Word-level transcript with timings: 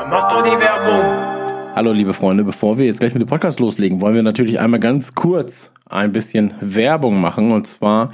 Dann 0.00 0.08
mach 0.08 0.28
doch 0.28 0.42
die 0.42 0.58
Werbung. 0.58 1.74
Hallo 1.74 1.92
liebe 1.92 2.14
Freunde, 2.14 2.42
bevor 2.42 2.78
wir 2.78 2.86
jetzt 2.86 3.00
gleich 3.00 3.12
mit 3.12 3.20
dem 3.20 3.28
Podcast 3.28 3.60
loslegen, 3.60 4.00
wollen 4.00 4.14
wir 4.14 4.22
natürlich 4.22 4.58
einmal 4.58 4.80
ganz 4.80 5.14
kurz 5.14 5.74
ein 5.84 6.10
bisschen 6.10 6.54
Werbung 6.62 7.20
machen. 7.20 7.52
Und 7.52 7.66
zwar 7.66 8.10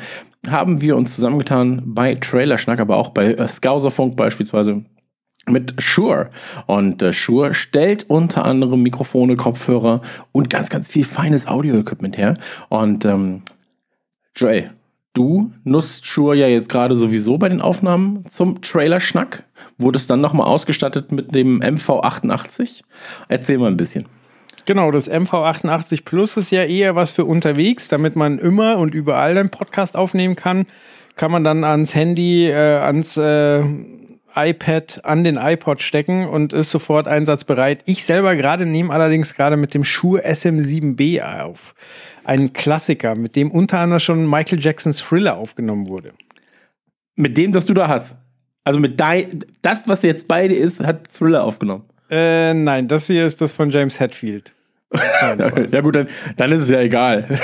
haben 0.51 0.83
wir 0.83 0.96
uns 0.96 1.14
zusammengetan 1.14 1.83
bei 1.85 2.17
Trailerschnack, 2.17 2.80
aber 2.80 2.97
auch 2.97 3.11
bei 3.11 3.35
äh, 3.35 3.47
Skauserfunk 3.47 4.17
beispielsweise 4.17 4.85
mit 5.49 5.80
Shure. 5.80 6.30
Und 6.67 7.03
äh, 7.03 7.12
Shure 7.12 7.54
stellt 7.54 8.11
unter 8.11 8.44
anderem 8.44 8.83
Mikrofone, 8.83 9.37
Kopfhörer 9.37 10.03
und 10.33 10.51
ganz, 10.51 10.71
ganz 10.71 10.89
viel 10.89 11.04
feines 11.04 11.47
Audio-Equipment 11.47 12.19
her. 12.19 12.37
Und 12.69 13.04
ähm, 13.04 13.43
Joel, 14.34 14.72
du 15.17 15.51
nutzt 15.64 16.06
Shure 16.06 16.37
ja 16.37 16.46
jetzt 16.46 16.69
gerade 16.69 16.95
sowieso 16.95 17.38
bei 17.38 17.48
den 17.48 17.61
Aufnahmen 17.61 18.24
zum 18.29 18.61
Trailerschnack. 18.61 19.45
Wurde 19.79 19.98
es 19.98 20.07
dann 20.07 20.20
nochmal 20.20 20.47
ausgestattet 20.47 21.12
mit 21.12 21.34
dem 21.34 21.61
MV88? 21.61 22.83
Erzähl 23.29 23.59
mal 23.59 23.71
ein 23.71 23.77
bisschen. 23.77 24.07
Genau, 24.66 24.91
das 24.91 25.10
MV88 25.10 26.05
Plus 26.05 26.37
ist 26.37 26.51
ja 26.51 26.65
eher 26.65 26.97
was 26.97 27.12
für 27.12 27.24
unterwegs, 27.24 27.88
damit 27.88 28.16
man 28.16 28.38
immer 28.38 28.79
und 28.79 28.95
überall 28.95 29.38
einen 29.38 29.51
Podcast 29.51 29.97
aufnehmen 29.97 30.34
kann. 30.34 30.66
Kann 31.15 31.30
man 31.30 31.45
dann 31.45 31.65
ans 31.65 31.95
Handy, 31.95 32.48
äh, 32.48 32.55
ans 32.55 33.16
äh, 33.16 33.62
iPad, 34.37 35.01
an 35.05 35.25
den 35.25 35.37
iPod 35.37 35.81
stecken 35.81 36.29
und 36.29 36.53
ist 36.53 36.71
sofort 36.71 37.09
einsatzbereit. 37.09 37.83
Ich 37.87 38.05
selber 38.05 38.37
gerade 38.37 38.67
nehme 38.67 38.93
allerdings 38.93 39.35
gerade 39.35 39.57
mit 39.57 39.75
dem 39.75 39.85
Shure 39.85 40.25
SM7B 40.25 41.23
auf. 41.23 41.75
Ein 42.25 42.53
Klassiker, 42.53 43.15
mit 43.15 43.35
dem 43.37 43.51
unter 43.51 43.79
anderem 43.79 44.01
schon 44.01 44.29
Michael 44.29 44.61
Jacksons 44.61 45.01
Thriller 45.03 45.37
aufgenommen 45.37 45.89
wurde. 45.89 46.13
Mit 47.17 47.37
dem, 47.39 47.53
das 47.53 47.67
du 47.67 47.73
da 47.73 47.89
hast. 47.89 48.17
Also 48.65 48.80
mit 48.80 49.01
dein, 49.01 49.45
das, 49.63 49.88
was 49.88 50.02
jetzt 50.02 50.29
beide 50.29 50.55
ist, 50.55 50.80
hat 50.80 51.09
Thriller 51.09 51.45
aufgenommen. 51.45 51.85
Äh, 52.10 52.53
nein, 52.53 52.88
das 52.88 53.07
hier 53.07 53.25
ist 53.25 53.41
das 53.41 53.55
von 53.55 53.71
James 53.71 53.99
Hetfield. 53.99 54.53
Ja 54.92 55.80
gut, 55.80 55.96
dann, 55.96 56.09
dann 56.37 56.52
ist 56.52 56.62
es 56.62 56.70
ja 56.70 56.80
egal. 56.80 57.26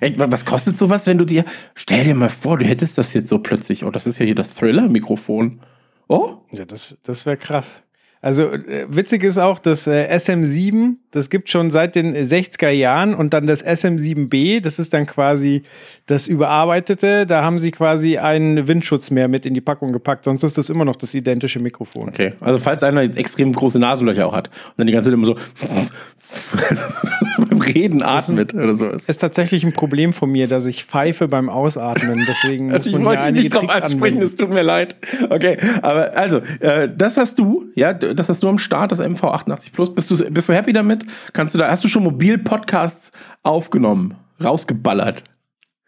Ey, 0.00 0.14
was 0.16 0.44
kostet 0.44 0.78
sowas, 0.78 1.06
wenn 1.06 1.18
du 1.18 1.24
dir, 1.24 1.44
stell 1.74 2.04
dir 2.04 2.14
mal 2.14 2.30
vor, 2.30 2.58
du 2.58 2.66
hättest 2.66 2.98
das 2.98 3.14
jetzt 3.14 3.28
so 3.28 3.38
plötzlich, 3.38 3.84
oh, 3.84 3.90
das 3.90 4.06
ist 4.06 4.18
ja 4.18 4.26
hier 4.26 4.34
das 4.34 4.54
Thriller-Mikrofon. 4.54 5.60
Oh? 6.08 6.38
Ja, 6.52 6.64
das, 6.64 6.98
das 7.02 7.26
wäre 7.26 7.36
krass. 7.36 7.83
Also 8.24 8.44
äh, 8.44 8.86
witzig 8.88 9.22
ist 9.22 9.36
auch, 9.36 9.58
das 9.58 9.86
äh, 9.86 10.08
SM7, 10.10 10.94
das 11.10 11.28
gibt 11.28 11.50
schon 11.50 11.70
seit 11.70 11.94
den 11.94 12.16
60er 12.16 12.70
Jahren 12.70 13.14
und 13.14 13.34
dann 13.34 13.46
das 13.46 13.62
SM7B, 13.62 14.62
das 14.62 14.78
ist 14.78 14.94
dann 14.94 15.04
quasi 15.04 15.62
das 16.06 16.26
überarbeitete, 16.26 17.26
da 17.26 17.42
haben 17.42 17.58
sie 17.58 17.70
quasi 17.70 18.16
einen 18.16 18.66
Windschutz 18.66 19.10
mehr 19.10 19.28
mit 19.28 19.44
in 19.44 19.52
die 19.52 19.60
Packung 19.60 19.92
gepackt, 19.92 20.24
sonst 20.24 20.42
ist 20.42 20.56
das 20.56 20.70
immer 20.70 20.86
noch 20.86 20.96
das 20.96 21.14
identische 21.14 21.60
Mikrofon. 21.60 22.08
Okay, 22.08 22.32
also 22.40 22.58
falls 22.58 22.82
einer 22.82 23.02
jetzt 23.02 23.18
extrem 23.18 23.52
große 23.52 23.78
Nasenlöcher 23.78 24.26
auch 24.26 24.34
hat 24.34 24.48
und 24.48 24.78
dann 24.78 24.86
die 24.86 24.94
ganze 24.94 25.10
Zeit 25.10 25.14
immer 25.14 25.26
so 25.26 25.34
beim 27.48 27.60
Reden 27.60 28.02
atmet 28.02 28.54
oder 28.54 28.74
so 28.74 28.88
ist. 28.88 29.08
Ist 29.08 29.18
tatsächlich 29.18 29.64
ein 29.64 29.72
Problem 29.72 30.14
von 30.14 30.30
mir, 30.30 30.48
dass 30.48 30.64
ich 30.64 30.84
pfeife 30.84 31.28
beim 31.28 31.50
Ausatmen, 31.50 32.24
deswegen 32.26 32.72
also 32.72 32.88
ich 32.88 33.04
wollte 33.04 33.32
nicht 33.32 33.54
drauf 33.54 33.68
ansprechen, 33.68 34.22
es 34.22 34.36
tut 34.36 34.50
mir 34.50 34.62
leid. 34.62 34.96
Okay, 35.28 35.58
aber 35.82 36.16
also, 36.16 36.38
äh, 36.60 36.88
das 36.94 37.16
hast 37.16 37.38
du, 37.38 37.66
ja, 37.74 37.92
das 38.14 38.28
hast 38.28 38.42
du 38.42 38.48
am 38.48 38.58
Start, 38.58 38.92
das 38.92 39.00
MV88 39.00 39.72
Plus. 39.72 39.94
Bist 39.94 40.10
du, 40.10 40.16
bist 40.30 40.48
du 40.48 40.52
happy 40.54 40.72
damit? 40.72 41.04
Kannst 41.32 41.54
du 41.54 41.58
da, 41.58 41.70
hast 41.70 41.84
du 41.84 41.88
schon 41.88 42.02
Mobil-Podcasts 42.02 43.12
aufgenommen, 43.42 44.14
rausgeballert? 44.42 45.24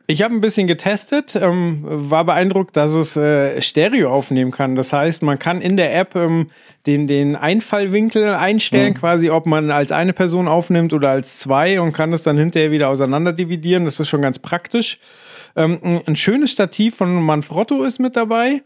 Ich 0.09 0.23
habe 0.23 0.33
ein 0.33 0.41
bisschen 0.41 0.69
getestet, 0.69 1.35
ähm, 1.35 1.81
war 1.83 2.25
beeindruckt, 2.25 2.77
dass 2.77 2.93
es 2.93 3.17
äh, 3.17 3.61
Stereo 3.61 4.13
aufnehmen 4.13 4.53
kann. 4.53 4.77
Das 4.77 4.93
heißt, 4.93 5.23
man 5.23 5.41
kann 5.41 5.61
in 5.61 5.77
der 5.77 5.99
App 5.99 6.15
ähm, 6.15 6.51
den, 6.87 7.09
den 7.09 7.35
Einfallwinkel 7.35 8.29
einstellen, 8.35 8.91
mhm. 8.91 8.99
quasi 8.99 9.31
ob 9.31 9.47
man 9.47 9.73
als 9.73 9.91
eine 9.91 10.13
Person 10.13 10.47
aufnimmt 10.47 10.93
oder 10.93 11.11
als 11.11 11.41
zwei 11.41 11.81
und 11.81 11.93
kann 11.93 12.13
es 12.13 12.23
dann 12.23 12.39
hinterher 12.39 12.71
wieder 12.71 12.89
auseinander 12.89 13.33
dividieren. 13.33 13.85
Das 13.85 13.99
ist 13.99 14.09
schon 14.09 14.23
ganz 14.23 14.39
praktisch. 14.39 15.01
Ähm, 15.57 16.03
ein 16.07 16.15
schönes 16.15 16.53
Stativ 16.53 16.95
von 16.95 17.13
Manfrotto 17.21 17.83
ist 17.83 17.99
mit 17.99 18.15
dabei. 18.15 18.63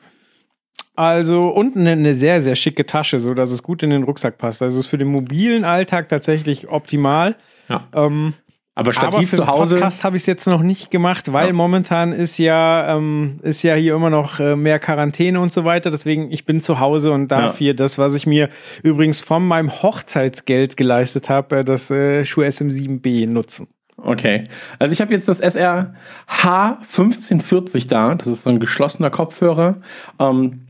Also 0.95 1.49
und 1.49 1.77
eine, 1.77 1.93
eine, 1.93 2.15
sehr, 2.15 2.43
sehr 2.43 2.55
schicke 2.55 2.85
Tasche, 2.85 3.21
so 3.21 3.35
dass 3.35 3.51
es 3.51 3.63
gut 3.63 3.83
in 3.83 3.91
den 3.91 4.03
Rucksack 4.03 4.39
passt. 4.39 4.63
Also 4.63 4.81
ist 4.81 4.87
für 4.87 4.99
den 4.99 5.09
mobilen 5.09 5.65
Alltag 5.65 6.09
tatsächlich 6.09 6.69
optimal. 6.69 7.37
Ja. 7.69 7.85
Ähm, 7.95 8.35
aber 8.75 8.93
Stativ 8.93 9.15
aber 9.15 9.27
für 9.27 9.37
zu 9.37 9.47
Hause. 9.47 9.75
Podcast 9.75 10.05
habe 10.05 10.17
ich 10.17 10.23
es 10.23 10.27
jetzt 10.27 10.47
noch 10.47 10.63
nicht 10.63 10.91
gemacht, 10.91 11.33
weil 11.33 11.49
ja. 11.49 11.53
momentan 11.53 12.13
ist 12.13 12.39
ja, 12.39 12.97
ähm, 12.97 13.39
ist 13.43 13.63
ja 13.63 13.75
hier 13.75 13.95
immer 13.95 14.11
noch 14.11 14.41
äh, 14.41 14.57
mehr 14.57 14.79
Quarantäne 14.79 15.41
und 15.41 15.53
so 15.53 15.65
weiter. 15.65 15.91
Deswegen, 15.91 16.31
ich 16.31 16.47
bin 16.47 16.61
zu 16.61 16.81
Hause 16.81 17.13
und 17.13 17.29
darf 17.29 17.55
ja. 17.55 17.59
hier 17.59 17.75
das, 17.75 17.99
was 17.99 18.15
ich 18.15 18.27
mir 18.27 18.49
übrigens 18.83 19.21
von 19.21 19.47
meinem 19.47 19.71
Hochzeitsgeld 19.71 20.77
geleistet 20.77 21.29
habe, 21.29 21.59
äh, 21.59 21.65
das 21.65 21.91
äh, 21.91 22.25
Schuh 22.25 22.43
SM7B 22.43 23.27
nutzen. 23.27 23.69
Okay. 23.99 24.45
Also 24.79 24.93
ich 24.93 25.01
habe 25.03 25.13
jetzt 25.13 25.29
das 25.29 25.41
SR 25.41 25.95
H1540 26.29 27.87
da. 27.89 28.15
Das 28.15 28.29
ist 28.29 28.45
so 28.45 28.51
ein 28.51 28.61
geschlossener 28.61 29.11
Kopfhörer. 29.11 29.83
Ähm, 30.19 30.69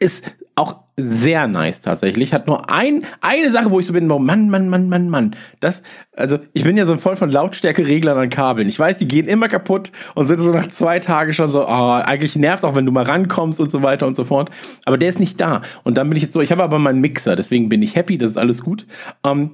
ist 0.00 0.24
auch 0.56 0.84
sehr 0.96 1.48
nice 1.48 1.80
tatsächlich. 1.80 2.32
Hat 2.32 2.46
nur 2.46 2.70
ein, 2.70 3.04
eine 3.20 3.50
Sache, 3.50 3.70
wo 3.70 3.80
ich 3.80 3.86
so 3.86 3.92
bin, 3.92 4.10
oh 4.10 4.18
Mann, 4.18 4.48
Mann, 4.48 4.68
Mann, 4.68 4.88
Mann, 4.88 5.08
Mann. 5.08 5.36
Das, 5.58 5.82
also 6.16 6.38
ich 6.52 6.62
bin 6.62 6.76
ja 6.76 6.84
so 6.84 6.96
voll 6.96 7.16
von 7.16 7.30
Lautstärke-Reglern 7.30 8.16
an 8.16 8.30
Kabeln. 8.30 8.68
Ich 8.68 8.78
weiß, 8.78 8.98
die 8.98 9.08
gehen 9.08 9.26
immer 9.26 9.48
kaputt 9.48 9.90
und 10.14 10.26
sind 10.26 10.38
so 10.40 10.52
nach 10.52 10.68
zwei 10.68 11.00
Tagen 11.00 11.32
schon 11.32 11.48
so, 11.48 11.66
oh, 11.66 11.92
eigentlich 11.92 12.36
nervt 12.36 12.64
auch, 12.64 12.76
wenn 12.76 12.86
du 12.86 12.92
mal 12.92 13.04
rankommst 13.04 13.60
und 13.60 13.70
so 13.70 13.82
weiter 13.82 14.06
und 14.06 14.16
so 14.16 14.24
fort. 14.24 14.50
Aber 14.84 14.96
der 14.96 15.08
ist 15.08 15.18
nicht 15.18 15.40
da. 15.40 15.62
Und 15.82 15.98
dann 15.98 16.08
bin 16.08 16.16
ich 16.16 16.22
jetzt 16.22 16.34
so, 16.34 16.40
ich 16.40 16.52
habe 16.52 16.62
aber 16.62 16.78
meinen 16.78 17.00
Mixer, 17.00 17.34
deswegen 17.34 17.68
bin 17.68 17.82
ich 17.82 17.96
happy, 17.96 18.16
das 18.16 18.30
ist 18.30 18.38
alles 18.38 18.62
gut. 18.62 18.86
Ähm, 19.24 19.50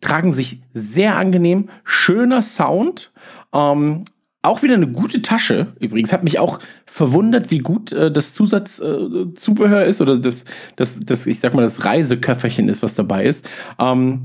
tragen 0.00 0.32
sich 0.32 0.62
sehr 0.74 1.16
angenehm, 1.16 1.70
schöner 1.84 2.42
Sound. 2.42 3.12
Ähm, 3.54 4.04
auch 4.48 4.62
wieder 4.62 4.74
eine 4.74 4.88
gute 4.88 5.22
Tasche. 5.22 5.68
Übrigens 5.78 6.12
hat 6.12 6.24
mich 6.24 6.38
auch 6.38 6.58
verwundert, 6.86 7.50
wie 7.50 7.58
gut 7.58 7.92
äh, 7.92 8.10
das 8.10 8.34
Zusatzzubehör 8.34 9.84
äh, 9.84 9.88
ist 9.88 10.00
oder 10.00 10.18
das, 10.18 10.44
das, 10.76 11.00
das, 11.00 11.26
ich 11.26 11.40
sag 11.40 11.54
mal, 11.54 11.62
das 11.62 11.84
Reiseköfferchen 11.84 12.68
ist, 12.68 12.82
was 12.82 12.94
dabei 12.94 13.24
ist. 13.24 13.48
Ähm, 13.78 14.22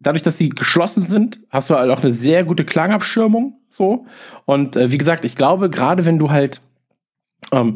dadurch, 0.00 0.22
dass 0.22 0.38
sie 0.38 0.48
geschlossen 0.48 1.02
sind, 1.02 1.40
hast 1.50 1.70
du 1.70 1.74
halt 1.74 1.90
auch 1.90 2.02
eine 2.02 2.10
sehr 2.10 2.44
gute 2.44 2.64
Klangabschirmung. 2.64 3.60
So. 3.68 4.06
Und 4.44 4.76
äh, 4.76 4.90
wie 4.90 4.98
gesagt, 4.98 5.24
ich 5.24 5.36
glaube, 5.36 5.70
gerade 5.70 6.06
wenn 6.06 6.18
du 6.18 6.30
halt 6.30 6.60
ähm, 7.52 7.74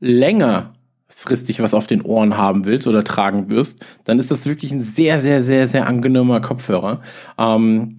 länger 0.00 0.74
fristig 1.08 1.62
was 1.62 1.74
auf 1.74 1.86
den 1.86 2.02
Ohren 2.02 2.36
haben 2.36 2.64
willst 2.64 2.86
oder 2.86 3.04
tragen 3.04 3.50
wirst, 3.50 3.84
dann 4.04 4.18
ist 4.18 4.30
das 4.30 4.46
wirklich 4.46 4.72
ein 4.72 4.80
sehr, 4.80 5.20
sehr, 5.20 5.42
sehr, 5.42 5.68
sehr 5.68 5.86
angenehmer 5.86 6.40
Kopfhörer. 6.40 7.00
Ähm, 7.38 7.96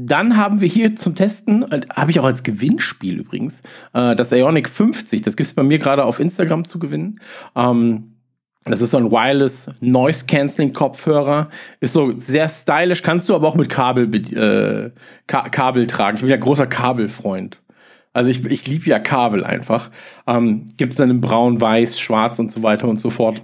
dann 0.00 0.36
haben 0.36 0.60
wir 0.60 0.68
hier 0.68 0.94
zum 0.94 1.16
Testen, 1.16 1.66
habe 1.90 2.10
ich 2.12 2.20
auch 2.20 2.24
als 2.24 2.44
Gewinnspiel 2.44 3.18
übrigens, 3.18 3.62
äh, 3.94 4.14
das 4.14 4.30
Ionic 4.30 4.68
50. 4.68 5.22
Das 5.22 5.36
gibt 5.36 5.48
es 5.48 5.54
bei 5.54 5.64
mir 5.64 5.78
gerade 5.78 6.04
auf 6.04 6.20
Instagram 6.20 6.68
zu 6.68 6.78
gewinnen. 6.78 7.20
Ähm, 7.56 8.12
das 8.64 8.80
ist 8.80 8.92
so 8.92 8.98
ein 8.98 9.10
Wireless 9.10 9.68
Noise 9.80 10.26
Cancelling 10.26 10.72
Kopfhörer. 10.72 11.48
Ist 11.80 11.94
so 11.94 12.16
sehr 12.16 12.48
stylisch, 12.48 13.02
kannst 13.02 13.28
du 13.28 13.34
aber 13.34 13.48
auch 13.48 13.56
mit 13.56 13.70
Kabel, 13.70 14.14
äh, 14.14 14.92
Ka 15.26 15.48
Kabel 15.48 15.88
tragen. 15.88 16.16
Ich 16.16 16.20
bin 16.20 16.30
ja 16.30 16.36
großer 16.36 16.68
Kabelfreund. 16.68 17.60
Also 18.12 18.30
ich, 18.30 18.44
ich 18.46 18.68
liebe 18.68 18.88
ja 18.88 19.00
Kabel 19.00 19.44
einfach. 19.44 19.90
Ähm, 20.28 20.68
Gibt 20.76 20.92
es 20.92 20.98
dann 20.98 21.10
in 21.10 21.20
braun, 21.20 21.60
weiß, 21.60 21.98
schwarz 21.98 22.38
und 22.38 22.52
so 22.52 22.62
weiter 22.62 22.86
und 22.86 23.00
so 23.00 23.10
fort. 23.10 23.42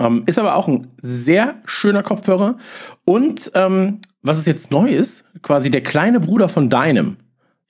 Ähm, 0.00 0.24
ist 0.26 0.40
aber 0.40 0.56
auch 0.56 0.66
ein 0.66 0.88
sehr 1.00 1.56
schöner 1.66 2.02
Kopfhörer. 2.02 2.58
Und 3.04 3.52
ähm, 3.54 4.00
was 4.22 4.38
es 4.38 4.46
jetzt 4.46 4.70
neu 4.70 4.88
ist, 4.90 5.24
quasi 5.42 5.70
der 5.70 5.82
kleine 5.82 6.20
Bruder 6.20 6.48
von 6.48 6.70
deinem, 6.70 7.16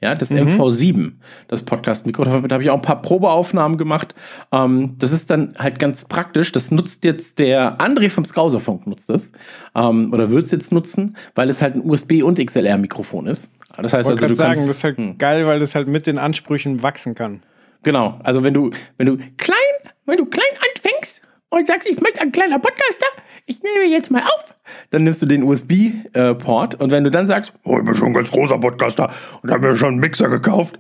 ja, 0.03 0.17
das 0.17 0.31
mhm. 0.31 0.49
MV7, 0.49 1.13
das 1.47 1.63
Podcast-Mikro. 1.63 2.25
Da 2.25 2.55
habe 2.55 2.63
ich 2.63 2.71
auch 2.71 2.77
ein 2.77 2.83
paar 2.83 3.01
Probeaufnahmen 3.01 3.79
gemacht. 3.79 4.17
Ähm, 4.51 4.97
das 4.99 5.13
ist 5.13 5.31
dann 5.31 5.55
halt 5.59 5.79
ganz 5.79 6.05
praktisch. 6.05 6.51
Das 6.51 6.73
nutzt 6.73 7.05
jetzt 7.05 7.39
der 7.39 7.79
André 7.79 8.11
vom 8.11 8.25
Skauserfunk 8.25 8.89
nutzt 8.89 9.09
das. 9.09 9.31
Ähm, 9.77 10.13
oder 10.13 10.33
wird 10.33 10.47
es 10.47 10.51
jetzt 10.51 10.73
nutzen, 10.73 11.17
weil 11.37 11.49
es 11.49 11.63
halt 11.63 11.77
ein 11.77 11.89
USB- 11.89 12.25
und 12.25 12.45
XLR-Mikrofon 12.45 13.29
ist. 13.29 13.53
Das 13.77 13.93
heißt 13.93 14.09
also, 14.09 14.27
du 14.27 14.35
sagen, 14.35 14.55
kannst, 14.55 14.69
das 14.69 14.79
ist 14.79 14.85
halt 14.85 14.97
hm. 14.99 15.19
geil, 15.19 15.47
weil 15.47 15.61
das 15.61 15.77
halt 15.77 15.87
mit 15.87 16.09
den 16.09 16.19
Ansprüchen 16.19 16.83
wachsen 16.83 17.15
kann. 17.15 17.43
Genau. 17.85 18.19
Also 18.25 18.43
wenn 18.43 18.55
du, 18.55 18.73
wenn 18.97 19.07
du 19.07 19.17
klein, 19.37 19.57
wenn 20.05 20.17
du 20.17 20.27
klein 20.27 20.51
anfängst 20.75 21.23
und 21.49 21.67
sagst, 21.69 21.89
ich 21.89 22.01
möchte 22.01 22.21
ein 22.21 22.33
kleiner 22.33 22.59
Podcaster, 22.59 23.07
ich 23.47 23.63
nehme 23.63 23.87
jetzt 23.87 24.11
mal 24.11 24.23
auf. 24.23 24.55
Dann 24.91 25.05
nimmst 25.05 25.23
du 25.23 25.27
den 25.27 25.43
USB-Port 25.43 26.77
und 26.77 26.91
wenn 26.91 27.05
du 27.05 27.11
dann 27.11 27.27
sagst, 27.27 27.53
oh, 27.65 27.79
ich 27.79 27.85
bin 27.85 27.95
schon 27.95 28.09
ein 28.09 28.15
ganz 28.15 28.31
großer 28.31 28.59
Podcaster 28.59 29.11
und 29.43 29.51
habe 29.51 29.69
mir 29.69 29.77
schon 29.77 29.93
einen 29.93 30.01
Mixer 30.01 30.29
gekauft, 30.29 30.79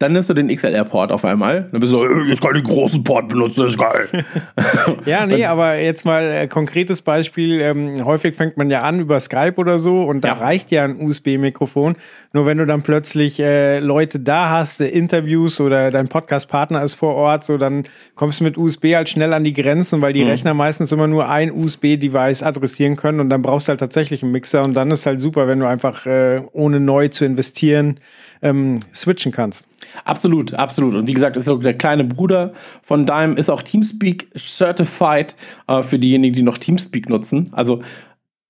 dann 0.00 0.14
nimmst 0.14 0.30
du 0.30 0.34
den 0.34 0.48
XLR-Port 0.48 1.12
auf 1.12 1.26
einmal. 1.26 1.68
Dann 1.70 1.80
bist 1.80 1.92
du 1.92 1.98
so, 1.98 2.06
äh, 2.06 2.22
jetzt 2.30 2.40
kann 2.40 2.56
ich 2.56 2.62
den 2.62 2.72
großen 2.72 3.04
Port 3.04 3.28
benutzen, 3.28 3.64
das 3.64 3.72
ist 3.72 3.78
geil. 3.78 4.24
ja, 5.04 5.26
nee, 5.26 5.44
aber 5.44 5.74
jetzt 5.74 6.06
mal 6.06 6.22
äh, 6.22 6.48
konkretes 6.48 7.02
Beispiel. 7.02 7.60
Ähm, 7.60 8.02
häufig 8.06 8.34
fängt 8.34 8.56
man 8.56 8.70
ja 8.70 8.78
an 8.78 8.98
über 8.98 9.20
Skype 9.20 9.56
oder 9.56 9.78
so 9.78 10.04
und 10.04 10.24
da 10.24 10.28
ja. 10.28 10.34
reicht 10.34 10.70
ja 10.70 10.84
ein 10.84 11.02
USB-Mikrofon. 11.02 11.96
Nur 12.32 12.46
wenn 12.46 12.56
du 12.56 12.64
dann 12.64 12.80
plötzlich 12.80 13.40
äh, 13.40 13.78
Leute 13.80 14.18
da 14.18 14.48
hast, 14.48 14.80
äh, 14.80 14.88
Interviews 14.88 15.60
oder 15.60 15.90
dein 15.90 16.08
Podcast-Partner 16.08 16.82
ist 16.82 16.94
vor 16.94 17.14
Ort, 17.14 17.44
so 17.44 17.58
dann 17.58 17.84
kommst 18.14 18.40
du 18.40 18.44
mit 18.44 18.56
USB 18.56 18.94
halt 18.94 19.10
schnell 19.10 19.34
an 19.34 19.44
die 19.44 19.52
Grenzen, 19.52 20.00
weil 20.00 20.14
die 20.14 20.24
mhm. 20.24 20.30
Rechner 20.30 20.54
meistens 20.54 20.92
immer 20.92 21.08
nur 21.08 21.28
ein 21.28 21.52
USB-Device 21.52 22.42
adressieren 22.42 22.96
können 22.96 23.20
und 23.20 23.28
dann 23.28 23.42
brauchst 23.42 23.68
du 23.68 23.70
halt 23.72 23.80
tatsächlich 23.80 24.22
einen 24.22 24.32
Mixer 24.32 24.62
und 24.62 24.72
dann 24.72 24.90
ist 24.90 25.04
halt 25.04 25.20
super, 25.20 25.46
wenn 25.46 25.58
du 25.58 25.66
einfach 25.66 26.06
äh, 26.06 26.40
ohne 26.52 26.80
neu 26.80 27.08
zu 27.08 27.26
investieren 27.26 28.00
ähm, 28.42 28.80
switchen 28.94 29.32
kannst. 29.32 29.66
Absolut, 30.04 30.54
absolut. 30.54 30.94
Und 30.94 31.06
wie 31.06 31.12
gesagt, 31.12 31.36
ist 31.36 31.48
der 31.48 31.74
kleine 31.74 32.04
Bruder 32.04 32.52
von 32.82 33.06
Dime, 33.06 33.34
ist 33.34 33.50
auch 33.50 33.62
Teamspeak 33.62 34.28
certified 34.36 35.34
äh, 35.68 35.82
für 35.82 35.98
diejenigen, 35.98 36.34
die 36.34 36.42
noch 36.42 36.58
Teamspeak 36.58 37.08
nutzen. 37.08 37.50
Also 37.52 37.82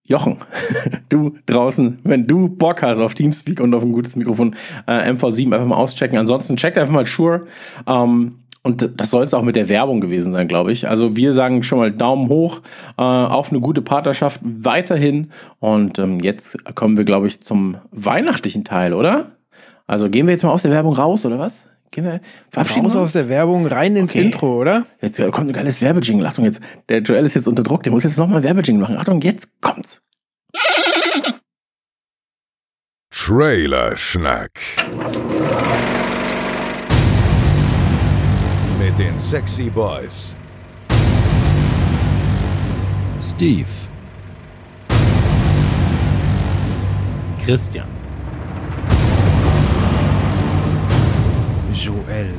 Jochen, 0.05 0.39
du 1.09 1.37
draußen, 1.47 2.01
wenn 2.03 2.27
du 2.27 2.49
Bock 2.49 2.83
hast 2.83 2.99
auf 2.99 3.15
Teamspeak 3.15 3.61
und 3.61 3.73
auf 3.75 3.83
ein 3.83 3.93
gutes 3.93 4.17
Mikrofon, 4.17 4.57
äh, 4.87 5.11
MV7 5.13 5.55
einfach 5.55 5.67
mal 5.67 5.77
auschecken. 5.77 6.19
Ansonsten 6.19 6.57
checkt 6.57 6.79
einfach 6.79 6.93
mal 6.93 7.07
Shure. 7.07 7.47
Ähm, 7.87 8.37
und 8.63 9.01
das 9.01 9.09
soll 9.09 9.25
es 9.25 9.33
auch 9.33 9.43
mit 9.43 9.57
der 9.57 9.71
Werbung 9.71 10.03
gewesen 10.03 10.33
sein, 10.33 10.47
glaube 10.47 10.71
ich. 10.73 10.87
Also 10.87 11.17
wir 11.17 11.33
sagen 11.33 11.63
schon 11.63 11.79
mal 11.79 11.93
Daumen 11.93 12.29
hoch 12.29 12.61
äh, 12.99 13.03
auf 13.03 13.51
eine 13.51 13.61
gute 13.61 13.81
Partnerschaft 13.81 14.41
weiterhin. 14.43 15.31
Und 15.61 15.99
ähm, 15.99 16.21
jetzt 16.21 16.63
kommen 16.75 16.99
wir, 16.99 17.05
glaube 17.05 17.27
ich, 17.27 17.41
zum 17.41 17.77
weihnachtlichen 17.91 18.65
Teil, 18.65 18.93
oder? 18.93 19.31
Also 19.91 20.09
gehen 20.09 20.29
wir 20.29 20.35
jetzt 20.35 20.45
mal 20.45 20.53
aus 20.53 20.63
der 20.63 20.71
Werbung 20.71 20.95
raus, 20.95 21.27
oder 21.27 21.41
was? 21.41 21.67
Gehen 21.91 22.05
wir, 22.05 22.21
verabschieden 22.53 22.85
raus 22.85 22.95
aus 22.95 23.13
der 23.13 23.29
Werbung 23.29 23.67
rein 23.67 23.97
ins 23.97 24.13
okay. 24.13 24.23
Intro, 24.23 24.61
oder? 24.61 24.87
Jetzt 25.03 25.21
kommt 25.33 25.49
ein 25.49 25.53
geiles 25.53 25.83
Werbejingle. 25.83 26.29
Achtung, 26.29 26.45
jetzt, 26.45 26.61
der 26.89 27.01
Joel 27.01 27.27
ist 27.27 27.35
jetzt 27.35 27.49
unter 27.49 27.65
Druck, 27.65 27.83
der 27.83 27.93
muss 27.93 28.05
jetzt 28.05 28.17
nochmal 28.17 28.45
Werbejingle 28.45 28.81
machen. 28.81 28.97
Achtung, 28.97 29.21
jetzt 29.21 29.49
kommt's. 29.61 30.01
Trailer 33.11 33.97
Schnack. 33.97 34.53
Mit 38.79 38.97
den 38.97 39.19
Sexy 39.19 39.71
Boys. 39.71 40.37
Steve. 43.21 43.67
Christian. 47.45 48.00
Joel. 51.73 52.33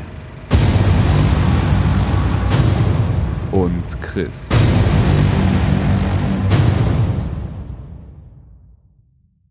Und 3.51 4.01
Chris. 4.01 4.49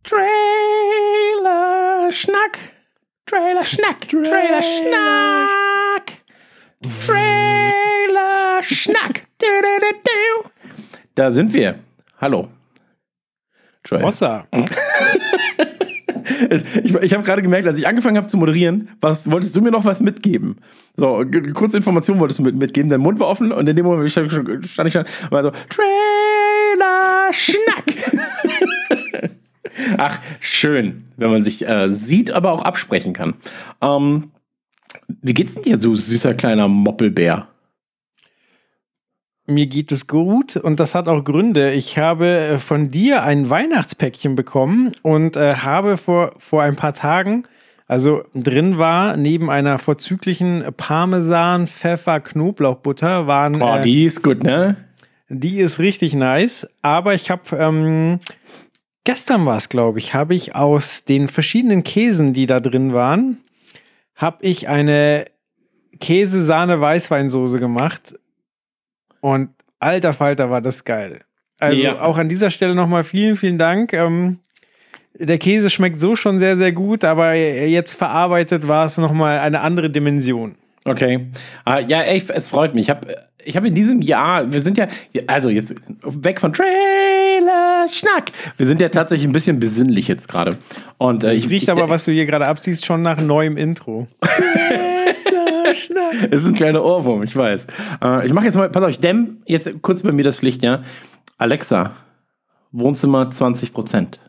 Trailer 0.02 1.32
Schnack. 2.12 2.58
Trailer 3.24 3.64
Schnack. 3.64 4.08
Trailer 4.08 4.62
Schnack. 4.62 6.12
Trailer 6.82 8.62
Schnack. 8.62 9.26
Da 11.14 11.30
sind 11.30 11.52
wir. 11.54 11.78
Hallo. 12.20 12.48
Joel. 13.86 14.02
ich, 16.82 16.94
ich 16.94 17.14
habe 17.14 17.24
gerade 17.24 17.42
gemerkt, 17.42 17.66
als 17.66 17.78
ich 17.78 17.86
angefangen 17.86 18.16
habe 18.16 18.26
zu 18.26 18.36
moderieren, 18.36 18.88
was, 19.00 19.30
wolltest 19.30 19.56
du 19.56 19.60
mir 19.60 19.70
noch 19.70 19.84
was 19.84 20.00
mitgeben? 20.00 20.56
So, 20.96 21.24
kurze 21.54 21.76
Information 21.76 22.18
wolltest 22.18 22.40
du 22.40 22.44
mit, 22.44 22.56
mitgeben. 22.56 22.90
Dein 22.90 23.00
Mund 23.00 23.20
war 23.20 23.28
offen 23.28 23.52
und 23.52 23.68
in 23.68 23.76
dem 23.76 23.84
Moment 23.84 24.10
stand 24.10 24.26
ich 24.26 24.32
schon, 24.32 24.62
schon 24.64 25.04
war 25.30 25.42
so, 25.42 25.50
Trailer 25.68 27.32
Schnack. 27.32 27.84
Ach, 29.98 30.20
schön, 30.40 31.04
wenn 31.16 31.30
man 31.30 31.44
sich 31.44 31.66
äh, 31.66 31.90
sieht, 31.90 32.30
aber 32.30 32.52
auch 32.52 32.62
absprechen 32.62 33.12
kann. 33.12 33.34
Ähm, 33.80 34.30
wie 35.22 35.34
geht's 35.34 35.54
denn 35.54 35.62
dir, 35.62 35.76
du 35.76 35.94
süßer 35.94 36.34
kleiner 36.34 36.68
Moppelbär? 36.68 37.49
Mir 39.50 39.66
geht 39.66 39.92
es 39.92 40.06
gut 40.06 40.56
und 40.56 40.80
das 40.80 40.94
hat 40.94 41.08
auch 41.08 41.22
Gründe. 41.24 41.72
Ich 41.72 41.98
habe 41.98 42.26
äh, 42.26 42.58
von 42.58 42.90
dir 42.90 43.22
ein 43.22 43.50
Weihnachtspäckchen 43.50 44.36
bekommen 44.36 44.92
und 45.02 45.36
äh, 45.36 45.52
habe 45.56 45.96
vor, 45.96 46.32
vor 46.38 46.62
ein 46.62 46.76
paar 46.76 46.94
Tagen, 46.94 47.44
also 47.86 48.22
drin 48.34 48.78
war, 48.78 49.16
neben 49.16 49.50
einer 49.50 49.78
vorzüglichen 49.78 50.64
Parmesan, 50.76 51.66
Pfeffer, 51.66 52.20
Knoblauchbutter, 52.20 53.26
waren. 53.26 53.60
Äh, 53.60 53.82
die 53.82 54.04
ist 54.04 54.22
gut, 54.22 54.42
ne? 54.42 54.76
Die 55.28 55.58
ist 55.58 55.80
richtig 55.80 56.14
nice, 56.14 56.68
aber 56.82 57.14
ich 57.14 57.30
habe. 57.30 57.42
Ähm, 57.56 58.20
gestern 59.04 59.44
war 59.46 59.56
es, 59.56 59.68
glaube 59.68 59.98
ich, 59.98 60.14
habe 60.14 60.34
ich 60.34 60.54
aus 60.54 61.04
den 61.04 61.28
verschiedenen 61.28 61.84
Käsen, 61.84 62.32
die 62.32 62.46
da 62.46 62.60
drin 62.60 62.92
waren, 62.92 63.38
habe 64.14 64.38
ich 64.40 64.68
eine 64.68 65.26
Käse-Sahne-Weißweinsoße 66.00 67.58
gemacht 67.58 68.14
und 69.20 69.50
alter 69.78 70.12
Falter 70.12 70.50
war 70.50 70.60
das 70.60 70.84
geil. 70.84 71.20
Also 71.58 71.82
ja. 71.82 72.00
auch 72.00 72.16
an 72.16 72.28
dieser 72.28 72.50
Stelle 72.50 72.74
nochmal 72.74 73.04
vielen, 73.04 73.36
vielen 73.36 73.58
Dank. 73.58 73.92
Ähm, 73.92 74.38
der 75.18 75.38
Käse 75.38 75.68
schmeckt 75.68 76.00
so 76.00 76.16
schon 76.16 76.38
sehr, 76.38 76.56
sehr 76.56 76.72
gut, 76.72 77.04
aber 77.04 77.34
jetzt 77.34 77.94
verarbeitet 77.94 78.66
war 78.66 78.86
es 78.86 78.96
nochmal 78.96 79.38
eine 79.40 79.60
andere 79.60 79.90
Dimension. 79.90 80.54
Okay. 80.84 81.26
Uh, 81.68 81.80
ja, 81.86 82.00
ey, 82.00 82.22
es 82.28 82.48
freut 82.48 82.74
mich. 82.74 82.84
Ich 82.84 82.90
habe 82.90 83.16
ich 83.44 83.56
hab 83.56 83.64
in 83.64 83.74
diesem 83.74 84.02
Jahr, 84.02 84.52
wir 84.52 84.62
sind 84.62 84.78
ja, 84.78 84.86
also 85.26 85.50
jetzt 85.50 85.74
weg 86.02 86.40
von 86.40 86.52
Trailer, 86.52 87.86
Schnack. 87.90 88.32
Wir 88.56 88.66
sind 88.66 88.80
ja 88.80 88.88
tatsächlich 88.88 89.26
ein 89.28 89.32
bisschen 89.32 89.60
besinnlich 89.60 90.08
jetzt 90.08 90.28
gerade. 90.28 90.56
Und 90.98 91.24
äh, 91.24 91.32
ich 91.32 91.48
riecht 91.48 91.68
aber, 91.68 91.88
was 91.88 92.04
du 92.04 92.12
hier 92.12 92.26
gerade 92.26 92.46
abziehst, 92.46 92.84
schon 92.84 93.02
nach 93.02 93.20
neuem 93.20 93.56
Intro. 93.56 94.06
Es 96.30 96.42
ist 96.42 96.48
ein 96.48 96.54
kleiner 96.54 96.84
Ohrwurm, 96.84 97.22
ich 97.22 97.34
weiß. 97.34 97.66
Äh, 98.02 98.26
ich 98.26 98.32
mache 98.32 98.46
jetzt 98.46 98.56
mal, 98.56 98.68
pass 98.70 98.82
auf, 98.82 98.90
ich 98.90 99.00
dämm 99.00 99.42
jetzt 99.46 99.70
kurz 99.82 100.02
bei 100.02 100.12
mir 100.12 100.24
das 100.24 100.42
Licht, 100.42 100.62
ja. 100.62 100.82
Alexa, 101.38 101.92
Wohnzimmer 102.72 103.30
20 103.30 103.72
Prozent. 103.72 104.20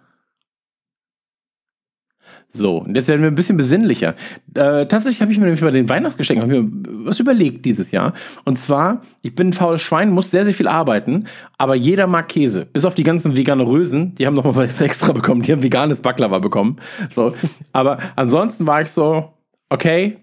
So, 2.54 2.80
und 2.80 2.98
jetzt 2.98 3.08
werden 3.08 3.22
wir 3.22 3.30
ein 3.30 3.36
bisschen 3.36 3.56
besinnlicher. 3.56 4.16
Äh, 4.54 4.86
tatsächlich 4.86 5.22
habe 5.22 5.32
ich 5.32 5.38
mir 5.38 5.46
nämlich 5.46 5.62
bei 5.62 5.72
den 5.72 5.88
Weihnachtsgeschenken 5.88 6.48
mir 6.50 7.06
was 7.06 7.20
überlegt 7.22 7.64
dieses 7.64 7.92
Jahr. 7.92 8.14
Und 8.44 8.60
zwar, 8.60 9.02
ich 9.22 9.36
bin 9.36 9.50
ein 9.50 9.54
faules 9.54 9.82
Schwein, 9.82 10.10
muss 10.12 10.32
sehr, 10.32 10.44
sehr 10.44 10.54
viel 10.54 10.68
arbeiten, 10.68 11.28
aber 11.58 11.76
jeder 11.76 12.08
mag 12.08 12.28
Käse. 12.28 12.66
Bis 12.66 12.84
auf 12.84 12.94
die 12.94 13.04
ganzen 13.04 13.38
Veganerösen, 13.38 14.16
die 14.16 14.28
haben 14.28 14.34
noch 14.34 14.44
mal 14.44 14.56
was 14.56 14.82
extra 14.82 15.14
bekommen, 15.14 15.44
die 15.44 15.54
haben 15.54 15.64
veganes 15.64 16.02
Baklava 16.02 16.40
bekommen. 16.40 16.76
So, 17.16 17.34
aber 17.72 18.00
ansonsten 18.18 18.68
war 18.68 18.82
ich 18.82 18.90
so, 18.90 19.32
okay, 19.70 20.18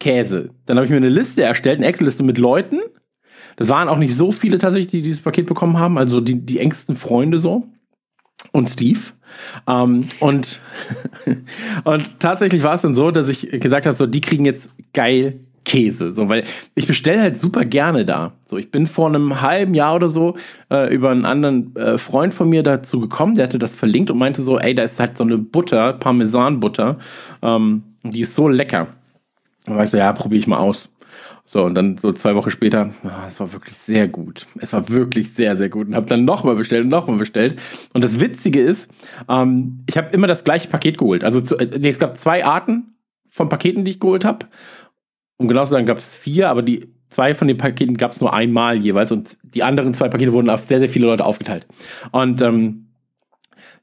Käse. 0.00 0.50
Dann 0.66 0.76
habe 0.76 0.86
ich 0.86 0.90
mir 0.90 0.96
eine 0.96 1.08
Liste 1.08 1.42
erstellt, 1.42 1.78
eine 1.78 1.86
Excel-Liste 1.86 2.24
mit 2.24 2.38
Leuten. 2.38 2.80
Das 3.56 3.68
waren 3.68 3.88
auch 3.88 3.98
nicht 3.98 4.16
so 4.16 4.32
viele 4.32 4.58
tatsächlich, 4.58 4.88
die 4.88 5.02
dieses 5.02 5.20
Paket 5.20 5.46
bekommen 5.46 5.78
haben, 5.78 5.98
also 5.98 6.20
die, 6.20 6.34
die 6.34 6.58
engsten 6.58 6.96
Freunde 6.96 7.38
so. 7.38 7.68
Und 8.52 8.70
Steve. 8.70 9.00
Ähm, 9.68 10.08
und, 10.18 10.58
und 11.84 12.20
tatsächlich 12.20 12.62
war 12.62 12.74
es 12.74 12.82
dann 12.82 12.94
so, 12.94 13.10
dass 13.10 13.28
ich 13.28 13.50
gesagt 13.50 13.86
habe, 13.86 13.94
so, 13.94 14.06
die 14.06 14.20
kriegen 14.20 14.44
jetzt 14.44 14.70
geil 14.92 15.40
Käse. 15.64 16.10
So, 16.10 16.28
weil 16.28 16.44
ich 16.74 16.86
bestelle 16.86 17.20
halt 17.20 17.38
super 17.38 17.64
gerne 17.64 18.04
da. 18.04 18.32
So, 18.46 18.56
ich 18.56 18.70
bin 18.70 18.86
vor 18.86 19.08
einem 19.08 19.40
halben 19.40 19.74
Jahr 19.74 19.94
oder 19.94 20.08
so 20.08 20.36
äh, 20.70 20.92
über 20.92 21.10
einen 21.10 21.26
anderen 21.26 21.76
äh, 21.76 21.98
Freund 21.98 22.34
von 22.34 22.48
mir 22.48 22.62
dazu 22.62 22.98
gekommen, 22.98 23.34
der 23.34 23.44
hatte 23.44 23.58
das 23.58 23.74
verlinkt 23.74 24.10
und 24.10 24.18
meinte 24.18 24.42
so, 24.42 24.58
ey, 24.58 24.74
da 24.74 24.82
ist 24.82 24.98
halt 24.98 25.16
so 25.16 25.24
eine 25.24 25.38
Butter, 25.38 25.92
Parmesan-Butter, 25.92 26.98
ähm, 27.42 27.82
die 28.02 28.22
ist 28.22 28.34
so 28.34 28.48
lecker. 28.48 28.88
Und 29.70 29.76
weißt 29.76 29.94
du, 29.94 29.98
ja, 29.98 30.12
probiere 30.12 30.40
ich 30.40 30.46
mal 30.46 30.58
aus. 30.58 30.90
So, 31.46 31.64
und 31.64 31.74
dann 31.74 31.98
so 31.98 32.12
zwei 32.12 32.34
Wochen 32.36 32.50
später, 32.50 32.92
oh, 33.02 33.08
es 33.26 33.40
war 33.40 33.52
wirklich 33.52 33.76
sehr 33.76 34.06
gut. 34.06 34.46
Es 34.60 34.72
war 34.72 34.88
wirklich 34.88 35.32
sehr, 35.32 35.56
sehr 35.56 35.68
gut. 35.68 35.88
Und 35.88 35.94
habe 35.94 36.06
dann 36.06 36.24
nochmal 36.24 36.54
bestellt 36.54 36.84
und 36.84 36.90
nochmal 36.90 37.16
bestellt. 37.16 37.60
Und 37.92 38.04
das 38.04 38.20
Witzige 38.20 38.60
ist, 38.60 38.90
ähm, 39.28 39.80
ich 39.86 39.96
habe 39.96 40.12
immer 40.12 40.26
das 40.26 40.44
gleiche 40.44 40.68
Paket 40.68 40.98
geholt. 40.98 41.24
Also 41.24 41.40
zu, 41.40 41.56
äh, 41.56 41.66
nee, 41.78 41.88
es 41.88 41.98
gab 41.98 42.16
zwei 42.18 42.44
Arten 42.44 42.94
von 43.28 43.48
Paketen, 43.48 43.84
die 43.84 43.92
ich 43.92 44.00
geholt 44.00 44.24
habe. 44.24 44.46
Um 45.38 45.48
genau 45.48 45.64
zu 45.64 45.72
sagen, 45.72 45.86
gab 45.86 45.98
es 45.98 46.14
vier, 46.14 46.48
aber 46.48 46.62
die 46.62 46.88
zwei 47.08 47.34
von 47.34 47.48
den 47.48 47.56
Paketen 47.56 47.96
gab 47.96 48.12
es 48.12 48.20
nur 48.20 48.32
einmal 48.32 48.80
jeweils. 48.80 49.10
Und 49.10 49.36
die 49.42 49.62
anderen 49.62 49.94
zwei 49.94 50.08
Pakete 50.08 50.32
wurden 50.32 50.50
auf 50.50 50.64
sehr, 50.64 50.78
sehr 50.78 50.88
viele 50.88 51.06
Leute 51.06 51.24
aufgeteilt. 51.24 51.66
Und 52.12 52.42
ähm, 52.42 52.86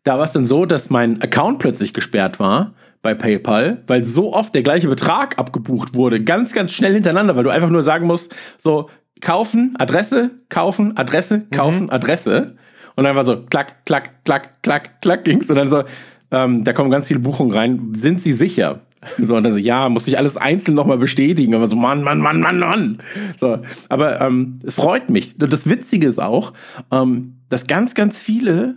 da 0.03 0.17
war 0.17 0.23
es 0.23 0.31
dann 0.31 0.45
so, 0.45 0.65
dass 0.65 0.89
mein 0.89 1.21
Account 1.21 1.59
plötzlich 1.59 1.93
gesperrt 1.93 2.39
war 2.39 2.73
bei 3.07 3.13
PayPal, 3.13 3.83
weil 3.87 4.03
so 4.03 4.33
oft 4.33 4.53
der 4.53 4.63
gleiche 4.63 4.89
Betrag 4.89 5.39
abgebucht 5.39 5.95
wurde, 5.95 6.21
ganz, 6.21 6.51
ganz 6.51 6.73
schnell 6.73 6.93
hintereinander, 6.93 7.37
weil 7.37 7.45
du 7.45 7.49
einfach 7.49 7.69
nur 7.69 7.81
sagen 7.81 8.05
musst, 8.05 8.35
so 8.57 8.89
kaufen, 9.21 9.75
Adresse, 9.79 10.31
kaufen, 10.49 10.97
Adresse, 10.97 11.45
kaufen, 11.51 11.83
mhm. 11.83 11.89
Adresse. 11.89 12.57
Und 12.97 13.05
dann 13.05 13.15
war 13.15 13.25
so 13.25 13.43
klack, 13.49 13.85
klack, 13.85 14.25
klack, 14.25 14.61
klack, 14.61 15.01
klack 15.01 15.23
ging's 15.23 15.49
und 15.49 15.55
dann 15.55 15.69
so, 15.69 15.83
ähm, 16.31 16.65
da 16.65 16.73
kommen 16.73 16.91
ganz 16.91 17.07
viele 17.07 17.21
Buchungen 17.21 17.53
rein. 17.53 17.93
Sind 17.93 18.21
Sie 18.21 18.33
sicher? 18.33 18.81
So, 19.19 19.37
und 19.37 19.43
dann 19.43 19.53
so, 19.53 19.59
ja, 19.59 19.87
musste 19.87 20.09
ich 20.09 20.17
alles 20.17 20.35
einzeln 20.37 20.73
nochmal 20.73 20.97
bestätigen. 20.97 21.53
Aber 21.53 21.69
so, 21.69 21.77
Mann, 21.77 22.03
Mann, 22.03 22.19
Mann, 22.19 22.41
Mann, 22.41 22.59
Mann. 22.59 22.97
So, 23.39 23.59
aber 23.87 24.19
ähm, 24.19 24.59
es 24.65 24.73
freut 24.73 25.11
mich. 25.11 25.37
Das 25.37 25.69
Witzige 25.69 26.07
ist 26.07 26.19
auch, 26.19 26.51
ähm, 26.91 27.35
dass 27.47 27.67
ganz, 27.67 27.93
ganz 27.93 28.19
viele 28.19 28.75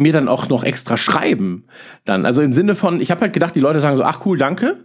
mir 0.00 0.12
dann 0.12 0.28
auch 0.28 0.48
noch 0.48 0.64
extra 0.64 0.96
schreiben. 0.96 1.64
Dann, 2.04 2.26
also 2.26 2.42
im 2.42 2.52
Sinne 2.52 2.74
von, 2.74 3.00
ich 3.00 3.10
habe 3.10 3.20
halt 3.20 3.32
gedacht, 3.32 3.54
die 3.54 3.60
Leute 3.60 3.80
sagen 3.80 3.96
so, 3.96 4.02
ach 4.02 4.24
cool, 4.24 4.38
danke. 4.38 4.78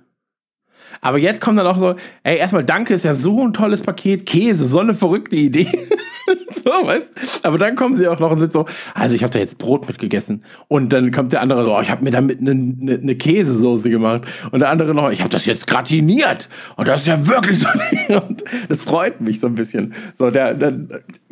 Aber 1.02 1.18
jetzt 1.18 1.42
kommt 1.42 1.60
dann 1.60 1.68
auch 1.68 1.78
so, 1.78 1.96
ey, 2.24 2.38
erstmal 2.38 2.64
danke, 2.64 2.94
ist 2.94 3.06
ja 3.06 3.14
so 3.14 3.46
ein 3.46 3.54
tolles 3.54 3.82
Paket, 3.82 4.26
Käse, 4.26 4.68
so 4.68 4.80
eine 4.80 4.94
verrückte 4.94 5.36
Idee. 5.36 5.68
so, 6.64 6.72
weißt 6.72 7.14
Aber 7.44 7.58
dann 7.58 7.76
kommen 7.76 7.96
sie 7.96 8.08
auch 8.08 8.20
noch 8.20 8.32
und 8.32 8.40
sind 8.40 8.54
so, 8.54 8.66
also 8.94 9.16
ich 9.16 9.24
habe 9.24 9.32
da 9.32 9.40
jetzt 9.40 9.58
Brot 9.58 9.88
mitgegessen. 9.88 10.44
Und 10.68 10.90
dann 10.92 11.12
kommt 11.12 11.34
der 11.34 11.42
andere 11.42 11.64
so, 11.64 11.76
oh, 11.76 11.82
ich 11.82 11.92
habe 11.92 12.04
mir 12.04 12.12
damit 12.12 12.40
eine 12.40 12.56
ne, 12.56 13.00
ne 13.02 13.16
Käsesoße 13.16 13.90
gemacht. 13.90 14.22
Und 14.52 14.60
der 14.60 14.70
andere 14.70 14.94
noch, 14.94 15.12
ich 15.12 15.22
habe 15.22 15.30
das 15.30 15.46
jetzt 15.46 15.68
gratiniert. 15.68 16.50
Und 16.76 16.88
das 16.88 17.02
ist 17.02 17.08
ja 17.08 17.28
wirklich 17.28 17.60
so. 17.60 17.70
und 18.16 18.44
das 18.70 18.84
freut 18.84 19.22
mich 19.22 19.40
so 19.40 19.48
ein 19.48 19.56
bisschen. 19.56 19.94
So, 20.16 20.32
der, 20.32 20.54
der, 20.54 20.74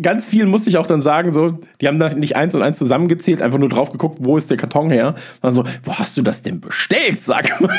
ganz 0.01 0.27
viel 0.27 0.45
musste 0.45 0.69
ich 0.69 0.77
auch 0.77 0.87
dann 0.87 1.01
sagen, 1.01 1.33
so, 1.33 1.59
die 1.81 1.87
haben 1.87 1.99
da 1.99 2.13
nicht 2.13 2.35
eins 2.35 2.53
und 2.55 2.61
eins 2.61 2.77
zusammengezählt, 2.77 3.41
einfach 3.41 3.59
nur 3.59 3.69
drauf 3.69 3.91
geguckt, 3.91 4.19
wo 4.21 4.37
ist 4.37 4.49
der 4.49 4.57
Karton 4.57 4.91
her. 4.91 5.15
Dann 5.41 5.53
so, 5.53 5.63
wo 5.83 5.93
hast 5.95 6.17
du 6.17 6.21
das 6.21 6.41
denn 6.41 6.59
bestellt? 6.59 7.21
Sag 7.21 7.59
mal. 7.61 7.73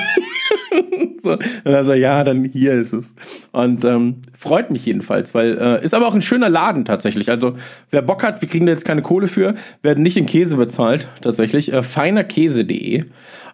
so, 1.23 1.33
und 1.33 1.41
dann 1.65 1.87
so, 1.87 1.93
ja, 1.93 2.25
dann 2.25 2.45
hier 2.45 2.73
ist 2.73 2.93
es. 2.93 3.15
Und 3.53 3.85
ähm, 3.85 4.17
freut 4.37 4.71
mich 4.71 4.85
jedenfalls, 4.87 5.35
weil 5.35 5.57
äh, 5.59 5.85
ist 5.85 5.95
aber 5.95 6.07
auch 6.07 6.15
ein 6.15 6.23
schöner 6.23 6.49
Laden 6.49 6.85
tatsächlich. 6.85 7.31
Also 7.31 7.55
wer 7.91 8.03
Bock 8.03 8.23
hat, 8.23 8.41
wir 8.41 8.49
kriegen 8.49 8.67
da 8.67 8.73
jetzt 8.73 8.85
keine 8.85 9.03
Kohle 9.03 9.29
für, 9.29 9.55
werden 9.83 10.03
nicht 10.03 10.17
in 10.17 10.27
Käse 10.27 10.57
bezahlt 10.57 11.09
tatsächlich. 11.21 11.73
Äh, 11.73 11.83
feinerkäse.de. 11.83 13.05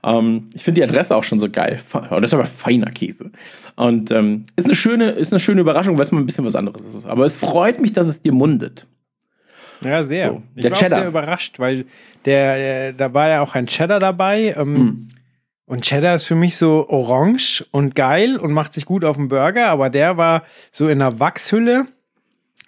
Ähm, 0.02 0.48
ich 0.54 0.64
finde 0.64 0.80
die 0.80 0.84
Adresse 0.84 1.14
auch 1.14 1.24
schon 1.24 1.38
so 1.38 1.50
geil. 1.50 1.78
Das 1.92 2.24
ist 2.24 2.34
aber 2.34 2.46
feiner 2.46 2.90
Käse. 2.90 3.30
Und 3.76 4.10
ähm, 4.10 4.44
ist 4.56 4.66
eine 4.66 4.74
schöne, 4.74 5.10
ist 5.10 5.32
eine 5.32 5.40
schöne 5.40 5.60
Überraschung, 5.60 5.98
weil 5.98 6.04
es 6.04 6.12
mal 6.12 6.20
ein 6.20 6.26
bisschen 6.26 6.44
was 6.44 6.54
anderes 6.54 6.82
ist. 6.94 7.06
Aber 7.06 7.24
es 7.26 7.36
freut 7.36 7.80
mich, 7.80 7.92
dass 7.92 8.08
es 8.08 8.22
dir 8.22 8.32
mundet. 8.32 8.86
Ja, 9.82 10.02
sehr. 10.02 10.28
So, 10.28 10.42
ich 10.56 10.62
der 10.62 10.70
war 10.72 10.78
Cheddar. 10.78 10.98
auch 10.98 11.02
sehr 11.02 11.08
überrascht, 11.08 11.58
weil 11.58 11.86
der, 12.24 12.56
der, 12.56 12.92
da 12.92 13.14
war 13.14 13.28
ja 13.28 13.40
auch 13.40 13.54
ein 13.54 13.66
Cheddar 13.66 14.00
dabei. 14.00 14.54
Ähm, 14.56 14.76
Hm. 14.76 15.08
Und 15.70 15.82
Cheddar 15.82 16.16
ist 16.16 16.24
für 16.24 16.34
mich 16.34 16.56
so 16.56 16.88
orange 16.88 17.64
und 17.70 17.94
geil 17.94 18.36
und 18.36 18.50
macht 18.52 18.74
sich 18.74 18.86
gut 18.86 19.04
auf 19.04 19.14
dem 19.14 19.28
Burger, 19.28 19.68
aber 19.68 19.88
der 19.88 20.16
war 20.16 20.42
so 20.72 20.88
in 20.88 21.00
einer 21.00 21.20
Wachshülle 21.20 21.86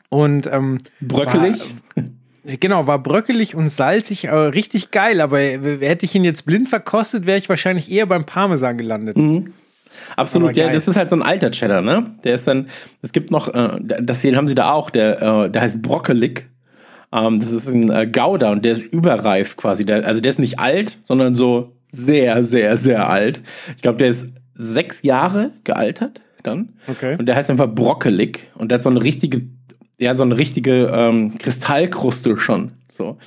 und 0.09 0.47
ähm, 0.47 0.79
Bröckelig. 1.01 1.59
War, 1.97 2.57
genau, 2.61 2.87
war 2.87 3.03
bröckelig 3.03 3.57
und 3.57 3.69
salzig, 3.69 4.31
aber 4.31 4.55
richtig 4.55 4.93
geil. 4.93 5.21
Aber 5.21 5.41
hätte 5.41 6.05
ich 6.05 6.15
ihn 6.15 6.23
jetzt 6.23 6.47
blind 6.47 6.69
verkostet, 6.69 7.27
wäre 7.27 7.39
ich 7.39 7.49
wahrscheinlich 7.49 7.91
eher 7.91 8.07
beim 8.07 8.25
Parmesan 8.25 8.79
gelandet. 8.79 9.17
Mhm. 9.17 9.53
Absolut, 10.15 10.57
ja, 10.57 10.71
das 10.71 10.87
ist 10.87 10.97
halt 10.97 11.11
so 11.11 11.17
ein 11.17 11.23
alter 11.23 11.51
Cheddar, 11.51 11.83
ne? 11.83 12.15
Der 12.23 12.37
ist 12.37 12.47
dann, 12.47 12.69
es 13.03 13.11
gibt 13.11 13.33
noch, 13.33 13.53
äh, 13.53 13.81
das 13.81 14.21
den 14.21 14.37
haben 14.37 14.47
sie 14.47 14.55
da 14.55 14.71
auch, 14.71 14.91
der, 14.91 15.21
äh, 15.21 15.51
der 15.51 15.61
heißt 15.61 15.83
Broccolic. 15.83 16.49
Ähm, 17.13 17.41
das 17.41 17.51
ist 17.51 17.67
ein 17.67 17.91
äh, 17.91 18.07
Gouda 18.07 18.53
und 18.53 18.65
der 18.65 18.75
ist 18.75 18.93
überreif 18.93 19.57
quasi. 19.57 19.85
Der, 19.85 20.07
also 20.07 20.21
der 20.21 20.31
ist 20.31 20.39
nicht 20.39 20.61
alt, 20.61 20.99
sondern 21.03 21.35
so 21.35 21.73
sehr, 21.93 22.43
sehr, 22.43 22.77
sehr 22.77 23.09
alt. 23.09 23.43
Ich 23.77 23.83
glaube, 23.83 23.99
der 23.99 24.09
ist 24.09 24.29
sechs 24.55 25.03
Jahre 25.03 25.53
gealtert 25.65 26.21
dann. 26.43 26.71
Okay. 26.89 27.17
Und 27.19 27.27
der 27.27 27.37
heißt 27.37 27.51
einfach 27.51 27.69
Broccolic 27.69 28.51
und 28.55 28.71
der 28.71 28.79
hat 28.79 28.83
so 28.83 28.91
eine 28.91 29.03
richtige, 29.03 29.43
ja, 29.99 30.17
so 30.17 30.25
eine 30.25 30.39
richtige 30.39 30.87
ähm, 30.87 31.39
Kristallkruste 31.39 32.37
schon. 32.39 32.73
So. 32.91 33.19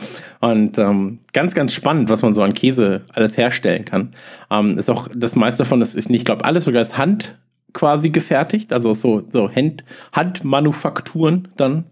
Und 0.41 0.77
ähm, 0.77 1.19
ganz, 1.33 1.55
ganz 1.55 1.73
spannend, 1.73 2.09
was 2.09 2.21
man 2.21 2.33
so 2.33 2.43
an 2.43 2.53
Käse 2.53 3.01
alles 3.13 3.37
herstellen 3.37 3.85
kann. 3.85 4.13
Ähm, 4.51 4.77
ist 4.77 4.89
auch 4.89 5.07
das 5.13 5.35
meiste 5.35 5.63
davon 5.63 5.81
ist, 5.81 5.95
ich 5.95 6.25
glaube, 6.25 6.43
alles 6.43 6.65
sogar 6.65 6.81
ist 6.81 6.97
Hand 6.97 7.37
quasi 7.73 8.09
gefertigt, 8.09 8.71
also 8.71 8.93
so, 8.93 9.23
so 9.31 9.49
Hand, 9.53 9.83
Handmanufakturen 10.13 11.49
dann. 11.57 11.85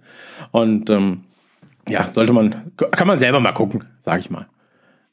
Und 0.52 0.90
ähm, 0.90 1.24
ja, 1.88 2.08
sollte 2.12 2.34
man, 2.34 2.72
kann 2.78 3.08
man 3.08 3.20
selber 3.20 3.40
mal 3.40 3.52
gucken, 3.52 3.84
sag 4.00 4.20
ich 4.20 4.30
mal. 4.30 4.48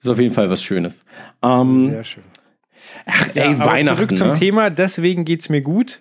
Ist 0.02 0.08
auf 0.08 0.18
jeden 0.18 0.34
Fall 0.34 0.48
was 0.50 0.62
Schönes. 0.62 1.04
Ähm, 1.42 1.90
Sehr 1.90 2.04
schön. 2.04 2.22
ach, 3.06 3.34
Ja, 3.34 3.44
ey, 3.44 3.54
aber 3.54 3.72
Weihnachten. 3.72 3.96
Zurück 3.96 4.16
zum 4.16 4.28
ne? 4.28 4.34
Thema, 4.34 4.70
deswegen 4.70 5.24
geht 5.24 5.40
es 5.40 5.48
mir 5.48 5.60
gut. 5.60 6.00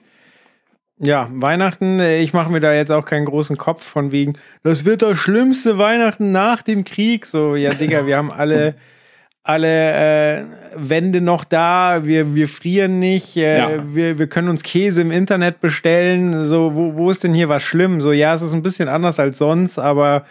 Ja, 1.01 1.29
Weihnachten, 1.31 1.99
äh, 1.99 2.19
ich 2.21 2.33
mache 2.33 2.51
mir 2.51 2.59
da 2.59 2.73
jetzt 2.73 2.91
auch 2.91 3.05
keinen 3.05 3.25
großen 3.25 3.55
Kopf 3.57 3.83
von 3.85 4.11
wegen, 4.11 4.33
das 4.63 4.83
wird 4.85 5.01
das 5.01 5.17
schlimmste 5.17 5.77
Weihnachten 5.77 6.31
nach 6.31 6.61
dem 6.61 6.83
Krieg. 6.83 7.25
So, 7.25 7.55
ja, 7.55 7.69
Digga, 7.71 8.05
wir 8.05 8.17
haben 8.17 8.31
alle, 8.33 8.75
alle 9.43 9.93
äh, 10.39 10.45
Wände 10.75 11.21
noch 11.21 11.45
da, 11.45 12.01
wir, 12.05 12.35
wir 12.35 12.49
frieren 12.49 12.99
nicht, 12.99 13.37
äh, 13.37 13.57
Ja. 13.59 13.95
wir, 13.95 14.19
wir 14.19 14.27
können 14.27 14.49
uns 14.49 14.61
Käse 14.61 14.99
im 15.01 15.11
Internet 15.11 15.61
bestellen. 15.61 16.43
So, 16.45 16.75
wo, 16.75 16.93
wo 16.95 17.09
ist 17.09 17.23
denn 17.23 17.33
hier 17.33 17.47
was 17.47 17.63
schlimm? 17.63 18.01
So, 18.01 18.11
ja, 18.11 18.33
es 18.33 18.41
ist 18.41 18.53
ein 18.53 18.61
bisschen 18.61 18.89
anders 18.89 19.19
als 19.19 19.37
sonst, 19.37 19.79
aber 19.79 20.25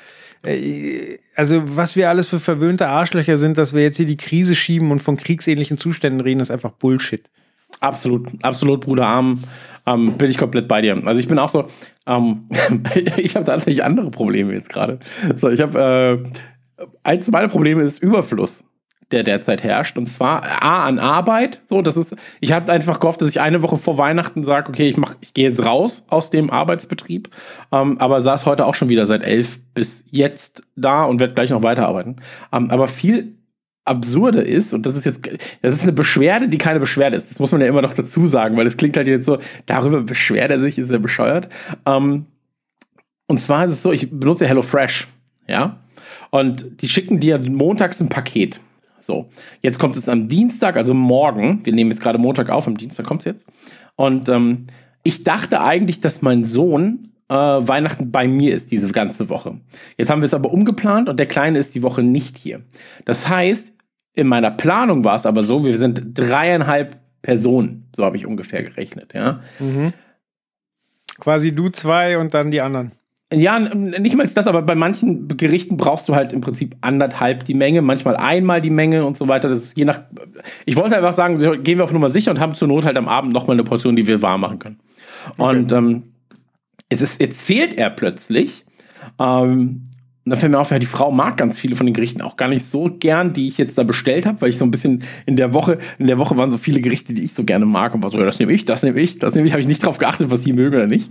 äh, 0.44 1.18
also, 1.38 1.62
was 1.76 1.94
wir 1.94 2.08
alles 2.08 2.26
für 2.26 2.40
verwöhnte 2.40 2.88
Arschlöcher 2.88 3.36
sind, 3.36 3.58
dass 3.58 3.72
wir 3.72 3.80
jetzt 3.80 3.96
hier 3.96 4.06
die 4.06 4.16
Krise 4.16 4.56
schieben 4.56 4.90
und 4.90 4.98
von 4.98 5.16
kriegsähnlichen 5.16 5.78
Zuständen 5.78 6.20
reden, 6.20 6.40
ist 6.40 6.50
einfach 6.50 6.72
Bullshit. 6.72 7.30
Absolut, 7.78 8.26
absolut, 8.42 8.80
Bruder 8.80 9.06
Arm. 9.06 9.44
Ähm, 9.86 10.18
bin 10.18 10.28
ich 10.30 10.36
komplett 10.36 10.66
bei 10.66 10.82
dir. 10.82 11.00
Also 11.06 11.20
ich 11.20 11.28
bin 11.28 11.38
auch 11.38 11.48
so, 11.48 11.68
ähm, 12.08 12.48
ich 13.16 13.36
habe 13.36 13.46
tatsächlich 13.46 13.84
andere 13.84 14.10
Probleme 14.10 14.52
jetzt 14.52 14.68
gerade. 14.68 14.98
So, 15.36 15.48
ich 15.48 15.60
habe 15.60 16.26
äh, 16.26 16.84
eins 17.04 17.30
meiner 17.30 17.46
Probleme 17.46 17.84
ist 17.84 18.02
Überfluss, 18.02 18.64
der 19.10 19.22
derzeit 19.22 19.62
herrscht. 19.62 19.96
Und 19.96 20.06
zwar 20.06 20.62
A 20.62 20.84
an 20.84 20.98
Arbeit. 20.98 21.60
So, 21.64 21.82
das 21.82 21.96
ist, 21.96 22.14
ich 22.40 22.52
habe 22.52 22.70
einfach 22.72 23.00
gehofft, 23.00 23.22
dass 23.22 23.28
ich 23.28 23.40
eine 23.40 23.62
Woche 23.62 23.76
vor 23.76 23.98
Weihnachten 23.98 24.44
sage, 24.44 24.68
okay, 24.68 24.88
ich 24.88 24.96
ich 25.20 25.34
gehe 25.34 25.48
jetzt 25.48 25.64
raus 25.64 26.04
aus 26.08 26.30
dem 26.30 26.50
Arbeitsbetrieb. 26.50 27.30
Ähm, 27.72 27.98
aber 27.98 28.20
saß 28.20 28.46
heute 28.46 28.66
auch 28.66 28.74
schon 28.74 28.88
wieder 28.88 29.06
seit 29.06 29.22
elf 29.22 29.58
bis 29.74 30.04
jetzt 30.10 30.62
da 30.76 31.04
und 31.04 31.20
werde 31.20 31.34
gleich 31.34 31.50
noch 31.50 31.62
weiterarbeiten. 31.62 32.16
Ähm, 32.52 32.70
aber 32.70 32.88
viel 32.88 33.34
Absurde 33.88 34.42
ist, 34.42 34.74
und 34.74 34.84
das 34.84 34.94
ist 34.94 35.06
jetzt, 35.06 35.26
das 35.62 35.74
ist 35.74 35.82
eine 35.82 35.92
Beschwerde, 35.92 36.48
die 36.48 36.58
keine 36.58 36.78
Beschwerde 36.78 37.16
ist. 37.16 37.30
Das 37.30 37.40
muss 37.40 37.52
man 37.52 37.62
ja 37.62 37.66
immer 37.66 37.82
noch 37.82 37.94
dazu 37.94 38.26
sagen, 38.26 38.56
weil 38.56 38.66
es 38.66 38.76
klingt 38.76 38.96
halt 38.96 39.08
jetzt 39.08 39.24
so, 39.24 39.38
darüber 39.66 40.02
beschwert 40.02 40.50
er 40.50 40.58
sich, 40.58 40.78
ist 40.78 40.90
er 40.90 40.98
bescheuert. 40.98 41.48
Ähm, 41.86 42.26
und 43.26 43.40
zwar 43.40 43.64
ist 43.64 43.72
es 43.72 43.82
so, 43.82 43.92
ich 43.92 44.10
benutze 44.10 44.46
HelloFresh, 44.46 45.08
ja, 45.46 45.78
und 46.30 46.82
die 46.82 46.88
schicken 46.88 47.20
dir 47.20 47.38
montags 47.38 48.00
ein 48.00 48.08
Paket. 48.08 48.60
So, 49.00 49.28
jetzt 49.62 49.78
kommt 49.78 49.96
es 49.96 50.08
am 50.08 50.28
Dienstag, 50.28 50.76
also 50.76 50.94
morgen. 50.94 51.60
Wir 51.64 51.72
nehmen 51.72 51.90
jetzt 51.90 52.00
gerade 52.00 52.18
Montag 52.18 52.50
auf, 52.50 52.66
am 52.66 52.76
Dienstag 52.76 53.06
kommt 53.06 53.22
es 53.22 53.26
jetzt. 53.26 53.46
Und 53.96 54.28
ähm, 54.28 54.66
ich 55.02 55.24
dachte 55.24 55.60
eigentlich, 55.60 56.00
dass 56.00 56.22
mein 56.22 56.44
Sohn 56.44 57.12
äh, 57.28 57.34
Weihnachten 57.34 58.10
bei 58.10 58.26
mir 58.26 58.54
ist 58.54 58.70
diese 58.70 58.90
ganze 58.92 59.28
Woche. 59.28 59.58
Jetzt 59.96 60.10
haben 60.10 60.22
wir 60.22 60.26
es 60.26 60.34
aber 60.34 60.52
umgeplant 60.52 61.08
und 61.08 61.18
der 61.18 61.26
Kleine 61.26 61.58
ist 61.58 61.74
die 61.74 61.82
Woche 61.82 62.02
nicht 62.02 62.38
hier. 62.38 62.62
Das 63.04 63.28
heißt, 63.28 63.72
in 64.14 64.26
meiner 64.26 64.50
Planung 64.50 65.04
war 65.04 65.14
es 65.14 65.26
aber 65.26 65.42
so, 65.42 65.64
wir 65.64 65.76
sind 65.76 66.18
dreieinhalb 66.18 66.96
Personen, 67.22 67.88
so 67.94 68.04
habe 68.04 68.16
ich 68.16 68.26
ungefähr 68.26 68.62
gerechnet, 68.62 69.14
ja. 69.14 69.40
Quasi 71.18 71.54
du 71.54 71.68
zwei 71.68 72.18
und 72.18 72.34
dann 72.34 72.50
die 72.50 72.60
anderen. 72.60 72.92
Ja, 73.30 73.58
nicht 73.58 74.16
mal 74.16 74.26
das, 74.26 74.46
aber 74.46 74.62
bei 74.62 74.74
manchen 74.74 75.28
Gerichten 75.28 75.76
brauchst 75.76 76.08
du 76.08 76.14
halt 76.14 76.32
im 76.32 76.40
Prinzip 76.40 76.76
anderthalb 76.80 77.44
die 77.44 77.52
Menge, 77.52 77.82
manchmal 77.82 78.16
einmal 78.16 78.62
die 78.62 78.70
Menge 78.70 79.04
und 79.04 79.18
so 79.18 79.28
weiter. 79.28 79.50
Das 79.50 79.62
ist 79.62 79.76
je 79.76 79.84
nach. 79.84 80.00
Ich 80.64 80.76
wollte 80.76 80.96
einfach 80.96 81.12
sagen, 81.12 81.38
gehen 81.62 81.76
wir 81.76 81.84
auf 81.84 81.92
Nummer 81.92 82.08
sicher 82.08 82.30
und 82.30 82.40
haben 82.40 82.54
zur 82.54 82.68
Not 82.68 82.86
halt 82.86 82.96
am 82.96 83.06
Abend 83.06 83.34
nochmal 83.34 83.56
eine 83.56 83.64
Portion, 83.64 83.96
die 83.96 84.06
wir 84.06 84.22
warm 84.22 84.40
machen 84.40 84.58
können. 84.58 84.80
Und 85.36 85.72
ähm, 85.72 86.04
jetzt, 86.90 87.02
ist, 87.02 87.20
jetzt 87.20 87.42
fehlt 87.42 87.76
er 87.76 87.90
plötzlich. 87.90 88.64
Ähm, 89.18 89.88
und 90.24 90.30
dann 90.32 90.38
fällt 90.38 90.52
mir 90.52 90.58
auf, 90.58 90.70
ja, 90.70 90.78
die 90.78 90.86
Frau 90.86 91.10
mag 91.10 91.36
ganz 91.38 91.58
viele 91.58 91.74
von 91.74 91.86
den 91.86 91.94
Gerichten 91.94 92.20
auch 92.20 92.36
gar 92.36 92.48
nicht 92.48 92.66
so 92.66 92.90
gern, 92.98 93.32
die 93.32 93.48
ich 93.48 93.56
jetzt 93.56 93.78
da 93.78 93.82
bestellt 93.82 94.26
habe, 94.26 94.40
weil 94.42 94.50
ich 94.50 94.58
so 94.58 94.64
ein 94.64 94.70
bisschen 94.70 95.02
in 95.24 95.36
der 95.36 95.54
Woche, 95.54 95.78
in 95.98 96.06
der 96.06 96.18
Woche 96.18 96.36
waren 96.36 96.50
so 96.50 96.58
viele 96.58 96.82
Gerichte, 96.82 97.14
die 97.14 97.24
ich 97.24 97.32
so 97.32 97.44
gerne 97.44 97.64
mag 97.64 97.94
und 97.94 98.02
war 98.02 98.10
so, 98.10 98.18
ja, 98.18 98.26
das 98.26 98.38
nehme 98.38 98.52
ich, 98.52 98.66
das 98.66 98.82
nehme 98.82 99.00
ich, 99.00 99.18
das 99.18 99.34
nehme 99.34 99.46
ich, 99.46 99.52
habe 99.52 99.60
ich 99.60 99.66
nicht 99.66 99.84
drauf 99.84 99.96
geachtet, 99.96 100.30
was 100.30 100.42
die 100.42 100.52
mögen 100.52 100.76
oder 100.76 100.86
nicht. 100.86 101.10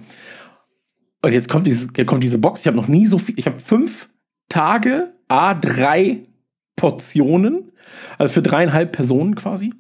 Und 1.24 1.34
jetzt 1.34 1.50
kommt, 1.50 1.68
dieses, 1.68 1.90
jetzt 1.96 2.08
kommt 2.08 2.24
diese 2.24 2.38
Box. 2.38 2.62
Ich 2.62 2.68
habe 2.68 2.78
noch 2.78 2.88
nie 2.88 3.06
so 3.06 3.18
viel. 3.18 3.38
Ich 3.38 3.48
habe 3.48 3.60
fünf 3.60 4.10
Tage, 4.50 5.14
a 5.28 5.54
drei 5.54 6.24
Portionen, 6.76 7.72
also 8.18 8.34
für 8.34 8.42
dreieinhalb 8.42 8.92
Personen 8.92 9.36
quasi. 9.36 9.74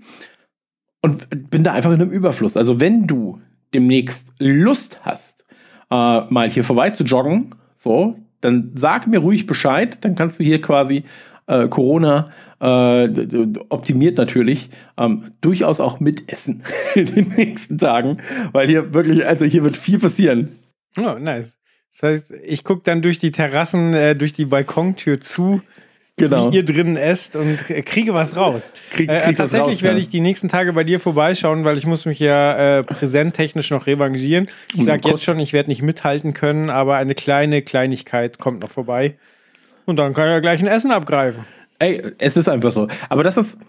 Und 1.01 1.27
bin 1.49 1.63
da 1.63 1.73
einfach 1.73 1.91
in 1.91 2.01
einem 2.01 2.11
Überfluss. 2.11 2.57
Also, 2.57 2.79
wenn 2.79 3.07
du 3.07 3.39
demnächst 3.73 4.33
Lust 4.39 4.99
hast, 5.03 5.45
äh, 5.91 6.21
mal 6.29 6.49
hier 6.49 6.63
vorbei 6.63 6.89
zu 6.89 7.03
joggen, 7.03 7.55
so, 7.75 8.17
dann 8.41 8.71
sag 8.75 9.07
mir 9.07 9.19
ruhig 9.19 9.45
Bescheid. 9.45 10.03
Dann 10.03 10.15
kannst 10.15 10.39
du 10.39 10.43
hier 10.43 10.59
quasi 10.59 11.03
äh, 11.45 11.67
Corona 11.67 12.25
äh, 12.59 13.07
optimiert 13.69 14.17
natürlich 14.17 14.69
ähm, 14.97 15.31
durchaus 15.41 15.79
auch 15.79 15.99
mitessen 15.99 16.63
in 16.95 17.13
den 17.13 17.29
nächsten 17.29 17.77
Tagen, 17.77 18.17
weil 18.51 18.67
hier 18.67 18.93
wirklich, 18.93 19.25
also 19.25 19.45
hier 19.45 19.63
wird 19.63 19.77
viel 19.77 19.99
passieren. 19.99 20.49
Oh, 20.97 21.17
nice. 21.19 21.57
Das 21.93 22.03
heißt, 22.03 22.31
ich 22.43 22.63
gucke 22.63 22.81
dann 22.83 23.01
durch 23.01 23.17
die 23.19 23.31
Terrassen, 23.31 23.93
äh, 23.93 24.15
durch 24.15 24.33
die 24.33 24.45
Balkontür 24.45 25.19
zu, 25.19 25.61
Genau. 26.19 26.51
wie 26.51 26.57
ihr 26.57 26.65
drinnen 26.65 26.97
esst 26.97 27.35
und 27.35 27.57
kriege 27.85 28.13
was 28.13 28.35
raus. 28.35 28.71
Krieg- 28.91 29.07
äh, 29.09 29.19
tatsächlich 29.33 29.77
raus, 29.77 29.81
werde 29.83 29.97
ja. 29.97 30.01
ich 30.03 30.09
die 30.09 30.19
nächsten 30.19 30.49
Tage 30.49 30.73
bei 30.73 30.83
dir 30.83 30.99
vorbeischauen, 30.99 31.63
weil 31.63 31.77
ich 31.77 31.85
muss 31.85 32.05
mich 32.05 32.17
ja 32.19 32.79
äh, 32.79 32.83
präsenttechnisch 32.83 33.69
noch 33.69 33.85
revanchieren. 33.85 34.47
Ich 34.73 34.83
sage 34.85 35.01
kurz- 35.01 35.11
jetzt 35.11 35.23
schon, 35.25 35.39
ich 35.39 35.53
werde 35.53 35.69
nicht 35.69 35.83
mithalten 35.83 36.33
können, 36.33 36.71
aber 36.71 36.95
eine 36.97 37.13
kleine 37.13 37.61
Kleinigkeit 37.61 38.39
kommt 38.39 38.61
noch 38.61 38.71
vorbei. 38.71 39.15
Und 39.85 39.97
dann 39.97 40.13
kann 40.13 40.27
er 40.27 40.41
gleich 40.41 40.59
ein 40.59 40.67
Essen 40.67 40.91
abgreifen. 40.91 41.45
Ey, 41.79 42.01
es 42.17 42.35
ist 42.35 42.49
einfach 42.49 42.71
so. 42.71 42.87
Aber 43.09 43.23
das 43.23 43.37
ist. 43.37 43.59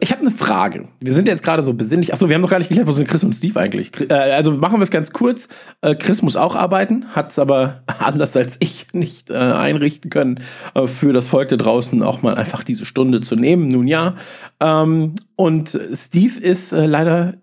Ich 0.00 0.12
habe 0.12 0.22
eine 0.22 0.30
Frage. 0.30 0.82
Wir 1.00 1.12
sind 1.12 1.28
jetzt 1.28 1.42
gerade 1.42 1.62
so 1.62 1.74
besinnlich. 1.74 2.12
Achso, 2.12 2.28
wir 2.28 2.34
haben 2.34 2.42
noch 2.42 2.50
gar 2.50 2.58
nicht 2.58 2.68
geklärt, 2.68 2.86
wo 2.86 2.92
sind 2.92 3.08
Chris 3.08 3.24
und 3.24 3.32
Steve 3.32 3.58
eigentlich? 3.58 3.90
Äh, 4.10 4.14
also 4.14 4.52
machen 4.52 4.78
wir 4.78 4.82
es 4.82 4.90
ganz 4.90 5.12
kurz. 5.12 5.48
Äh, 5.80 5.94
Chris 5.94 6.22
muss 6.22 6.36
auch 6.36 6.54
arbeiten, 6.54 7.06
hat 7.14 7.30
es 7.30 7.38
aber 7.38 7.82
anders 7.98 8.36
als 8.36 8.56
ich 8.60 8.86
nicht 8.92 9.30
äh, 9.30 9.34
einrichten 9.34 10.10
können, 10.10 10.40
für 10.86 11.12
das 11.12 11.28
Volk 11.28 11.48
da 11.48 11.56
draußen 11.56 12.02
auch 12.02 12.22
mal 12.22 12.34
einfach 12.34 12.64
diese 12.64 12.84
Stunde 12.84 13.20
zu 13.20 13.36
nehmen. 13.36 13.68
Nun 13.68 13.86
ja. 13.86 14.14
Ähm, 14.60 15.14
und 15.36 15.78
Steve 15.92 16.40
ist 16.40 16.72
leider 16.72 17.34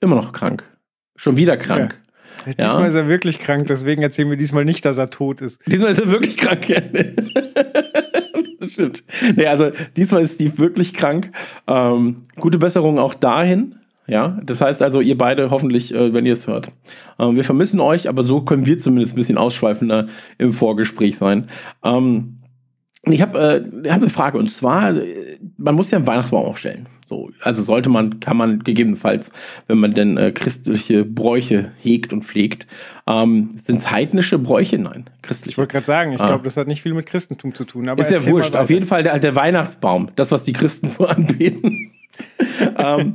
immer 0.00 0.16
noch 0.16 0.32
krank. 0.32 0.64
Schon 1.16 1.36
wieder 1.36 1.56
krank. 1.56 1.98
Ja. 2.46 2.52
Diesmal 2.52 2.88
ist 2.88 2.94
er 2.94 3.08
wirklich 3.08 3.38
krank, 3.38 3.66
deswegen 3.68 4.02
erzählen 4.02 4.30
wir 4.30 4.36
diesmal 4.36 4.64
nicht, 4.64 4.84
dass 4.84 4.98
er 4.98 5.10
tot 5.10 5.40
ist. 5.40 5.60
Diesmal 5.66 5.90
ist 5.90 6.00
er 6.00 6.10
wirklich 6.10 6.36
krank. 6.36 6.66
das 8.60 8.72
stimmt. 8.72 9.04
Nee, 9.36 9.46
also 9.46 9.70
diesmal 9.96 10.22
ist 10.22 10.34
Steve 10.34 10.58
wirklich 10.58 10.94
krank. 10.94 11.32
Ähm, 11.66 12.22
gute 12.36 12.58
Besserung 12.58 12.98
auch 12.98 13.14
dahin. 13.14 13.76
Ja, 14.06 14.40
das 14.42 14.62
heißt 14.62 14.82
also, 14.82 15.02
ihr 15.02 15.18
beide 15.18 15.50
hoffentlich, 15.50 15.94
äh, 15.94 16.14
wenn 16.14 16.24
ihr 16.24 16.32
es 16.32 16.46
hört. 16.46 16.72
Ähm, 17.18 17.36
wir 17.36 17.44
vermissen 17.44 17.78
euch, 17.78 18.08
aber 18.08 18.22
so 18.22 18.40
können 18.40 18.64
wir 18.64 18.78
zumindest 18.78 19.12
ein 19.12 19.16
bisschen 19.16 19.36
ausschweifender 19.36 20.08
im 20.38 20.54
Vorgespräch 20.54 21.18
sein. 21.18 21.48
Ähm, 21.84 22.37
ich 23.12 23.22
habe 23.22 23.38
äh, 23.84 23.88
hab 23.88 23.96
eine 24.00 24.08
Frage 24.10 24.38
und 24.38 24.50
zwar, 24.50 24.94
äh, 24.96 25.38
man 25.56 25.74
muss 25.74 25.90
ja 25.90 25.98
einen 25.98 26.06
Weihnachtsbaum 26.06 26.44
aufstellen. 26.46 26.86
So, 27.04 27.30
also 27.40 27.62
sollte 27.62 27.88
man, 27.88 28.20
kann 28.20 28.36
man 28.36 28.58
gegebenenfalls, 28.64 29.32
wenn 29.66 29.78
man 29.78 29.94
denn 29.94 30.18
äh, 30.18 30.30
christliche 30.30 31.04
Bräuche 31.06 31.72
hegt 31.78 32.12
und 32.12 32.22
pflegt, 32.24 32.66
ähm, 33.06 33.50
sind 33.64 33.78
es 33.78 33.90
heidnische 33.90 34.38
Bräuche? 34.38 34.78
Nein, 34.78 35.08
christliche. 35.22 35.52
Ich 35.52 35.58
wollte 35.58 35.72
gerade 35.72 35.86
sagen, 35.86 36.12
ich 36.12 36.20
Ah. 36.20 36.26
glaube, 36.26 36.44
das 36.44 36.58
hat 36.58 36.66
nicht 36.68 36.82
viel 36.82 36.92
mit 36.92 37.06
Christentum 37.06 37.54
zu 37.54 37.64
tun. 37.64 37.88
Ist 37.96 38.10
ja 38.10 38.26
wurscht. 38.26 38.54
Auf 38.56 38.68
jeden 38.68 38.84
Fall 38.84 39.02
der, 39.04 39.18
der 39.18 39.34
Weihnachtsbaum, 39.34 40.10
das, 40.16 40.30
was 40.32 40.44
die 40.44 40.52
Christen 40.52 40.88
so 40.88 41.06
anbeten. 41.06 41.92
ähm, 42.76 43.14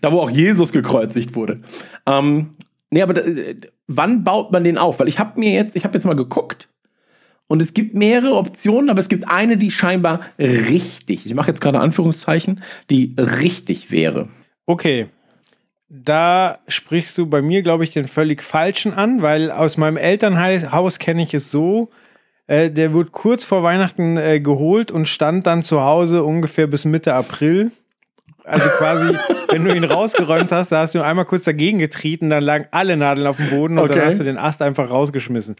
da, 0.00 0.12
wo 0.12 0.20
auch 0.20 0.30
Jesus 0.30 0.70
gekreuzigt 0.70 1.34
wurde. 1.34 1.60
Ähm, 2.06 2.50
nee, 2.90 3.02
aber 3.02 3.14
da, 3.14 3.22
äh, 3.22 3.56
wann 3.88 4.22
baut 4.22 4.52
man 4.52 4.62
den 4.62 4.78
auf? 4.78 5.00
Weil 5.00 5.08
ich 5.08 5.18
habe 5.18 5.40
mir 5.40 5.50
jetzt, 5.52 5.74
ich 5.74 5.84
habe 5.84 5.94
jetzt 5.94 6.04
mal 6.04 6.14
geguckt 6.14 6.68
und 7.46 7.60
es 7.62 7.74
gibt 7.74 7.94
mehrere 7.94 8.34
Optionen, 8.36 8.90
aber 8.90 9.00
es 9.00 9.08
gibt 9.08 9.28
eine, 9.28 9.56
die 9.56 9.70
scheinbar 9.70 10.20
richtig, 10.38 11.26
ich 11.26 11.34
mache 11.34 11.50
jetzt 11.50 11.60
gerade 11.60 11.80
Anführungszeichen, 11.80 12.62
die 12.90 13.14
richtig 13.18 13.90
wäre. 13.90 14.28
Okay. 14.66 15.06
Da 15.88 16.58
sprichst 16.66 17.16
du 17.18 17.26
bei 17.26 17.42
mir, 17.42 17.62
glaube 17.62 17.84
ich, 17.84 17.90
den 17.90 18.08
völlig 18.08 18.42
falschen 18.42 18.94
an, 18.94 19.22
weil 19.22 19.50
aus 19.50 19.76
meinem 19.76 19.96
Elternhaus 19.96 20.98
kenne 20.98 21.22
ich 21.22 21.34
es 21.34 21.50
so, 21.50 21.90
äh, 22.46 22.70
der 22.70 22.92
wurde 22.94 23.10
kurz 23.10 23.44
vor 23.44 23.62
Weihnachten 23.62 24.16
äh, 24.16 24.40
geholt 24.40 24.90
und 24.90 25.06
stand 25.06 25.46
dann 25.46 25.62
zu 25.62 25.82
Hause 25.82 26.24
ungefähr 26.24 26.66
bis 26.66 26.84
Mitte 26.84 27.14
April. 27.14 27.70
Also 28.44 28.68
quasi, 28.70 29.16
wenn 29.50 29.64
du 29.64 29.74
ihn 29.74 29.84
rausgeräumt 29.84 30.50
hast, 30.52 30.72
da 30.72 30.80
hast 30.80 30.94
du 30.94 31.02
einmal 31.02 31.24
kurz 31.26 31.44
dagegen 31.44 31.78
getreten, 31.78 32.28
dann 32.28 32.42
lagen 32.42 32.66
alle 32.70 32.96
Nadeln 32.96 33.26
auf 33.26 33.36
dem 33.36 33.50
Boden 33.50 33.78
und 33.78 33.84
Okay. 33.84 33.94
dann 33.94 34.06
hast 34.06 34.18
du 34.18 34.24
den 34.24 34.38
Ast 34.38 34.62
einfach 34.62 34.90
rausgeschmissen. 34.90 35.56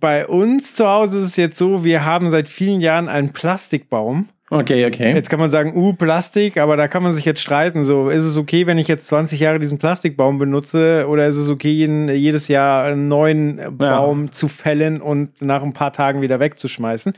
Bei 0.00 0.26
uns 0.26 0.74
zu 0.74 0.86
Hause 0.86 1.18
ist 1.18 1.24
es 1.24 1.36
jetzt 1.36 1.56
so, 1.56 1.84
wir 1.84 2.04
haben 2.04 2.30
seit 2.30 2.48
vielen 2.48 2.80
Jahren 2.80 3.08
einen 3.08 3.32
Plastikbaum. 3.32 4.28
Okay, 4.50 4.86
okay. 4.86 5.12
Jetzt 5.12 5.28
kann 5.28 5.38
man 5.38 5.50
sagen, 5.50 5.76
uh, 5.76 5.92
Plastik, 5.92 6.56
aber 6.56 6.78
da 6.78 6.88
kann 6.88 7.02
man 7.02 7.12
sich 7.12 7.26
jetzt 7.26 7.40
streiten. 7.40 7.84
So, 7.84 8.08
ist 8.08 8.24
es 8.24 8.38
okay, 8.38 8.66
wenn 8.66 8.78
ich 8.78 8.88
jetzt 8.88 9.06
20 9.08 9.40
Jahre 9.40 9.58
diesen 9.58 9.78
Plastikbaum 9.78 10.38
benutze 10.38 11.06
oder 11.06 11.26
ist 11.26 11.36
es 11.36 11.50
okay, 11.50 11.70
jeden, 11.70 12.08
jedes 12.08 12.48
Jahr 12.48 12.84
einen 12.84 13.08
neuen 13.08 13.76
Baum 13.76 14.32
zu 14.32 14.48
fällen 14.48 15.02
und 15.02 15.42
nach 15.42 15.62
ein 15.62 15.74
paar 15.74 15.92
Tagen 15.92 16.22
wieder 16.22 16.40
wegzuschmeißen? 16.40 17.12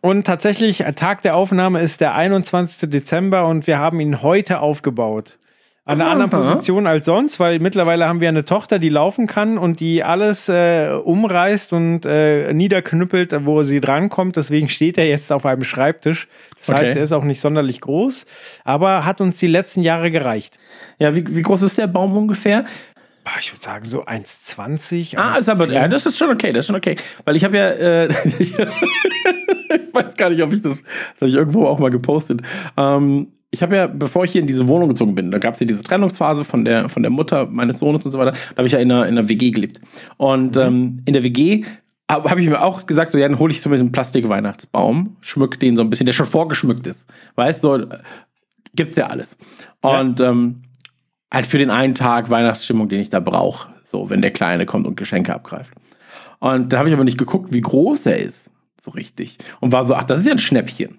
Und 0.00 0.26
tatsächlich, 0.26 0.84
Tag 0.94 1.22
der 1.22 1.34
Aufnahme 1.34 1.80
ist 1.80 2.00
der 2.00 2.14
21. 2.14 2.88
Dezember 2.88 3.48
und 3.48 3.66
wir 3.66 3.78
haben 3.78 3.98
ihn 3.98 4.22
heute 4.22 4.60
aufgebaut. 4.60 5.38
An 5.86 6.00
einer 6.00 6.10
anderen. 6.22 6.30
Position 6.30 6.86
als 6.86 7.04
sonst, 7.04 7.38
weil 7.38 7.58
mittlerweile 7.58 8.06
haben 8.06 8.20
wir 8.20 8.28
eine 8.30 8.46
Tochter, 8.46 8.78
die 8.78 8.88
laufen 8.88 9.26
kann 9.26 9.58
und 9.58 9.80
die 9.80 10.02
alles 10.02 10.48
äh, 10.48 10.88
umreißt 11.04 11.74
und 11.74 12.06
äh, 12.06 12.54
niederknüppelt, 12.54 13.34
wo 13.44 13.62
sie 13.62 13.82
drankommt. 13.82 14.36
Deswegen 14.36 14.70
steht 14.70 14.96
er 14.96 15.06
jetzt 15.06 15.30
auf 15.30 15.44
einem 15.44 15.62
Schreibtisch. 15.62 16.26
Das 16.58 16.70
Okay. 16.70 16.78
heißt, 16.78 16.96
er 16.96 17.02
ist 17.02 17.12
auch 17.12 17.24
nicht 17.24 17.40
sonderlich 17.42 17.82
groß, 17.82 18.24
aber 18.64 19.04
hat 19.04 19.20
uns 19.20 19.36
die 19.36 19.46
letzten 19.46 19.82
Jahre 19.82 20.10
gereicht. 20.10 20.58
Ja, 20.98 21.14
wie, 21.14 21.24
wie 21.28 21.42
groß 21.42 21.60
ist 21.60 21.76
der 21.76 21.86
Baum 21.86 22.16
ungefähr? 22.16 22.64
Ich 23.38 23.52
würde 23.52 23.62
sagen, 23.62 23.84
so 23.84 24.04
1,20. 24.04 25.16
Ah, 25.18 25.36
ist 25.36 25.48
aber, 25.50 25.64
1,10. 25.64 25.72
ja, 25.72 25.88
das 25.88 26.06
ist 26.06 26.16
schon 26.18 26.30
okay, 26.30 26.52
das 26.52 26.64
ist 26.64 26.66
schon 26.68 26.76
okay. 26.76 26.96
Weil 27.26 27.36
ich 27.36 27.44
habe 27.44 27.56
ja, 27.58 27.68
äh, 27.70 28.08
ich 28.38 28.54
weiß 29.92 30.16
gar 30.16 30.30
nicht, 30.30 30.42
ob 30.42 30.52
ich 30.52 30.62
das, 30.62 30.82
das 30.82 31.20
habe 31.20 31.28
ich 31.28 31.34
irgendwo 31.34 31.66
auch 31.66 31.78
mal 31.78 31.90
gepostet. 31.90 32.40
Ähm, 32.76 33.28
ich 33.54 33.62
habe 33.62 33.76
ja, 33.76 33.86
bevor 33.86 34.24
ich 34.24 34.32
hier 34.32 34.40
in 34.40 34.48
diese 34.48 34.66
Wohnung 34.66 34.88
gezogen 34.88 35.14
bin, 35.14 35.30
da 35.30 35.38
gab 35.38 35.54
es 35.54 35.60
ja 35.60 35.66
diese 35.66 35.84
Trennungsphase 35.84 36.42
von 36.42 36.64
der, 36.64 36.88
von 36.88 37.02
der 37.04 37.10
Mutter 37.10 37.46
meines 37.46 37.78
Sohnes 37.78 38.04
und 38.04 38.10
so 38.10 38.18
weiter, 38.18 38.32
da 38.32 38.56
habe 38.56 38.66
ich 38.66 38.72
ja 38.72 38.80
in 38.80 38.90
einer, 38.90 39.06
in 39.06 39.16
einer 39.16 39.28
WG 39.28 39.52
gelebt. 39.52 39.80
Und 40.16 40.56
ähm, 40.56 41.02
in 41.04 41.12
der 41.12 41.22
WG 41.22 41.64
habe 42.10 42.28
hab 42.28 42.38
ich 42.38 42.48
mir 42.48 42.60
auch 42.60 42.84
gesagt, 42.86 43.12
so, 43.12 43.18
ja, 43.18 43.28
dann 43.28 43.38
hole 43.38 43.52
ich 43.52 43.62
zumindest 43.62 43.82
einen 43.82 43.92
Plastik-Weihnachtsbaum, 43.92 45.16
schmück 45.20 45.60
den 45.60 45.76
so 45.76 45.82
ein 45.82 45.90
bisschen, 45.90 46.06
der 46.06 46.12
schon 46.12 46.26
vorgeschmückt 46.26 46.86
ist. 46.88 47.08
Weißt 47.36 47.62
du, 47.62 47.68
so, 47.68 47.86
gibt's 48.74 48.96
ja 48.96 49.06
alles. 49.06 49.38
Und 49.80 50.20
ähm, 50.20 50.62
halt 51.32 51.46
für 51.46 51.58
den 51.58 51.70
einen 51.70 51.94
Tag 51.94 52.30
Weihnachtsstimmung, 52.30 52.88
den 52.88 53.00
ich 53.00 53.08
da 53.08 53.20
brauche. 53.20 53.68
So, 53.84 54.10
wenn 54.10 54.20
der 54.20 54.32
Kleine 54.32 54.66
kommt 54.66 54.86
und 54.86 54.96
Geschenke 54.96 55.32
abgreift. 55.32 55.70
Und 56.40 56.72
da 56.72 56.78
habe 56.78 56.88
ich 56.88 56.94
aber 56.94 57.04
nicht 57.04 57.18
geguckt, 57.18 57.52
wie 57.52 57.60
groß 57.60 58.06
er 58.06 58.18
ist. 58.18 58.50
So 58.82 58.90
richtig. 58.90 59.38
Und 59.60 59.70
war 59.70 59.84
so, 59.84 59.94
ach, 59.94 60.04
das 60.04 60.20
ist 60.20 60.26
ja 60.26 60.32
ein 60.32 60.38
Schnäppchen. 60.38 60.98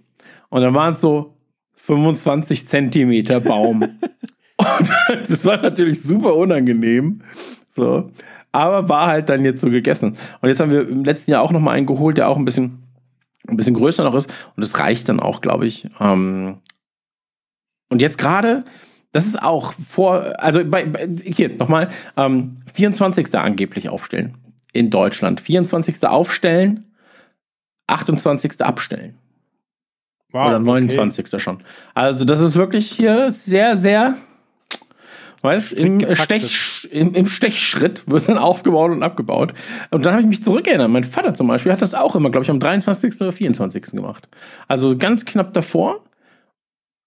Und 0.49 0.61
dann 0.61 0.73
waren 0.73 0.93
es 0.93 1.01
so 1.01 1.34
25 1.85 2.67
Zentimeter 2.67 3.39
Baum. 3.39 3.81
und 4.57 5.29
das 5.29 5.45
war 5.45 5.57
natürlich 5.61 6.01
super 6.01 6.35
unangenehm. 6.35 7.21
So. 7.69 8.11
Aber 8.51 8.87
war 8.87 9.07
halt 9.07 9.29
dann 9.29 9.43
jetzt 9.43 9.61
so 9.61 9.69
gegessen. 9.69 10.13
Und 10.41 10.49
jetzt 10.49 10.59
haben 10.59 10.71
wir 10.71 10.87
im 10.87 11.03
letzten 11.03 11.31
Jahr 11.31 11.41
auch 11.41 11.51
noch 11.51 11.59
mal 11.59 11.71
einen 11.71 11.85
geholt, 11.85 12.17
der 12.17 12.29
auch 12.29 12.37
ein 12.37 12.45
bisschen, 12.45 12.83
ein 13.47 13.57
bisschen 13.57 13.75
größer 13.75 14.03
noch 14.03 14.15
ist. 14.15 14.29
Und 14.55 14.63
das 14.63 14.79
reicht 14.79 15.09
dann 15.09 15.19
auch, 15.19 15.41
glaube 15.41 15.65
ich. 15.65 15.87
Ähm, 15.99 16.59
und 17.89 18.01
jetzt 18.01 18.17
gerade, 18.17 18.63
das 19.11 19.25
ist 19.25 19.41
auch 19.41 19.73
vor, 19.73 20.33
also 20.37 20.63
bei, 20.65 20.85
bei 20.85 21.07
hier 21.07 21.55
nochmal, 21.55 21.89
ähm, 22.17 22.57
24. 22.73 23.35
angeblich 23.35 23.89
aufstellen 23.89 24.37
in 24.71 24.89
Deutschland. 24.89 25.41
24. 25.41 26.03
aufstellen, 26.05 26.85
28. 27.87 28.61
abstellen. 28.61 29.17
Wow, 30.35 30.47
Oder 30.47 30.59
29. 30.59 31.41
schon. 31.41 31.59
Also 31.93 32.25
das 32.25 32.41
ist 32.41 32.57
wirklich 32.57 32.91
hier 32.91 33.31
sehr, 33.31 33.77
sehr, 33.77 34.15
weißt, 35.41 35.71
im, 35.71 35.99
getaktet. 35.99 36.41
Stech, 36.41 36.91
im, 36.91 37.13
im 37.13 37.27
Stechschritt 37.27 38.03
wird 38.11 38.27
dann 38.27 38.37
aufgebaut 38.37 38.91
und 38.91 39.01
abgebaut. 39.01 39.53
Und 39.91 40.05
dann 40.05 40.11
habe 40.11 40.23
ich 40.23 40.27
mich 40.27 40.43
zurückerinnert. 40.43 40.89
Mein 40.89 41.05
Vater 41.05 41.33
zum 41.33 41.47
Beispiel 41.47 41.71
hat 41.71 41.81
das 41.81 41.95
auch 41.95 42.17
immer, 42.17 42.31
glaube 42.31 42.43
ich, 42.43 42.51
am 42.51 42.59
23. 42.59 43.21
oder 43.21 43.31
24. 43.31 43.83
gemacht. 43.91 44.27
Also 44.67 44.97
ganz 44.97 45.23
knapp 45.23 45.53
davor. 45.53 46.01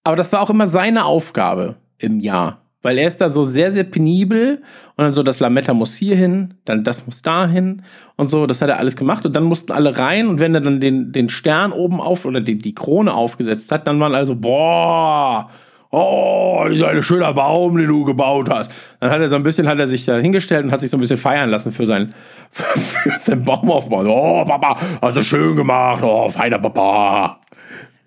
Aber 0.04 0.16
das 0.16 0.32
war 0.32 0.40
auch 0.40 0.48
immer 0.48 0.66
seine 0.66 1.04
Aufgabe 1.04 1.76
im 1.98 2.20
Jahr. 2.20 2.62
Weil 2.88 2.96
er 2.96 3.08
ist 3.08 3.20
da 3.20 3.28
so 3.28 3.44
sehr, 3.44 3.70
sehr 3.70 3.84
penibel 3.84 4.62
und 4.96 5.04
dann 5.04 5.12
so, 5.12 5.22
das 5.22 5.40
Lametta 5.40 5.74
muss 5.74 5.94
hier 5.94 6.16
hin, 6.16 6.54
dann 6.64 6.84
das 6.84 7.04
muss 7.04 7.20
da 7.20 7.46
hin 7.46 7.82
und 8.16 8.30
so, 8.30 8.46
das 8.46 8.62
hat 8.62 8.70
er 8.70 8.78
alles 8.78 8.96
gemacht 8.96 9.26
und 9.26 9.36
dann 9.36 9.44
mussten 9.44 9.72
alle 9.72 9.98
rein 9.98 10.26
und 10.26 10.40
wenn 10.40 10.54
er 10.54 10.62
dann 10.62 10.80
den, 10.80 11.12
den 11.12 11.28
Stern 11.28 11.72
oben 11.72 12.00
auf 12.00 12.24
oder 12.24 12.40
die, 12.40 12.56
die 12.56 12.74
Krone 12.74 13.12
aufgesetzt 13.12 13.70
hat, 13.72 13.86
dann 13.86 14.00
waren 14.00 14.14
also, 14.14 14.34
boah, 14.36 15.50
oh, 15.90 16.64
ist 16.70 16.82
ein 16.82 17.02
schöner 17.02 17.34
Baum, 17.34 17.76
den 17.76 17.88
du 17.88 18.06
gebaut 18.06 18.48
hast. 18.48 18.70
Dann 19.00 19.10
hat 19.10 19.20
er 19.20 19.28
so 19.28 19.36
ein 19.36 19.42
bisschen, 19.42 19.68
hat 19.68 19.78
er 19.78 19.86
sich 19.86 20.06
da 20.06 20.16
hingestellt 20.16 20.64
und 20.64 20.72
hat 20.72 20.80
sich 20.80 20.88
so 20.88 20.96
ein 20.96 21.00
bisschen 21.00 21.18
feiern 21.18 21.50
lassen 21.50 21.72
für 21.72 21.84
sein, 21.84 22.08
für, 22.50 23.18
seinen 23.18 23.44
Baumaufbau. 23.44 24.02
Oh, 24.06 24.46
Papa, 24.46 24.78
hast 25.02 25.18
du 25.18 25.22
schön 25.22 25.56
gemacht, 25.56 26.02
oh, 26.02 26.30
feiner 26.30 26.58
Papa. 26.58 27.38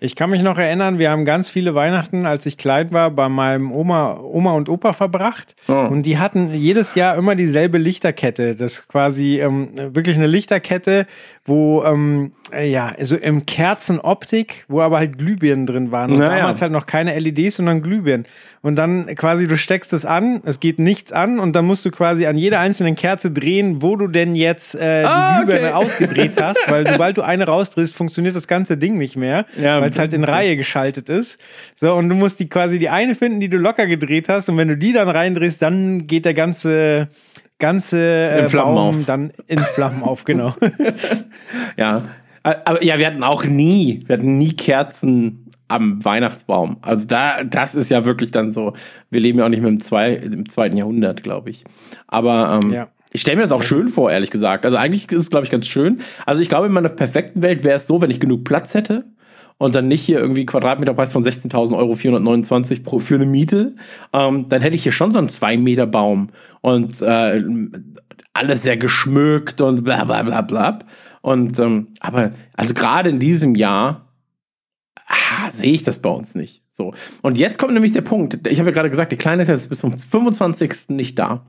Ich 0.04 0.16
kann 0.16 0.30
mich 0.30 0.42
noch 0.42 0.58
erinnern, 0.58 0.98
wir 0.98 1.10
haben 1.12 1.24
ganz 1.24 1.48
viele 1.48 1.76
Weihnachten, 1.76 2.26
als 2.26 2.44
ich 2.44 2.56
klein 2.58 2.90
war, 2.90 3.12
bei 3.12 3.28
meinem 3.28 3.70
Oma, 3.70 4.18
Oma 4.18 4.50
und 4.50 4.68
Opa 4.68 4.94
verbracht. 4.94 5.54
Oh. 5.68 5.74
Und 5.74 6.02
die 6.02 6.18
hatten 6.18 6.52
jedes 6.52 6.96
Jahr 6.96 7.16
immer 7.16 7.36
dieselbe 7.36 7.78
Lichterkette. 7.78 8.56
Das 8.56 8.72
ist 8.78 8.88
quasi 8.88 9.38
ähm, 9.40 9.68
wirklich 9.94 10.16
eine 10.16 10.26
Lichterkette, 10.26 11.06
wo 11.44 11.84
ähm, 11.84 12.32
äh, 12.52 12.68
ja, 12.68 12.94
so 13.00 13.14
im 13.14 13.46
Kerzenoptik, 13.46 14.64
wo 14.66 14.80
aber 14.80 14.98
halt 14.98 15.18
Glühbirnen 15.18 15.66
drin 15.66 15.92
waren. 15.92 16.10
Und 16.10 16.18
Naja. 16.18 16.36
damals 16.38 16.62
halt 16.62 16.72
noch 16.72 16.86
keine 16.86 17.16
LEDs, 17.16 17.56
sondern 17.56 17.80
Glühbirnen. 17.80 18.26
Und 18.64 18.76
dann 18.76 19.06
quasi, 19.16 19.48
du 19.48 19.56
steckst 19.56 19.92
es 19.92 20.06
an, 20.06 20.40
es 20.44 20.60
geht 20.60 20.78
nichts 20.78 21.10
an 21.10 21.40
und 21.40 21.52
dann 21.56 21.64
musst 21.66 21.84
du 21.84 21.90
quasi 21.90 22.26
an 22.26 22.36
jeder 22.36 22.60
einzelnen 22.60 22.94
Kerze 22.94 23.32
drehen, 23.32 23.82
wo 23.82 23.96
du 23.96 24.06
denn 24.06 24.36
jetzt 24.36 24.76
äh, 24.76 25.02
die 25.02 25.06
Ah, 25.08 25.38
okay. 25.38 25.46
Glühbirne 25.46 25.74
ausgedreht 25.76 26.40
hast, 26.40 26.60
weil 26.70 26.86
sobald 26.88 27.16
du 27.16 27.22
eine 27.22 27.44
rausdrehst, 27.46 27.94
funktioniert 27.96 28.36
das 28.36 28.46
ganze 28.46 28.76
Ding 28.76 28.98
nicht 28.98 29.16
mehr, 29.16 29.46
Ja, 29.60 29.80
weil 29.80 29.90
es 29.90 29.98
halt 29.98 30.12
in 30.12 30.22
Reihe 30.22 30.56
geschaltet 30.56 31.08
ist. 31.08 31.40
So, 31.74 31.92
und 31.94 32.08
du 32.08 32.14
musst 32.14 32.38
die 32.38 32.48
quasi 32.48 32.78
die 32.78 32.88
eine 32.88 33.16
finden, 33.16 33.40
die 33.40 33.48
du 33.48 33.56
locker 33.58 33.88
gedreht 33.88 34.28
hast 34.28 34.48
und 34.48 34.56
wenn 34.56 34.68
du 34.68 34.76
die 34.76 34.92
dann 34.92 35.08
reindrehst, 35.08 35.60
dann 35.60 36.06
geht 36.06 36.24
der 36.24 36.34
ganze 36.34 37.08
ganze 37.58 37.98
äh, 37.98 38.40
In 38.44 38.48
Flammen 38.48 38.74
Baum 38.74 38.98
auf. 39.00 39.04
dann 39.06 39.32
in 39.48 39.58
Flammen 39.58 40.02
auf, 40.04 40.24
genau. 40.24 40.54
Ja. 41.76 42.02
Aber 42.42 42.82
ja, 42.82 42.98
wir 42.98 43.06
hatten 43.06 43.22
auch 43.22 43.44
nie, 43.44 44.02
wir 44.06 44.16
hatten 44.16 44.36
nie 44.38 44.52
Kerzen 44.54 45.50
am 45.72 46.04
Weihnachtsbaum. 46.04 46.76
Also 46.82 47.06
da, 47.06 47.42
das 47.44 47.74
ist 47.74 47.90
ja 47.90 48.04
wirklich 48.04 48.30
dann 48.30 48.52
so, 48.52 48.74
wir 49.10 49.20
leben 49.20 49.38
ja 49.38 49.44
auch 49.46 49.48
nicht 49.48 49.60
mehr 49.62 49.70
im, 49.70 49.80
zwei, 49.80 50.12
im 50.14 50.48
zweiten 50.48 50.76
Jahrhundert, 50.76 51.22
glaube 51.22 51.50
ich. 51.50 51.64
Aber 52.06 52.60
ähm, 52.62 52.70
Ja. 52.72 52.88
ich 53.12 53.20
stelle 53.22 53.36
mir 53.36 53.42
das 53.42 53.52
auch 53.52 53.62
schön 53.62 53.88
vor, 53.88 54.10
ehrlich 54.10 54.30
gesagt. 54.30 54.64
Also 54.64 54.76
eigentlich 54.76 55.10
ist 55.10 55.22
es, 55.22 55.30
glaube 55.30 55.44
ich, 55.44 55.50
ganz 55.50 55.66
schön. 55.66 56.00
Also 56.26 56.42
ich 56.42 56.48
glaube, 56.48 56.66
in 56.66 56.72
meiner 56.72 56.88
perfekten 56.88 57.42
Welt 57.42 57.64
wäre 57.64 57.76
es 57.76 57.86
so, 57.86 58.00
wenn 58.02 58.10
ich 58.10 58.20
genug 58.20 58.44
Platz 58.44 58.74
hätte 58.74 59.04
und 59.58 59.74
dann 59.74 59.88
nicht 59.88 60.02
hier 60.02 60.18
irgendwie 60.18 60.44
Quadratmeterpreis 60.46 61.12
von 61.12 61.22
16.000 61.24 61.76
Euro 61.76 61.94
429 61.94 62.84
pro, 62.84 62.98
für 62.98 63.14
eine 63.14 63.26
Miete, 63.26 63.74
ähm, 64.12 64.46
dann 64.48 64.60
hätte 64.62 64.74
ich 64.74 64.82
hier 64.82 64.92
schon 64.92 65.12
so 65.12 65.18
einen 65.18 65.28
2 65.28 65.56
Meter 65.56 65.86
Baum 65.86 66.30
und 66.60 67.00
äh, 67.02 67.42
alles 68.34 68.62
sehr 68.62 68.76
geschmückt 68.76 69.60
und 69.60 69.84
bla 69.84 70.04
bla 70.04 70.22
bla 70.22 70.40
bla. 70.42 70.78
Und 71.20 71.58
ähm, 71.60 71.88
aber 72.00 72.32
also 72.56 72.74
gerade 72.74 73.08
in 73.10 73.18
diesem 73.20 73.54
Jahr 73.54 74.06
ah, 75.12 75.50
sehe 75.50 75.72
ich 75.72 75.82
das 75.82 76.00
bei 76.00 76.10
uns 76.10 76.34
nicht. 76.34 76.62
So. 76.68 76.94
Und 77.20 77.38
jetzt 77.38 77.58
kommt 77.58 77.74
nämlich 77.74 77.92
der 77.92 78.00
Punkt. 78.00 78.46
Ich 78.46 78.58
habe 78.58 78.70
ja 78.70 78.74
gerade 78.74 78.90
gesagt, 78.90 79.12
die 79.12 79.16
Kleine 79.16 79.42
ist 79.42 79.48
jetzt 79.48 79.68
bis 79.68 79.78
zum 79.78 79.96
25. 79.96 80.88
nicht 80.88 81.18
da. 81.18 81.46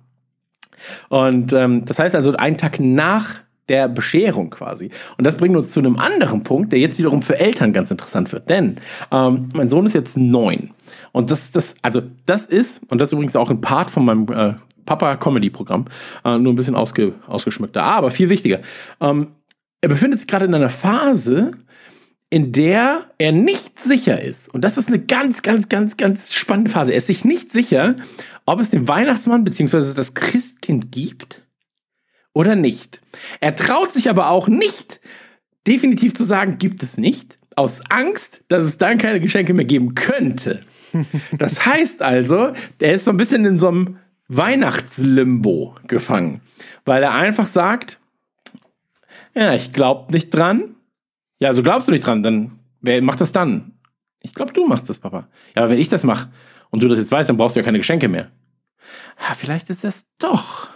Und 1.10 1.54
ähm, 1.54 1.86
das 1.86 2.00
heißt 2.00 2.16
also 2.16 2.34
einen 2.34 2.58
Tag 2.58 2.80
nach 2.80 3.38
der 3.70 3.88
Bescherung 3.88 4.50
quasi. 4.50 4.90
Und 5.18 5.26
das 5.26 5.38
bringt 5.38 5.56
uns 5.56 5.72
zu 5.72 5.80
einem 5.80 5.98
anderen 5.98 6.44
Punkt, 6.44 6.74
der 6.74 6.80
jetzt 6.80 6.98
wiederum 6.98 7.22
für 7.22 7.40
Eltern 7.40 7.72
ganz 7.72 7.92
interessant 7.92 8.32
wird. 8.34 8.50
Denn 8.50 8.78
ähm, 9.12 9.50
mein 9.56 9.70
Sohn 9.70 9.86
ist 9.86 9.94
jetzt 9.94 10.18
neun. 10.18 10.72
Und 11.14 11.32
das, 11.32 11.52
das, 11.52 11.76
also 11.82 12.02
das 12.26 12.46
ist, 12.46 12.82
und 12.90 13.00
das 13.00 13.10
ist 13.10 13.14
übrigens 13.14 13.36
auch 13.36 13.50
ein 13.50 13.62
Part 13.62 13.90
von 13.90 14.04
meinem 14.04 14.28
äh, 14.30 14.56
Papa-Comedy-Programm, 14.86 15.86
äh, 16.26 16.38
nur 16.38 16.52
ein 16.52 16.58
bisschen 16.58 16.76
ausge, 16.76 17.14
ausgeschmückter, 17.28 17.84
aber 17.84 18.12
viel 18.12 18.30
wichtiger. 18.30 18.60
Ähm, 19.00 19.30
er 19.80 19.90
befindet 19.90 20.20
sich 20.20 20.28
gerade 20.28 20.46
in 20.46 20.54
einer 20.54 20.70
Phase, 20.70 21.52
in 22.34 22.52
der 22.52 23.12
er 23.20 23.32
nicht 23.32 23.78
sicher 23.78 24.20
ist. 24.20 24.52
Und 24.52 24.64
das 24.64 24.80
ist 24.80 24.88
eine 24.88 24.98
ganz, 24.98 25.44
ganz, 25.44 25.70
ganz, 25.70 25.98
ganz 25.98 26.34
spannende 26.34 26.72
Phase. 26.72 26.92
Er 26.92 26.98
ist 26.98 27.06
sich 27.06 27.24
nicht 27.24 27.52
sicher, 27.52 27.96
ob 28.48 28.60
es 28.60 28.72
den 28.72 28.88
Weihnachtsmann 28.88 29.44
bzw. 29.44 29.94
das 29.94 30.16
Christkind 30.16 30.92
gibt 30.92 31.44
oder 32.34 32.56
nicht. 32.56 33.02
Er 33.40 33.56
traut 33.56 33.94
sich 33.94 34.10
aber 34.10 34.30
auch 34.30 34.48
nicht, 34.48 35.00
definitiv 35.68 36.16
zu 36.16 36.24
sagen, 36.24 36.58
gibt 36.58 36.82
es 36.82 36.98
nicht, 36.98 37.38
aus 37.56 37.82
Angst, 37.92 38.44
dass 38.48 38.66
es 38.66 38.80
dann 38.80 38.98
keine 38.98 39.20
Geschenke 39.20 39.54
mehr 39.54 39.66
geben 39.66 39.94
könnte. 39.94 40.62
Das 41.38 41.68
heißt 41.68 42.02
also, 42.02 42.54
der 42.80 42.94
ist 42.94 43.06
so 43.06 43.12
ein 43.12 43.18
bisschen 43.18 43.46
in 43.46 43.60
so 43.60 43.68
einem 43.68 43.98
Weihnachtslimbo 44.28 45.76
gefangen, 45.86 46.42
weil 46.84 47.04
er 47.04 47.14
einfach 47.14 47.46
sagt, 47.46 48.00
ja, 49.36 49.54
ich 49.54 49.72
glaube 49.72 50.12
nicht 50.14 50.32
dran. 50.32 50.76
Ja, 51.44 51.50
also 51.50 51.62
glaubst 51.62 51.90
du 51.90 51.92
nicht 51.92 52.08
dran, 52.08 52.24
dann 52.24 52.52
wer 52.80 53.02
macht 53.02 53.20
das 53.20 53.34
dann? 53.34 53.74
Ich 54.22 54.34
glaube, 54.34 54.54
du 54.54 54.66
machst 54.66 54.90
das, 54.90 54.98
Papa. 54.98 55.28
Ja, 55.54 55.64
aber 55.64 55.72
wenn 55.72 55.78
ich 55.78 55.90
das 55.90 56.06
mache 56.06 56.30
und 56.70 56.82
du 56.82 56.88
das 56.88 56.98
jetzt 56.98 57.12
weißt, 57.12 57.28
dann 57.28 57.36
brauchst 57.36 57.58
du 57.58 57.60
ja 57.60 57.66
keine 57.66 57.80
Geschenke 57.80 58.08
mehr. 58.08 58.32
Ah, 59.18 59.36
vielleicht 59.36 59.70
ist 59.70 59.84
das 59.84 60.06
doch. 60.20 60.70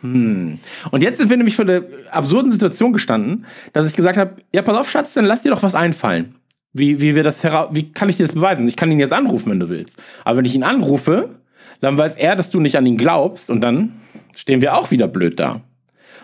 Hm. 0.00 0.58
Und 0.90 1.02
jetzt 1.02 1.18
sind 1.18 1.28
wir 1.28 1.36
nämlich 1.36 1.56
vor 1.56 1.66
der 1.66 1.84
absurden 2.10 2.50
Situation 2.50 2.94
gestanden, 2.94 3.44
dass 3.74 3.86
ich 3.86 3.96
gesagt 3.96 4.16
habe, 4.16 4.36
ja, 4.50 4.62
pass 4.62 4.78
auf, 4.78 4.90
Schatz, 4.90 5.12
dann 5.12 5.26
lass 5.26 5.42
dir 5.42 5.50
doch 5.50 5.62
was 5.62 5.74
einfallen. 5.74 6.36
Wie, 6.72 7.02
wie 7.02 7.14
wir 7.14 7.22
das 7.22 7.44
hera 7.44 7.68
wie 7.72 7.92
kann 7.92 8.08
ich 8.08 8.16
dir 8.16 8.24
das 8.26 8.34
beweisen? 8.34 8.66
Ich 8.66 8.76
kann 8.76 8.90
ihn 8.90 9.00
jetzt 9.00 9.12
anrufen, 9.12 9.50
wenn 9.50 9.60
du 9.60 9.68
willst. 9.68 10.02
Aber 10.24 10.38
wenn 10.38 10.46
ich 10.46 10.54
ihn 10.54 10.64
anrufe, 10.64 11.34
dann 11.82 11.98
weiß 11.98 12.16
er, 12.16 12.34
dass 12.34 12.48
du 12.48 12.60
nicht 12.60 12.78
an 12.78 12.86
ihn 12.86 12.96
glaubst 12.96 13.50
und 13.50 13.60
dann 13.60 14.00
stehen 14.34 14.62
wir 14.62 14.74
auch 14.74 14.90
wieder 14.90 15.06
blöd 15.06 15.38
da. 15.38 15.60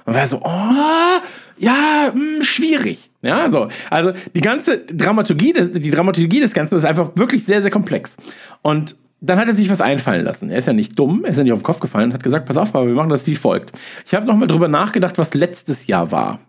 Und 0.07 0.15
war 0.15 0.27
so, 0.27 0.41
oh, 0.43 1.21
ja, 1.59 2.15
mh, 2.15 2.45
schwierig. 2.45 3.10
Ja, 3.23 3.51
so. 3.51 3.69
Also 3.91 4.13
die 4.35 4.41
ganze 4.41 4.79
Dramaturgie, 4.79 5.53
des, 5.53 5.73
die 5.73 5.91
Dramaturgie 5.91 6.41
des 6.41 6.55
Ganzen 6.55 6.77
ist 6.77 6.85
einfach 6.85 7.13
wirklich 7.17 7.45
sehr, 7.45 7.61
sehr 7.61 7.71
komplex. 7.71 8.17
Und 8.63 8.97
dann 9.21 9.39
hat 9.39 9.49
er 9.49 9.55
sich 9.55 9.69
was 9.69 9.83
einfallen 9.83 10.25
lassen. 10.25 10.51
Er 10.51 10.59
ist 10.59 10.67
ja 10.67 10.73
nicht 10.73 10.99
dumm, 10.99 11.25
er 11.25 11.33
ist 11.33 11.37
ja 11.37 11.45
nicht 11.45 11.53
auf 11.53 11.61
den 11.61 11.65
Kopf 11.65 11.81
gefallen 11.81 12.07
und 12.07 12.15
hat 12.15 12.23
gesagt, 12.23 12.47
pass 12.47 12.57
auf, 12.57 12.73
Papa, 12.73 12.87
wir 12.87 12.95
machen 12.95 13.11
das 13.11 13.27
wie 13.27 13.35
folgt. 13.35 13.73
Ich 14.07 14.15
habe 14.15 14.27
nochmal 14.27 14.49
drüber 14.49 14.69
nachgedacht, 14.69 15.19
was 15.19 15.35
letztes 15.35 15.87
Jahr 15.87 16.11
war. 16.11 16.41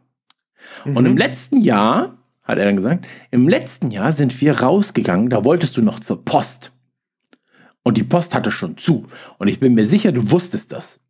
Und 0.85 1.05
im 1.05 1.17
letzten 1.17 1.61
Jahr, 1.61 2.17
hat 2.43 2.57
er 2.57 2.65
dann 2.65 2.77
gesagt, 2.77 3.07
im 3.29 3.49
letzten 3.49 3.91
Jahr 3.91 4.13
sind 4.13 4.39
wir 4.39 4.61
rausgegangen, 4.61 5.29
da 5.29 5.43
wolltest 5.43 5.75
du 5.75 5.81
noch 5.81 5.99
zur 5.99 6.23
Post. 6.23 6.71
Und 7.83 7.97
die 7.97 8.03
Post 8.03 8.33
hatte 8.33 8.51
schon 8.51 8.77
zu. 8.77 9.07
Und 9.37 9.47
ich 9.47 9.59
bin 9.59 9.73
mir 9.73 9.85
sicher, 9.85 10.11
du 10.11 10.31
wusstest 10.31 10.71
das. 10.71 11.00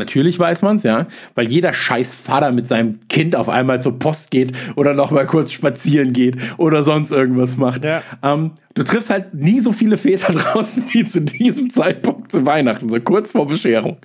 Natürlich 0.00 0.38
weiß 0.38 0.62
man 0.62 0.76
es, 0.76 0.82
ja, 0.82 1.06
weil 1.34 1.48
jeder 1.48 1.74
scheiß 1.74 2.14
Vater 2.14 2.52
mit 2.52 2.66
seinem 2.66 3.06
Kind 3.08 3.36
auf 3.36 3.50
einmal 3.50 3.82
zur 3.82 3.98
Post 3.98 4.30
geht 4.30 4.52
oder 4.76 4.94
noch 4.94 5.10
mal 5.10 5.26
kurz 5.26 5.52
spazieren 5.52 6.14
geht 6.14 6.36
oder 6.56 6.82
sonst 6.82 7.10
irgendwas 7.10 7.58
macht. 7.58 7.84
Ja. 7.84 8.02
Ähm, 8.22 8.52
du 8.74 8.82
triffst 8.82 9.10
halt 9.10 9.34
nie 9.34 9.60
so 9.60 9.72
viele 9.72 9.98
Väter 9.98 10.32
draußen 10.32 10.84
wie 10.92 11.04
zu 11.04 11.20
diesem 11.20 11.68
Zeitpunkt 11.68 12.32
zu 12.32 12.46
Weihnachten, 12.46 12.88
so 12.88 12.98
kurz 12.98 13.30
vor 13.32 13.46
Bescherung 13.46 13.98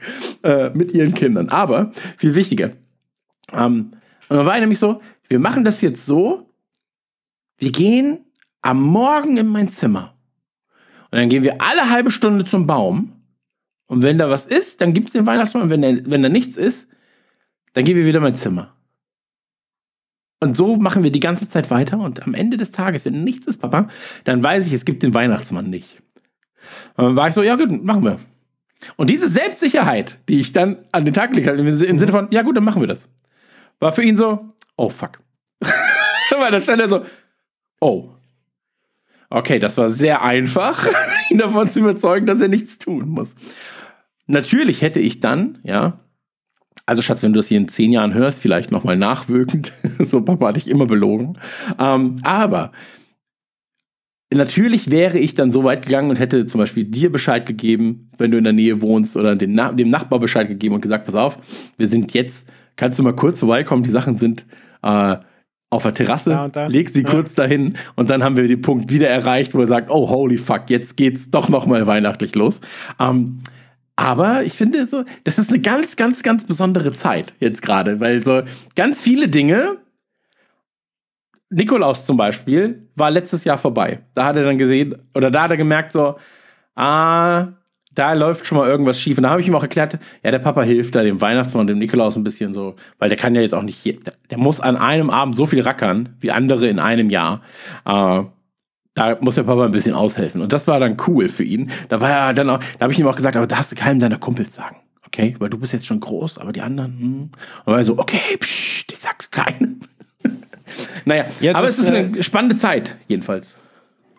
äh, 0.43 0.69
mit 0.71 0.91
ihren 0.91 1.13
Kindern. 1.13 1.47
Aber 1.47 1.91
viel 2.17 2.35
wichtiger. 2.35 2.71
Ähm, 3.53 3.93
und 4.27 4.37
dann 4.37 4.45
war 4.45 4.59
nämlich 4.59 4.79
so, 4.79 5.01
wir 5.29 5.39
machen 5.39 5.63
das 5.63 5.81
jetzt 5.81 6.05
so, 6.05 6.49
wir 7.57 7.71
gehen 7.71 8.19
am 8.61 8.81
Morgen 8.81 9.37
in 9.37 9.47
mein 9.47 9.69
Zimmer. 9.69 10.13
Und 11.11 11.19
dann 11.19 11.29
gehen 11.29 11.43
wir 11.43 11.61
alle 11.61 11.89
halbe 11.89 12.11
Stunde 12.11 12.43
zum 12.43 12.67
Baum. 12.67 13.14
Und 13.87 14.01
wenn 14.01 14.17
da 14.17 14.29
was 14.29 14.45
ist, 14.45 14.81
dann 14.81 14.93
gibt 14.93 15.07
es 15.07 15.13
den 15.13 15.25
Weihnachtsmann. 15.25 15.69
Wenn, 15.69 15.81
der, 15.81 16.05
wenn 16.05 16.23
da 16.23 16.29
nichts 16.29 16.57
ist, 16.57 16.87
dann 17.73 17.85
gehen 17.85 17.95
wir 17.95 18.05
wieder 18.05 18.17
in 18.17 18.23
mein 18.23 18.35
Zimmer. 18.35 18.75
Und 20.39 20.55
so 20.55 20.75
machen 20.75 21.03
wir 21.03 21.11
die 21.11 21.19
ganze 21.19 21.49
Zeit 21.49 21.69
weiter. 21.69 21.99
Und 21.99 22.23
am 22.23 22.33
Ende 22.33 22.57
des 22.57 22.71
Tages, 22.71 23.05
wenn 23.05 23.23
nichts 23.23 23.47
ist, 23.47 23.61
Papa, 23.61 23.87
dann 24.23 24.43
weiß 24.43 24.67
ich, 24.67 24.73
es 24.73 24.85
gibt 24.85 25.03
den 25.03 25.13
Weihnachtsmann 25.13 25.69
nicht. 25.69 26.01
Und 26.97 27.05
dann 27.05 27.15
war 27.15 27.27
ich 27.27 27.33
so, 27.33 27.43
ja 27.43 27.55
gut, 27.55 27.83
machen 27.83 28.03
wir. 28.03 28.19
Und 28.97 29.09
diese 29.09 29.29
Selbstsicherheit, 29.29 30.19
die 30.29 30.39
ich 30.39 30.51
dann 30.51 30.77
an 30.91 31.05
den 31.05 31.13
Tag 31.13 31.31
gelegt 31.31 31.47
habe, 31.47 31.59
im 31.59 31.99
Sinne 31.99 32.11
von, 32.11 32.27
ja 32.31 32.41
gut, 32.41 32.57
dann 32.57 32.63
machen 32.63 32.81
wir 32.81 32.87
das, 32.87 33.09
war 33.79 33.93
für 33.93 34.03
ihn 34.03 34.17
so, 34.17 34.49
oh 34.75 34.89
fuck. 34.89 35.19
Weil 36.37 36.51
da 36.51 36.61
stand 36.61 36.81
er 36.81 36.89
so, 36.89 37.05
oh. 37.79 38.09
Okay, 39.29 39.59
das 39.59 39.77
war 39.77 39.89
sehr 39.91 40.21
einfach, 40.21 40.87
ihn 41.29 41.37
davon 41.37 41.69
zu 41.69 41.79
überzeugen, 41.79 42.25
dass 42.25 42.41
er 42.41 42.47
nichts 42.47 42.77
tun 42.77 43.09
muss. 43.09 43.35
Natürlich 44.27 44.81
hätte 44.81 44.99
ich 44.99 45.19
dann, 45.19 45.59
ja, 45.63 45.99
also 46.85 47.01
Schatz, 47.01 47.23
wenn 47.23 47.33
du 47.33 47.37
das 47.39 47.47
hier 47.47 47.57
in 47.57 47.67
zehn 47.67 47.91
Jahren 47.91 48.13
hörst, 48.13 48.41
vielleicht 48.41 48.71
nochmal 48.71 48.97
nachwirkend, 48.97 49.71
so 49.99 50.21
Papa 50.21 50.47
hatte 50.47 50.59
ich 50.59 50.67
immer 50.67 50.85
belogen, 50.85 51.37
ähm, 51.79 52.17
aber 52.23 52.71
natürlich 54.33 54.91
wäre 54.91 55.17
ich 55.19 55.35
dann 55.35 55.51
so 55.51 55.63
weit 55.63 55.83
gegangen 55.85 56.09
und 56.09 56.19
hätte 56.19 56.45
zum 56.47 56.59
Beispiel 56.59 56.83
dir 56.83 57.11
Bescheid 57.11 57.45
gegeben, 57.45 58.09
wenn 58.17 58.31
du 58.31 58.37
in 58.37 58.43
der 58.43 58.53
Nähe 58.53 58.81
wohnst 58.81 59.15
oder 59.15 59.35
Na 59.47 59.71
dem 59.71 59.89
Nachbar 59.89 60.19
Bescheid 60.19 60.47
gegeben 60.47 60.75
und 60.75 60.81
gesagt, 60.81 61.05
pass 61.05 61.15
auf, 61.15 61.37
wir 61.77 61.87
sind 61.87 62.13
jetzt, 62.13 62.47
kannst 62.75 62.99
du 62.99 63.03
mal 63.03 63.15
kurz 63.15 63.39
vorbeikommen, 63.39 63.83
die 63.83 63.91
Sachen 63.91 64.17
sind 64.17 64.45
äh, 64.81 65.17
auf 65.69 65.83
der 65.83 65.93
Terrasse, 65.93 66.29
Da 66.31 66.47
da. 66.47 66.67
leg 66.67 66.89
sie 66.89 67.03
Ja. 67.03 67.09
kurz 67.09 67.35
dahin 67.35 67.73
und 67.95 68.09
dann 68.09 68.23
haben 68.23 68.37
wir 68.37 68.47
den 68.47 68.61
Punkt 68.61 68.91
wieder 68.91 69.09
erreicht, 69.09 69.53
wo 69.53 69.61
er 69.61 69.67
sagt, 69.67 69.89
oh 69.89 70.09
holy 70.09 70.37
fuck, 70.37 70.69
jetzt 70.69 70.97
geht's 70.97 71.29
doch 71.29 71.49
noch 71.49 71.65
mal 71.65 71.85
weihnachtlich 71.87 72.35
los. 72.35 72.61
Ähm, 72.99 73.41
aber 73.95 74.43
ich 74.43 74.53
finde 74.53 74.87
so, 74.87 75.05
das 75.23 75.37
ist 75.37 75.49
eine 75.49 75.61
ganz, 75.61 75.95
ganz, 75.95 76.21
ganz 76.23 76.45
besondere 76.45 76.91
Zeit 76.91 77.33
jetzt 77.39 77.61
gerade, 77.61 77.99
weil 77.99 78.21
so 78.21 78.41
ganz 78.75 78.99
viele 78.99 79.29
Dinge, 79.29 79.77
Nikolaus 81.49 82.05
zum 82.05 82.17
Beispiel, 82.17 82.89
war 82.95 83.11
letztes 83.11 83.45
Jahr 83.45 83.57
vorbei. 83.57 83.99
Da 84.13 84.25
hat 84.25 84.35
er 84.35 84.43
dann 84.43 84.57
gesehen, 84.57 84.95
oder 85.13 85.31
da 85.31 85.43
hat 85.43 85.51
er 85.51 85.57
gemerkt, 85.57 85.93
so, 85.93 86.15
ah, 86.75 87.47
da 87.93 88.11
läuft 88.11 88.45
schon 88.45 88.57
mal 88.57 88.67
irgendwas 88.67 88.99
schief. 88.99 89.17
Und 89.17 89.23
da 89.23 89.29
habe 89.29 89.41
ich 89.41 89.47
ihm 89.47 89.55
auch 89.55 89.63
erklärt, 89.63 89.97
ja, 90.23 90.31
der 90.31 90.39
Papa 90.39 90.63
hilft 90.63 90.95
da 90.95 91.01
dem 91.01 91.21
Weihnachtsmann 91.21 91.61
und 91.61 91.67
dem 91.67 91.79
Nikolaus 91.79 92.17
ein 92.17 92.25
bisschen 92.25 92.53
so, 92.53 92.75
weil 92.99 93.07
der 93.07 93.17
kann 93.17 93.35
ja 93.35 93.41
jetzt 93.41 93.55
auch 93.55 93.61
nicht, 93.61 93.85
der 94.29 94.37
muss 94.37 94.59
an 94.59 94.75
einem 94.75 95.09
Abend 95.09 95.37
so 95.37 95.45
viel 95.45 95.61
rackern 95.61 96.17
wie 96.19 96.31
andere 96.31 96.67
in 96.67 96.79
einem 96.79 97.09
Jahr. 97.09 97.41
Äh, 97.85 98.23
da 98.95 99.17
muss 99.19 99.35
der 99.35 99.43
Papa 99.43 99.65
ein 99.65 99.71
bisschen 99.71 99.93
aushelfen. 99.93 100.41
Und 100.41 100.53
das 100.53 100.67
war 100.67 100.79
dann 100.79 100.97
cool 101.05 101.29
für 101.29 101.43
ihn. 101.43 101.69
Da 101.89 102.01
war 102.01 102.09
er 102.09 102.33
dann 102.33 102.49
auch, 102.49 102.59
da 102.79 102.83
habe 102.83 102.93
ich 102.93 102.99
ihm 102.99 103.07
auch 103.07 103.15
gesagt, 103.15 103.35
aber 103.37 103.45
darfst 103.45 103.71
du 103.71 103.75
keinem 103.75 103.99
deiner 103.99 104.17
Kumpels 104.17 104.55
sagen. 104.55 104.77
Okay, 105.05 105.35
weil 105.37 105.49
du 105.49 105.57
bist 105.57 105.73
jetzt 105.73 105.85
schon 105.85 105.99
groß, 105.99 106.39
aber 106.39 106.51
die 106.51 106.61
anderen, 106.61 106.97
hm. 106.99 107.29
Und 107.65 107.73
er 107.73 107.83
so, 107.83 107.99
okay, 107.99 108.37
psch, 108.39 108.85
ich 108.89 108.97
sag's 108.97 109.29
keinem. 109.29 109.81
naja, 111.05 111.25
Ja, 111.41 111.55
aber 111.55 111.67
es 111.67 111.77
ist 111.77 111.87
eine 111.87 112.23
spannende 112.23 112.57
Zeit, 112.57 112.95
jedenfalls. 113.07 113.55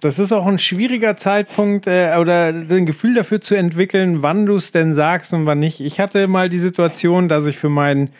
Das 0.02 0.18
ist 0.18 0.32
auch 0.32 0.46
ein 0.46 0.58
schwieriger 0.58 1.16
Zeitpunkt 1.16 1.86
äh, 1.86 2.14
oder 2.20 2.48
ein 2.48 2.84
Gefühl 2.84 3.14
dafür 3.14 3.40
zu 3.40 3.54
entwickeln, 3.54 4.22
wann 4.22 4.44
du 4.44 4.56
es 4.56 4.72
denn 4.72 4.92
sagst 4.92 5.32
und 5.32 5.46
wann 5.46 5.58
nicht. 5.58 5.80
Ich 5.80 6.00
hatte 6.00 6.28
mal 6.28 6.50
die 6.50 6.58
Situation, 6.58 7.28
dass 7.28 7.46
ich 7.46 7.56
für 7.56 7.70
meinen 7.70 8.10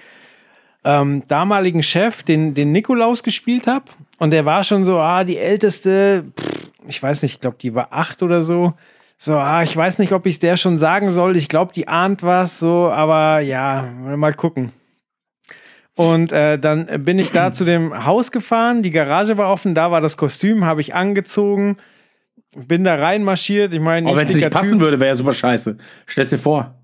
ähm, 0.84 1.22
damaligen 1.28 1.82
Chef 1.82 2.22
den, 2.22 2.54
den 2.54 2.72
Nikolaus 2.72 3.22
gespielt 3.22 3.66
habe 3.66 3.84
und 4.18 4.32
der 4.32 4.44
war 4.44 4.64
schon 4.64 4.84
so, 4.84 4.98
ah, 4.98 5.24
die 5.24 5.38
älteste, 5.38 6.24
pff, 6.38 6.70
ich 6.88 7.02
weiß 7.02 7.22
nicht, 7.22 7.34
ich 7.34 7.40
glaube, 7.40 7.56
die 7.60 7.74
war 7.74 7.88
acht 7.90 8.22
oder 8.22 8.42
so. 8.42 8.74
So, 9.18 9.36
ah, 9.36 9.62
ich 9.62 9.74
weiß 9.74 9.98
nicht, 9.98 10.12
ob 10.12 10.26
ich 10.26 10.38
der 10.38 10.56
schon 10.56 10.78
sagen 10.78 11.10
soll. 11.10 11.36
Ich 11.36 11.48
glaube, 11.48 11.72
die 11.72 11.88
ahnt 11.88 12.22
was, 12.22 12.58
so, 12.58 12.90
aber 12.90 13.40
ja, 13.40 13.82
mal 13.82 14.34
gucken. 14.34 14.72
Und 15.94 16.30
äh, 16.32 16.58
dann 16.58 17.04
bin 17.04 17.18
ich 17.18 17.32
da 17.32 17.52
zu 17.52 17.64
dem 17.64 18.04
Haus 18.04 18.30
gefahren, 18.30 18.82
die 18.82 18.90
Garage 18.90 19.38
war 19.38 19.50
offen, 19.50 19.74
da 19.74 19.90
war 19.90 20.02
das 20.02 20.18
Kostüm, 20.18 20.66
habe 20.66 20.82
ich 20.82 20.94
angezogen, 20.94 21.78
bin 22.54 22.84
da 22.84 22.96
reinmarschiert. 22.96 23.72
Ich 23.72 23.80
meine, 23.80 24.06
Aber 24.06 24.18
wenn 24.18 24.28
es 24.28 24.34
nicht 24.34 24.50
passen 24.50 24.72
Typ. 24.72 24.80
würde, 24.80 25.00
wäre 25.00 25.08
ja 25.08 25.16
super 25.16 25.32
scheiße. 25.32 25.78
Stell's 26.04 26.30
dir 26.30 26.38
vor. 26.38 26.75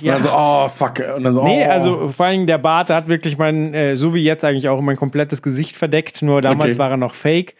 Ja. 0.00 0.16
Und 0.16 0.24
dann 0.24 0.32
so, 0.32 0.36
oh, 0.36 0.68
fuck. 0.68 1.02
Und 1.16 1.24
dann 1.24 1.34
so, 1.34 1.44
Nee, 1.44 1.64
oh. 1.66 1.70
also 1.70 2.08
vor 2.08 2.26
allem 2.26 2.46
der 2.46 2.58
Bart 2.58 2.90
hat 2.90 3.08
wirklich 3.08 3.38
mein, 3.38 3.74
äh, 3.74 3.96
so 3.96 4.14
wie 4.14 4.22
jetzt 4.24 4.44
eigentlich 4.44 4.68
auch 4.68 4.80
mein 4.80 4.96
komplettes 4.96 5.42
Gesicht 5.42 5.76
verdeckt, 5.76 6.22
nur 6.22 6.42
damals 6.42 6.70
Okay. 6.70 6.78
war 6.78 6.90
er 6.90 6.96
noch 6.96 7.14
fake. 7.14 7.54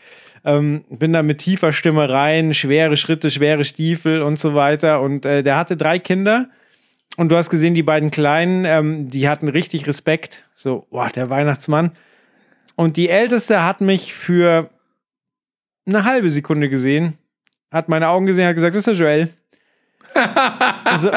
Ähm, 0.44 0.84
bin 0.90 1.12
da 1.12 1.22
mit 1.22 1.38
tiefer 1.38 1.72
Stimme 1.72 2.10
rein, 2.10 2.52
schwere 2.52 2.96
Schritte, 2.96 3.30
schwere 3.30 3.64
Stiefel 3.64 4.22
und 4.22 4.38
so 4.38 4.54
weiter. 4.54 5.00
Und 5.00 5.24
äh, 5.24 5.42
der 5.42 5.56
hatte 5.56 5.76
drei 5.76 5.98
Kinder. 5.98 6.48
Und 7.16 7.30
du 7.30 7.36
hast 7.36 7.50
gesehen, 7.50 7.74
die 7.74 7.82
beiden 7.82 8.10
Kleinen, 8.10 8.64
ähm, 8.64 9.08
die 9.08 9.28
hatten 9.28 9.48
richtig 9.48 9.86
Respekt. 9.86 10.44
So, 10.54 10.86
boah, 10.90 11.08
der 11.10 11.30
Weihnachtsmann. 11.30 11.92
Und 12.74 12.96
die 12.96 13.08
Älteste 13.08 13.62
hat 13.64 13.80
mich 13.80 14.14
für 14.14 14.70
eine 15.86 16.04
halbe 16.04 16.30
Sekunde 16.30 16.68
gesehen, 16.68 17.18
hat 17.70 17.88
meine 17.88 18.08
Augen 18.08 18.26
gesehen, 18.26 18.48
hat 18.48 18.54
gesagt, 18.54 18.74
das 18.74 18.86
ist 18.86 18.98
der 18.98 19.06
Joel. 19.06 19.28
so. 20.96 21.10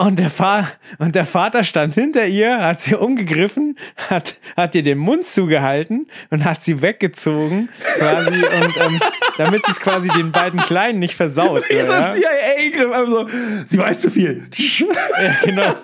Und 0.00 0.20
der, 0.20 0.30
Fa 0.30 0.68
und 1.00 1.16
der 1.16 1.26
Vater 1.26 1.64
stand 1.64 1.94
hinter 1.94 2.24
ihr, 2.24 2.64
hat 2.64 2.78
sie 2.78 2.94
umgegriffen, 2.94 3.76
hat, 4.08 4.38
hat 4.56 4.76
ihr 4.76 4.84
den 4.84 4.96
Mund 4.96 5.26
zugehalten 5.26 6.06
und 6.30 6.44
hat 6.44 6.62
sie 6.62 6.82
weggezogen, 6.82 7.68
quasi, 7.96 8.36
und 8.36 8.76
ähm, 8.80 9.00
damit 9.38 9.68
es 9.68 9.80
quasi 9.80 10.08
den 10.10 10.30
beiden 10.30 10.60
Kleinen 10.60 11.00
nicht 11.00 11.16
versaut. 11.16 11.64
Dieser? 11.68 12.14
CIA-Griff, 12.14 12.92
also, 12.92 13.26
sie 13.66 13.78
weiß 13.78 14.00
zu 14.02 14.10
viel. 14.12 14.46
Ja, 15.20 15.34
genau. 15.44 15.74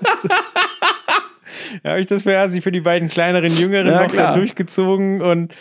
ja, 1.83 1.96
ich 1.96 2.07
das 2.07 2.24
wäre 2.24 2.48
sie 2.48 2.61
für 2.61 2.70
die 2.70 2.83
beiden 2.83 3.09
kleineren 3.09 3.57
Jüngeren 3.57 3.88
Ja, 3.88 4.03
noch 4.05 4.12
klar. 4.12 4.37
durchgezogen 4.37 5.22
und 5.22 5.53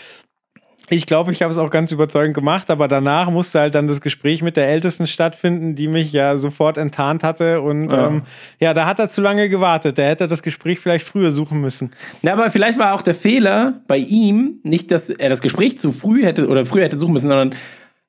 ich 0.96 1.06
glaube, 1.06 1.32
ich 1.32 1.42
habe 1.42 1.52
es 1.52 1.58
auch 1.58 1.70
ganz 1.70 1.92
überzeugend 1.92 2.34
gemacht, 2.34 2.70
aber 2.72 2.88
danach 2.88 3.30
musste 3.30 3.60
halt 3.60 3.76
dann 3.76 3.88
das 3.88 4.02
Gespräch 4.02 4.42
mit 4.42 4.58
der 4.58 4.68
Ältesten 4.68 5.08
stattfinden, 5.08 5.76
die 5.76 5.88
mich 5.88 6.12
ja 6.14 6.38
sofort 6.38 6.78
enttarnt 6.78 7.24
hatte 7.24 7.62
und 7.62 7.92
Ja. 7.92 8.08
ähm, 8.08 8.22
ja 8.60 8.74
da 8.74 8.86
hat 8.86 9.00
er 9.00 9.10
zu 9.10 9.22
lange 9.22 9.50
gewartet. 9.50 9.98
Der 9.98 10.10
hätte 10.10 10.28
das 10.28 10.44
Gespräch 10.44 10.80
vielleicht 10.80 11.08
früher 11.08 11.32
suchen 11.32 11.62
müssen. 11.62 11.92
Ja, 12.22 12.34
aber 12.34 12.50
vielleicht 12.52 12.80
war 12.80 12.94
auch 12.94 13.02
der 13.02 13.16
Fehler 13.16 13.82
bei 13.88 13.98
ihm, 13.98 14.60
nicht, 14.64 14.92
dass 14.92 15.10
er 15.10 15.30
das 15.30 15.42
Gespräch 15.42 15.78
zu 15.80 15.92
früh 15.92 16.24
hätte 16.24 16.48
oder 16.48 16.66
früher 16.66 16.84
hätte 16.84 16.98
suchen 16.98 17.14
müssen, 17.14 17.30
sondern 17.30 17.54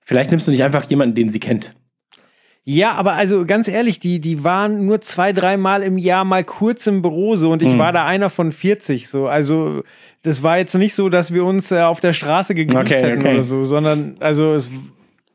vielleicht 0.00 0.30
nimmst 0.30 0.46
du 0.46 0.50
nicht 0.52 0.62
einfach 0.62 0.84
jemanden, 0.84 1.14
den 1.14 1.30
sie 1.30 1.40
kennt. 1.40 1.70
Ja, 2.66 2.92
aber 2.92 3.12
also 3.12 3.44
ganz 3.44 3.68
ehrlich, 3.68 3.98
die, 3.98 4.20
die 4.20 4.42
waren 4.42 4.86
nur 4.86 5.02
zwei, 5.02 5.32
dreimal 5.32 5.82
im 5.82 5.98
Jahr 5.98 6.24
mal 6.24 6.44
kurz 6.44 6.86
im 6.86 7.02
Büro 7.02 7.36
so 7.36 7.52
und 7.52 7.62
ich 7.62 7.72
Hm. 7.72 7.78
war 7.78 7.92
da 7.92 8.06
einer 8.06 8.30
von 8.30 8.52
40 8.52 9.08
so. 9.08 9.26
Also 9.26 9.82
das 10.22 10.42
war 10.42 10.56
jetzt 10.56 10.74
nicht 10.74 10.94
so, 10.94 11.10
dass 11.10 11.34
wir 11.34 11.44
uns 11.44 11.70
äh, 11.72 11.80
auf 11.80 12.00
der 12.00 12.14
Straße 12.14 12.54
gegrüßt 12.54 12.92
Okay, 12.92 13.02
hätten 13.02 13.20
okay. 13.20 13.32
oder 13.34 13.42
so, 13.42 13.62
sondern 13.64 14.16
also 14.20 14.54
es 14.54 14.70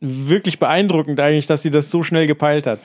wirklich 0.02 0.58
beeindruckend 0.58 1.20
eigentlich, 1.20 1.46
dass 1.46 1.62
sie 1.62 1.70
das 1.70 1.92
so 1.92 2.02
schnell 2.02 2.26
gepeilt 2.26 2.66
hat. 2.66 2.80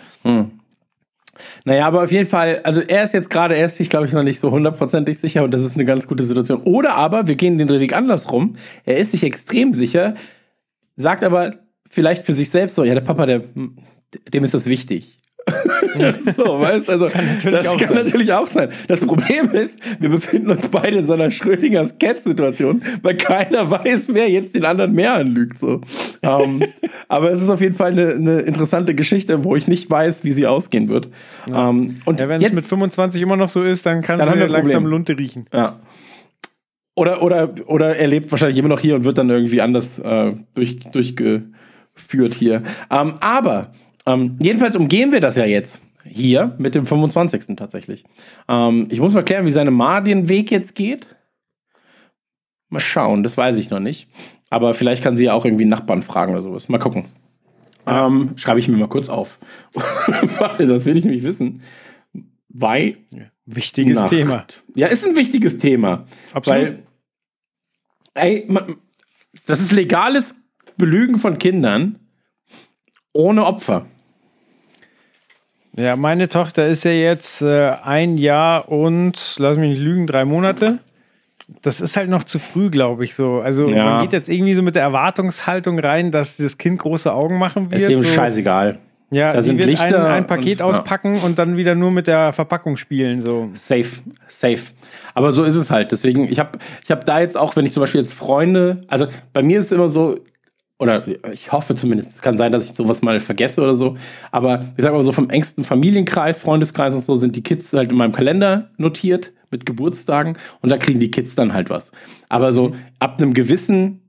Naja, 1.64 1.86
aber 1.86 2.04
auf 2.04 2.12
jeden 2.12 2.28
Fall, 2.28 2.60
also 2.64 2.80
er 2.82 3.02
ist 3.04 3.14
jetzt 3.14 3.30
gerade, 3.30 3.56
er 3.56 3.66
ist 3.66 3.76
sich, 3.76 3.88
glaube 3.88 4.06
ich, 4.06 4.12
noch 4.12 4.22
nicht 4.22 4.40
so 4.40 4.50
hundertprozentig 4.50 5.18
sicher 5.18 5.42
und 5.42 5.54
das 5.54 5.62
ist 5.62 5.74
eine 5.74 5.84
ganz 5.84 6.06
gute 6.06 6.22
Situation. 6.24 6.60
Oder 6.64 6.94
aber, 6.94 7.26
wir 7.26 7.34
gehen 7.34 7.56
den 7.58 7.68
Weg 7.68 7.94
andersrum, 7.94 8.56
er 8.84 8.98
ist 8.98 9.12
sich 9.12 9.24
extrem 9.24 9.72
sicher, 9.72 10.14
sagt 10.96 11.24
aber 11.24 11.54
vielleicht 11.88 12.24
für 12.24 12.34
sich 12.34 12.50
selbst 12.50 12.76
so, 12.76 12.84
ja, 12.84 12.94
der 12.94 13.00
Papa, 13.00 13.26
der, 13.26 13.42
dem 14.32 14.44
ist 14.44 14.54
das 14.54 14.66
wichtig. 14.66 15.16
so, 16.36 16.58
weißt 16.60 16.88
also, 16.88 17.06
natürlich 17.08 17.42
das 17.62 17.76
kann 17.76 17.94
sein. 17.94 18.04
natürlich 18.04 18.32
auch 18.32 18.46
sein. 18.46 18.70
Das 18.88 19.04
Problem 19.04 19.50
ist, 19.50 19.78
wir 20.00 20.08
befinden 20.08 20.50
uns 20.50 20.68
beide 20.68 20.96
in 20.98 21.04
so 21.04 21.12
einer 21.12 21.30
Schrödingers 21.30 21.98
Cat-Situation, 21.98 22.82
weil 23.02 23.16
keiner 23.16 23.70
weiß, 23.84 24.14
wer 24.14 24.30
jetzt 24.30 24.54
den 24.54 24.64
anderen 24.64 24.94
mehr 24.94 25.14
anlügt. 25.14 25.60
So. 25.60 25.82
Ähm, 26.22 26.62
aber 27.08 27.30
es 27.30 27.42
ist 27.42 27.50
auf 27.50 27.60
jeden 27.60 27.74
Fall 27.74 27.92
eine, 27.92 28.14
eine 28.14 28.40
interessante 28.40 28.94
Geschichte, 28.94 29.44
wo 29.44 29.54
ich 29.54 29.68
nicht 29.68 29.90
weiß, 29.90 30.24
wie 30.24 30.32
sie 30.32 30.46
ausgehen 30.46 30.88
wird. 30.88 31.08
Ähm, 31.46 31.96
und 32.06 32.20
Ja, 32.20 32.28
wenn 32.28 32.42
es 32.42 32.52
mit 32.52 32.64
25 32.64 33.20
immer 33.20 33.36
noch 33.36 33.50
so 33.50 33.62
ist, 33.62 33.84
dann 33.84 34.00
kannst 34.00 34.22
Dann 34.22 34.30
haben 34.30 34.40
du 34.40 34.46
langsam. 34.46 34.86
Lunte 34.86 35.18
riechen. 35.18 35.46
ja. 35.52 35.78
Oder, 36.96 37.22
oder, 37.22 37.52
oder 37.66 37.96
er 37.96 38.06
lebt 38.06 38.30
wahrscheinlich 38.30 38.56
immer 38.56 38.68
noch 38.68 38.78
hier 38.78 38.94
und 38.94 39.02
wird 39.02 39.18
dann 39.18 39.28
irgendwie 39.28 39.60
anders 39.60 39.98
äh, 39.98 40.32
durch, 40.54 40.78
durchgeführt 40.78 42.34
hier. 42.38 42.62
Ähm, 42.88 43.14
aber 43.20 43.72
ähm, 44.06 44.36
jedenfalls 44.40 44.76
umgehen 44.76 45.12
wir 45.12 45.20
das 45.20 45.36
ja 45.36 45.44
jetzt 45.44 45.82
hier 46.04 46.54
mit 46.58 46.74
dem 46.74 46.86
25. 46.86 47.56
tatsächlich. 47.56 48.04
Ähm, 48.48 48.88
ich 48.90 49.00
muss 49.00 49.14
mal 49.14 49.24
klären, 49.24 49.46
wie 49.46 49.52
seine 49.52 49.70
Ma 49.70 50.00
den 50.00 50.28
Weg 50.28 50.50
jetzt 50.50 50.74
geht. 50.74 51.06
Mal 52.68 52.80
schauen, 52.80 53.22
das 53.22 53.36
weiß 53.36 53.56
ich 53.56 53.70
noch 53.70 53.80
nicht. 53.80 54.08
Aber 54.50 54.74
vielleicht 54.74 55.02
kann 55.02 55.16
sie 55.16 55.26
ja 55.26 55.32
auch 55.32 55.44
irgendwie 55.44 55.64
Nachbarn 55.64 56.02
fragen 56.02 56.32
oder 56.32 56.42
sowas. 56.42 56.68
Mal 56.68 56.78
gucken. 56.78 57.06
Ähm, 57.86 58.32
schreibe 58.36 58.60
ich 58.60 58.68
mir 58.68 58.76
mal 58.76 58.88
kurz 58.88 59.08
auf. 59.08 59.38
Warte, 60.38 60.66
das 60.66 60.86
will 60.86 60.96
ich 60.96 61.04
nämlich 61.04 61.22
wissen. 61.22 61.62
Weil 62.48 62.98
Wichtiges 63.46 64.00
Nacht. 64.00 64.10
Thema. 64.10 64.46
ja, 64.74 64.86
ist 64.86 65.04
ein 65.04 65.16
wichtiges 65.16 65.58
Thema. 65.58 66.06
Absolut. 66.32 66.62
Weil, 66.62 66.82
ey, 68.14 68.44
man, 68.48 68.76
das 69.46 69.60
ist 69.60 69.72
legales 69.72 70.34
Belügen 70.76 71.18
von 71.18 71.38
Kindern 71.38 71.98
ohne 73.12 73.44
Opfer. 73.44 73.86
Ja, 75.76 75.96
meine 75.96 76.28
Tochter 76.28 76.66
ist 76.66 76.84
ja 76.84 76.92
jetzt 76.92 77.42
äh, 77.42 77.72
ein 77.82 78.16
Jahr 78.16 78.68
und, 78.68 79.36
lass 79.38 79.56
mich 79.56 79.70
nicht 79.70 79.80
lügen, 79.82 80.06
drei 80.06 80.24
Monate. 80.24 80.78
Das 81.62 81.80
ist 81.80 81.96
halt 81.96 82.08
noch 82.08 82.24
zu 82.24 82.38
früh, 82.38 82.70
glaube 82.70 83.04
ich, 83.04 83.14
so. 83.14 83.40
Also 83.40 83.68
Ja. 83.68 83.84
man 83.84 84.02
geht 84.02 84.12
jetzt 84.12 84.28
irgendwie 84.28 84.54
so 84.54 84.62
mit 84.62 84.76
der 84.76 84.82
Erwartungshaltung 84.82 85.78
rein, 85.78 86.10
dass 86.10 86.36
das 86.36 86.56
Kind 86.58 86.78
große 86.78 87.12
Augen 87.12 87.38
machen 87.38 87.70
wird. 87.70 87.80
Ist 87.82 87.90
dem 87.90 87.98
so. 87.98 88.04
scheißegal. 88.04 88.78
Ja, 89.10 89.32
Da 89.32 89.42
sind 89.42 89.58
wird 89.58 89.68
Lichter 89.68 90.06
ein, 90.06 90.12
ein 90.12 90.26
Paket 90.26 90.54
und- 90.54 90.58
ja. 90.60 90.64
auspacken 90.66 91.16
und 91.24 91.38
dann 91.38 91.56
wieder 91.56 91.74
nur 91.74 91.90
mit 91.90 92.06
der 92.06 92.32
Verpackung 92.32 92.76
spielen, 92.76 93.20
so. 93.20 93.50
Safe, 93.54 93.86
safe. 94.26 94.62
Aber 95.12 95.32
so 95.32 95.44
ist 95.44 95.54
es 95.56 95.70
halt. 95.70 95.92
Deswegen, 95.92 96.24
ich 96.30 96.38
habe 96.38 96.58
ich 96.82 96.90
hab 96.90 97.04
da 97.04 97.20
jetzt 97.20 97.36
auch, 97.36 97.54
wenn 97.56 97.66
ich 97.66 97.72
zum 97.72 97.82
Beispiel 97.82 98.00
jetzt 98.00 98.14
Freunde, 98.14 98.82
also 98.88 99.06
bei 99.32 99.42
mir 99.42 99.58
ist 99.58 99.66
es 99.66 99.72
immer 99.72 99.90
so, 99.90 100.18
oder 100.78 101.04
ich 101.32 101.52
hoffe 101.52 101.74
zumindest, 101.74 102.16
es 102.16 102.22
kann 102.22 102.36
sein, 102.36 102.52
dass 102.52 102.64
ich 102.66 102.72
sowas 102.72 103.02
mal 103.02 103.20
vergesse 103.20 103.62
oder 103.62 103.74
so, 103.74 103.96
aber 104.32 104.60
ich 104.76 104.82
sag 104.82 104.92
mal 104.92 105.02
so 105.02 105.12
vom 105.12 105.30
engsten 105.30 105.64
Familienkreis, 105.64 106.40
Freundeskreis 106.40 106.94
und 106.94 107.04
so 107.04 107.14
sind 107.16 107.36
die 107.36 107.42
Kids 107.42 107.72
halt 107.72 107.90
in 107.92 107.96
meinem 107.98 108.12
Kalender 108.12 108.70
notiert 108.76 109.32
mit 109.50 109.66
Geburtstagen 109.66 110.36
und 110.62 110.70
da 110.70 110.76
kriegen 110.78 110.98
die 111.00 111.10
Kids 111.10 111.36
dann 111.36 111.52
halt 111.54 111.70
was. 111.70 111.92
Aber 112.28 112.52
so 112.52 112.74
ab 112.98 113.18
einem 113.20 113.34
gewissen 113.34 114.00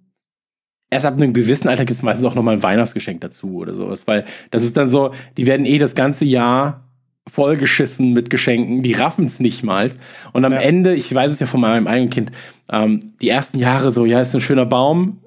erst 0.89 1.05
ab 1.05 1.15
einem 1.15 1.33
gewissen 1.33 1.67
Alter 1.67 1.85
gibt 1.85 1.97
es 1.97 2.03
meistens 2.03 2.25
auch 2.25 2.35
nochmal 2.35 2.55
ein 2.55 2.63
Weihnachtsgeschenk 2.63 3.21
dazu 3.21 3.55
oder 3.55 3.75
sowas, 3.75 4.07
weil 4.07 4.25
das 4.51 4.63
ist 4.63 4.77
dann 4.77 4.89
so, 4.89 5.11
die 5.37 5.45
werden 5.45 5.65
eh 5.65 5.77
das 5.77 5.95
ganze 5.95 6.25
Jahr 6.25 6.85
vollgeschissen 7.27 8.13
mit 8.13 8.29
Geschenken, 8.29 8.83
die 8.83 8.93
raffen 8.93 9.25
es 9.25 9.39
nicht 9.39 9.63
mal. 9.63 9.91
Und 10.31 10.45
am 10.45 10.53
Ja. 10.53 10.59
Ende, 10.59 10.93
ich 10.93 11.13
weiß 11.13 11.31
es 11.31 11.39
ja 11.39 11.47
von 11.47 11.59
meinem 11.59 11.87
eigenen 11.87 12.11
Kind, 12.11 12.31
ähm, 12.71 13.13
die 13.19 13.29
ersten 13.29 13.57
Jahre 13.57 13.91
so, 13.91 14.05
ja, 14.05 14.21
ist 14.21 14.35
ein 14.35 14.41
schöner 14.41 14.65
Baum, 14.65 15.21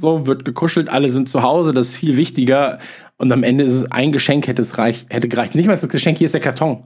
so 0.00 0.26
wird 0.26 0.44
gekuschelt, 0.44 0.88
alle 0.88 1.10
sind 1.10 1.28
zu 1.28 1.42
Hause, 1.42 1.72
das 1.72 1.88
ist 1.88 1.94
viel 1.96 2.16
wichtiger. 2.16 2.78
Und 3.16 3.30
am 3.32 3.42
Ende 3.42 3.64
ist 3.64 3.74
es 3.74 3.92
ein 3.92 4.12
Geschenk, 4.12 4.46
hätte 4.46 4.62
es 4.62 4.78
reich, 4.78 5.06
hätte 5.10 5.28
gereicht. 5.28 5.54
Nicht 5.54 5.66
mal 5.66 5.76
das 5.76 5.88
Geschenk, 5.88 6.18
hier 6.18 6.24
ist 6.26 6.32
der 6.34 6.40
Karton. 6.40 6.82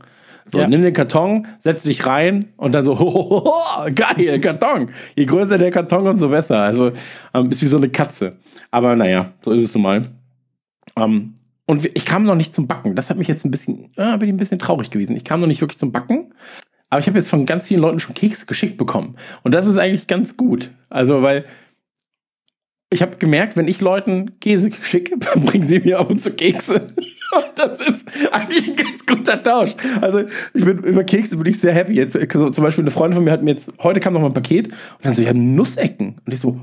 So, 0.46 0.58
Ja. 0.58 0.66
nimm 0.68 0.82
den 0.82 0.92
Karton, 0.92 1.46
setz 1.58 1.84
dich 1.84 2.06
rein 2.06 2.48
und 2.56 2.72
dann 2.72 2.84
so, 2.84 2.98
hohoho, 2.98 3.52
geil, 3.94 4.40
Karton. 4.40 4.90
Je 5.16 5.24
größer 5.24 5.56
der 5.58 5.70
Karton, 5.70 6.06
umso 6.06 6.28
besser. 6.28 6.58
Also 6.60 6.92
ähm, 7.32 7.50
ist 7.50 7.62
wie 7.62 7.66
so 7.66 7.76
eine 7.78 7.88
Katze. 7.88 8.36
Aber 8.70 8.94
naja, 8.96 9.32
so 9.42 9.52
ist 9.52 9.62
es 9.62 9.74
nun 9.74 9.82
mal. 9.84 10.02
Ähm, 10.96 11.34
und 11.66 11.86
ich 11.94 12.04
kam 12.04 12.24
noch 12.24 12.34
nicht 12.34 12.54
zum 12.54 12.66
Backen. 12.66 12.94
Das 12.94 13.08
hat 13.08 13.16
mich 13.16 13.28
jetzt 13.28 13.44
ein 13.46 13.50
bisschen, 13.50 13.90
äh, 13.96 14.18
bin 14.18 14.28
ich 14.28 14.34
ein 14.34 14.38
bisschen 14.38 14.58
traurig 14.58 14.90
gewesen. 14.90 15.16
Ich 15.16 15.24
kam 15.24 15.40
noch 15.40 15.46
nicht 15.46 15.60
wirklich 15.62 15.78
zum 15.78 15.92
Backen. 15.92 16.34
Aber 16.90 17.00
ich 17.00 17.06
habe 17.06 17.18
jetzt 17.18 17.30
von 17.30 17.46
ganz 17.46 17.68
vielen 17.68 17.80
Leuten 17.80 17.98
schon 17.98 18.14
Kekse 18.14 18.44
geschickt 18.46 18.76
bekommen. 18.76 19.16
Und 19.42 19.52
das 19.54 19.66
ist 19.66 19.78
eigentlich 19.78 20.06
ganz 20.06 20.36
gut. 20.36 20.70
Also, 20.90 21.22
weil 21.22 21.44
ich 22.94 23.02
habe 23.02 23.16
gemerkt, 23.16 23.56
wenn 23.56 23.66
ich 23.66 23.80
Leuten 23.80 24.38
Käse 24.38 24.70
schicke, 24.82 25.16
bringen 25.36 25.66
sie 25.66 25.80
mir 25.80 25.98
ab 25.98 26.10
und 26.10 26.22
zu 26.22 26.32
Kekse. 26.32 26.74
Und 27.34 27.50
das 27.56 27.80
ist 27.80 28.06
eigentlich 28.30 28.68
ein 28.68 28.76
ganz 28.76 29.04
guter 29.04 29.42
Tausch. 29.42 29.74
Also 30.00 30.20
ich 30.52 30.64
bin 30.64 30.78
über 30.84 31.02
Kekse 31.02 31.36
bin 31.36 31.46
ich 31.46 31.58
sehr 31.58 31.72
happy. 31.72 31.94
Jetzt 31.94 32.16
also 32.16 32.50
zum 32.50 32.62
Beispiel 32.62 32.84
eine 32.84 32.92
Freundin 32.92 33.16
von 33.16 33.24
mir 33.24 33.32
hat 33.32 33.42
mir 33.42 33.50
jetzt 33.50 33.72
heute 33.82 33.98
kam 33.98 34.12
noch 34.12 34.20
mal 34.20 34.28
ein 34.28 34.34
Paket 34.34 34.68
und 34.68 34.76
dann 35.02 35.14
so 35.14 35.22
ja 35.22 35.32
Nussecken 35.32 36.20
und 36.24 36.32
ich 36.32 36.38
so 36.38 36.60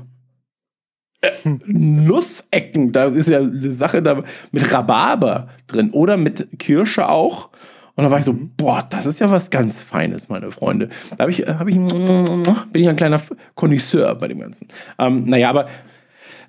äh, 1.20 1.30
Nussecken, 1.66 2.92
da 2.92 3.08
ist 3.08 3.28
ja 3.28 3.40
eine 3.40 3.72
Sache 3.72 4.02
da 4.02 4.22
mit 4.52 4.72
Rhabarber 4.72 5.48
drin 5.66 5.90
oder 5.90 6.16
mit 6.16 6.58
Kirsche 6.58 7.06
auch. 7.06 7.50
Und 7.94 8.04
dann 8.04 8.10
war 8.10 8.18
ich 8.18 8.24
so, 8.24 8.34
boah, 8.56 8.86
das 8.88 9.04
ist 9.04 9.20
ja 9.20 9.30
was 9.30 9.50
ganz 9.50 9.82
Feines, 9.82 10.30
meine 10.30 10.50
Freunde. 10.50 10.88
Da 11.18 11.24
habe 11.24 11.30
ich, 11.30 11.40
hab 11.40 11.68
ich, 11.68 11.76
bin 11.76 12.82
ich 12.82 12.88
ein 12.88 12.96
kleiner 12.96 13.20
Connoisseur 13.54 14.14
bei 14.14 14.28
dem 14.28 14.40
Ganzen. 14.40 14.68
Ähm, 14.98 15.24
naja, 15.26 15.50
aber 15.50 15.66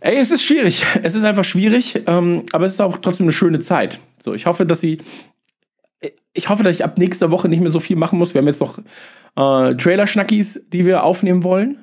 ey, 0.04 0.18
es 0.18 0.32
ist 0.32 0.44
schwierig. 0.44 0.86
Es 1.02 1.16
ist 1.16 1.24
einfach 1.24 1.46
schwierig, 1.46 2.02
ähm, 2.08 2.44
aber 2.52 2.66
es 2.66 2.74
ist 2.74 2.82
auch 2.82 2.98
trotzdem 2.98 3.26
eine 3.26 3.32
schöne 3.32 3.60
Zeit. 3.60 4.00
So, 4.20 4.34
ich 4.34 4.46
hoffe, 4.46 4.66
dass 4.66 4.82
sie, 4.82 5.00
ich 6.34 6.50
hoffe, 6.50 6.64
dass 6.64 6.76
ich 6.76 6.84
ab 6.84 6.98
nächster 6.98 7.32
Woche 7.32 7.50
nicht 7.50 7.62
mehr 7.62 7.72
so 7.72 7.80
viel 7.80 7.96
machen 7.96 8.20
muss. 8.20 8.34
Wir 8.34 8.42
haben 8.42 8.48
jetzt 8.48 8.62
noch 8.62 8.78
äh, 8.78 9.76
Trailer-Schnackis, 9.76 10.66
die 10.72 10.86
wir 10.86 11.04
aufnehmen 11.04 11.44
wollen. 11.44 11.80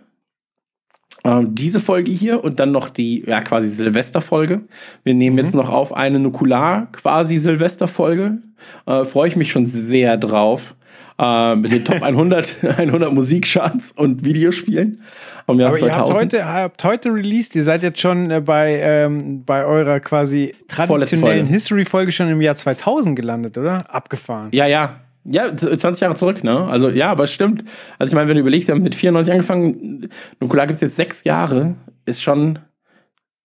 Ähm, 1.25 1.55
diese 1.55 1.81
Folge 1.81 2.11
hier 2.11 2.45
und 2.45 2.61
dann 2.61 2.73
noch 2.73 2.89
die, 2.91 3.25
ja, 3.27 3.41
quasi 3.41 3.69
Silvesterfolge. 3.69 4.63
Wir 5.03 5.15
nehmen 5.15 5.37
mhm. 5.37 5.43
jetzt 5.43 5.55
noch 5.55 5.71
auf 5.71 5.95
eine 5.95 6.19
Nukular 6.19 6.91
quasi 6.93 7.37
Silvesterfolge. 7.37 8.39
Äh, 8.87 9.05
Freue 9.05 9.29
ich 9.29 9.37
mich 9.37 9.51
schon 9.51 9.67
sehr 9.67 10.17
drauf. 10.19 10.77
Äh, 11.21 11.57
mit 11.57 11.71
den 11.71 11.85
Top 11.85 12.03
100, 12.03 12.65
100 12.79 13.13
Musikcharts 13.13 13.93
und 13.93 14.25
Videospielen. 14.25 15.03
Vom 15.45 15.61
Jahr 15.61 15.71
Aber 15.71 15.79
2000. 15.79 15.93
Ihr 15.93 15.99
habt 15.99 16.21
heute, 16.21 16.45
habt 16.47 16.85
heute 16.85 17.13
released, 17.13 17.55
ihr 17.57 17.63
seid 17.63 17.83
jetzt 17.83 18.01
schon 18.01 18.31
äh, 18.31 18.41
bei, 18.41 18.81
ähm, 18.81 19.45
bei 19.45 19.67
eurer 19.67 20.01
quasi 20.01 20.55
traditionellen 20.69 21.47
History-Folge 21.47 22.11
schon 22.11 22.29
im 22.29 22.41
Jahr 22.41 22.57
2000 22.57 23.17
gelandet, 23.17 23.59
oder? 23.59 23.79
Abgefahren. 23.91 24.49
Ja, 24.53 24.67
ja. 24.67 25.01
Ja, 25.25 25.55
20 25.55 26.01
Jahre 26.01 26.15
zurück, 26.15 26.43
ne? 26.43 26.67
Also 26.67 26.89
ja, 26.89 27.11
aber 27.11 27.25
es 27.25 27.33
stimmt. 27.33 27.65
Also 27.99 28.13
ich 28.13 28.15
meine, 28.15 28.29
wenn 28.29 28.37
du 28.37 28.41
überlegst, 28.41 28.69
wir 28.69 28.75
haben 28.75 28.83
mit 28.83 28.95
94 28.95 29.33
angefangen, 29.35 30.09
Nukular 30.41 30.67
gibt 30.67 30.77
es 30.77 30.81
jetzt 30.81 30.97
sechs 30.97 31.25
Jahre, 31.25 31.75
ist 32.07 32.23
schon, 32.23 32.59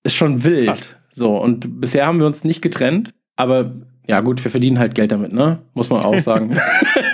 ist 0.03 0.15
schon 0.15 0.45
wild. 0.45 0.67
Krass. 0.67 0.95
So, 1.09 1.35
und 1.35 1.81
bisher 1.81 2.05
haben 2.07 2.19
wir 2.19 2.27
uns 2.27 2.45
nicht 2.45 2.61
getrennt, 2.61 3.13
aber 3.35 3.73
ja 4.07 4.21
gut, 4.21 4.43
wir 4.43 4.51
verdienen 4.51 4.79
halt 4.79 4.95
Geld 4.95 5.11
damit, 5.11 5.33
ne? 5.33 5.59
Muss 5.73 5.89
man 5.89 6.03
auch 6.03 6.19
sagen. 6.19 6.57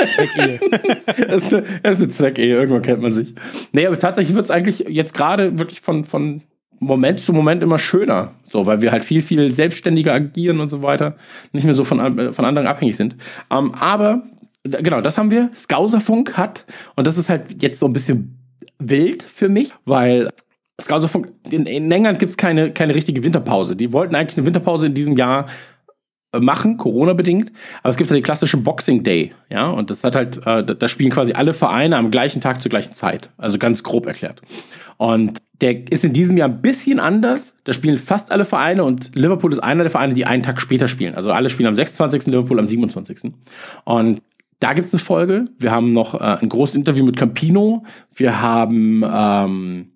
Zweckehe. 0.06 0.60
es 1.28 1.52
ist 1.52 1.64
eine 1.84 2.10
Zweckehe, 2.10 2.56
irgendwann 2.56 2.82
kennt 2.82 3.02
man 3.02 3.14
sich. 3.14 3.34
Nee, 3.72 3.86
aber 3.86 3.98
tatsächlich 4.00 4.36
wird 4.36 4.46
es 4.46 4.52
eigentlich 4.52 4.86
jetzt 4.88 5.14
gerade 5.14 5.58
wirklich 5.60 5.82
von, 5.82 6.06
von 6.06 6.42
Moment 6.80 7.20
zu 7.20 7.32
Moment 7.32 7.62
immer 7.62 7.80
schöner. 7.80 8.34
So, 8.50 8.66
weil 8.66 8.82
wir 8.82 8.92
halt 8.92 9.06
viel, 9.06 9.22
viel 9.22 9.54
selbstständiger 9.54 10.14
agieren 10.14 10.60
und 10.60 10.70
so 10.70 10.82
weiter. 10.82 11.16
Nicht 11.54 11.64
mehr 11.64 11.76
so 11.76 11.84
von, 11.84 12.34
von 12.34 12.46
anderen 12.46 12.68
abhängig 12.68 12.98
sind. 12.98 13.16
Ähm, 13.52 13.74
aber 13.76 14.24
genau, 14.64 15.02
das 15.02 15.18
haben 15.18 15.32
wir. 15.32 15.52
Skauserfunk 15.56 16.38
hat, 16.38 16.66
und 16.96 17.08
das 17.08 17.18
ist 17.18 17.30
halt 17.30 17.62
jetzt 17.62 17.80
so 17.80 17.86
ein 17.86 17.94
bisschen 17.94 18.38
wild 18.80 19.24
für 19.24 19.48
mich, 19.48 19.74
weil 19.86 20.30
Skauserfunk, 20.82 21.32
in, 21.50 21.66
in 21.66 21.92
England 21.92 22.20
gibt 22.20 22.32
es 22.32 22.38
keine, 22.38 22.72
keine 22.72 22.96
richtige 22.96 23.24
Winterpause. 23.24 23.76
Die 23.76 23.94
wollten 23.94 24.16
eigentlich 24.16 24.38
eine 24.38 24.48
Winterpause 24.48 24.88
in 24.88 24.94
diesem 24.94 25.16
Jahr 25.16 25.46
äh, 25.46 25.50
machen, 26.40 26.78
Corona-bedingt. 26.78 27.52
Aber 27.84 27.90
es 27.90 27.98
gibt 27.98 28.10
ja 28.10 28.16
den 28.16 28.24
klassischen 28.24 28.64
Boxing 28.64 29.04
Day, 29.04 29.34
ja, 29.50 29.70
und 29.70 29.90
das 29.90 30.04
hat 30.04 30.16
halt, 30.16 30.46
äh, 30.46 30.64
da 30.64 30.88
spielen 30.88 31.12
quasi 31.12 31.34
alle 31.34 31.54
Vereine 31.54 31.98
am 31.98 32.12
gleichen 32.12 32.42
Tag 32.42 32.62
zur 32.62 32.70
gleichen 32.70 32.94
Zeit. 32.94 33.30
Also 33.38 33.58
ganz 33.58 33.84
grob 33.84 34.06
erklärt. 34.06 34.42
Und 34.98 35.40
der 35.62 35.92
ist 35.92 36.04
in 36.04 36.14
diesem 36.14 36.38
Jahr 36.38 36.50
ein 36.50 36.62
bisschen 36.62 37.00
anders. 37.00 37.54
Da 37.64 37.74
spielen 37.74 37.98
fast 37.98 38.32
alle 38.32 38.46
Vereine 38.46 38.84
und 38.84 39.16
Liverpool 39.16 39.52
ist 39.52 39.60
einer 39.60 39.84
der 39.84 39.92
Vereine, 39.92 40.14
die 40.14 40.26
einen 40.26 40.44
Tag 40.44 40.62
später 40.62 40.88
spielen. 40.88 41.16
Also 41.16 41.32
alle 41.32 41.50
spielen 41.50 41.68
am 41.68 41.76
26. 41.76 42.28
Liverpool 42.28 42.60
am 42.60 42.68
27. 42.68 43.32
Und 43.86 44.22
da 44.60 44.74
gibt 44.74 44.88
es 44.88 44.94
eine 44.94 45.00
Folge. 45.00 45.46
Wir 45.58 45.72
haben 45.72 45.94
noch 45.94 46.14
äh, 46.14 46.38
ein 46.40 46.50
großes 46.50 46.76
Interview 46.76 47.06
mit 47.06 47.18
Campino. 47.18 47.84
Wir 48.16 48.42
haben 48.42 49.04
ähm, 49.08 49.92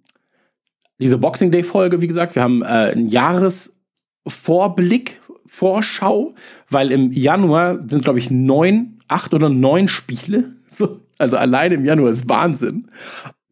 diese 1.00 1.17
Boxing 1.17 1.52
Day 1.52 1.63
Folge, 1.63 2.02
wie 2.02 2.08
gesagt. 2.08 2.36
Wir 2.36 2.41
haben 2.41 2.63
äh, 2.63 2.65
einen 2.65 3.08
Jahresvorblick, 3.08 5.21
Vorschau, 5.45 6.36
weil 6.69 6.91
im 6.91 7.12
Januar 7.12 7.79
sind, 7.88 8.03
glaube 8.03 8.19
ich, 8.19 8.31
neun, 8.31 8.99
acht 9.08 9.34
oder 9.34 9.49
neun 9.49 9.88
Spiele. 9.88 10.51
Also 11.17 11.38
alleine 11.38 11.75
im 11.75 11.86
Januar 11.86 12.12
ist 12.12 12.27
Wahnsinn 12.27 12.89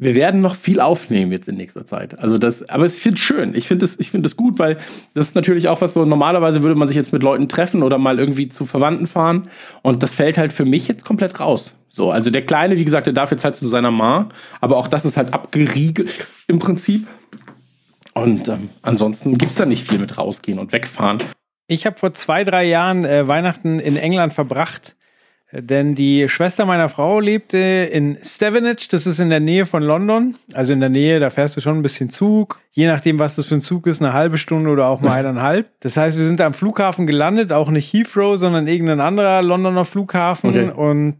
wir 0.04 0.16
werden 0.16 0.42
noch 0.42 0.56
viel 0.56 0.80
aufnehmen 0.80 1.32
jetzt 1.32 1.48
in 1.48 1.56
nächster 1.56 1.86
Zeit. 1.86 2.20
Also 2.20 2.38
das, 2.38 2.68
aber 2.70 2.86
ich 2.86 2.94
finde 2.94 3.16
es 3.16 3.22
schön. 3.22 3.56
Ich 3.56 3.68
finde 3.68 3.86
es, 3.86 4.00
ich 4.00 4.12
finde 4.12 4.28
es 4.28 4.36
gut, 4.36 4.60
weil 4.60 4.78
das 5.14 5.28
ist 5.28 5.36
natürlich 5.36 5.68
auch 5.68 5.82
was 5.82 5.94
so, 5.94 6.04
normalerweise 6.06 6.62
würde 6.62 6.76
man 6.76 6.88
sich 6.88 6.98
jetzt 6.98 7.14
mit 7.14 7.24
Leuten 7.24 7.48
treffen 7.48 7.84
oder 7.84 7.98
mal 7.98 8.20
irgendwie 8.20 8.48
zu 8.48 8.66
Verwandten 8.66 9.08
fahren. 9.08 9.50
Und 9.82 10.04
das 10.04 10.14
fällt 10.14 10.38
halt 10.38 10.52
für 10.52 10.66
mich 10.66 10.88
jetzt 10.88 11.06
komplett 11.06 11.40
raus. 11.40 11.76
So, 11.90 12.12
also 12.12 12.32
der 12.32 12.46
Kleine, 12.46 12.78
wie 12.78 12.86
gesagt, 12.86 13.06
der 13.06 13.14
darf 13.14 13.32
jetzt 13.32 13.46
halt 13.46 13.56
zu 13.56 13.68
seiner 13.68 13.92
Ma, 13.92 14.30
aber 14.62 14.78
auch 14.78 14.88
das 14.88 15.06
ist 15.06 15.16
halt 15.16 15.34
abgeriegelt 15.34 16.28
im 16.48 16.60
Prinzip. 16.60 17.08
Und 18.14 18.48
ähm, 18.48 18.70
ansonsten 18.82 19.38
gibt 19.38 19.52
es 19.52 19.58
da 19.58 19.66
nicht 19.66 19.88
viel 19.88 20.00
mit 20.00 20.18
rausgehen 20.18 20.60
und 20.60 20.72
wegfahren. 20.74 21.20
Ich 21.68 21.86
habe 21.86 21.98
vor 21.98 22.14
zwei, 22.14 22.44
drei 22.44 22.66
Jahren 22.66 23.06
äh, 23.06 23.28
Weihnachten 23.28 23.80
in 23.80 23.98
England 23.98 24.34
verbracht 24.34 24.96
denn 25.56 25.94
die 25.94 26.28
Schwester 26.30 26.66
meiner 26.66 26.90
Frau 26.90 27.20
lebte 27.20 27.58
in 27.58 28.18
Stevenage, 28.24 28.88
das 28.90 29.06
ist 29.06 29.20
in 29.20 29.30
der 29.30 29.40
Nähe 29.40 29.68
von 29.68 29.84
London. 29.84 30.36
Also 30.54 30.74
in 30.74 30.80
der 30.80 30.90
Nähe, 30.90 31.20
da 31.20 31.30
fährst 31.30 31.56
du 31.56 31.62
schon 31.62 31.78
ein 31.78 31.84
bisschen 31.84 32.10
Zug. 32.10 32.60
Je 32.72 32.88
nachdem, 32.88 33.20
was 33.20 33.36
das 33.36 33.46
für 33.46 33.56
ein 33.56 33.62
Zug 33.62 33.86
ist, 33.86 34.02
eine 34.02 34.14
halbe 34.14 34.40
Stunde 34.40 34.72
oder 34.72 34.88
auch 34.88 35.02
mal 35.02 35.20
eineinhalb. 35.20 35.70
Das 35.82 35.96
heißt, 35.96 36.18
wir 36.18 36.26
sind 36.26 36.42
am 36.42 36.54
Flughafen 36.54 37.06
gelandet, 37.06 37.52
auch 37.52 37.70
nicht 37.70 37.94
Heathrow, 37.94 38.36
sondern 38.36 38.68
irgendein 38.68 39.00
anderer 39.00 39.44
Londoner 39.44 39.86
Flughafen. 39.86 40.50
Okay. 40.50 40.72
Und 40.72 41.20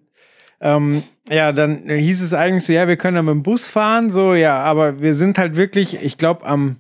ähm, 0.62 1.04
ja, 1.30 1.52
dann 1.52 1.88
hieß 1.88 2.24
es 2.24 2.34
eigentlich 2.34 2.66
so, 2.66 2.74
ja, 2.74 2.88
wir 2.88 2.98
können 2.98 3.18
ja 3.18 3.22
mit 3.22 3.34
dem 3.34 3.44
Bus 3.44 3.68
fahren, 3.68 4.10
so, 4.10 4.34
ja, 4.34 4.60
aber 4.60 5.00
wir 5.00 5.14
sind 5.14 5.38
halt 5.38 5.58
wirklich, 5.58 6.02
ich 6.02 6.18
glaube, 6.18 6.44
am 6.46 6.78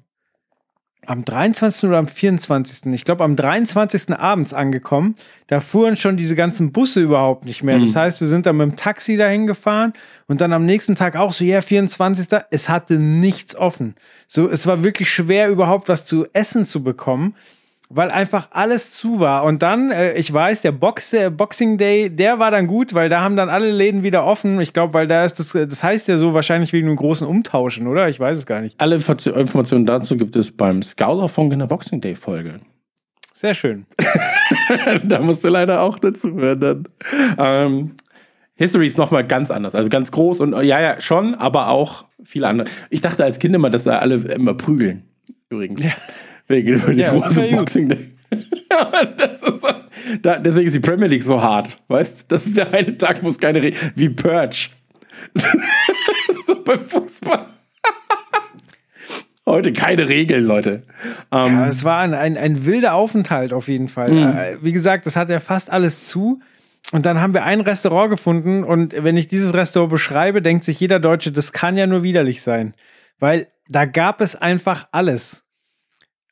am 1.05 1.25
23. 1.25 1.87
oder 1.87 1.97
am 1.97 2.07
24. 2.07 2.93
Ich 2.93 3.05
glaube, 3.05 3.23
am 3.23 3.35
23. 3.35 4.11
abends 4.17 4.53
angekommen. 4.53 5.15
Da 5.47 5.59
fuhren 5.59 5.97
schon 5.97 6.17
diese 6.17 6.35
ganzen 6.35 6.71
Busse 6.71 7.01
überhaupt 7.01 7.45
nicht 7.45 7.63
mehr. 7.63 7.77
Mhm. 7.77 7.85
Das 7.85 7.95
heißt, 7.95 8.21
wir 8.21 8.27
sind 8.27 8.45
dann 8.45 8.57
mit 8.57 8.69
dem 8.71 8.75
Taxi 8.75 9.17
dahin 9.17 9.47
gefahren 9.47 9.93
und 10.27 10.41
dann 10.41 10.53
am 10.53 10.65
nächsten 10.65 10.95
Tag 10.95 11.15
auch 11.15 11.33
so, 11.33 11.43
ja, 11.43 11.61
24. 11.61 12.27
Es 12.51 12.69
hatte 12.69 12.97
nichts 12.97 13.55
offen. 13.55 13.95
So, 14.27 14.49
es 14.49 14.67
war 14.67 14.83
wirklich 14.83 15.11
schwer, 15.11 15.49
überhaupt 15.49 15.89
was 15.89 16.05
zu 16.05 16.25
essen 16.33 16.65
zu 16.65 16.83
bekommen 16.83 17.35
weil 17.95 18.12
einfach 18.12 18.47
alles 18.51 18.91
zu 18.91 19.19
war. 19.19 19.43
Und 19.43 19.62
dann, 19.62 19.91
äh, 19.91 20.13
ich 20.13 20.32
weiß, 20.32 20.62
der 20.62 20.71
Box, 20.71 21.12
der 21.12 21.29
Boxing 21.29 21.77
Day, 21.77 22.10
der 22.10 22.39
war 22.39 22.51
dann 22.51 22.67
gut, 22.67 22.93
weil 22.93 23.10
da 23.10 23.21
haben 23.21 23.36
dann 23.36 23.49
alle 23.49 23.71
Läden 23.71 24.03
wieder 24.03 24.25
offen. 24.25 24.60
Ich 24.60 24.73
glaube, 24.73 24.93
weil 24.93 25.08
da 25.08 25.23
ist 25.25 25.39
das, 25.39 25.51
das 25.51 25.84
heißt 25.84 26.08
ja 26.08 26.17
so 26.17 26.34
wahrscheinlich 26.34 26.73
wegen 26.73 26.88
einem 26.88 26.97
großen 26.97 27.27
Umtauschen, 27.27 27.88
oder? 27.88 28.10
Ich 28.10 28.19
weiß 28.19 28.38
es 28.38 28.45
gar 28.45 28.62
nicht. 28.62 28.79
Alle 28.79 28.95
Informationen 28.95 29.86
dazu 29.86 30.17
gibt 30.17 30.36
es 30.36 30.51
beim 30.56 30.82
Scouterfunk 30.82 31.53
in 31.53 31.60
der 31.60 31.67
Boxing 31.67 32.01
Day 32.01 32.15
Folge. 32.15 32.60
Sehr 33.34 33.53
schön. 33.53 33.86
da 35.03 35.19
musst 35.19 35.43
du 35.43 35.49
leider 35.49 35.82
auch 35.82 35.99
dazu 35.99 36.34
hören 36.36 36.60
dann. 36.60 36.88
Ähm, 37.38 37.91
History 38.56 38.88
ist 38.88 38.97
nochmal 38.97 39.25
ganz 39.25 39.51
anders. 39.51 39.75
Also 39.75 39.89
ganz 39.89 40.12
groß 40.12 40.39
und 40.41 40.53
ja, 40.63 40.82
ja, 40.82 41.01
schon, 41.01 41.36
aber 41.36 41.69
auch 41.69 42.06
viel 42.23 42.45
andere. 42.45 42.67
Ich 42.89 43.01
dachte 43.01 43.23
als 43.23 43.39
Kind 43.39 43.56
immer, 43.56 43.69
dass 43.69 43.84
da 43.84 43.99
alle 43.99 44.15
immer 44.15 44.53
prügeln. 44.53 45.03
Übrigens. 45.49 45.84
Ja. 45.84 45.91
Wegen 46.47 46.73
über 46.73 46.93
die 46.93 47.01
ja, 47.01 47.12
große 47.12 47.47
Boxing 47.51 47.89
Day. 47.89 48.10
so, 49.39 49.69
da, 50.21 50.39
deswegen 50.39 50.67
ist 50.67 50.75
die 50.75 50.79
Premier 50.79 51.08
League 51.08 51.23
so 51.23 51.41
hart. 51.41 51.77
Weißt 51.88 52.32
das 52.32 52.47
ist 52.47 52.58
der 52.58 52.73
eine 52.73 52.97
Tag, 52.97 53.23
wo 53.23 53.29
es 53.29 53.38
keine 53.38 53.62
Regeln 53.62 53.91
wie 53.95 54.10
Purge. 54.10 54.69
so 56.47 56.63
beim 56.63 56.79
Fußball. 56.88 57.47
Heute 59.45 59.73
keine 59.73 60.08
Regeln, 60.08 60.45
Leute. 60.45 60.84
Ähm, 61.32 61.53
ja, 61.53 61.67
es 61.67 61.84
war 61.84 61.99
ein, 61.99 62.13
ein, 62.13 62.38
ein, 62.38 62.65
wilder 62.65 62.93
Aufenthalt 62.93 63.53
auf 63.53 63.67
jeden 63.67 63.89
Fall. 63.89 64.12
Mhm. 64.12 64.38
Äh, 64.38 64.58
wie 64.63 64.71
gesagt, 64.71 65.06
das 65.06 65.15
hat 65.15 65.29
ja 65.29 65.39
fast 65.39 65.69
alles 65.69 66.08
zu. 66.08 66.41
Und 66.91 67.06
dann 67.06 67.19
haben 67.19 67.34
wir 67.34 67.43
ein 67.43 67.62
Restaurant 67.62 68.12
gefunden 68.12 68.63
und 68.63 68.93
wenn 68.95 69.17
ich 69.17 69.27
dieses 69.27 69.53
Restaurant 69.53 69.91
beschreibe, 69.91 70.43
denkt 70.43 70.63
sich 70.63 70.79
jeder 70.79 70.99
Deutsche, 70.99 71.32
das 71.32 71.51
kann 71.51 71.75
ja 71.75 71.88
nur 71.88 72.03
widerlich 72.03 72.43
sein. 72.43 72.75
Weil 73.19 73.47
da 73.67 73.86
gab 73.86 74.21
es 74.21 74.36
einfach 74.36 74.88
alles. 74.91 75.41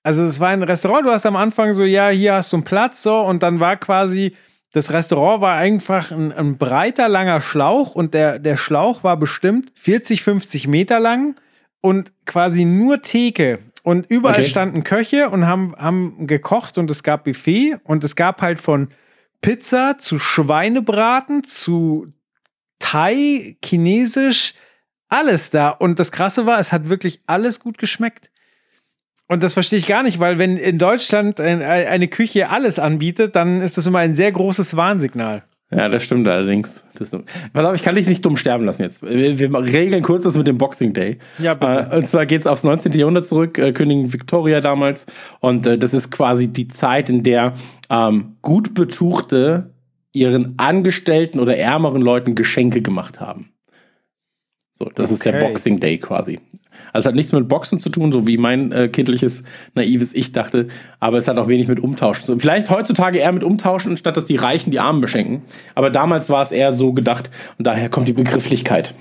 Also 0.04 0.26
es 0.26 0.40
war 0.40 0.50
ein 0.50 0.64
Restaurant, 0.64 1.06
du 1.06 1.12
hast 1.12 1.26
am 1.26 1.36
Anfang 1.36 1.74
so, 1.74 1.84
ja, 1.84 2.10
hier 2.10 2.34
hast 2.34 2.52
du 2.52 2.58
einen 2.58 2.64
Platz, 2.64 3.04
so, 3.04 3.20
und 3.20 3.44
dann 3.44 3.60
war 3.60 3.78
quasi, 3.78 4.36
das 4.74 4.92
Restaurant 4.92 5.42
war 5.42 5.58
einfach 5.58 6.12
ein, 6.12 6.32
ein 6.32 6.58
breiter, 6.58 7.08
langer 7.08 7.42
Schlauch 7.42 7.94
und 7.94 8.14
der, 8.14 8.40
der 8.40 8.58
Schlauch 8.58 9.04
war 9.04 9.18
bestimmt 9.18 9.72
40, 9.76 10.24
50 10.24 10.68
Meter 10.68 11.00
lang 11.00 11.36
und 11.82 12.12
quasi 12.26 12.66
nur 12.66 13.02
Theke. 13.02 13.60
Und 13.84 14.06
überall 14.10 14.36
okay. 14.36 14.44
standen 14.46 14.84
Köche 14.84 15.30
und 15.30 15.48
haben, 15.48 15.76
haben 15.78 16.28
gekocht 16.28 16.78
und 16.78 16.90
es 16.92 17.04
gab 17.04 17.24
Buffet 17.24 17.78
und 17.84 18.04
es 18.04 18.16
gab 18.16 18.42
halt 18.42 18.60
von 18.60 18.90
Pizza 19.42 19.98
zu 19.98 20.20
Schweinebraten 20.20 21.44
zu 21.44 22.14
Thai, 22.80 23.58
Chinesisch, 23.64 24.54
alles 25.10 25.50
da. 25.50 25.70
Und 25.70 26.00
das 26.00 26.12
Krasse 26.12 26.46
war, 26.46 26.60
es 26.60 26.72
hat 26.72 26.90
wirklich 26.90 27.22
alles 27.26 27.60
gut 27.60 27.78
geschmeckt. 27.78 28.31
Und 29.32 29.44
das 29.44 29.54
verstehe 29.54 29.80
ich 29.80 29.88
gar 29.88 30.04
nicht, 30.04 30.20
weil 30.20 30.38
wenn 30.40 30.58
in 30.58 30.78
Deutschland 30.78 31.40
ein, 31.40 31.62
eine 31.62 32.10
Küche 32.10 32.50
alles 32.50 32.80
anbietet, 32.80 33.34
dann 33.38 33.62
ist 33.62 33.78
das 33.78 33.88
immer 33.88 34.00
ein 34.00 34.14
sehr 34.14 34.30
großes 34.30 34.76
Warnsignal. 34.76 35.44
Ja, 35.72 35.88
das 35.88 36.04
stimmt 36.04 36.28
allerdings. 36.28 36.84
Das, 36.96 37.12
pass 37.54 37.66
auf, 37.66 37.74
ich 37.74 37.82
kann 37.82 37.96
dich 37.96 38.08
nicht 38.08 38.26
dumm 38.26 38.36
sterben 38.36 38.66
lassen 38.66 38.82
jetzt. 38.82 39.02
Wir, 39.02 39.40
wir 39.40 39.54
regeln 39.54 40.04
kurz 40.04 40.26
das 40.26 40.36
mit 40.36 40.48
dem 40.48 40.58
Boxing 40.58 40.92
Day. 40.92 41.18
Ja, 41.40 41.54
bitte. 41.54 41.88
Äh, 41.94 41.98
und 42.00 42.10
zwar 42.10 42.26
geht 42.26 42.42
es 42.42 42.48
aufs 42.48 42.66
19. 42.66 42.92
Jahrhundert 42.92 43.26
zurück, 43.26 43.58
äh, 43.58 43.72
Königin 43.72 44.12
Victoria 44.12 44.60
damals. 44.60 45.06
Und 45.40 45.66
äh, 45.66 45.78
das 45.78 45.94
ist 45.94 46.12
quasi 46.12 46.50
die 46.50 46.68
Zeit, 46.68 47.10
in 47.10 47.24
der 47.24 47.54
ähm, 47.90 48.36
gut 48.42 48.74
Betuchte 48.74 49.74
ihren 50.12 50.56
Angestellten 50.58 51.40
oder 51.40 51.56
ärmeren 51.56 52.02
Leuten 52.02 52.36
Geschenke 52.36 52.82
gemacht 52.82 53.22
haben. 53.22 53.54
So, 54.74 54.92
das 54.94 55.10
ist 55.10 55.24
der 55.24 55.36
Okay. 55.36 55.48
Boxing 55.48 55.80
Day 55.80 56.00
quasi. 56.00 56.42
Also 56.94 57.06
es 57.06 57.10
hat 57.10 57.16
nichts 57.16 57.32
mit 57.32 57.48
Boxen 57.48 57.80
zu 57.80 57.90
tun, 57.90 58.12
so 58.12 58.28
wie 58.28 58.38
mein 58.38 58.72
äh, 58.72 58.88
kindliches, 58.88 59.44
naives 59.76 60.14
Ich 60.14 60.32
dachte, 60.32 60.68
aber 61.00 61.18
es 61.18 61.28
hat 61.28 61.38
auch 61.38 61.48
wenig 61.48 61.68
mit 61.68 61.80
Umtauschen. 61.80 62.26
zu 62.26 62.32
tun. 62.34 62.40
Vielleicht 62.40 62.70
heutzutage 62.70 63.20
eher 63.20 63.32
mit 63.32 63.44
Umtauschen, 63.44 63.92
anstatt 63.92 64.18
dass 64.18 64.26
die 64.26 64.36
Reichen 64.36 64.72
die 64.72 64.80
Armen 64.80 65.02
beschenken. 65.02 65.42
Aber 65.76 65.90
damals 65.90 66.30
war 66.30 66.42
es 66.42 66.52
eher 66.52 66.72
so 66.72 66.94
gedacht 66.94 67.30
und 67.58 67.66
daher 67.66 67.90
kommt 67.90 68.08
die 68.08 68.14
Begrifflichkeit. 68.14 68.94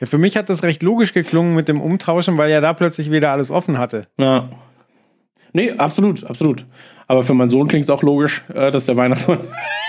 Ja, 0.00 0.06
für 0.06 0.18
mich 0.18 0.36
hat 0.36 0.50
das 0.50 0.64
recht 0.64 0.82
logisch 0.82 1.12
geklungen 1.12 1.54
mit 1.54 1.68
dem 1.68 1.80
Umtauschen, 1.80 2.36
weil 2.36 2.50
ja 2.50 2.60
da 2.60 2.72
plötzlich 2.72 3.10
wieder 3.10 3.30
alles 3.30 3.50
offen 3.50 3.78
hatte. 3.78 4.08
Ja. 4.18 4.48
Nee, 5.52 5.72
absolut, 5.72 6.24
absolut. 6.24 6.66
Aber 7.06 7.22
für 7.22 7.34
meinen 7.34 7.50
Sohn 7.50 7.68
klingt 7.68 7.84
es 7.84 7.90
auch 7.90 8.02
logisch, 8.02 8.42
äh, 8.52 8.70
dass 8.70 8.86
der 8.86 8.96
Weihnachtsmann. 8.96 9.38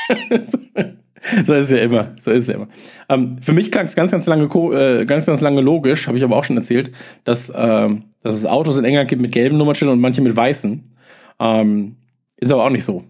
so 1.45 1.53
ist 1.53 1.65
es 1.65 1.71
ja 1.71 1.77
immer. 1.77 2.07
So 2.19 2.31
ist 2.31 2.43
es 2.43 2.47
ja 2.47 2.55
immer. 2.55 2.67
Ähm, 3.09 3.37
für 3.41 3.53
mich 3.53 3.71
klang 3.71 3.85
es 3.85 3.95
ganz, 3.95 4.11
ganz 4.11 4.25
lange, 4.25 4.45
äh, 4.45 5.05
ganz, 5.05 5.25
ganz 5.25 5.41
lange 5.41 5.61
logisch, 5.61 6.07
habe 6.07 6.17
ich 6.17 6.23
aber 6.23 6.35
auch 6.35 6.43
schon 6.43 6.57
erzählt, 6.57 6.91
dass, 7.23 7.51
ähm, 7.55 8.05
dass 8.21 8.35
es 8.35 8.45
Autos 8.45 8.77
in 8.77 8.85
England 8.85 9.09
gibt 9.09 9.21
mit 9.21 9.31
gelben 9.31 9.57
Nummernschildern 9.57 9.97
und 9.97 10.01
manche 10.01 10.21
mit 10.21 10.35
weißen. 10.35 10.83
Ähm, 11.39 11.95
ist 12.37 12.51
aber 12.51 12.65
auch 12.65 12.69
nicht 12.69 12.83
so. 12.83 13.03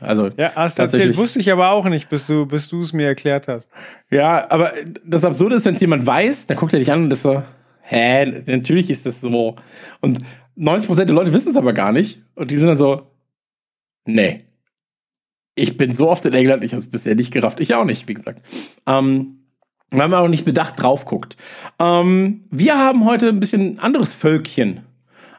Also, 0.00 0.30
Ja, 0.36 0.52
hast 0.56 0.78
erzählt, 0.78 1.16
wusste 1.16 1.38
ich 1.38 1.52
aber 1.52 1.70
auch 1.70 1.84
nicht, 1.84 2.08
bis 2.08 2.26
du 2.26 2.44
bis 2.46 2.68
du 2.68 2.80
es 2.82 2.92
mir 2.92 3.06
erklärt 3.06 3.46
hast. 3.46 3.70
Ja, 4.10 4.50
aber 4.50 4.72
das 5.04 5.24
Absurde 5.24 5.56
ist, 5.56 5.64
wenn 5.64 5.76
es 5.76 5.80
jemand 5.80 6.06
weiß, 6.06 6.46
dann 6.46 6.56
guckt 6.56 6.72
er 6.72 6.80
dich 6.80 6.90
an 6.90 7.04
und 7.04 7.12
ist 7.12 7.22
so, 7.22 7.42
hä, 7.82 8.42
natürlich 8.46 8.90
ist 8.90 9.06
das 9.06 9.20
so. 9.20 9.56
Und 10.00 10.20
90% 10.58 11.04
der 11.04 11.14
Leute 11.14 11.32
wissen 11.32 11.50
es 11.50 11.56
aber 11.56 11.72
gar 11.72 11.92
nicht. 11.92 12.20
Und 12.34 12.50
die 12.50 12.56
sind 12.56 12.68
dann 12.68 12.78
so, 12.78 13.02
nee. 14.04 14.44
Ich 15.54 15.76
bin 15.76 15.94
so 15.94 16.08
oft 16.08 16.24
in 16.24 16.32
England, 16.32 16.64
ich 16.64 16.72
habe 16.72 16.82
es 16.82 16.90
bisher 16.90 17.14
nicht 17.14 17.32
gerafft. 17.32 17.60
Ich 17.60 17.74
auch 17.74 17.84
nicht, 17.84 18.08
wie 18.08 18.14
gesagt. 18.14 18.40
Ähm, 18.86 19.38
weil 19.90 20.08
man 20.08 20.20
auch 20.20 20.28
nicht 20.28 20.44
bedacht 20.44 20.82
drauf 20.82 21.04
guckt. 21.04 21.36
Ähm, 21.78 22.44
wir 22.50 22.78
haben 22.78 23.04
heute 23.04 23.28
ein 23.28 23.40
bisschen 23.40 23.78
anderes 23.78 24.14
Völkchen 24.14 24.80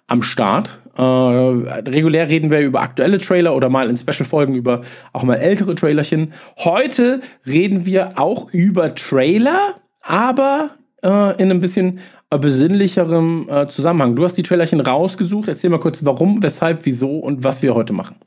am 0.07 0.22
Start. 0.22 0.80
Äh, 0.95 1.01
regulär 1.01 2.30
reden 2.30 2.51
wir 2.51 2.59
über 2.59 2.82
aktuelle 2.82 3.18
Trailer 3.18 3.55
oder 3.55 3.70
mal 3.70 3.89
in 3.89 3.97
Special-Folgen 3.97 4.53
über 4.53 4.82
auch 5.11 5.24
mal 5.24 5.36
ältere 5.36 5.74
Trailerchen. 5.74 6.34
Heute 6.57 7.22
reden 7.47 7.88
wir 7.88 8.20
auch 8.20 8.51
über 8.51 8.93
Trailer, 8.93 9.76
aber 10.01 10.72
äh, 11.03 11.41
in 11.41 11.49
einem 11.49 11.61
bisschen 11.61 11.99
äh, 12.30 12.38
besinnlicherem 12.38 13.49
äh, 13.49 13.68
Zusammenhang. 13.68 14.16
Du 14.16 14.24
hast 14.24 14.36
die 14.36 14.43
Trailerchen 14.43 14.82
rausgesucht. 14.82 15.47
Erzähl 15.47 15.72
mal 15.72 15.80
kurz, 15.80 16.05
warum, 16.05 16.43
weshalb, 16.43 16.86
wieso 16.86 17.18
und 17.18 17.43
was 17.43 17.64
wir 17.64 17.74
heute 17.74 17.93
machen. 17.93 18.18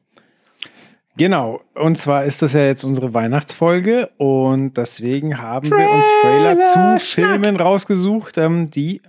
Genau, 1.19 1.63
und 1.75 1.97
zwar 1.97 2.25
ist 2.25 2.43
das 2.43 2.53
ja 2.53 2.67
jetzt 2.67 2.85
unsere 2.85 3.15
Weihnachtsfolge 3.15 4.11
und 4.19 4.77
deswegen 4.77 5.39
haben 5.39 5.71
wir 5.71 5.89
uns 5.89 6.05
Trailer 6.21 6.61
zu 6.61 7.05
Filmen 7.05 7.57
rausgesucht, 7.57 8.37
ähm, 8.37 8.71
die 8.71 9.01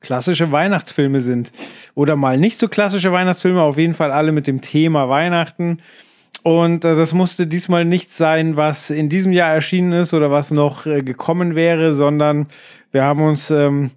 klassische 0.00 0.52
Weihnachtsfilme 0.52 1.20
sind. 1.20 1.52
Oder 1.94 2.16
mal 2.16 2.38
nicht 2.38 2.58
so 2.58 2.68
klassische 2.68 3.12
Weihnachtsfilme, 3.12 3.60
auf 3.60 3.76
jeden 3.76 3.92
Fall 3.92 4.10
alle 4.10 4.32
mit 4.32 4.46
dem 4.46 4.62
Thema 4.62 5.10
Weihnachten. 5.10 5.82
Und 6.42 6.86
äh, 6.86 6.96
das 6.96 7.12
musste 7.12 7.46
diesmal 7.46 7.84
nichts 7.84 8.16
sein, 8.16 8.56
was 8.56 8.88
in 8.88 9.10
diesem 9.10 9.32
Jahr 9.32 9.52
erschienen 9.52 9.92
ist 9.92 10.14
oder 10.14 10.30
was 10.30 10.52
noch 10.52 10.86
äh, 10.86 11.02
gekommen 11.02 11.54
wäre, 11.54 11.92
sondern 11.92 12.46
wir 12.90 13.04
haben 13.04 13.22
uns, 13.22 13.50
ähm, 13.50 13.90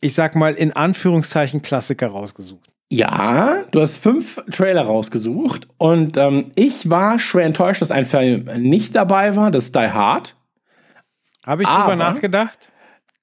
ich 0.00 0.14
sag 0.14 0.36
mal, 0.36 0.52
in 0.52 0.72
Anführungszeichen 0.72 1.62
Klassiker 1.62 2.08
rausgesucht. 2.08 2.71
Ja, 2.94 3.64
du 3.70 3.80
hast 3.80 3.96
fünf 3.96 4.38
Trailer 4.50 4.82
rausgesucht 4.82 5.66
und 5.78 6.18
ähm, 6.18 6.50
ich 6.56 6.90
war 6.90 7.18
schwer 7.18 7.46
enttäuscht, 7.46 7.80
dass 7.80 7.90
ein 7.90 8.04
Film 8.04 8.50
nicht 8.58 8.94
dabei 8.94 9.34
war, 9.34 9.50
das 9.50 9.64
ist 9.64 9.74
Die 9.74 9.78
Hard. 9.78 10.36
Habe 11.46 11.62
ich 11.62 11.68
Aber- 11.68 11.92
drüber 11.92 11.96
nachgedacht? 11.96 12.70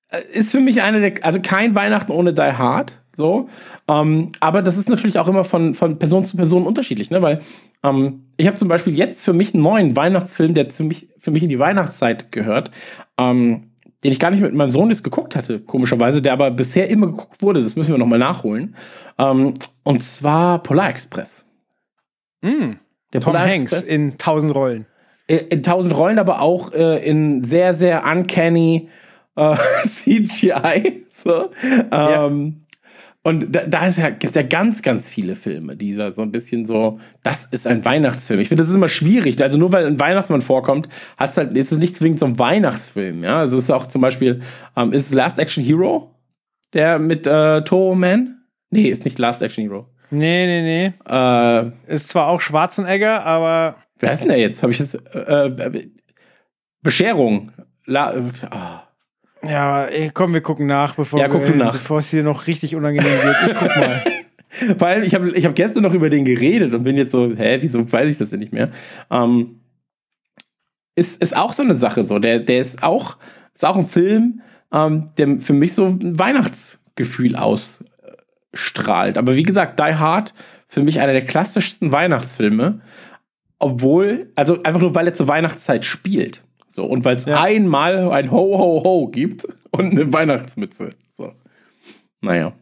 Äh, 0.07 0.21
Ist 0.33 0.49
für 0.49 0.59
mich 0.59 0.81
eine 0.81 0.99
der, 1.11 1.23
also 1.23 1.39
kein 1.39 1.75
Weihnachten 1.75 2.11
ohne 2.11 2.33
Die 2.33 2.41
Hard, 2.41 2.93
so. 3.15 3.47
Ähm, 3.87 4.31
aber 4.39 4.63
das 4.63 4.75
ist 4.75 4.89
natürlich 4.89 5.19
auch 5.19 5.27
immer 5.27 5.43
von, 5.43 5.75
von 5.75 5.99
Person 5.99 6.23
zu 6.23 6.35
Person 6.35 6.65
unterschiedlich, 6.65 7.11
ne? 7.11 7.21
Weil 7.21 7.37
ähm, 7.83 8.25
ich 8.37 8.47
habe 8.47 8.57
zum 8.57 8.69
Beispiel 8.69 8.95
jetzt 8.97 9.23
für 9.23 9.33
mich 9.33 9.53
einen 9.53 9.61
neuen 9.61 9.95
Weihnachtsfilm, 9.95 10.55
der 10.55 10.71
für 10.71 10.83
mich, 10.83 11.09
für 11.19 11.29
mich 11.29 11.43
in 11.43 11.49
die 11.49 11.59
Weihnachtszeit 11.59 12.31
gehört, 12.31 12.71
ähm, 13.19 13.68
den 14.03 14.11
ich 14.11 14.19
gar 14.19 14.31
nicht 14.31 14.41
mit 14.41 14.53
meinem 14.53 14.69
Sohn 14.69 14.89
jetzt 14.89 15.03
geguckt 15.03 15.35
hatte, 15.35 15.59
komischerweise, 15.59 16.21
der 16.21 16.33
aber 16.33 16.51
bisher 16.51 16.89
immer 16.89 17.07
geguckt 17.07 17.41
wurde. 17.41 17.61
Das 17.63 17.75
müssen 17.75 17.91
wir 17.93 17.97
nochmal 17.97 18.19
nachholen. 18.19 18.75
Ähm, 19.17 19.53
und 19.83 20.03
zwar 20.03 20.63
Polar 20.63 20.89
Express. 20.89 21.45
Mm, 22.41 22.73
Der 23.13 23.21
Tom 23.21 23.33
Polar 23.33 23.47
Hanks 23.47 23.73
Express- 23.73 23.87
in 23.87 24.17
tausend 24.17 24.55
Rollen. 24.55 24.85
äh, 25.27 25.35
in 25.49 25.63
tausend 25.63 25.95
Rollen, 25.97 26.17
aber 26.19 26.41
auch 26.41 26.71
äh, 26.73 27.05
in 27.05 27.43
sehr, 27.43 27.73
sehr 27.73 28.05
uncanny 28.05 28.89
äh, 29.35 29.55
CGI. 29.85 31.05
So. 31.11 31.49
Ähm, 31.91 32.61
Und 33.21 33.53
da, 33.53 33.65
da 33.67 33.85
ist 33.85 33.97
ja, 33.97 34.09
gibt 34.09 34.25
es 34.25 34.35
ja 34.35 34.43
ganz, 34.43 34.81
ganz 34.81 35.09
viele 35.09 35.35
Filme, 35.35 35.75
die 35.75 35.95
da 35.95 36.11
so 36.11 36.21
ein 36.21 36.31
bisschen 36.31 36.65
so, 36.65 36.99
das 37.21 37.45
ist 37.51 37.67
ein 37.67 37.83
Weihnachtsfilm. 37.83 38.39
Ich 38.39 38.47
finde, 38.47 38.61
das 38.61 38.69
ist 38.69 38.75
immer 38.75 38.87
schwierig. 38.87 39.41
Also 39.43 39.57
nur 39.57 39.73
weil 39.73 39.85
ein 39.85 39.99
Weihnachtsmann 39.99 40.41
vorkommt, 40.41 40.87
hat's 41.17 41.35
halt, 41.37 41.55
ist 41.57 41.71
es 41.71 41.77
nicht 41.77 41.95
zwingend 41.95 42.19
so 42.19 42.25
ein 42.25 42.39
Weihnachtsfilm. 42.39 43.23
Ja? 43.23 43.39
Also 43.39 43.57
es 43.57 43.65
ist 43.65 43.71
auch 43.71 43.87
zum 43.87 44.01
Beispiel, 44.01 44.41
ähm, 44.77 44.93
ist 44.93 45.07
es 45.07 45.13
Last 45.13 45.37
Action 45.37 45.63
Hero? 45.63 46.15
Der 46.73 46.97
mit 46.97 47.27
äh, 47.27 47.61
Turbo 47.63 47.95
Man? 47.95 48.39
Nee, 48.69 48.87
ist 48.87 49.03
nicht 49.03 49.19
Last 49.19 49.41
Action 49.41 49.63
Hero. 49.63 49.87
Nee, 50.11 50.45
nee, 50.45 50.61
nee. 50.61 50.93
Äh, 51.07 51.71
Ist 51.87 52.09
zwar 52.09 52.27
auch 52.27 52.41
Schwarzenegger, 52.41 53.25
aber 53.25 53.75
wer 53.99 54.11
ist 54.11 54.21
denn 54.21 54.29
der 54.29 54.39
jetzt? 54.39 54.63
Habe 54.63 54.71
ich 54.71 54.79
jetzt. 54.79 54.95
Äh, 55.13 55.47
äh, 55.47 55.89
Bescherung. 56.81 57.51
La 57.85 58.13
ah. 58.49 58.88
Ja, 59.43 59.85
ey, 59.85 60.11
komm, 60.13 60.33
wir 60.33 60.41
gucken 60.41 60.67
nach, 60.67 60.95
bevor, 60.95 61.19
Ja, 61.19 61.31
wir, 61.31 61.55
nach. 61.55 61.73
bevor 61.73 61.99
es 61.99 62.09
hier 62.09 62.23
noch 62.23 62.47
richtig 62.47 62.75
unangenehm 62.75 63.11
wird. 63.11 63.35
Ich 63.47 63.53
guck 63.55 63.75
mal. 63.75 64.03
Weil 64.77 65.05
ich 65.05 65.13
habe 65.13 65.29
ich 65.29 65.45
hab 65.45 65.55
gestern 65.55 65.83
noch 65.83 65.93
über 65.93 66.09
den 66.09 66.25
geredet 66.25 66.73
und 66.73 66.83
bin 66.83 66.97
jetzt 66.97 67.11
so, 67.11 67.35
hä, 67.35 67.57
wieso 67.61 67.89
weiß 67.91 68.09
ich 68.09 68.17
das 68.17 68.31
denn 68.31 68.39
nicht 68.39 68.51
mehr? 68.51 68.71
Ähm, 69.11 69.61
ist, 70.95 71.21
ist 71.21 71.37
auch 71.37 71.53
so 71.53 71.63
eine 71.63 71.75
Sache 71.75 72.05
so. 72.05 72.19
Der, 72.19 72.39
der 72.39 72.59
ist 72.59 72.83
auch, 72.83 73.17
ist 73.53 73.63
auch 73.63 73.77
ein 73.77 73.85
Film, 73.85 74.41
ähm, 74.73 75.05
der 75.17 75.39
für 75.39 75.53
mich 75.53 75.73
so 75.73 75.85
ein 75.85 76.17
Weihnachtsgefühl 76.19 77.35
ausstrahlt. 77.35 79.17
Aber 79.17 79.35
wie 79.35 79.43
gesagt, 79.43 79.79
Die 79.79 79.95
Hard 79.95 80.33
für 80.67 80.83
mich 80.83 80.99
einer 80.99 81.13
der 81.13 81.25
klassischsten 81.25 81.91
Weihnachtsfilme. 81.91 82.81
Obwohl, 83.59 84.31
also 84.35 84.63
einfach 84.63 84.81
nur, 84.81 84.95
weil 84.95 85.07
er 85.07 85.13
zur 85.13 85.27
Weihnachtszeit 85.27 85.83
spielt. 85.85 86.41
So, 86.69 86.85
und 86.85 87.03
weil 87.05 87.15
es 87.17 87.25
Ja. 87.25 87.41
einmal 87.41 88.11
ein 88.11 88.31
Ho, 88.31 88.57
Ho, 88.57 88.83
Ho 88.83 89.07
gibt 89.07 89.45
und 89.71 89.91
eine 89.91 90.11
Weihnachtsmütze. 90.13 90.91
So. 91.17 91.33
Naja. 92.21 92.53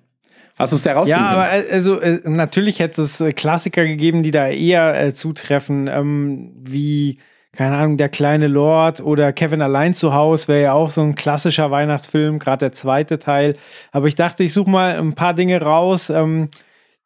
Hast 0.58 0.72
du 0.74 0.78
es 0.78 0.86
herausgefunden? 0.86 1.32
Ja, 1.32 1.32
aber 1.32 1.52
äh, 1.52 1.72
also 1.72 2.00
äh, 2.00 2.20
natürlich 2.26 2.80
hätte 2.80 3.02
es 3.04 3.22
äh, 3.22 3.32
Klassiker 3.32 3.86
gegeben, 3.86 4.24
die 4.24 4.32
da 4.32 4.48
eher 4.48 5.00
äh, 5.00 5.14
zutreffen, 5.14 5.88
ähm, 5.88 6.52
wie, 6.64 7.20
keine 7.52 7.78
Ahnung, 7.78 7.98
Der 7.98 8.10
kleine 8.10 8.48
Lord 8.48 9.02
oder 9.02 9.34
Kevin 9.34 9.62
allein 9.62 9.94
zu 9.94 10.14
Haus 10.14 10.48
wäre 10.48 10.62
ja 10.64 10.74
auch 10.74 10.90
so 10.90 11.02
ein 11.02 11.14
klassischer 11.16 11.70
Weihnachtsfilm, 11.70 12.40
gerade 12.40 12.60
der 12.60 12.72
zweite 12.72 13.20
Teil. 13.20 13.56
Aber 13.92 14.08
ich 14.08 14.16
dachte, 14.16 14.44
ich 14.44 14.54
suche 14.54 14.70
mal 14.70 14.98
ein 14.98 15.14
paar 15.14 15.34
Dinge 15.36 15.62
raus, 15.62 16.10
ähm, 16.10 16.50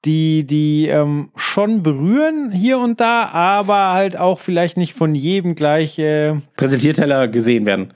die, 0.06 0.46
die 0.46 0.88
ähm, 0.88 1.30
schon 1.36 1.84
berühren 1.84 2.52
hier 2.52 2.80
und 2.80 3.00
da, 3.00 3.26
aber 3.26 3.94
halt 3.94 4.18
auch 4.18 4.40
vielleicht 4.40 4.78
nicht 4.78 4.94
von 4.94 5.14
jedem 5.14 5.56
gleich. 5.56 6.00
Äh, 6.00 6.36
Präsentierteller 6.58 7.28
gesehen 7.28 7.66
werden. 7.66 7.94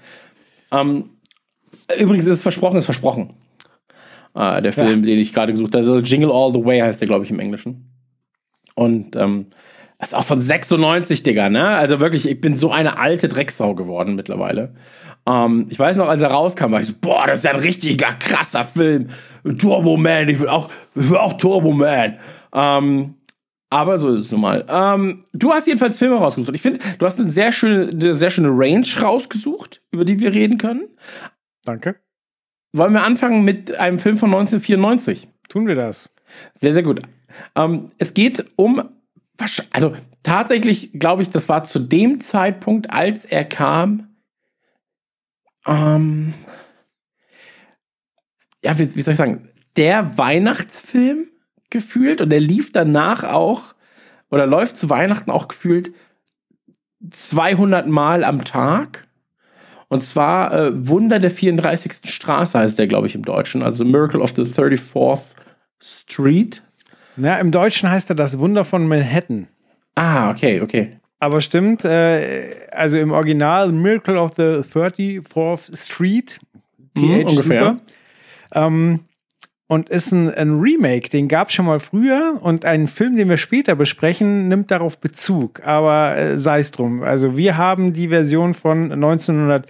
Ähm, 0.72 1.10
übrigens 2.00 2.26
ist 2.26 2.38
es 2.38 2.42
versprochen, 2.42 2.78
ist 2.78 2.86
versprochen. 2.86 3.34
Äh, 4.36 4.62
der 4.62 4.74
Film, 4.74 5.04
den 5.04 5.18
ich 5.18 5.34
gerade 5.34 5.54
gesucht 5.54 5.74
habe, 5.74 6.02
Jingle 6.04 6.32
All 6.32 6.52
the 6.54 6.64
Way 6.64 6.82
heißt 6.82 7.02
der, 7.02 7.08
glaube 7.08 7.26
ich, 7.26 7.32
im 7.32 7.40
Englischen. 7.40 7.90
Und 8.76 9.16
ähm, 9.16 9.48
ist 10.02 10.14
auch 10.14 10.26
von 10.26 10.42
96, 10.42 11.24
Digga, 11.24 11.50
ne? 11.50 11.70
Also 11.70 12.00
wirklich, 12.00 12.28
ich 12.28 12.42
bin 12.42 12.58
so 12.58 12.70
eine 12.70 13.00
alte 13.00 13.30
Drecksau 13.30 13.76
geworden 13.76 14.16
mittlerweile. 14.16 14.76
Ähm, 15.28 15.66
ich 15.70 15.80
weiß 15.80 15.98
noch, 15.98 16.08
als 16.08 16.22
er 16.22 16.32
rauskam, 16.32 16.72
war 16.72 16.80
ich 16.80 16.88
so, 16.88 16.94
boah, 17.00 17.26
das 17.28 17.40
ist 17.40 17.46
ja 17.46 17.52
ein 17.52 17.60
richtiger 17.60 18.14
krasser 18.14 18.66
Film. 18.66 19.08
Turbo 19.58 19.98
Man, 19.98 20.30
ich 20.30 20.40
will 20.40 20.50
auch, 20.50 20.70
ich 20.96 21.10
will 21.10 21.18
auch 21.18 21.34
Turbo 21.34 21.74
Man. 21.74 22.18
Ähm, 22.54 23.16
aber 23.70 23.98
so 23.98 24.10
ist 24.16 24.26
es 24.26 24.32
nun 24.32 24.42
mal. 24.42 24.66
Ähm, 24.70 25.24
du 25.34 25.52
hast 25.52 25.68
jedenfalls 25.68 25.98
Filme 25.98 26.16
rausgesucht. 26.16 26.56
Ich 26.56 26.62
finde, 26.62 26.80
du 26.98 27.06
hast 27.06 27.20
eine 27.20 27.32
sehr 27.32 27.52
schöne, 27.52 27.90
eine 27.90 28.14
sehr 28.14 28.30
schöne 28.30 28.50
Range 28.52 28.88
rausgesucht, 29.02 29.82
über 29.92 30.06
die 30.06 30.20
wir 30.20 30.32
reden 30.34 30.58
können. 30.58 30.88
danke. 31.64 31.96
Wollen 32.74 32.94
wir 32.94 33.04
anfangen 33.04 33.44
mit 33.46 33.78
einem 33.80 34.00
Film 34.00 34.18
von 34.18 34.30
1994? 34.30 35.30
Tun 35.48 35.66
wir 35.66 35.76
das. 35.76 36.14
Sehr, 36.60 36.74
sehr 36.74 36.84
gut. 36.84 37.02
Ähm, 37.56 37.88
es 37.98 38.14
geht 38.14 38.46
um, 38.58 38.84
also 39.72 39.96
tatsächlich 40.24 40.92
glaube 41.00 41.22
ich, 41.22 41.30
das 41.30 41.48
war 41.48 41.64
zu 41.64 41.80
dem 41.80 42.20
Zeitpunkt, 42.20 42.90
als 42.90 43.26
er 43.26 43.46
kam, 43.46 44.15
ähm, 45.68 46.34
ja, 48.64 48.78
wie, 48.78 48.96
wie 48.96 49.02
soll 49.02 49.14
ich 49.14 49.18
sagen, 49.18 49.50
der 49.76 50.18
Weihnachtsfilm 50.18 51.28
gefühlt 51.70 52.22
und 52.22 52.30
der 52.30 52.40
lief 52.40 52.72
danach 52.72 53.24
auch 53.24 53.76
oder 54.30 54.46
läuft 54.46 54.78
zu 54.78 54.90
Weihnachten 54.90 55.32
auch 55.32 55.48
gefühlt 55.48 55.94
200 57.10 57.88
Mal 57.88 58.24
am 58.24 58.44
Tag. 58.44 59.08
Und 59.88 60.04
zwar 60.04 60.54
äh, 60.54 60.88
Wunder 60.88 61.20
der 61.20 61.30
34. 61.30 62.12
Straße 62.12 62.58
heißt 62.58 62.80
der, 62.80 62.88
glaube 62.88 63.08
ich, 63.08 63.16
im 63.16 63.24
Deutschen. 63.24 63.62
Also 63.62 63.86
Miracle 63.86 64.22
of 64.22 64.34
the 64.36 64.42
34th 64.42 65.36
Street. 65.80 66.64
Ja, 67.18 67.38
im 67.38 67.52
Deutschen 67.52 67.90
heißt 67.90 68.10
er 68.10 68.16
das 68.16 68.40
Wunder 68.40 68.64
von 68.64 68.88
Manhattan. 68.88 69.48
Ah, 69.94 70.32
okay, 70.32 70.62
okay. 70.62 71.00
Aber 71.26 71.42
stimmt, 71.42 71.84
äh, 71.84 72.52
also 72.70 73.00
im 73.00 73.12
Original 73.12 73.72
Miracle 73.72 74.16
of 74.16 74.34
the 74.38 74.62
34th 74.62 75.76
Street. 75.76 76.40
TH 76.96 77.02
Mhm, 77.02 77.26
ungefähr. 77.26 77.78
Ähm, 78.54 79.00
und 79.66 79.90
ist 79.90 80.12
ein, 80.12 80.32
ein 80.32 80.60
Remake, 80.60 81.10
den 81.10 81.28
gab 81.28 81.48
es 81.48 81.56
schon 81.56 81.66
mal 81.66 81.80
früher 81.80 82.38
und 82.40 82.64
ein 82.64 82.88
Film, 82.88 83.18
den 83.18 83.28
wir 83.28 83.38
später 83.38 83.74
besprechen, 83.74 84.50
nimmt 84.50 84.70
darauf 84.70 85.00
Bezug. 85.00 85.66
Aber 85.66 86.16
äh, 86.16 86.38
sei 86.38 86.60
es 86.60 86.70
drum. 86.70 87.02
Also 87.02 87.36
wir 87.36 87.58
haben 87.58 87.92
die 87.92 88.10
Version 88.10 88.54
von 88.54 88.92
1900, 88.92 89.66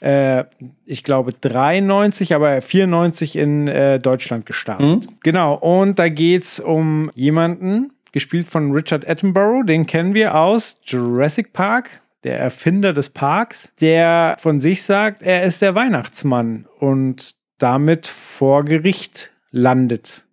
äh, 0.00 0.44
ich 0.84 1.02
glaube 1.02 1.32
93, 1.32 2.34
aber 2.34 2.60
94 2.60 3.36
in 3.36 3.68
äh, 3.68 3.98
Deutschland 3.98 4.44
gestartet. 4.44 5.08
Genau, 5.22 5.54
und 5.54 5.98
da 5.98 6.10
geht 6.10 6.42
es 6.42 6.60
um 6.60 7.10
jemanden, 7.14 7.90
gespielt 8.12 8.48
von 8.48 8.72
Richard 8.72 9.08
Attenborough, 9.08 9.64
den 9.64 9.86
kennen 9.86 10.14
wir 10.14 10.34
aus 10.34 10.78
Jurassic 10.84 11.52
Park, 11.52 12.02
der 12.24 12.38
Erfinder 12.38 12.92
des 12.92 13.10
Parks, 13.10 13.72
der 13.80 14.36
von 14.38 14.60
sich 14.60 14.82
sagt, 14.82 15.22
er 15.22 15.42
ist 15.42 15.62
der 15.62 15.74
Weihnachtsmann 15.74 16.66
und 16.78 17.34
damit 17.58 18.06
vor 18.06 18.64
Gericht 18.64 19.32
landet 19.50 20.26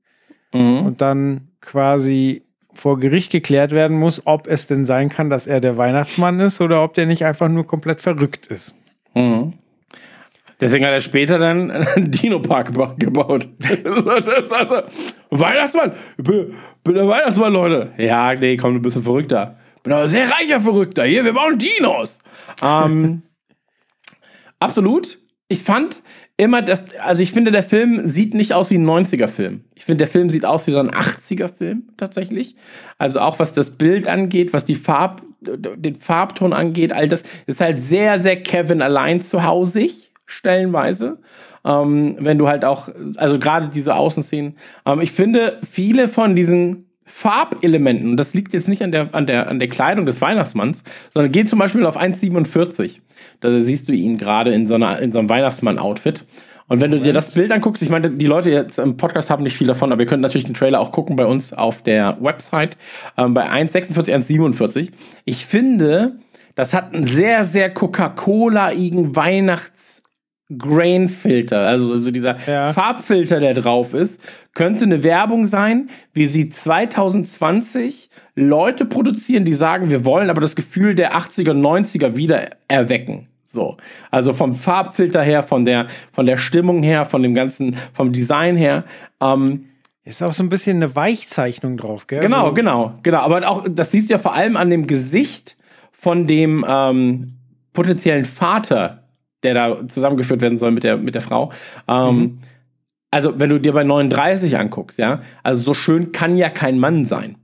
Mhm. 0.53 0.85
und 0.85 1.01
dann 1.01 1.49
quasi 1.61 2.43
vor 2.73 2.99
Gericht 2.99 3.31
geklärt 3.31 3.71
werden 3.71 3.97
muss, 3.97 4.25
ob 4.25 4.47
es 4.47 4.67
denn 4.67 4.85
sein 4.85 5.09
kann, 5.09 5.29
dass 5.29 5.47
er 5.47 5.59
der 5.59 5.77
Weihnachtsmann 5.77 6.39
ist 6.39 6.61
oder 6.61 6.83
ob 6.83 6.93
der 6.93 7.05
nicht 7.05 7.25
einfach 7.25 7.49
nur 7.49 7.65
komplett 7.65 8.01
verrückt 8.01 8.47
ist. 8.47 8.75
Mhm. 9.13 9.53
Deswegen 10.59 10.85
hat 10.85 10.91
er 10.91 11.01
später 11.01 11.37
dann 11.37 11.69
einen 11.69 12.09
Dino-Park 12.11 12.69
geba- 12.71 12.97
gebaut. 12.97 13.47
Das 13.59 14.49
war 14.49 14.67
so, 14.67 14.81
Weihnachtsmann, 15.37 15.91
bin, 16.17 16.53
der 16.87 17.07
Weihnachtsmann, 17.07 17.53
Leute. 17.53 17.91
Ja, 17.97 18.33
nee, 18.33 18.57
komm, 18.57 18.73
du 18.73 18.79
bist 18.79 18.97
ein 18.97 19.03
Verrückter. 19.03 19.57
Bin 19.83 19.93
aber 19.93 20.07
sehr 20.09 20.27
reicher 20.29 20.59
Verrückter. 20.59 21.03
Hier, 21.05 21.23
wir 21.23 21.33
bauen 21.33 21.57
Dinos. 21.59 22.19
Ähm, 22.63 23.21
absolut. 24.59 25.19
Ich 25.49 25.63
fand 25.63 26.01
immer, 26.35 26.61
dass, 26.61 26.83
also 26.99 27.23
ich 27.23 27.31
finde, 27.31 27.51
der 27.51 27.63
Film 27.63 28.09
sieht 28.09 28.33
nicht 28.33 28.53
aus 28.53 28.69
wie 28.69 28.77
ein 28.77 28.85
90er-Film. 28.85 29.63
Ich 29.75 29.85
finde, 29.85 29.99
der 29.99 30.07
Film 30.07 30.29
sieht 30.29 30.45
aus 30.45 30.67
wie 30.67 30.71
so 30.71 30.79
ein 30.79 30.89
80er-Film 30.91 31.89
tatsächlich. 31.97 32.55
Also 32.97 33.21
auch 33.21 33.39
was 33.39 33.53
das 33.53 33.71
Bild 33.77 34.07
angeht, 34.07 34.51
was 34.53 34.65
die 34.65 34.75
Farb, 34.75 35.21
den 35.41 35.95
Farbton 35.95 36.51
angeht, 36.51 36.91
all 36.91 37.07
das 37.07 37.23
ist 37.45 37.61
halt 37.61 37.79
sehr, 37.81 38.19
sehr 38.19 38.41
Kevin 38.43 38.81
allein 38.81 39.21
zu 39.21 39.43
Hause 39.45 39.81
stellenweise. 40.27 41.17
Ähm, 41.65 42.17
wenn 42.19 42.37
du 42.37 42.47
halt 42.47 42.63
auch, 42.63 42.89
also 43.15 43.39
gerade 43.39 43.69
diese 43.69 43.95
Außenszenen. 43.95 44.55
Ähm, 44.85 45.01
ich 45.01 45.11
finde, 45.11 45.59
viele 45.67 46.07
von 46.07 46.35
diesen 46.35 46.85
Farbelementen, 47.05 48.11
und 48.11 48.17
das 48.17 48.33
liegt 48.33 48.53
jetzt 48.53 48.67
nicht 48.67 48.83
an 48.83 48.91
der, 48.91 49.15
an 49.15 49.25
der, 49.25 49.47
an 49.47 49.59
der 49.59 49.69
Kleidung 49.69 50.05
des 50.05 50.21
Weihnachtsmanns, 50.21 50.83
sondern 51.13 51.31
geht 51.31 51.49
zum 51.49 51.57
Beispiel 51.57 51.85
auf 51.85 51.97
1,47. 51.97 52.99
Da 53.39 53.59
siehst 53.61 53.87
du 53.89 53.93
ihn 53.93 54.17
gerade 54.17 54.53
in 54.53 54.67
so, 54.67 54.75
einer, 54.75 54.99
in 54.99 55.11
so 55.11 55.19
einem 55.19 55.29
Weihnachtsmann-Outfit. 55.29 56.25
Und 56.67 56.81
wenn 56.81 56.91
du 56.91 56.99
dir 56.99 57.13
das 57.13 57.33
Bild 57.33 57.51
anguckst, 57.53 57.81
ich 57.81 57.89
meine, 57.89 58.11
die 58.11 58.25
Leute 58.25 58.51
jetzt 58.51 58.77
im 58.77 58.97
Podcast 58.97 59.29
haben 59.29 59.43
nicht 59.43 59.55
viel 59.55 59.67
davon, 59.67 59.93
aber 59.93 60.01
ihr 60.01 60.07
könnt 60.07 60.21
natürlich 60.21 60.45
den 60.45 60.53
Trailer 60.53 60.81
auch 60.81 60.91
gucken 60.91 61.15
bei 61.15 61.25
uns 61.25 61.53
auf 61.53 61.81
der 61.81 62.17
Website, 62.19 62.77
ähm, 63.17 63.33
bei 63.33 63.49
1,46, 63.49 64.13
1,47. 64.13 64.91
Ich 65.23 65.45
finde, 65.45 66.17
das 66.55 66.73
hat 66.73 66.93
einen 66.93 67.05
sehr, 67.05 67.45
sehr 67.45 67.73
Coca-Cola-igen 67.73 69.15
Weihnachts- 69.15 69.96
Grain-Filter, 70.55 71.59
also, 71.59 71.91
also 71.93 72.11
dieser 72.11 72.37
Ja. 72.47 72.73
Farbfilter, 72.73 73.39
der 73.39 73.53
drauf 73.53 73.93
ist, 73.93 74.21
könnte 74.53 74.85
eine 74.85 75.03
Werbung 75.03 75.45
sein, 75.47 75.89
wie 76.13 76.27
sie 76.27 76.49
2020 76.49 78.09
Leute 78.35 78.85
produzieren, 78.85 79.45
die 79.45 79.53
sagen, 79.53 79.89
wir 79.89 80.05
wollen 80.05 80.29
aber 80.29 80.41
das 80.41 80.55
Gefühl 80.55 80.95
der 80.95 81.15
80er, 81.15 81.53
90er 81.53 82.15
wieder 82.15 82.49
erwecken. 82.67 83.27
So. 83.49 83.77
Also 84.11 84.33
vom 84.33 84.53
Farbfilter 84.53 85.23
her, 85.23 85.41
von 85.43 85.65
der, 85.65 85.87
von 86.11 86.25
der 86.25 86.37
Stimmung 86.37 86.83
her, 86.83 87.05
von 87.05 87.23
dem 87.23 87.33
ganzen, 87.33 87.75
vom 87.93 88.11
Design 88.11 88.55
her. 88.57 88.83
Ähm, 89.21 89.65
Ist 90.03 90.21
auch 90.21 90.31
so 90.31 90.43
ein 90.43 90.49
bisschen 90.49 90.77
eine 90.77 90.95
Weichzeichnung 90.95 91.77
drauf, 91.77 92.07
gell? 92.07 92.19
Genau, 92.19 92.47
So- 92.49 92.53
genau, 92.53 92.93
genau. 93.03 93.19
Aber 93.19 93.47
auch, 93.49 93.65
das 93.69 93.91
siehst 93.91 94.09
du 94.09 94.13
ja 94.13 94.19
vor 94.19 94.33
allem 94.35 94.55
an 94.55 94.69
dem 94.69 94.85
Gesicht 94.85 95.55
von 95.91 96.27
dem 96.27 96.63
ähm, 96.67 97.27
potenziellen 97.73 98.25
Vater, 98.25 98.96
der 99.43 99.53
da 99.53 99.87
zusammengeführt 99.87 100.41
werden 100.41 100.57
soll 100.57 100.71
mit 100.71 100.83
der, 100.83 100.97
mit 100.97 101.15
der 101.15 101.21
Frau. 101.21 101.51
Ähm, 101.87 102.39
Also, 103.09 103.39
wenn 103.39 103.49
du 103.49 103.59
dir 103.59 103.71
bei 103.71 103.83
39 103.85 104.57
anguckst, 104.57 104.99
ja, 104.99 105.21
also 105.41 105.61
so 105.61 105.73
schön 105.73 106.11
kann 106.11 106.35
ja 106.35 106.49
kein 106.49 106.77
Mann 106.79 107.05
sein. 107.05 107.37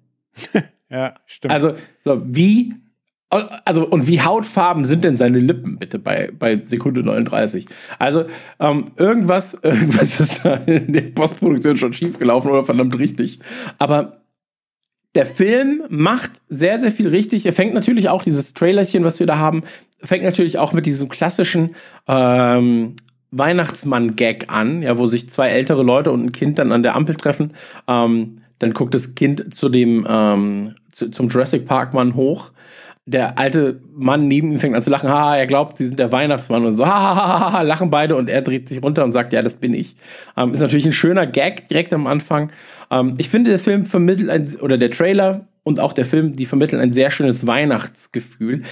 Ja, 0.89 1.15
stimmt. 1.25 1.51
Also, 1.51 1.73
so, 2.03 2.21
wie, 2.23 2.75
also, 3.29 3.87
und 3.87 4.07
wie 4.07 4.21
hautfarben 4.21 4.85
sind 4.85 5.03
denn 5.03 5.17
seine 5.17 5.39
Lippen, 5.39 5.79
bitte, 5.79 5.97
bei, 5.97 6.31
bei 6.37 6.61
Sekunde 6.65 7.01
39? 7.01 7.65
Also, 7.97 8.25
ähm, 8.59 8.91
irgendwas, 8.97 9.53
irgendwas 9.63 10.19
ist 10.19 10.45
da 10.45 10.55
in 10.55 10.93
der 10.93 11.01
Postproduktion 11.01 11.77
schon 11.77 11.93
schiefgelaufen 11.93 12.51
oder 12.51 12.63
verdammt 12.63 12.99
richtig. 12.99 13.39
Aber 13.79 14.21
der 15.15 15.25
Film 15.25 15.81
macht 15.89 16.29
sehr, 16.49 16.79
sehr 16.79 16.91
viel 16.91 17.07
richtig. 17.07 17.47
Er 17.47 17.53
fängt 17.53 17.73
natürlich 17.73 18.09
auch 18.09 18.21
dieses 18.21 18.53
Trailerchen, 18.53 19.03
was 19.03 19.19
wir 19.19 19.25
da 19.25 19.37
haben, 19.37 19.63
fängt 20.03 20.23
natürlich 20.23 20.57
auch 20.57 20.73
mit 20.73 20.85
diesem 20.85 21.09
klassischen 21.09 21.75
ähm, 22.07 22.95
Weihnachtsmann-Gag 23.31 24.45
an, 24.49 24.83
ja, 24.83 24.97
wo 24.99 25.05
sich 25.05 25.29
zwei 25.29 25.49
ältere 25.49 25.83
Leute 25.83 26.11
und 26.11 26.23
ein 26.23 26.31
Kind 26.31 26.59
dann 26.59 26.71
an 26.71 26.83
der 26.83 26.95
Ampel 26.95 27.15
treffen. 27.15 27.53
Ähm, 27.87 28.37
dann 28.59 28.73
guckt 28.73 28.93
das 28.93 29.15
Kind 29.15 29.55
zu 29.55 29.69
dem 29.69 30.05
ähm, 30.07 30.75
zu, 30.91 31.09
zum 31.09 31.29
Jurassic 31.29 31.65
Park 31.65 31.93
Mann 31.93 32.15
hoch. 32.15 32.51
Der 33.05 33.37
alte 33.37 33.81
Mann 33.93 34.29
neben 34.29 34.53
ihm 34.53 34.59
fängt 34.59 34.75
an 34.75 34.81
zu 34.81 34.89
lachen. 34.89 35.09
Haha, 35.09 35.35
er 35.35 35.47
glaubt, 35.47 35.77
sie 35.77 35.87
sind 35.87 35.99
der 35.99 36.13
Weihnachtsmann 36.13 36.63
und 36.65 36.73
so. 36.73 36.85
Hahaha, 36.85 37.61
lachen 37.63 37.89
beide 37.89 38.15
und 38.15 38.29
er 38.29 38.41
dreht 38.41 38.69
sich 38.69 38.81
runter 38.81 39.03
und 39.03 39.11
sagt, 39.11 39.33
ja, 39.33 39.41
das 39.41 39.57
bin 39.57 39.73
ich. 39.73 39.95
Ähm, 40.37 40.53
ist 40.53 40.61
natürlich 40.61 40.85
ein 40.85 40.93
schöner 40.93 41.27
Gag 41.27 41.67
direkt 41.67 41.91
am 41.91 42.07
Anfang. 42.07 42.51
Ähm, 42.91 43.15
ich 43.17 43.29
finde, 43.29 43.49
der 43.49 43.59
Film 43.59 43.85
vermittelt 43.85 44.29
ein, 44.29 44.55
oder 44.61 44.77
der 44.77 44.91
Trailer 44.91 45.47
und 45.63 45.79
auch 45.79 45.91
der 45.91 46.05
Film, 46.05 46.35
die 46.35 46.45
vermitteln 46.45 46.79
ein 46.81 46.93
sehr 46.93 47.11
schönes 47.11 47.45
Weihnachtsgefühl. 47.45 48.63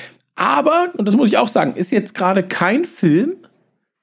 Aber, 0.41 0.89
und 0.97 1.07
das 1.07 1.15
muss 1.15 1.29
ich 1.29 1.37
auch 1.37 1.49
sagen, 1.49 1.75
ist 1.75 1.91
jetzt 1.91 2.15
gerade 2.15 2.41
kein 2.41 2.83
Film, 2.83 3.35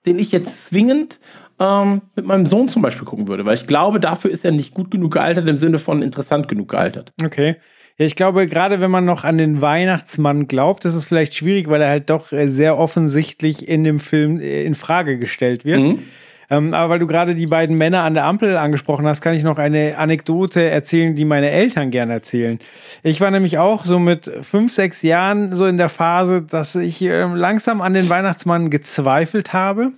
den 0.06 0.20
ich 0.20 0.30
jetzt 0.30 0.68
zwingend 0.68 1.18
ähm, 1.58 2.02
mit 2.14 2.26
meinem 2.26 2.46
Sohn 2.46 2.68
zum 2.68 2.80
Beispiel 2.80 3.04
gucken 3.04 3.26
würde, 3.26 3.44
weil 3.44 3.54
ich 3.54 3.66
glaube, 3.66 3.98
dafür 3.98 4.30
ist 4.30 4.44
er 4.44 4.52
nicht 4.52 4.72
gut 4.72 4.92
genug 4.92 5.14
gealtert 5.14 5.48
im 5.48 5.56
Sinne 5.56 5.80
von 5.80 6.00
interessant 6.00 6.46
genug 6.46 6.68
gealtert. 6.68 7.12
Okay. 7.24 7.56
Ja, 7.98 8.06
ich 8.06 8.14
glaube, 8.14 8.46
gerade 8.46 8.80
wenn 8.80 8.92
man 8.92 9.04
noch 9.04 9.24
an 9.24 9.36
den 9.36 9.60
Weihnachtsmann 9.60 10.46
glaubt, 10.46 10.84
ist 10.84 10.94
es 10.94 11.06
vielleicht 11.06 11.34
schwierig, 11.34 11.68
weil 11.68 11.82
er 11.82 11.88
halt 11.88 12.08
doch 12.08 12.30
äh, 12.30 12.46
sehr 12.46 12.78
offensichtlich 12.78 13.66
in 13.66 13.82
dem 13.82 13.98
Film 13.98 14.38
äh, 14.38 14.62
in 14.62 14.74
Frage 14.74 15.18
gestellt 15.18 15.64
wird. 15.64 15.80
Mhm. 15.80 16.04
Ähm, 16.50 16.72
aber 16.74 16.94
weil 16.94 16.98
du 16.98 17.06
gerade 17.06 17.34
die 17.34 17.46
beiden 17.46 17.76
Männer 17.76 18.02
an 18.04 18.14
der 18.14 18.24
Ampel 18.24 18.56
angesprochen 18.56 19.06
hast, 19.06 19.20
kann 19.20 19.34
ich 19.34 19.42
noch 19.42 19.58
eine 19.58 19.98
Anekdote 19.98 20.62
erzählen, 20.62 21.14
die 21.14 21.24
meine 21.24 21.50
Eltern 21.50 21.90
gerne 21.90 22.14
erzählen. 22.14 22.58
Ich 23.02 23.20
war 23.20 23.30
nämlich 23.30 23.58
auch 23.58 23.84
so 23.84 23.98
mit 23.98 24.30
fünf, 24.42 24.72
sechs 24.72 25.02
Jahren 25.02 25.54
so 25.54 25.66
in 25.66 25.76
der 25.76 25.88
Phase, 25.88 26.42
dass 26.42 26.74
ich 26.74 27.02
ähm, 27.02 27.34
langsam 27.34 27.80
an 27.80 27.94
den 27.94 28.08
Weihnachtsmann 28.08 28.70
gezweifelt 28.70 29.52
habe. 29.52 29.92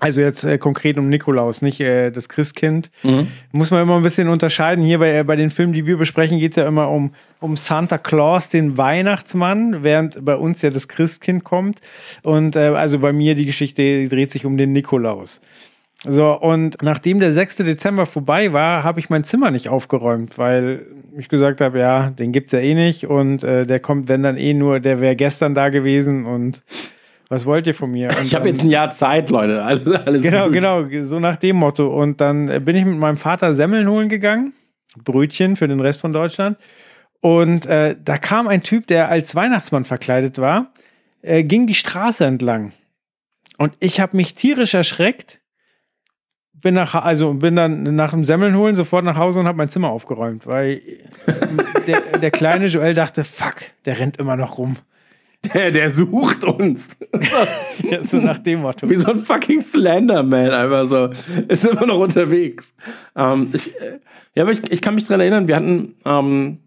Also 0.00 0.20
jetzt 0.20 0.44
äh, 0.44 0.58
konkret 0.58 0.98
um 0.98 1.08
Nikolaus, 1.08 1.62
nicht 1.62 1.80
äh, 1.80 2.10
das 2.10 2.28
Christkind. 2.28 2.90
Muss 3.52 3.70
man 3.70 3.82
immer 3.82 3.96
ein 3.96 4.02
bisschen 4.02 4.28
unterscheiden. 4.28 4.84
Hier 4.84 4.98
bei, 4.98 5.18
äh, 5.18 5.24
bei 5.24 5.36
den 5.36 5.50
Filmen, 5.50 5.72
die 5.72 5.86
wir 5.86 5.96
besprechen, 5.96 6.40
geht 6.40 6.52
es 6.52 6.56
ja 6.56 6.66
immer 6.66 6.90
um, 6.90 7.14
um 7.40 7.56
Santa 7.56 7.98
Claus, 7.98 8.48
den 8.48 8.76
Weihnachtsmann, 8.76 9.84
während 9.84 10.24
bei 10.24 10.34
uns 10.34 10.62
ja 10.62 10.70
das 10.70 10.88
Christkind 10.88 11.44
kommt. 11.44 11.80
Und 12.22 12.56
äh, 12.56 12.70
also 12.74 12.98
bei 12.98 13.12
mir 13.12 13.34
die 13.34 13.46
Geschichte 13.46 14.08
dreht 14.08 14.32
sich 14.32 14.44
um 14.44 14.56
den 14.56 14.72
Nikolaus. 14.72 15.40
So, 16.06 16.38
und 16.38 16.76
nachdem 16.82 17.18
der 17.20 17.32
6. 17.32 17.56
Dezember 17.58 18.04
vorbei 18.04 18.52
war, 18.52 18.84
habe 18.84 19.00
ich 19.00 19.08
mein 19.08 19.24
Zimmer 19.24 19.50
nicht 19.50 19.70
aufgeräumt, 19.70 20.36
weil 20.36 20.86
ich 21.16 21.28
gesagt 21.30 21.60
habe, 21.62 21.78
ja, 21.78 22.10
den 22.10 22.32
gibt's 22.32 22.52
ja 22.52 22.58
eh 22.58 22.74
nicht 22.74 23.06
und 23.06 23.42
äh, 23.42 23.66
der 23.66 23.80
kommt, 23.80 24.08
wenn 24.08 24.22
dann 24.22 24.36
eh 24.36 24.52
nur, 24.52 24.80
der 24.80 25.00
wäre 25.00 25.16
gestern 25.16 25.54
da 25.54 25.70
gewesen 25.70 26.26
und 26.26 26.62
was 27.30 27.46
wollt 27.46 27.66
ihr 27.66 27.74
von 27.74 27.90
mir? 27.90 28.10
Und 28.10 28.22
Ich 28.22 28.34
habe 28.34 28.48
jetzt 28.48 28.60
ein 28.62 28.68
Jahr 28.68 28.90
Zeit, 28.90 29.30
Leute. 29.30 29.62
Alles, 29.62 29.86
alles 29.88 30.22
Genau, 30.22 30.44
gut. 30.44 30.52
genau, 30.52 30.84
so 31.04 31.18
nach 31.20 31.36
dem 31.36 31.56
Motto. 31.56 31.88
Und 31.88 32.20
dann 32.20 32.64
bin 32.64 32.76
ich 32.76 32.84
mit 32.84 32.98
meinem 32.98 33.16
Vater 33.16 33.54
Semmeln 33.54 33.88
holen 33.88 34.10
gegangen. 34.10 34.52
Brötchen 35.02 35.56
für 35.56 35.66
den 35.66 35.80
Rest 35.80 36.02
von 36.02 36.12
Deutschland. 36.12 36.58
Und 37.20 37.64
äh, 37.64 37.96
da 38.04 38.18
kam 38.18 38.46
ein 38.46 38.62
Typ, 38.62 38.86
der 38.88 39.08
als 39.08 39.34
Weihnachtsmann 39.34 39.84
verkleidet 39.84 40.38
war, 40.38 40.70
äh, 41.22 41.42
ging 41.42 41.66
die 41.66 41.74
Straße 41.74 42.26
entlang. 42.26 42.72
Und 43.56 43.72
ich 43.80 44.00
habe 44.00 44.16
mich 44.18 44.34
tierisch 44.34 44.74
erschreckt. 44.74 45.40
Bin 46.64 46.72
nach, 46.72 46.94
also 46.94 47.34
bin 47.34 47.56
dann 47.56 47.94
nach 47.94 48.12
dem 48.12 48.24
Semmeln 48.24 48.56
holen 48.56 48.74
sofort 48.74 49.04
nach 49.04 49.18
Hause 49.18 49.38
und 49.38 49.46
habe 49.46 49.58
mein 49.58 49.68
Zimmer 49.68 49.90
aufgeräumt, 49.90 50.46
weil 50.46 50.80
der, 51.86 52.00
der 52.18 52.30
kleine 52.30 52.68
Joel 52.68 52.94
dachte, 52.94 53.22
fuck, 53.22 53.56
der 53.84 53.98
rennt 53.98 54.16
immer 54.16 54.34
noch 54.34 54.56
rum. 54.56 54.76
Der, 55.52 55.70
der 55.70 55.90
sucht 55.90 56.42
uns. 56.42 56.82
Ja, 57.90 58.02
so 58.02 58.16
nach 58.16 58.38
dem 58.38 58.62
Motto. 58.62 58.88
Wie 58.88 58.94
so 58.94 59.10
ein 59.10 59.18
fucking 59.18 59.60
Slenderman, 59.60 60.50
einfach 60.52 60.86
so. 60.86 61.10
Ist 61.48 61.66
immer 61.66 61.84
noch 61.84 61.98
unterwegs. 61.98 62.72
Ähm, 63.14 63.50
ich, 63.52 63.78
äh, 63.78 63.98
ja, 64.34 64.44
aber 64.44 64.52
ich, 64.52 64.62
ich 64.72 64.80
kann 64.80 64.94
mich 64.94 65.06
dran 65.06 65.20
erinnern, 65.20 65.48
wir 65.48 65.56
hatten 65.56 65.96
ähm, 66.06 66.60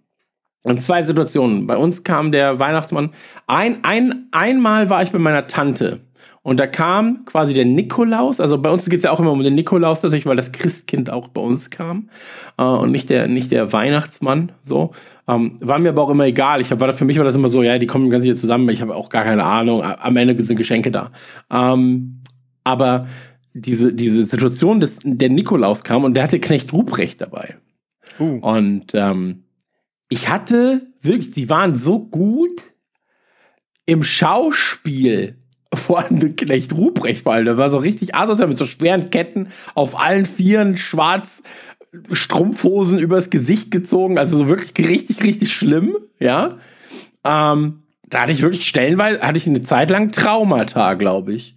zwei 0.80 1.02
Situationen. 1.02 1.66
Bei 1.66 1.76
uns 1.76 2.04
kam 2.04 2.32
der 2.32 2.60
Weihnachtsmann. 2.60 3.14
Ein, 3.48 3.84
ein, 3.84 4.28
einmal 4.32 4.92
war 4.92 5.02
ich 5.02 5.12
bei 5.12 5.18
meiner 5.18 5.48
Tante. 5.48 6.02
Und 6.48 6.62
da 6.62 6.66
kam 6.66 7.26
quasi 7.26 7.54
der 7.54 7.66
Nikolaus, 7.66 8.40
also 8.40 8.58
bei 8.58 8.70
uns 8.70 8.86
geht 8.86 9.00
es 9.00 9.04
ja 9.04 9.12
auch 9.12 9.20
immer 9.20 9.34
um 9.34 9.44
den 9.44 9.54
Nikolaus 9.54 10.00
tatsächlich, 10.00 10.28
weil 10.28 10.38
das 10.38 10.54
Christkind 10.54 11.10
auch 11.10 11.28
bei 11.28 11.42
uns 11.42 11.72
kam 11.72 12.10
äh, 12.58 12.64
und 12.64 12.92
nicht 12.92 13.10
der, 13.10 13.28
nicht 13.28 13.52
der 13.52 13.74
Weihnachtsmann. 13.74 14.54
So 14.64 14.94
ähm, 15.28 15.58
war 15.60 15.78
mir 15.78 15.90
aber 15.90 16.04
auch 16.04 16.10
immer 16.10 16.24
egal. 16.24 16.62
Ich 16.62 16.72
hab, 16.72 16.80
war 16.80 16.94
für 16.94 17.04
mich 17.04 17.18
war 17.18 17.26
das 17.26 17.36
immer 17.36 17.50
so, 17.50 17.64
ja, 17.64 17.78
die 17.80 17.86
kommen 17.86 18.10
ganz 18.10 18.24
hier 18.24 18.38
zusammen. 18.38 18.70
Ich 18.70 18.82
habe 18.82 18.96
auch 18.96 19.10
gar 19.10 19.26
keine 19.26 19.44
Ahnung. 19.44 19.84
Am 19.84 20.16
Ende 20.16 20.42
sind 20.42 20.56
Geschenke 20.56 20.90
da. 20.90 21.12
Ähm, 21.52 22.22
aber 22.64 23.10
diese, 23.54 23.94
diese 23.94 24.24
Situation, 24.24 24.80
dass 24.80 25.00
der 25.04 25.30
Nikolaus 25.30 25.84
kam 25.84 26.06
und 26.06 26.14
der 26.14 26.24
hatte 26.24 26.40
Knecht 26.40 26.72
Ruprecht 26.72 27.20
dabei. 27.20 27.58
Uh. 28.22 28.40
Und 28.40 28.94
ähm, 28.94 29.44
ich 30.08 30.30
hatte 30.30 30.84
wirklich, 31.02 31.32
die 31.32 31.50
waren 31.50 31.76
so 31.76 32.00
gut 32.00 32.72
im 33.86 34.06
Schauspiel 34.06 35.36
vor 35.78 36.00
allem 36.00 36.20
den 36.20 36.36
Knecht 36.36 36.74
Ruprecht, 36.74 37.26
weil 37.26 37.46
der 37.46 37.58
war 37.58 37.70
so 37.70 37.78
richtig 37.78 38.16
asozial 38.16 38.48
mit 38.48 38.58
so 38.58 38.66
schweren 38.66 39.10
Ketten 39.10 39.48
auf 39.76 40.00
allen 40.00 40.26
Vieren, 40.26 40.78
schwarz, 40.78 41.44
Strumpfhosen 42.12 43.00
übers 43.00 43.30
Gesicht 43.30 43.72
gezogen, 43.72 44.18
also 44.18 44.38
so 44.38 44.50
wirklich 44.50 44.90
richtig, 44.90 45.24
richtig 45.24 45.54
schlimm, 45.54 45.96
ja. 46.20 46.58
Ähm, 47.24 47.80
da 48.10 48.22
hatte 48.22 48.32
ich 48.32 48.42
wirklich 48.42 48.68
stellenweise, 48.68 49.22
hatte 49.22 49.38
ich 49.38 49.48
eine 49.48 49.62
Zeit 49.62 49.90
lang 49.90 50.12
Traumata, 50.12 50.94
glaube 50.94 51.34
ich, 51.34 51.56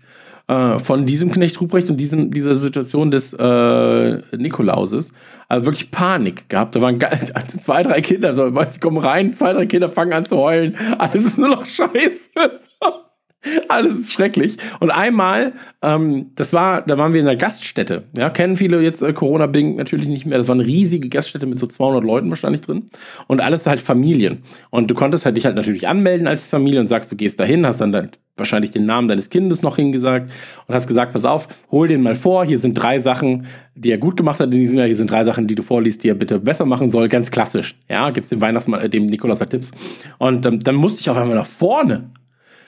äh, 0.48 0.78
von 0.78 1.06
diesem 1.06 1.30
Knecht 1.30 1.60
Ruprecht 1.60 1.90
und 1.90 1.96
diesem, 1.98 2.32
dieser 2.32 2.54
Situation 2.54 3.10
des 3.10 3.32
äh, 3.32 4.36
Nikolauses. 4.36 5.12
Also 5.48 5.66
wirklich 5.66 5.90
Panik 5.90 6.48
gehabt. 6.48 6.74
Da 6.74 6.80
waren 6.80 6.98
zwei, 7.62 7.82
drei 7.82 8.00
Kinder, 8.00 8.34
so, 8.34 8.52
weißt, 8.52 8.76
du, 8.76 8.80
kommen 8.80 8.98
rein, 8.98 9.34
zwei, 9.34 9.52
drei 9.52 9.66
Kinder 9.66 9.90
fangen 9.90 10.12
an 10.12 10.26
zu 10.26 10.36
heulen. 10.36 10.76
Alles 10.98 11.26
ist 11.26 11.38
nur 11.38 11.48
noch 11.48 11.64
scheiße. 11.64 12.30
So. 12.34 12.92
Alles 13.68 13.98
ist 13.98 14.12
schrecklich. 14.12 14.56
Und 14.80 14.90
einmal, 14.90 15.52
ähm, 15.82 16.30
das 16.34 16.52
war, 16.52 16.82
da 16.82 16.98
waren 16.98 17.12
wir 17.12 17.20
in 17.20 17.26
einer 17.26 17.36
Gaststätte. 17.36 18.04
Ja, 18.16 18.30
kennen 18.30 18.56
viele 18.56 18.80
jetzt 18.80 19.02
äh, 19.02 19.12
Corona-Bing 19.12 19.76
natürlich 19.76 20.08
nicht 20.08 20.26
mehr. 20.26 20.38
Das 20.38 20.48
war 20.48 20.54
eine 20.54 20.66
riesige 20.66 21.08
Gaststätte 21.08 21.46
mit 21.46 21.58
so 21.58 21.66
200 21.66 22.04
Leuten 22.04 22.28
wahrscheinlich 22.28 22.60
drin. 22.60 22.90
Und 23.28 23.40
alles 23.40 23.66
halt 23.66 23.80
Familien. 23.80 24.42
Und 24.70 24.90
du 24.90 24.94
konntest 24.94 25.24
halt 25.24 25.36
dich 25.36 25.46
halt 25.46 25.56
natürlich 25.56 25.88
anmelden 25.88 26.26
als 26.26 26.46
Familie 26.48 26.80
und 26.80 26.88
sagst, 26.88 27.10
du 27.10 27.16
gehst 27.16 27.40
dahin, 27.40 27.66
hast 27.66 27.80
dann, 27.80 27.92
dann 27.92 28.10
wahrscheinlich 28.36 28.70
den 28.70 28.86
Namen 28.86 29.06
deines 29.06 29.30
Kindes 29.30 29.62
noch 29.62 29.76
hingesagt 29.76 30.30
und 30.66 30.74
hast 30.74 30.86
gesagt, 30.86 31.12
pass 31.12 31.24
auf, 31.24 31.48
hol 31.70 31.88
den 31.88 32.02
mal 32.02 32.14
vor. 32.16 32.44
Hier 32.44 32.58
sind 32.58 32.74
drei 32.74 32.98
Sachen, 32.98 33.46
die 33.74 33.90
er 33.90 33.98
gut 33.98 34.16
gemacht 34.16 34.40
hat 34.40 34.46
in 34.46 34.58
diesem 34.58 34.78
Jahr. 34.78 34.86
Hier 34.86 34.96
sind 34.96 35.10
drei 35.10 35.24
Sachen, 35.24 35.46
die 35.46 35.54
du 35.54 35.62
vorliest, 35.62 36.02
die 36.02 36.08
er 36.08 36.14
bitte 36.14 36.40
besser 36.40 36.66
machen 36.66 36.90
soll. 36.90 37.08
Ganz 37.08 37.30
klassisch. 37.30 37.76
Ja, 37.88 38.10
gibt's 38.10 38.30
dem 38.30 38.40
Weihnachtsmann, 38.40 38.80
äh, 38.80 38.88
dem 38.88 39.06
Nikolaus 39.06 39.40
halt 39.40 39.50
Tipps. 39.50 39.70
Und 40.18 40.44
ähm, 40.46 40.62
dann 40.64 40.74
musste 40.74 41.00
ich 41.00 41.10
auf 41.10 41.16
einmal 41.16 41.36
nach 41.36 41.46
vorne. 41.46 42.10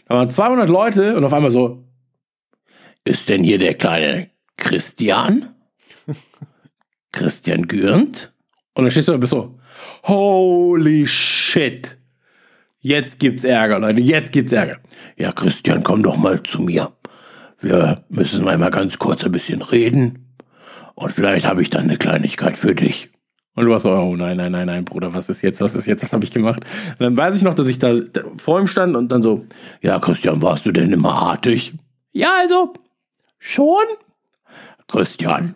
Da 0.07 0.15
waren 0.17 0.31
200 0.31 0.69
Leute 0.69 1.17
und 1.17 1.25
auf 1.25 1.33
einmal 1.33 1.51
so, 1.51 1.85
ist 3.05 3.29
denn 3.29 3.45
hier 3.45 3.59
der 3.59 3.75
kleine 3.75 4.31
Christian? 4.57 5.55
Christian 7.13 7.69
Gürnt? 7.69 8.33
Und 8.75 8.85
dann 8.85 8.91
stehst 8.91 9.09
du 9.09 9.13
da 9.13 9.15
und 9.17 9.21
bist 9.21 9.33
so, 9.33 9.59
holy 10.05 11.07
shit. 11.07 11.97
Jetzt 12.81 13.19
gibt's 13.19 13.45
Ärger, 13.45 13.79
Leute, 13.79 14.01
jetzt 14.01 14.33
gibt's 14.33 14.53
Ärger. 14.53 14.79
Ja, 15.17 15.33
Christian, 15.33 15.85
komm 15.85 16.03
doch 16.03 16.17
mal 16.17 16.43
zu 16.43 16.61
mir. 16.61 16.93
Wir 17.61 18.05
müssen 18.09 18.45
mal 18.45 18.71
ganz 18.71 18.99
kurz 18.99 19.23
ein 19.23 19.31
bisschen 19.31 19.63
reden. 19.63 20.35
Und 20.95 21.13
vielleicht 21.13 21.47
habe 21.47 21.63
ich 21.63 21.71
dann 21.71 21.85
eine 21.85 21.97
Kleinigkeit 21.97 22.57
für 22.57 22.75
dich. 22.75 23.12
Und 23.55 23.67
du 23.67 23.71
warst 23.71 23.83
so, 23.83 23.93
oh 23.93 24.17
nein, 24.17 24.39
nein, 24.39 24.53
nein, 24.53 24.67
nein, 24.67 24.85
Bruder, 24.85 25.13
was 25.13 25.29
ist 25.29 25.43
jetzt, 25.43 25.61
was 25.61 25.75
ist 25.75 25.87
jetzt, 25.87 26.03
was 26.03 26.13
habe 26.13 26.25
ich 26.25 26.31
gemacht? 26.31 26.65
Und 26.91 27.01
dann 27.01 27.17
weiß 27.17 27.37
ich 27.37 27.43
noch, 27.43 27.55
dass 27.55 27.69
ich 27.69 27.79
da, 27.79 27.95
vor 28.39 28.59
ihm 28.59 28.67
stand 28.67 28.97
und 28.97 29.13
dann 29.13 29.21
so, 29.21 29.45
ja, 29.83 29.99
Christian, 29.99 30.41
warst 30.41 30.65
du 30.65 30.73
denn 30.73 30.93
immer 30.93 31.13
artig? 31.13 31.75
Ja, 32.13 32.37
also, 32.41 32.73
schon? 33.39 33.85
Christian, 34.89 35.55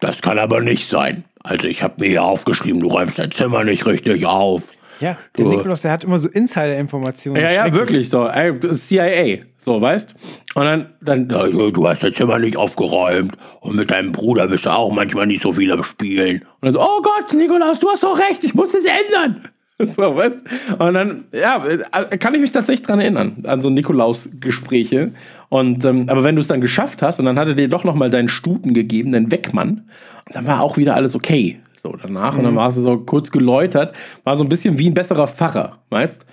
das 0.00 0.20
kann 0.22 0.38
aber 0.38 0.60
nicht 0.60 0.88
sein. 0.88 1.24
Also 1.42 1.66
ich 1.66 1.82
habe 1.82 1.94
mir 1.98 2.08
hier 2.08 2.22
aufgeschrieben, 2.22 2.80
du 2.80 2.88
räumst 2.88 3.18
dein 3.18 3.30
Zimmer 3.30 3.64
nicht 3.64 3.86
richtig 3.86 4.26
auf. 4.26 4.62
Ja, 5.00 5.16
der 5.36 5.44
Du- 5.44 5.50
Nikolaus, 5.50 5.82
der 5.82 5.92
hat 5.92 6.04
immer 6.04 6.18
so 6.18 6.28
Insider-Informationen. 6.28 7.40
Ja, 7.40 7.50
ja, 7.52 7.72
wirklich 7.72 8.08
so. 8.08 8.26
Ey, 8.26 8.58
das 8.58 8.76
ist 8.76 8.88
CIA, 8.88 9.38
so, 9.58 9.80
weißt? 9.80 10.14
Und 10.54 10.64
dann, 10.64 10.86
dann 11.00 11.28
ja, 11.30 11.46
du 11.48 11.88
hast 11.88 12.02
dein 12.02 12.12
Zimmer 12.12 12.38
nicht 12.38 12.56
aufgeräumt 12.56 13.36
und 13.60 13.76
mit 13.76 13.90
deinem 13.90 14.12
Bruder 14.12 14.46
bist 14.48 14.66
du 14.66 14.70
auch 14.70 14.92
manchmal 14.92 15.26
nicht 15.26 15.42
so 15.42 15.52
viel 15.52 15.70
am 15.72 15.82
Spielen. 15.84 16.38
Und 16.60 16.66
dann 16.66 16.72
so, 16.74 16.80
oh 16.80 17.00
Gott, 17.02 17.32
Nikolaus, 17.32 17.78
du 17.80 17.88
hast 17.88 18.02
doch 18.02 18.18
recht, 18.18 18.42
ich 18.42 18.54
muss 18.54 18.72
das 18.72 18.84
ändern. 18.84 19.42
So, 19.80 20.16
weißt? 20.16 20.38
Und 20.80 20.94
dann, 20.94 21.26
ja, 21.32 21.64
äh, 21.64 22.18
kann 22.18 22.34
ich 22.34 22.40
mich 22.40 22.50
tatsächlich 22.50 22.84
dran 22.84 22.98
erinnern, 22.98 23.36
an 23.46 23.60
so 23.60 23.70
Nikolaus-Gespräche. 23.70 25.12
Und, 25.50 25.84
ähm, 25.84 26.06
aber 26.08 26.24
wenn 26.24 26.34
du 26.34 26.40
es 26.40 26.48
dann 26.48 26.60
geschafft 26.60 27.00
hast 27.00 27.20
und 27.20 27.26
dann 27.26 27.38
hat 27.38 27.46
er 27.46 27.54
dir 27.54 27.68
doch 27.68 27.84
nochmal 27.84 28.10
deinen 28.10 28.28
Stuten 28.28 28.74
gegeben, 28.74 29.12
deinen 29.12 29.30
Weckmann, 29.30 29.88
und 30.26 30.34
dann 30.34 30.48
war 30.48 30.62
auch 30.62 30.76
wieder 30.76 30.96
alles 30.96 31.14
okay. 31.14 31.60
So 31.80 31.92
danach. 31.92 32.36
Und 32.36 32.44
dann 32.44 32.56
war 32.56 32.68
es 32.68 32.74
so 32.74 32.98
kurz 32.98 33.30
geläutert, 33.30 33.94
war 34.24 34.36
so 34.36 34.44
ein 34.44 34.48
bisschen 34.48 34.78
wie 34.78 34.90
ein 34.90 34.94
besserer 34.94 35.28
Pfarrer, 35.28 35.78
weißt? 35.90 36.26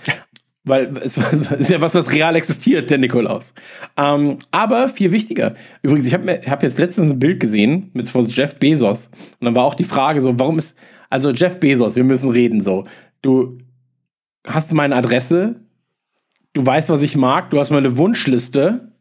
Weil 0.63 0.97
es 0.97 1.17
ist 1.59 1.69
ja 1.69 1.79
was, 1.79 1.93
was 1.93 2.11
real 2.11 2.35
existiert, 2.35 2.89
der 2.89 2.97
Nikolaus. 2.97 3.53
Ähm, 3.95 4.37
aber 4.51 4.89
viel 4.89 5.11
wichtiger. 5.11 5.53
Übrigens, 5.83 6.07
ich 6.07 6.13
habe 6.13 6.41
hab 6.47 6.63
jetzt 6.63 6.79
letztens 6.79 7.11
ein 7.11 7.19
Bild 7.19 7.39
gesehen 7.39 7.91
mit 7.93 8.09
von 8.09 8.25
Jeff 8.25 8.55
Bezos. 8.55 9.09
Und 9.39 9.45
dann 9.45 9.55
war 9.55 9.63
auch 9.63 9.75
die 9.75 9.83
Frage 9.83 10.21
so, 10.21 10.37
warum 10.39 10.57
ist, 10.57 10.75
also 11.09 11.29
Jeff 11.29 11.59
Bezos, 11.59 11.95
wir 11.95 12.03
müssen 12.03 12.31
reden 12.31 12.61
so. 12.61 12.83
Du 13.21 13.59
hast 14.45 14.73
meine 14.73 14.95
Adresse, 14.95 15.61
du 16.53 16.65
weißt, 16.65 16.89
was 16.89 17.03
ich 17.03 17.15
mag, 17.15 17.51
du 17.51 17.59
hast 17.59 17.69
meine 17.69 17.97
Wunschliste, 17.97 18.91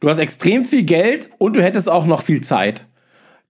du 0.00 0.10
hast 0.10 0.18
extrem 0.18 0.64
viel 0.64 0.82
Geld 0.82 1.30
und 1.38 1.56
du 1.56 1.62
hättest 1.62 1.88
auch 1.88 2.04
noch 2.04 2.22
viel 2.22 2.42
Zeit. 2.42 2.86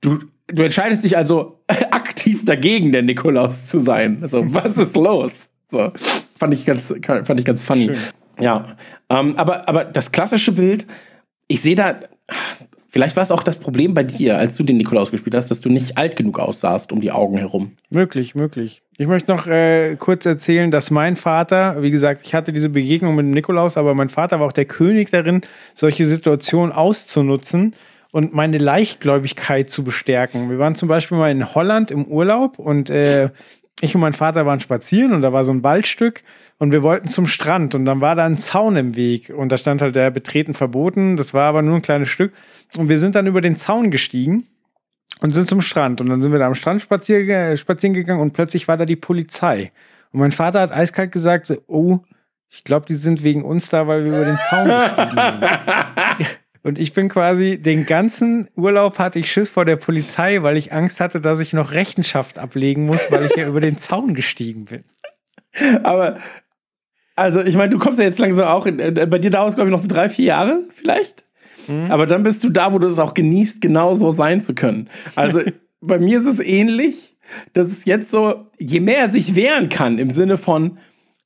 Du, 0.00 0.20
du 0.46 0.62
entscheidest 0.62 1.02
dich 1.02 1.16
also 1.16 1.55
aktiv 1.90 2.44
dagegen, 2.44 2.92
der 2.92 3.02
Nikolaus 3.02 3.66
zu 3.66 3.80
sein. 3.80 4.18
Also, 4.22 4.44
was 4.54 4.76
ist 4.76 4.96
los? 4.96 5.48
So, 5.70 5.92
fand 6.38 6.54
ich 6.54 6.64
ganz, 6.64 6.94
fand 7.02 7.40
ich 7.40 7.44
ganz 7.44 7.64
funny. 7.64 7.86
Schön. 7.86 7.96
Ja, 8.38 8.76
ähm, 9.08 9.34
aber, 9.36 9.68
aber 9.68 9.84
das 9.84 10.12
klassische 10.12 10.52
Bild, 10.52 10.86
ich 11.48 11.62
sehe 11.62 11.74
da, 11.74 11.96
vielleicht 12.88 13.16
war 13.16 13.22
es 13.22 13.30
auch 13.30 13.42
das 13.42 13.58
Problem 13.58 13.94
bei 13.94 14.04
dir, 14.04 14.36
als 14.36 14.56
du 14.56 14.62
den 14.62 14.76
Nikolaus 14.76 15.10
gespielt 15.10 15.34
hast, 15.34 15.50
dass 15.50 15.60
du 15.60 15.70
nicht 15.70 15.96
alt 15.96 16.16
genug 16.16 16.38
aussahst 16.38 16.92
um 16.92 17.00
die 17.00 17.10
Augen 17.10 17.38
herum. 17.38 17.72
Möglich, 17.88 18.34
möglich. 18.34 18.82
Ich 18.98 19.06
möchte 19.06 19.30
noch 19.30 19.46
äh, 19.46 19.96
kurz 19.96 20.26
erzählen, 20.26 20.70
dass 20.70 20.90
mein 20.90 21.16
Vater, 21.16 21.82
wie 21.82 21.90
gesagt, 21.90 22.22
ich 22.24 22.34
hatte 22.34 22.52
diese 22.52 22.68
Begegnung 22.68 23.14
mit 23.14 23.24
dem 23.24 23.30
Nikolaus, 23.30 23.76
aber 23.76 23.94
mein 23.94 24.08
Vater 24.10 24.38
war 24.38 24.46
auch 24.46 24.52
der 24.52 24.64
König 24.66 25.10
darin, 25.10 25.40
solche 25.74 26.06
Situationen 26.06 26.72
auszunutzen 26.72 27.74
und 28.16 28.32
meine 28.32 28.56
Leichtgläubigkeit 28.56 29.68
zu 29.68 29.84
bestärken. 29.84 30.48
Wir 30.48 30.58
waren 30.58 30.74
zum 30.74 30.88
Beispiel 30.88 31.18
mal 31.18 31.30
in 31.30 31.54
Holland 31.54 31.90
im 31.90 32.06
Urlaub 32.06 32.58
und 32.58 32.88
äh, 32.88 33.28
ich 33.82 33.94
und 33.94 34.00
mein 34.00 34.14
Vater 34.14 34.46
waren 34.46 34.58
spazieren 34.58 35.12
und 35.12 35.20
da 35.20 35.34
war 35.34 35.44
so 35.44 35.52
ein 35.52 35.62
Waldstück 35.62 36.22
und 36.56 36.72
wir 36.72 36.82
wollten 36.82 37.08
zum 37.08 37.26
Strand 37.26 37.74
und 37.74 37.84
dann 37.84 38.00
war 38.00 38.14
da 38.14 38.24
ein 38.24 38.38
Zaun 38.38 38.74
im 38.76 38.96
Weg 38.96 39.28
und 39.28 39.52
da 39.52 39.58
stand 39.58 39.82
halt 39.82 39.96
der 39.96 40.10
Betreten 40.10 40.54
verboten. 40.54 41.18
Das 41.18 41.34
war 41.34 41.42
aber 41.42 41.60
nur 41.60 41.74
ein 41.74 41.82
kleines 41.82 42.08
Stück 42.08 42.32
und 42.78 42.88
wir 42.88 42.98
sind 42.98 43.16
dann 43.16 43.26
über 43.26 43.42
den 43.42 43.56
Zaun 43.56 43.90
gestiegen 43.90 44.46
und 45.20 45.34
sind 45.34 45.46
zum 45.46 45.60
Strand. 45.60 46.00
Und 46.00 46.08
dann 46.08 46.22
sind 46.22 46.32
wir 46.32 46.38
da 46.38 46.46
am 46.46 46.54
Strand 46.54 46.80
spazier 46.80 47.54
spazieren 47.58 47.92
gegangen 47.92 48.22
und 48.22 48.32
plötzlich 48.32 48.66
war 48.66 48.78
da 48.78 48.86
die 48.86 48.96
Polizei. 48.96 49.72
Und 50.10 50.20
mein 50.20 50.32
Vater 50.32 50.60
hat 50.60 50.72
eiskalt 50.72 51.12
gesagt, 51.12 51.44
so, 51.44 51.56
oh, 51.66 51.98
ich 52.48 52.64
glaube, 52.64 52.86
die 52.86 52.94
sind 52.94 53.22
wegen 53.22 53.44
uns 53.44 53.68
da, 53.68 53.86
weil 53.86 54.04
wir 54.06 54.12
über 54.12 54.24
den 54.24 54.38
Zaun 54.48 54.68
gestiegen 54.68 55.20
sind. 55.20 56.38
Und 56.66 56.80
ich 56.80 56.92
bin 56.92 57.08
quasi 57.08 57.62
den 57.62 57.86
ganzen 57.86 58.48
Urlaub 58.56 58.98
hatte 58.98 59.20
ich 59.20 59.30
Schiss 59.30 59.50
vor 59.50 59.64
der 59.64 59.76
Polizei, 59.76 60.42
weil 60.42 60.56
ich 60.56 60.72
Angst 60.72 60.98
hatte, 60.98 61.20
dass 61.20 61.38
ich 61.38 61.52
noch 61.52 61.70
Rechenschaft 61.70 62.40
ablegen 62.40 62.86
muss, 62.86 63.12
weil 63.12 63.26
ich 63.26 63.36
ja 63.36 63.46
über 63.46 63.60
den 63.60 63.78
Zaun 63.78 64.14
gestiegen 64.14 64.64
bin. 64.64 64.82
Aber, 65.84 66.16
also, 67.14 67.40
ich 67.40 67.56
meine, 67.56 67.70
du 67.70 67.78
kommst 67.78 68.00
ja 68.00 68.04
jetzt 68.04 68.18
langsam 68.18 68.48
auch, 68.48 68.66
in, 68.66 68.80
äh, 68.80 69.06
bei 69.08 69.20
dir 69.20 69.30
dauert 69.30 69.50
es, 69.50 69.54
glaube 69.54 69.70
ich, 69.70 69.76
noch 69.76 69.80
so 69.80 69.86
drei, 69.86 70.08
vier 70.08 70.24
Jahre 70.24 70.64
vielleicht. 70.74 71.24
Aber 71.88 72.04
dann 72.04 72.24
bist 72.24 72.42
du 72.42 72.48
da, 72.48 72.72
wo 72.72 72.80
du 72.80 72.88
es 72.88 72.98
auch 72.98 73.14
genießt, 73.14 73.60
genau 73.60 73.94
so 73.94 74.10
sein 74.10 74.40
zu 74.40 74.52
können. 74.52 74.90
Also, 75.14 75.42
bei 75.80 76.00
mir 76.00 76.18
ist 76.18 76.26
es 76.26 76.40
ähnlich. 76.40 77.16
dass 77.52 77.68
es 77.68 77.84
jetzt 77.84 78.10
so, 78.10 78.50
je 78.58 78.80
mehr 78.80 78.98
er 78.98 79.10
sich 79.10 79.36
wehren 79.36 79.68
kann, 79.68 80.00
im 80.00 80.10
Sinne 80.10 80.36
von, 80.36 80.78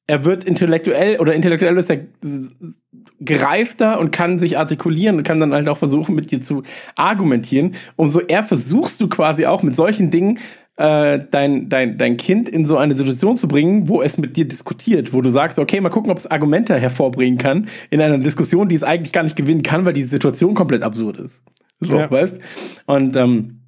er 0.06 0.26
wird 0.26 0.44
intellektuell 0.44 1.18
oder 1.18 1.32
intellektuell 1.32 1.78
ist 1.78 1.88
er 1.88 2.00
gereifter 3.20 4.00
und 4.00 4.10
kann 4.12 4.38
sich 4.38 4.58
artikulieren 4.58 5.18
und 5.18 5.22
kann 5.24 5.40
dann 5.40 5.52
halt 5.52 5.68
auch 5.68 5.78
versuchen, 5.78 6.14
mit 6.14 6.30
dir 6.30 6.40
zu 6.40 6.62
argumentieren. 6.96 7.74
Umso 7.96 8.20
eher 8.20 8.44
versuchst 8.44 9.00
du 9.00 9.08
quasi 9.08 9.46
auch 9.46 9.62
mit 9.62 9.76
solchen 9.76 10.10
Dingen 10.10 10.38
äh, 10.76 11.18
dein, 11.30 11.68
dein, 11.68 11.98
dein 11.98 12.16
Kind 12.16 12.48
in 12.48 12.66
so 12.66 12.78
eine 12.78 12.96
Situation 12.96 13.36
zu 13.36 13.46
bringen, 13.46 13.88
wo 13.88 14.00
es 14.00 14.16
mit 14.16 14.36
dir 14.38 14.48
diskutiert, 14.48 15.12
wo 15.12 15.20
du 15.20 15.28
sagst, 15.30 15.58
okay, 15.58 15.80
mal 15.80 15.90
gucken, 15.90 16.10
ob 16.10 16.16
es 16.16 16.26
Argumente 16.26 16.74
hervorbringen 16.78 17.38
kann 17.38 17.68
in 17.90 18.00
einer 18.00 18.16
Diskussion, 18.18 18.68
die 18.68 18.76
es 18.76 18.82
eigentlich 18.82 19.12
gar 19.12 19.22
nicht 19.22 19.36
gewinnen 19.36 19.62
kann, 19.62 19.84
weil 19.84 19.92
die 19.92 20.04
Situation 20.04 20.54
komplett 20.54 20.82
absurd 20.82 21.18
ist. 21.18 21.42
So, 21.80 21.98
Ja. 21.98 22.10
weißt? 22.10 22.40
Und 22.86 23.16
ähm, 23.16 23.59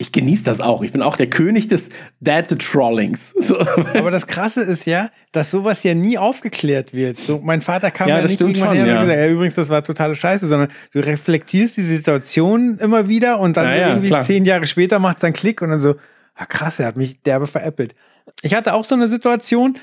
ich 0.00 0.12
genieße 0.12 0.44
das 0.44 0.60
auch. 0.60 0.82
Ich 0.82 0.92
bin 0.92 1.02
auch 1.02 1.14
der 1.14 1.28
König 1.28 1.68
des 1.68 1.90
Dad-Trollings. 2.20 3.34
So, 3.40 3.58
Aber 3.60 4.10
das 4.10 4.26
Krasse 4.26 4.62
ist 4.62 4.86
ja, 4.86 5.10
dass 5.32 5.50
sowas 5.50 5.82
ja 5.82 5.94
nie 5.94 6.16
aufgeklärt 6.16 6.94
wird. 6.94 7.18
So, 7.18 7.38
mein 7.44 7.60
Vater 7.60 7.90
kam 7.90 8.08
Ja, 8.08 8.16
ja, 8.16 8.22
das 8.22 8.30
nicht 8.30 8.40
irgendwann 8.40 8.68
schon, 8.68 8.76
her 8.76 8.84
und 8.84 8.90
ja. 8.90 9.00
gesagt, 9.02 9.18
ja, 9.18 9.26
übrigens, 9.28 9.54
das 9.56 9.68
war 9.68 9.84
totale 9.84 10.14
Scheiße, 10.14 10.46
sondern 10.46 10.70
du 10.92 11.00
reflektierst 11.00 11.76
die 11.76 11.82
Situation 11.82 12.78
immer 12.78 13.08
wieder 13.08 13.38
und 13.40 13.58
dann 13.58 13.66
Ja, 13.66 13.72
so 13.72 13.80
irgendwie 13.80 14.08
klar. 14.08 14.22
zehn 14.22 14.46
Jahre 14.46 14.66
später 14.66 14.98
macht 14.98 15.18
es 15.18 15.24
einen 15.24 15.34
Klick 15.34 15.60
und 15.60 15.68
dann 15.68 15.80
so, 15.80 15.96
ah, 16.34 16.46
krass, 16.46 16.78
er 16.80 16.86
hat 16.86 16.96
mich 16.96 17.20
derbe 17.22 17.46
veräppelt. 17.46 17.94
Ich 18.40 18.54
hatte 18.54 18.72
auch 18.72 18.84
so 18.84 18.94
eine 18.94 19.06
Situation, 19.06 19.76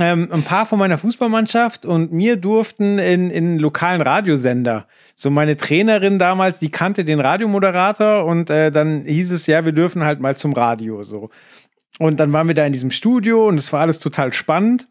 ähm, 0.00 0.28
ein 0.32 0.42
paar 0.42 0.66
von 0.66 0.78
meiner 0.78 0.98
Fußballmannschaft 0.98 1.86
und 1.86 2.12
mir 2.12 2.36
durften 2.36 2.98
in, 2.98 3.30
in 3.30 3.58
lokalen 3.58 4.00
Radiosender. 4.00 4.86
So 5.16 5.30
meine 5.30 5.56
Trainerin 5.56 6.18
damals, 6.18 6.58
die 6.58 6.70
kannte 6.70 7.04
den 7.04 7.20
Radiomoderator 7.20 8.24
und 8.24 8.50
äh, 8.50 8.70
dann 8.70 9.04
hieß 9.04 9.30
es, 9.32 9.46
ja, 9.46 9.64
wir 9.64 9.72
dürfen 9.72 10.04
halt 10.04 10.20
mal 10.20 10.36
zum 10.36 10.52
Radio 10.52 11.02
so. 11.02 11.30
Und 11.98 12.20
dann 12.20 12.32
waren 12.32 12.46
wir 12.46 12.54
da 12.54 12.64
in 12.64 12.72
diesem 12.72 12.90
Studio 12.90 13.46
und 13.48 13.58
es 13.58 13.72
war 13.72 13.80
alles 13.80 13.98
total 13.98 14.32
spannend 14.32 14.88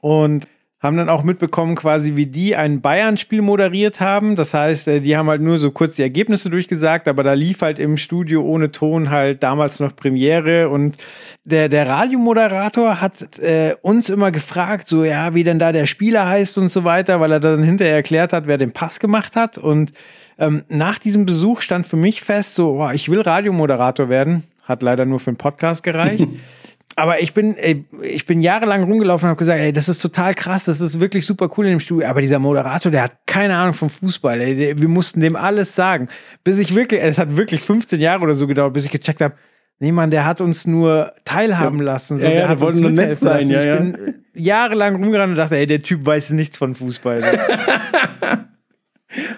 und 0.00 0.48
haben 0.84 0.98
dann 0.98 1.08
auch 1.08 1.24
mitbekommen, 1.24 1.76
quasi 1.76 2.14
wie 2.14 2.26
die 2.26 2.54
ein 2.54 2.82
Bayern-Spiel 2.82 3.40
moderiert 3.40 4.02
haben. 4.02 4.36
Das 4.36 4.52
heißt, 4.52 4.86
äh, 4.88 5.00
die 5.00 5.16
haben 5.16 5.30
halt 5.30 5.40
nur 5.40 5.58
so 5.58 5.70
kurz 5.70 5.96
die 5.96 6.02
Ergebnisse 6.02 6.50
durchgesagt, 6.50 7.08
aber 7.08 7.22
da 7.22 7.32
lief 7.32 7.62
halt 7.62 7.78
im 7.78 7.96
Studio 7.96 8.42
ohne 8.42 8.70
Ton 8.70 9.08
halt 9.08 9.42
damals 9.42 9.80
noch 9.80 9.96
Premiere 9.96 10.68
und 10.68 10.98
der, 11.44 11.70
der 11.70 11.88
Radiomoderator 11.88 13.00
hat 13.00 13.38
äh, 13.38 13.74
uns 13.80 14.10
immer 14.10 14.30
gefragt, 14.30 14.86
so 14.86 15.04
ja, 15.04 15.34
wie 15.34 15.42
denn 15.42 15.58
da 15.58 15.72
der 15.72 15.86
Spieler 15.86 16.28
heißt 16.28 16.58
und 16.58 16.68
so 16.68 16.84
weiter, 16.84 17.18
weil 17.18 17.32
er 17.32 17.40
dann 17.40 17.62
hinterher 17.62 17.94
erklärt 17.96 18.34
hat, 18.34 18.46
wer 18.46 18.58
den 18.58 18.72
Pass 18.72 19.00
gemacht 19.00 19.36
hat. 19.36 19.56
Und 19.56 19.92
ähm, 20.38 20.64
nach 20.68 20.98
diesem 20.98 21.24
Besuch 21.24 21.62
stand 21.62 21.86
für 21.86 21.96
mich 21.96 22.20
fest, 22.20 22.56
so, 22.56 22.82
oh, 22.82 22.90
ich 22.90 23.10
will 23.10 23.22
Radiomoderator 23.22 24.10
werden. 24.10 24.44
Hat 24.64 24.82
leider 24.82 25.06
nur 25.06 25.20
für 25.20 25.30
einen 25.30 25.38
Podcast 25.38 25.82
gereicht. 25.82 26.26
Aber 26.96 27.20
ich 27.20 27.34
bin, 27.34 27.56
ey, 27.56 27.84
ich 28.02 28.24
bin 28.26 28.40
jahrelang 28.40 28.84
rumgelaufen 28.84 29.26
und 29.26 29.30
habe 29.30 29.38
gesagt, 29.38 29.60
ey, 29.60 29.72
das 29.72 29.88
ist 29.88 29.98
total 29.98 30.32
krass, 30.34 30.66
das 30.66 30.80
ist 30.80 31.00
wirklich 31.00 31.26
super 31.26 31.50
cool 31.56 31.66
in 31.66 31.72
dem 31.72 31.80
Studio. 31.80 32.08
Aber 32.08 32.20
dieser 32.20 32.38
Moderator, 32.38 32.92
der 32.92 33.02
hat 33.04 33.26
keine 33.26 33.56
Ahnung 33.56 33.74
vom 33.74 33.90
Fußball. 33.90 34.40
Ey, 34.40 34.54
der, 34.56 34.80
wir 34.80 34.88
mussten 34.88 35.20
dem 35.20 35.34
alles 35.36 35.74
sagen. 35.74 36.08
Bis 36.44 36.58
ich 36.58 36.74
wirklich, 36.74 37.02
es 37.02 37.18
hat 37.18 37.36
wirklich 37.36 37.62
15 37.62 38.00
Jahre 38.00 38.22
oder 38.22 38.34
so 38.34 38.46
gedauert, 38.46 38.72
bis 38.74 38.84
ich 38.84 38.90
gecheckt 38.92 39.20
habe, 39.20 39.34
nee, 39.80 39.90
Mann, 39.92 40.10
der 40.12 40.24
hat 40.24 40.40
uns 40.40 40.66
nur 40.66 41.12
teilhaben 41.24 41.80
lassen. 41.80 42.18
So, 42.18 42.24
Ja, 42.24 42.30
ja, 42.30 42.34
der 42.36 42.42
der 42.42 42.48
hat 42.50 42.60
wollte 42.60 42.78
uns 42.78 42.82
nur 42.82 42.90
nett 42.92 43.18
sein, 43.18 43.32
lassen. 43.38 43.50
ja, 43.50 43.60
ich 43.60 43.66
ja. 43.68 43.76
bin 43.76 43.94
äh, 43.94 44.12
jahrelang 44.40 44.96
rumgerannt 44.96 45.30
und 45.32 45.36
dachte, 45.36 45.56
ey, 45.56 45.66
der 45.66 45.82
Typ 45.82 46.06
weiß 46.06 46.30
nichts 46.30 46.58
von 46.58 46.74
Fußball. 46.74 47.22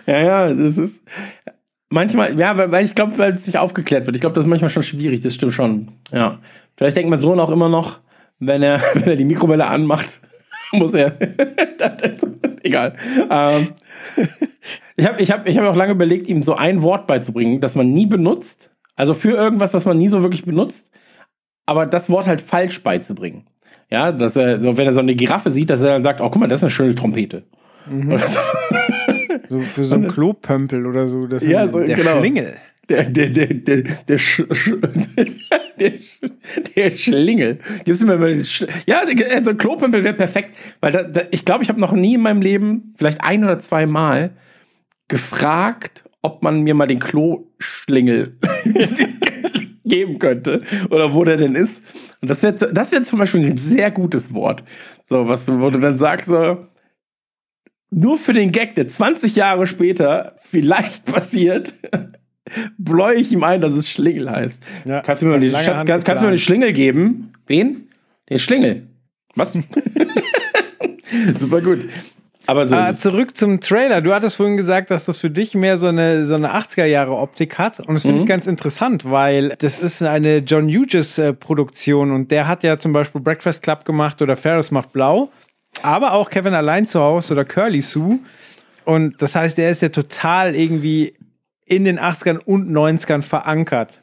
Ja, 0.07 0.21
ja, 0.21 0.55
das 0.55 0.79
ist 0.79 1.03
manchmal, 1.91 2.39
ja, 2.39 2.57
weil, 2.57 2.71
weil 2.71 2.85
ich 2.85 2.95
glaube, 2.95 3.19
weil 3.19 3.33
es 3.33 3.47
nicht 3.47 3.59
aufgeklärt 3.59 4.07
wird. 4.07 4.17
Ich 4.17 4.21
glaube, 4.21 4.35
das 4.35 4.45
ist 4.45 4.49
manchmal 4.49 4.71
schon 4.71 4.83
schwierig, 4.83 5.21
das 5.21 5.35
stimmt 5.35 5.53
schon. 5.53 5.89
Ja. 6.13 6.39
Vielleicht 6.77 6.97
denkt 6.97 7.11
mein 7.11 7.21
Sohn 7.21 7.41
auch 7.41 7.51
immer 7.51 7.69
noch, 7.69 8.01
wenn 8.39 8.63
er, 8.63 8.81
wenn 8.95 9.09
er 9.09 9.17
die 9.17 9.25
Mikrowelle 9.25 9.67
anmacht, 9.67 10.21
muss 10.73 10.95
er. 10.95 11.17
egal. 12.63 12.95
Ähm, 13.31 13.69
ich 14.97 15.07
habe 15.07 15.21
ich 15.21 15.31
hab, 15.31 15.49
ich 15.49 15.59
hab 15.59 15.65
auch 15.67 15.77
lange 15.77 15.93
überlegt, 15.93 16.29
ihm 16.29 16.43
so 16.43 16.55
ein 16.55 16.83
Wort 16.83 17.07
beizubringen, 17.07 17.61
das 17.61 17.75
man 17.75 17.93
nie 17.93 18.07
benutzt. 18.07 18.71
Also 18.95 19.15
für 19.15 19.37
irgendwas, 19.37 19.75
was 19.75 19.85
man 19.85 19.99
nie 19.99 20.09
so 20.09 20.23
wirklich 20.23 20.45
benutzt, 20.45 20.91
aber 21.67 21.87
das 21.87 22.09
Wort 22.09 22.27
halt 22.27 22.41
falsch 22.41 22.83
beizubringen. 22.83 23.47
Ja, 23.91 24.11
dass 24.11 24.35
er, 24.37 24.61
so, 24.61 24.77
wenn 24.77 24.87
er 24.87 24.95
so 24.95 25.01
eine 25.01 25.15
Giraffe 25.15 25.51
sieht, 25.51 25.71
dass 25.71 25.81
er 25.81 25.91
dann 25.91 26.03
sagt, 26.03 26.21
oh, 26.21 26.29
guck 26.31 26.41
mal, 26.41 26.49
das 26.49 26.61
ist 26.61 26.65
eine 26.65 26.71
schöne 26.71 26.95
Trompete. 26.95 27.45
Oder 28.09 28.27
so. 28.27 28.41
so 29.49 29.61
für 29.61 29.85
so 29.85 29.95
einen 29.95 30.09
Klopömpel 30.09 30.87
oder 30.87 31.07
so. 31.07 31.27
Das 31.27 31.45
Ja, 31.45 31.69
so, 31.69 31.81
der 31.81 31.97
genau. 31.97 32.19
Schlingel. 32.19 32.57
Der, 32.89 33.05
der, 33.05 33.31
der, 33.31 33.47
der, 33.49 33.83
der, 33.83 34.19
Sch, 34.19 34.43
der, 35.81 35.93
der 36.77 36.91
Schlingel. 36.91 37.59
Gibst 37.85 38.01
du 38.01 38.07
mir 38.07 38.17
mal 38.17 38.45
Sch 38.45 38.65
Ja, 38.87 39.03
also 39.35 39.55
Klopömpel 39.55 40.05
wäre 40.05 40.15
perfekt, 40.15 40.57
weil 40.81 40.93
da, 40.93 41.03
da, 41.03 41.23
ich 41.33 41.45
glaube, 41.45 41.65
ich 41.65 41.69
habe 41.69 41.81
noch 41.81 41.93
nie 41.93 42.15
in 42.15 42.21
meinem 42.21 42.43
Leben, 42.43 42.95
vielleicht 42.97 43.23
ein 43.23 43.43
oder 43.43 43.59
zwei 43.59 43.87
Mal, 43.87 44.31
gefragt, 45.09 46.05
ob 46.23 46.43
man 46.43 46.63
mir 46.63 46.75
mal 46.75 46.87
den 46.87 47.01
Kloschlingel 47.01 48.39
geben 49.85 50.19
könnte 50.19 50.63
oder 50.91 51.15
wo 51.15 51.25
der 51.25 51.37
denn 51.37 51.55
ist. 51.55 51.83
Und 52.21 52.31
das 52.31 52.43
wäre 52.43 52.55
das 52.55 52.93
wär 52.93 53.05
zum 53.05 53.19
Beispiel 53.19 53.45
ein 53.45 53.57
sehr 53.57 53.91
gutes 53.91 54.33
Wort. 54.33 54.65
So, 55.05 55.29
was, 55.29 55.49
wo 55.49 55.71
du 55.71 55.79
dann 55.79 55.99
sagst, 55.99 56.29
so, 56.29 56.67
nur 57.91 58.19
für 58.19 58.33
den 58.33 58.53
Gag, 58.53 58.75
der 58.75 58.89
20 58.89 59.37
Jahre 59.37 59.67
später 59.67 60.37
vielleicht 60.41 61.05
passiert, 61.13 61.75
bläue 62.79 63.15
ich 63.17 63.33
ihm 63.33 63.43
ein, 63.45 63.61
dass 63.61 63.73
es 63.73 63.89
Schlingel 63.91 64.31
heißt. 64.31 64.63
Ja, 64.85 65.01
kannst, 65.01 65.23
du 65.23 65.27
mir 65.27 65.33
mal 65.33 65.41
den, 65.41 65.51
lange 65.53 65.65
Schatz, 65.65 65.85
kannst, 65.87 66.07
kannst 66.07 66.23
mir 66.25 66.31
den. 66.31 66.39
Schlingel 66.39 66.73
geben? 66.73 67.33
Wen? 67.47 67.89
Den 68.31 68.39
Schlingel. 68.39 68.87
Was? 69.35 69.53
Super 71.39 71.61
gut. 71.61 71.89
Aber 72.49 72.67
so 72.67 72.77
Ah, 72.77 72.93
zurück 72.95 73.37
zum 73.37 73.61
Trailer. 73.61 74.01
Du 74.01 74.15
hattest 74.15 74.37
vorhin 74.37 74.57
gesagt, 74.57 74.93
dass 74.93 75.05
das 75.05 75.19
für 75.19 75.31
dich 75.31 75.55
mehr 75.55 75.77
so 75.79 75.89
eine, 75.89 76.25
so 76.27 76.35
eine 76.37 76.55
80er-Jahre-Optik 76.55 77.59
hat. 77.59 77.81
Und 77.81 77.95
das 77.95 78.03
finde 78.03 78.19
Mhm. 78.19 78.23
ich 78.23 78.29
ganz 78.29 78.47
interessant, 78.47 79.11
weil 79.11 79.55
das 79.59 79.81
ist 79.81 80.01
eine 80.03 80.39
John 80.39 80.69
Hughes-Produktion 80.69 82.13
und 82.13 82.31
der 82.31 82.47
hat 82.47 82.63
ja 82.63 82.79
zum 82.79 82.93
Beispiel 82.93 83.21
Breakfast 83.21 83.63
Club 83.65 83.85
gemacht 83.85 84.23
oder 84.23 84.37
Ferris 84.37 84.71
macht 84.71 84.93
blau, 84.93 85.31
aber 85.83 86.13
auch 86.13 86.31
Kevin 86.31 86.55
allein 86.55 86.87
zu 86.87 87.01
Hause 87.01 87.33
oder 87.35 87.45
Curly 87.45 87.81
Sue. 87.81 88.21
Und 88.85 89.21
das 89.21 89.35
heißt, 89.35 89.59
der 89.59 89.71
ist 89.73 89.83
ja 89.83 89.89
total 89.89 90.55
irgendwie 90.55 91.15
in 91.67 91.85
den 91.85 92.01
80ern 92.01 92.39
und 92.39 92.71
90ern 92.71 93.23
verankert. 93.23 94.03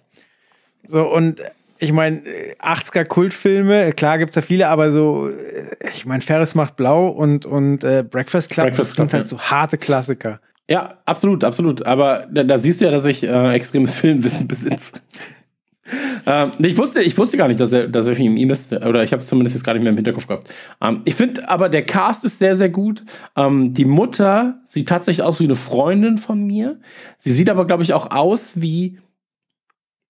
So, 0.87 1.11
und 1.11 1.41
ich 1.79 1.91
meine, 1.91 2.21
80er 2.61 3.05
Kultfilme, 3.05 3.91
klar 3.93 4.17
gibt 4.17 4.31
es 4.31 4.35
da 4.35 4.41
viele, 4.41 4.67
aber 4.67 4.91
so, 4.91 5.29
äh, 5.29 5.89
ich 5.91 6.05
meine, 6.05 6.21
Ferris 6.21 6.55
macht 6.55 6.75
blau 6.75 7.07
und, 7.07 7.45
und 7.45 7.83
äh, 7.83 8.03
Breakfast 8.09 8.51
Club, 8.51 8.67
Breakfast 8.67 8.91
das 8.91 8.95
sind 8.95 9.09
Club, 9.09 9.13
halt 9.13 9.31
ja. 9.31 9.37
so 9.37 9.39
harte 9.39 9.77
Klassiker. 9.77 10.39
Ja, 10.69 10.97
absolut, 11.05 11.43
absolut. 11.43 11.85
Aber 11.85 12.27
da, 12.31 12.43
da 12.43 12.57
siehst 12.57 12.79
du 12.79 12.85
ja, 12.85 12.91
dass 12.91 13.05
ich 13.05 13.23
äh, 13.23 13.53
extremes 13.53 13.95
Filmwissen 13.95 14.47
besitze. 14.47 14.93
Ähm, 16.25 16.51
ich, 16.59 16.77
wusste, 16.77 17.01
ich 17.01 17.17
wusste 17.17 17.37
gar 17.37 17.47
nicht, 17.47 17.59
dass 17.59 17.73
er, 17.73 17.87
dass 17.87 18.07
er 18.07 18.17
ihm 18.17 18.37
ihm 18.37 18.49
ist. 18.49 18.73
Oder 18.73 19.03
ich 19.03 19.11
habe 19.11 19.21
es 19.21 19.27
zumindest 19.27 19.55
jetzt 19.55 19.63
gar 19.63 19.73
nicht 19.73 19.83
mehr 19.83 19.91
im 19.91 19.97
Hinterkopf 19.97 20.27
gehabt. 20.27 20.49
Ähm, 20.81 21.01
ich 21.05 21.15
finde 21.15 21.49
aber, 21.49 21.69
der 21.69 21.85
Cast 21.85 22.23
ist 22.23 22.39
sehr, 22.39 22.55
sehr 22.55 22.69
gut. 22.69 23.03
Ähm, 23.35 23.73
die 23.73 23.85
Mutter 23.85 24.59
sieht 24.63 24.89
tatsächlich 24.89 25.25
aus 25.25 25.39
wie 25.39 25.45
eine 25.45 25.55
Freundin 25.55 26.17
von 26.17 26.43
mir. 26.43 26.79
Sie 27.19 27.31
sieht 27.31 27.49
aber, 27.49 27.65
glaube 27.65 27.83
ich, 27.83 27.93
auch 27.93 28.11
aus 28.11 28.61
wie 28.61 28.99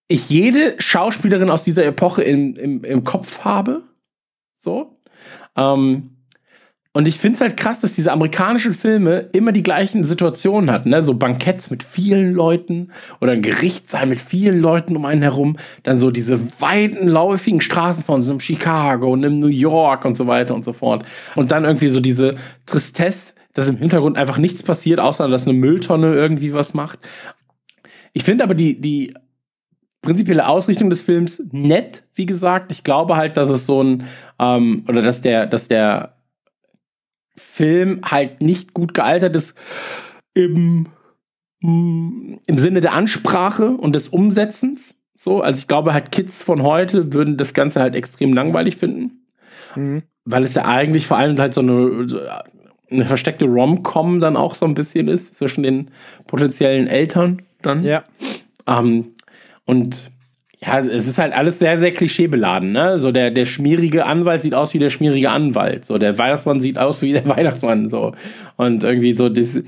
ich 0.08 0.30
jede 0.30 0.76
Schauspielerin 0.80 1.50
aus 1.50 1.64
dieser 1.64 1.86
Epoche 1.86 2.24
im, 2.24 2.56
im, 2.56 2.84
im 2.84 3.04
Kopf 3.04 3.40
habe. 3.40 3.84
So. 4.56 5.00
Ähm, 5.56 6.13
und 6.96 7.08
ich 7.08 7.18
finde 7.18 7.38
es 7.38 7.42
halt 7.42 7.58
krass, 7.58 7.80
dass 7.80 7.94
diese 7.94 8.12
amerikanischen 8.12 8.76
Filme 8.76 9.28
immer 9.34 9.52
die 9.52 9.64
gleichen 9.64 10.04
Situationen 10.04 10.70
hatten. 10.70 10.92
Ne? 10.92 11.02
So 11.02 11.16
Banketts 11.16 11.72
mit 11.72 11.82
vielen 11.82 12.34
Leuten 12.34 12.92
oder 13.20 13.32
ein 13.32 13.42
Gerichtssaal 13.42 14.06
mit 14.06 14.20
vielen 14.20 14.60
Leuten 14.60 14.96
um 14.96 15.06
einen 15.06 15.24
herum. 15.24 15.58
Dann 15.82 16.00
so 16.00 16.12
diese 16.12 16.40
weiten, 16.62 17.08
läufigen 17.08 17.62
Straßen 17.62 18.04
von 18.04 18.22
so 18.22 18.32
einem 18.32 18.40
Chicago 18.40 19.12
und 19.12 19.26
einem 19.26 19.40
New 19.40 19.48
York 19.48 20.06
und 20.06 20.16
so 20.16 20.28
weiter 20.28 20.54
und 20.54 20.66
so 20.66 20.74
fort. 20.74 21.04
Und 21.34 21.50
dann 21.50 21.66
irgendwie 21.66 21.90
so 21.90 22.00
diese 22.00 22.36
Tristesse, 22.68 23.34
dass 23.54 23.68
im 23.68 23.78
Hintergrund 23.78 24.16
einfach 24.16 24.38
nichts 24.38 24.62
passiert, 24.62 25.00
außer 25.00 25.28
dass 25.28 25.48
eine 25.48 25.58
Mülltonne 25.58 26.14
irgendwie 26.14 26.54
was 26.54 26.76
macht. 26.76 27.00
Ich 28.14 28.24
finde 28.24 28.44
aber 28.44 28.54
die, 28.54 28.80
die 28.80 29.16
prinzipielle 30.04 30.48
Ausrichtung 30.48 30.92
des 30.92 31.02
Films 31.02 31.42
nett, 31.52 32.04
wie 32.14 32.28
gesagt. 32.28 32.72
Ich 32.72 32.84
glaube 32.84 33.16
halt, 33.16 33.36
dass 33.36 33.50
es 33.50 33.66
so 33.66 33.82
ein, 33.82 34.04
ähm, 34.38 34.86
oder 34.88 35.02
dass 35.02 35.22
der, 35.22 35.48
dass 35.48 35.68
der 35.68 36.14
Film 37.36 38.02
halt 38.04 38.42
nicht 38.42 38.74
gut 38.74 38.94
gealtert 38.94 39.36
ist 39.36 39.56
im, 40.34 40.88
mm, 41.62 42.36
im 42.46 42.58
Sinne 42.58 42.82
der 42.82 42.94
Ansprache 42.94 43.70
und 43.72 43.96
des 43.96 44.08
Umsetzens. 44.08 44.96
So, 45.16 45.42
also 45.42 45.58
ich 45.58 45.68
glaube 45.68 45.94
halt 45.94 46.12
Kids 46.12 46.42
von 46.42 46.64
heute 46.64 47.14
würden 47.14 47.38
das 47.38 47.54
Ganze 47.54 47.80
halt 47.80 47.96
extrem 47.96 48.34
langweilig 48.34 48.78
finden, 48.78 49.26
Mhm. 49.76 50.04
weil 50.26 50.44
es 50.44 50.54
ja 50.54 50.66
eigentlich 50.66 51.08
vor 51.08 51.18
allem 51.18 51.38
halt 51.40 51.54
so 51.54 51.62
eine, 51.62 52.08
so 52.10 52.20
eine 52.90 53.06
versteckte 53.06 53.46
Rom-Com 53.46 54.20
dann 54.20 54.36
auch 54.36 54.56
so 54.56 54.66
ein 54.66 54.74
bisschen 54.76 55.08
ist 55.08 55.38
zwischen 55.38 55.64
den 55.64 55.92
potenziellen 56.28 56.88
Eltern 56.88 57.42
dann. 57.62 57.84
Ja. 57.84 58.04
Ähm, 58.68 59.14
und 59.66 60.12
Ja, 60.66 60.80
es 60.80 61.08
ist 61.08 61.18
halt 61.18 61.34
alles 61.34 61.60
sehr, 61.60 61.78
sehr 61.78 61.94
klischeebeladen, 61.94 62.72
ne? 62.72 62.98
So 62.98 63.12
der, 63.12 63.32
der 63.32 63.46
schmierige 63.46 64.06
Anwalt 64.06 64.44
sieht 64.44 64.54
aus 64.54 64.74
wie 64.74 64.80
der 64.80 64.90
schmierige 64.90 65.30
Anwalt. 65.30 65.86
So 65.86 65.98
der 65.98 66.18
Weihnachtsmann 66.18 66.62
sieht 66.62 66.78
aus 66.78 67.02
wie 67.02 67.12
der 67.12 67.28
Weihnachtsmann. 67.30 67.90
So. 67.90 68.14
Und 68.56 68.84
irgendwie 68.84 69.14
so, 69.14 69.28
das, 69.28 69.60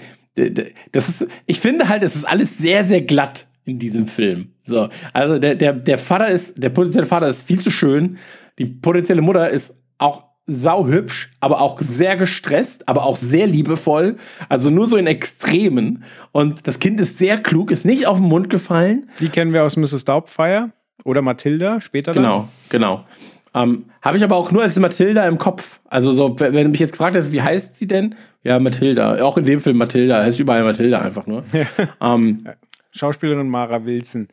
das 0.92 1.10
ist, 1.10 1.28
ich 1.48 1.60
finde 1.60 1.90
halt, 1.90 2.04
es 2.04 2.16
ist 2.16 2.24
alles 2.24 2.58
sehr, 2.58 2.86
sehr 2.86 3.02
glatt 3.02 3.46
in 3.66 3.78
diesem 3.78 4.08
Film. 4.08 4.50
So. 4.64 4.88
Also 5.12 5.38
der, 5.38 5.56
der, 5.56 5.74
der 5.74 5.98
Vater 5.98 6.30
ist, 6.30 6.62
der 6.62 6.70
potenzielle 6.70 7.08
Vater 7.08 7.28
ist 7.28 7.42
viel 7.42 7.60
zu 7.60 7.72
schön. 7.72 8.18
Die 8.58 8.66
potenzielle 8.66 9.22
Mutter 9.22 9.50
ist 9.50 9.76
auch 9.98 10.24
sauhübsch, 10.48 11.32
aber 11.42 11.60
auch 11.60 11.82
sehr 11.82 12.16
gestresst, 12.16 12.88
aber 12.88 13.04
auch 13.04 13.18
sehr 13.18 13.48
liebevoll. 13.48 14.16
Also 14.48 14.70
nur 14.70 14.88
so 14.88 14.96
in 14.96 15.08
Extremen. 15.08 16.06
Und 16.32 16.68
das 16.68 16.80
Kind 16.80 17.02
ist 17.02 17.18
sehr 17.18 17.38
klug, 17.38 17.72
ist 17.72 17.86
nicht 17.86 18.08
auf 18.08 18.20
den 18.20 18.30
Mund 18.30 18.50
gefallen. 18.50 19.10
Die 19.20 19.30
kennen 19.30 19.52
wir 19.52 19.66
aus 19.66 19.76
Mrs. 19.76 20.06
Doubtfire 20.06 20.72
oder 21.04 21.22
Matilda 21.22 21.82
später. 21.82 22.14
Dann. 22.14 22.24
Genau, 22.24 22.48
genau. 22.70 23.06
Ähm, 23.54 23.86
Habe 24.02 24.18
ich 24.18 24.24
aber 24.24 24.36
auch 24.36 24.52
nur 24.52 24.64
als 24.64 24.78
Matilda 24.78 25.26
im 25.28 25.38
Kopf. 25.38 25.80
Also 25.86 26.12
so, 26.12 26.38
wenn 26.40 26.54
du 26.54 26.70
mich 26.70 26.80
jetzt 26.82 26.92
gefragt 26.92 27.16
hast, 27.16 27.32
wie 27.32 27.42
heißt 27.42 27.76
sie 27.76 27.88
denn? 27.88 28.16
Ja, 28.44 28.60
Matilda. 28.60 29.24
Auch 29.24 29.38
in 29.38 29.46
dem 29.46 29.60
Film 29.62 29.78
Matilda. 29.78 30.22
Heißt 30.24 30.40
überall 30.40 30.64
Matilda 30.64 31.00
einfach 31.02 31.26
nur. 31.26 31.44
ähm, 32.02 32.46
Schauspielerin 32.92 33.48
Mara 33.50 33.84
Wilson. 33.86 34.28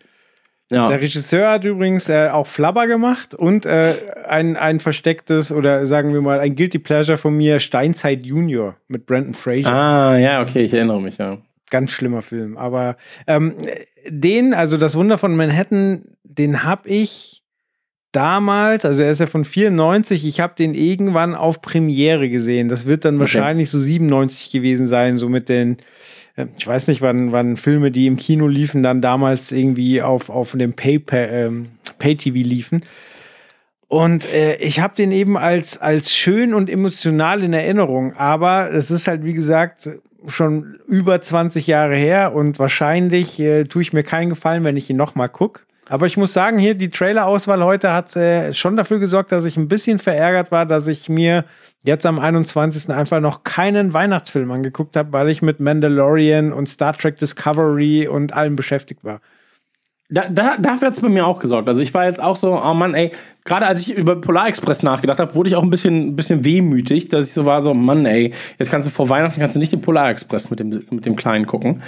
ja. 0.70 0.88
Der 0.88 1.00
Regisseur 1.00 1.50
hat 1.52 1.64
übrigens 1.64 2.08
äh, 2.08 2.28
auch 2.30 2.46
Flabber 2.48 2.86
gemacht 2.88 3.34
und 3.34 3.64
äh, 3.64 3.94
ein, 4.28 4.56
ein 4.56 4.80
verstecktes 4.80 5.52
oder 5.52 5.86
sagen 5.86 6.12
wir 6.14 6.20
mal 6.20 6.40
ein 6.40 6.56
Guilty 6.56 6.78
Pleasure 6.80 7.16
von 7.16 7.36
mir, 7.36 7.60
Steinzeit 7.60 8.26
Junior 8.26 8.76
mit 8.88 9.06
Brandon 9.06 9.34
Fraser. 9.34 9.72
Ah, 9.72 10.16
ja, 10.18 10.42
okay, 10.42 10.62
ich 10.64 10.72
erinnere 10.74 11.00
mich, 11.00 11.18
ja. 11.18 11.38
Ganz 11.70 11.90
schlimmer 11.92 12.22
Film. 12.22 12.56
Aber 12.58 12.96
ähm, 13.26 13.54
den, 14.08 14.54
also 14.54 14.76
das 14.76 14.96
Wunder 14.96 15.18
von 15.18 15.36
Manhattan, 15.36 16.02
den 16.24 16.62
habe 16.64 16.88
ich 16.88 17.42
damals, 18.12 18.84
also 18.84 19.02
er 19.02 19.10
ist 19.10 19.20
ja 19.20 19.26
von 19.26 19.44
94, 19.44 20.26
ich 20.26 20.40
habe 20.40 20.54
den 20.58 20.74
irgendwann 20.74 21.34
auf 21.34 21.62
Premiere 21.62 22.28
gesehen. 22.28 22.68
Das 22.68 22.86
wird 22.86 23.04
dann 23.04 23.14
Okay. 23.14 23.20
wahrscheinlich 23.22 23.70
so 23.70 23.78
97 23.78 24.50
gewesen 24.50 24.86
sein, 24.86 25.16
so 25.16 25.28
mit 25.28 25.48
den, 25.48 25.78
äh, 26.36 26.46
ich 26.58 26.66
weiß 26.66 26.88
nicht, 26.88 27.00
wann, 27.00 27.32
wann 27.32 27.56
Filme, 27.56 27.90
die 27.90 28.06
im 28.06 28.16
Kino 28.16 28.48
liefen, 28.48 28.82
dann 28.82 29.00
damals 29.00 29.50
irgendwie 29.52 30.02
auf, 30.02 30.28
auf 30.28 30.52
dem 30.52 30.74
Pay, 30.74 30.98
Pay, 30.98 31.26
ähm, 31.46 31.68
Pay-TV 31.98 32.36
liefen. 32.46 32.84
Und 33.88 34.26
äh, 34.32 34.56
ich 34.56 34.80
habe 34.80 34.94
den 34.96 35.12
eben 35.12 35.36
als, 35.36 35.78
als 35.78 36.14
schön 36.16 36.54
und 36.54 36.70
emotional 36.70 37.42
in 37.42 37.52
Erinnerung. 37.52 38.14
Aber 38.14 38.72
es 38.72 38.90
ist 38.90 39.06
halt, 39.06 39.24
wie 39.24 39.34
gesagt, 39.34 39.88
schon 40.26 40.78
über 40.86 41.20
20 41.20 41.66
Jahre 41.66 41.94
her 41.94 42.34
und 42.34 42.58
wahrscheinlich 42.58 43.38
äh, 43.40 43.64
tue 43.64 43.82
ich 43.82 43.92
mir 43.92 44.02
keinen 44.02 44.30
Gefallen, 44.30 44.64
wenn 44.64 44.76
ich 44.76 44.88
ihn 44.90 44.96
nochmal 44.96 45.28
gucke. 45.28 45.62
Aber 45.88 46.06
ich 46.06 46.16
muss 46.16 46.32
sagen, 46.32 46.58
hier 46.58 46.74
die 46.74 46.90
Trailer-Auswahl 46.90 47.62
heute 47.64 47.92
hat 47.92 48.16
äh, 48.16 48.54
schon 48.54 48.76
dafür 48.76 48.98
gesorgt, 48.98 49.32
dass 49.32 49.44
ich 49.44 49.56
ein 49.56 49.68
bisschen 49.68 49.98
verärgert 49.98 50.50
war, 50.52 50.64
dass 50.64 50.86
ich 50.86 51.08
mir 51.08 51.44
jetzt 51.84 52.06
am 52.06 52.18
21. 52.18 52.88
einfach 52.90 53.20
noch 53.20 53.42
keinen 53.42 53.92
Weihnachtsfilm 53.92 54.50
angeguckt 54.52 54.96
habe, 54.96 55.12
weil 55.12 55.28
ich 55.28 55.42
mit 55.42 55.60
Mandalorian 55.60 56.52
und 56.52 56.68
Star 56.68 56.96
Trek 56.96 57.18
Discovery 57.18 58.06
und 58.06 58.32
allem 58.32 58.56
beschäftigt 58.56 59.04
war. 59.04 59.20
Da, 60.12 60.28
da, 60.28 60.58
dafür 60.58 60.88
hat 60.88 60.94
es 60.94 61.00
bei 61.00 61.08
mir 61.08 61.26
auch 61.26 61.38
gesorgt. 61.38 61.68
Also 61.68 61.80
ich 61.80 61.94
war 61.94 62.04
jetzt 62.04 62.22
auch 62.22 62.36
so, 62.36 62.62
oh 62.62 62.74
Mann, 62.74 62.92
ey, 62.92 63.12
gerade 63.46 63.66
als 63.66 63.80
ich 63.80 63.94
über 63.94 64.20
Polar 64.20 64.46
Express 64.46 64.82
nachgedacht 64.82 65.18
habe, 65.18 65.34
wurde 65.34 65.48
ich 65.48 65.56
auch 65.56 65.62
ein 65.62 65.70
bisschen, 65.70 66.08
ein 66.08 66.16
bisschen 66.16 66.44
wehmütig, 66.44 67.08
dass 67.08 67.28
ich 67.28 67.32
so 67.32 67.46
war, 67.46 67.62
so, 67.62 67.72
Mann, 67.72 68.04
ey, 68.04 68.34
jetzt 68.58 68.70
kannst 68.70 68.86
du 68.86 68.92
vor 68.92 69.08
Weihnachten 69.08 69.40
kannst 69.40 69.56
du 69.56 69.60
nicht 69.60 69.72
den 69.72 69.80
Polar 69.80 70.10
Express 70.10 70.50
mit 70.50 70.60
dem, 70.60 70.84
mit 70.90 71.06
dem 71.06 71.16
Kleinen 71.16 71.46
gucken. 71.46 71.82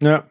Ja. 0.00 0.24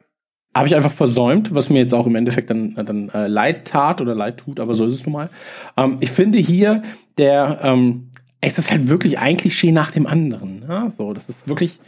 Habe 0.55 0.67
ich 0.67 0.75
einfach 0.75 0.91
versäumt, 0.91 1.53
was 1.53 1.69
mir 1.69 1.79
jetzt 1.79 1.93
auch 1.93 2.07
im 2.07 2.15
Endeffekt 2.15 2.49
dann, 2.49 2.73
dann 2.75 3.09
äh, 3.09 3.27
leid 3.27 3.65
tat 3.65 4.01
oder 4.01 4.15
leid 4.15 4.37
tut, 4.37 4.59
aber 4.59 4.73
so 4.73 4.85
ist 4.85 4.93
es 4.93 5.05
nun 5.05 5.13
mal. 5.13 5.29
Ähm, 5.77 5.97
ich 5.99 6.09
finde 6.09 6.39
hier, 6.39 6.81
der, 7.17 7.59
ähm, 7.61 8.09
es 8.41 8.57
ist 8.57 8.71
halt 8.71 8.87
wirklich 8.87 9.19
ein 9.19 9.37
Klischee 9.37 9.71
nach 9.71 9.91
dem 9.91 10.07
anderen. 10.07 10.63
Ja? 10.67 10.89
So, 10.89 11.13
das 11.13 11.29
ist 11.29 11.47
wirklich 11.47 11.79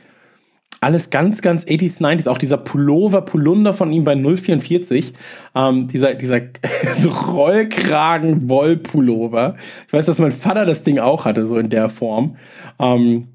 alles 0.81 1.09
ganz, 1.09 1.41
ganz 1.41 1.65
80s, 1.65 1.99
90s. 2.01 2.27
Auch 2.29 2.37
dieser 2.37 2.57
Pullover, 2.57 3.21
Polunder 3.21 3.73
von 3.73 3.91
ihm 3.91 4.03
bei 4.03 4.15
044. 4.15 5.13
Ähm, 5.55 5.87
dieser 5.87 6.13
dieser 6.13 6.41
so 6.99 7.09
Rollkragen-Wollpullover. 7.09 9.55
Ich 9.87 9.93
weiß, 9.93 10.05
dass 10.05 10.19
mein 10.19 10.31
Vater 10.31 10.65
das 10.65 10.83
Ding 10.83 10.99
auch 10.99 11.25
hatte, 11.25 11.47
so 11.47 11.57
in 11.57 11.69
der 11.69 11.89
Form. 11.89 12.35
Ähm, 12.79 13.27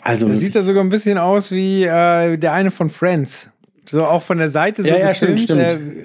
also, 0.00 0.28
Das 0.28 0.40
sieht 0.40 0.54
ja 0.54 0.62
sogar 0.62 0.82
ein 0.84 0.88
bisschen 0.90 1.18
aus 1.18 1.52
wie 1.52 1.84
äh, 1.84 2.36
der 2.36 2.52
eine 2.52 2.70
von 2.70 2.90
Friends. 2.90 3.50
So 3.86 4.04
auch 4.04 4.22
von 4.22 4.38
der 4.38 4.48
Seite 4.48 4.82
so 4.82 4.88
Ja, 4.88 4.98
ja, 4.98 5.08
gefilmt. 5.08 5.40
stimmt, 5.40 5.60
stimmt. 5.60 5.96
Äh, 5.96 6.04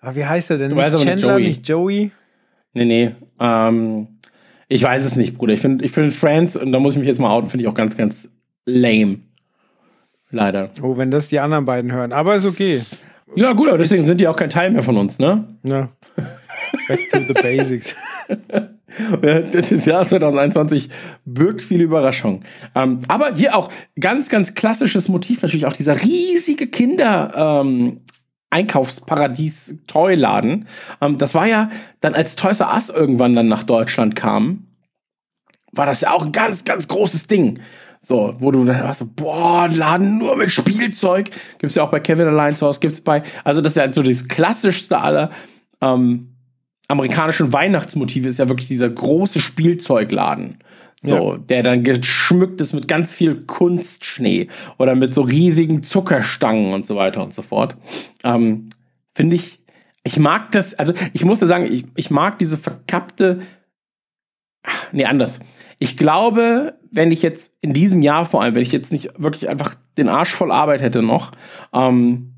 aber 0.00 0.16
wie 0.16 0.24
heißt 0.24 0.50
er 0.50 0.58
denn? 0.58 0.70
Du 0.70 0.76
nicht 0.76 1.04
Chandler, 1.04 1.32
Joey. 1.38 1.46
nicht 1.48 1.68
Joey. 1.68 2.10
Nee, 2.74 2.84
nee. 2.84 3.10
Ähm, 3.40 4.08
ich 4.68 4.82
weiß 4.82 5.04
es 5.04 5.16
nicht, 5.16 5.38
Bruder. 5.38 5.54
Ich 5.54 5.60
finde 5.60 5.84
ich 5.84 5.92
find 5.92 6.12
Friends, 6.12 6.56
und 6.56 6.72
da 6.72 6.78
muss 6.78 6.94
ich 6.94 6.98
mich 6.98 7.08
jetzt 7.08 7.20
mal 7.20 7.30
outen, 7.30 7.48
finde 7.48 7.64
ich 7.64 7.68
auch 7.68 7.74
ganz, 7.74 7.96
ganz 7.96 8.28
lame. 8.66 9.20
Leider. 10.30 10.70
Oh, 10.82 10.96
wenn 10.96 11.10
das 11.10 11.28
die 11.28 11.40
anderen 11.40 11.64
beiden 11.64 11.92
hören. 11.92 12.12
Aber 12.12 12.34
ist 12.34 12.46
okay. 12.46 12.84
Ja, 13.34 13.52
gut, 13.52 13.68
aber 13.68 13.78
deswegen 13.78 14.04
sind 14.04 14.18
die 14.18 14.28
auch 14.28 14.36
kein 14.36 14.50
Teil 14.50 14.70
mehr 14.70 14.82
von 14.82 14.96
uns, 14.96 15.18
ne? 15.18 15.44
Ja. 15.62 15.88
Back 16.88 17.10
to 17.10 17.20
the 17.26 17.34
basics. 17.34 17.94
Das 19.20 19.84
Jahr 19.84 20.06
2021 20.06 20.88
birgt 21.26 21.60
viele 21.60 21.84
Überraschungen. 21.84 22.44
Ähm, 22.74 23.00
aber 23.08 23.34
hier 23.34 23.54
auch 23.54 23.70
ganz, 24.00 24.30
ganz 24.30 24.54
klassisches 24.54 25.08
Motiv 25.08 25.42
natürlich 25.42 25.66
auch 25.66 25.74
dieser 25.74 26.02
riesige 26.02 26.66
Kinder. 26.68 27.32
Ähm, 27.36 28.00
Einkaufsparadies 28.48 29.80
Toyladen. 29.86 30.66
Ähm, 31.00 31.18
das 31.18 31.34
war 31.34 31.46
ja 31.46 31.70
dann, 32.00 32.14
als 32.14 32.36
Toys 32.36 32.60
R 32.60 32.72
Us 32.74 32.88
irgendwann 32.88 33.34
dann 33.34 33.48
nach 33.48 33.64
Deutschland 33.64 34.16
kam, 34.16 34.68
war 35.72 35.84
das 35.84 36.00
ja 36.00 36.12
auch 36.12 36.24
ein 36.24 36.32
ganz, 36.32 36.64
ganz 36.64 36.88
großes 36.88 37.26
Ding. 37.26 37.60
So, 38.08 38.36
wo 38.38 38.52
du 38.52 38.64
dann 38.64 38.84
hast, 38.84 39.00
so, 39.00 39.08
boah, 39.16 39.66
Laden 39.66 40.18
nur 40.18 40.36
mit 40.36 40.52
Spielzeug. 40.52 41.32
Gibt's 41.58 41.74
ja 41.74 41.82
auch 41.82 41.90
bei 41.90 41.98
Kevin 41.98 42.28
Allein 42.28 42.54
zu 42.54 42.64
Hause, 42.64 42.78
gibt's 42.78 43.00
bei, 43.00 43.24
also 43.42 43.60
das 43.60 43.72
ist 43.72 43.76
ja 43.78 43.92
so 43.92 44.00
das 44.00 44.28
klassischste 44.28 45.00
aller 45.00 45.30
ähm, 45.80 46.28
amerikanischen 46.86 47.52
Weihnachtsmotive 47.52 48.28
ist 48.28 48.38
ja 48.38 48.48
wirklich 48.48 48.68
dieser 48.68 48.88
große 48.88 49.40
Spielzeugladen. 49.40 50.58
So, 51.02 51.36
der 51.36 51.62
dann 51.62 51.82
geschmückt 51.82 52.60
ist 52.60 52.72
mit 52.72 52.88
ganz 52.88 53.12
viel 53.14 53.42
Kunstschnee 53.42 54.48
oder 54.78 54.94
mit 54.94 55.12
so 55.12 55.22
riesigen 55.22 55.82
Zuckerstangen 55.82 56.72
und 56.72 56.86
so 56.86 56.96
weiter 56.96 57.22
und 57.22 57.34
so 57.34 57.42
fort. 57.42 57.76
Ähm, 58.22 58.68
Finde 59.14 59.36
ich, 59.36 59.60
ich 60.04 60.18
mag 60.18 60.52
das, 60.52 60.74
also 60.74 60.94
ich 61.12 61.24
musste 61.24 61.46
sagen, 61.48 61.66
ich, 61.72 61.86
ich 61.96 62.10
mag 62.10 62.38
diese 62.38 62.56
verkappte, 62.56 63.40
Ach, 64.66 64.92
nee, 64.92 65.04
anders. 65.04 65.38
Ich 65.78 65.96
glaube, 65.96 66.78
wenn 66.90 67.12
ich 67.12 67.22
jetzt 67.22 67.52
in 67.60 67.72
diesem 67.72 68.02
Jahr 68.02 68.24
vor 68.24 68.42
allem, 68.42 68.54
wenn 68.54 68.62
ich 68.62 68.72
jetzt 68.72 68.92
nicht 68.92 69.10
wirklich 69.16 69.48
einfach 69.48 69.76
den 69.96 70.08
Arsch 70.08 70.34
voll 70.34 70.50
Arbeit 70.50 70.82
hätte 70.82 71.02
noch, 71.02 71.32
ähm, 71.72 72.32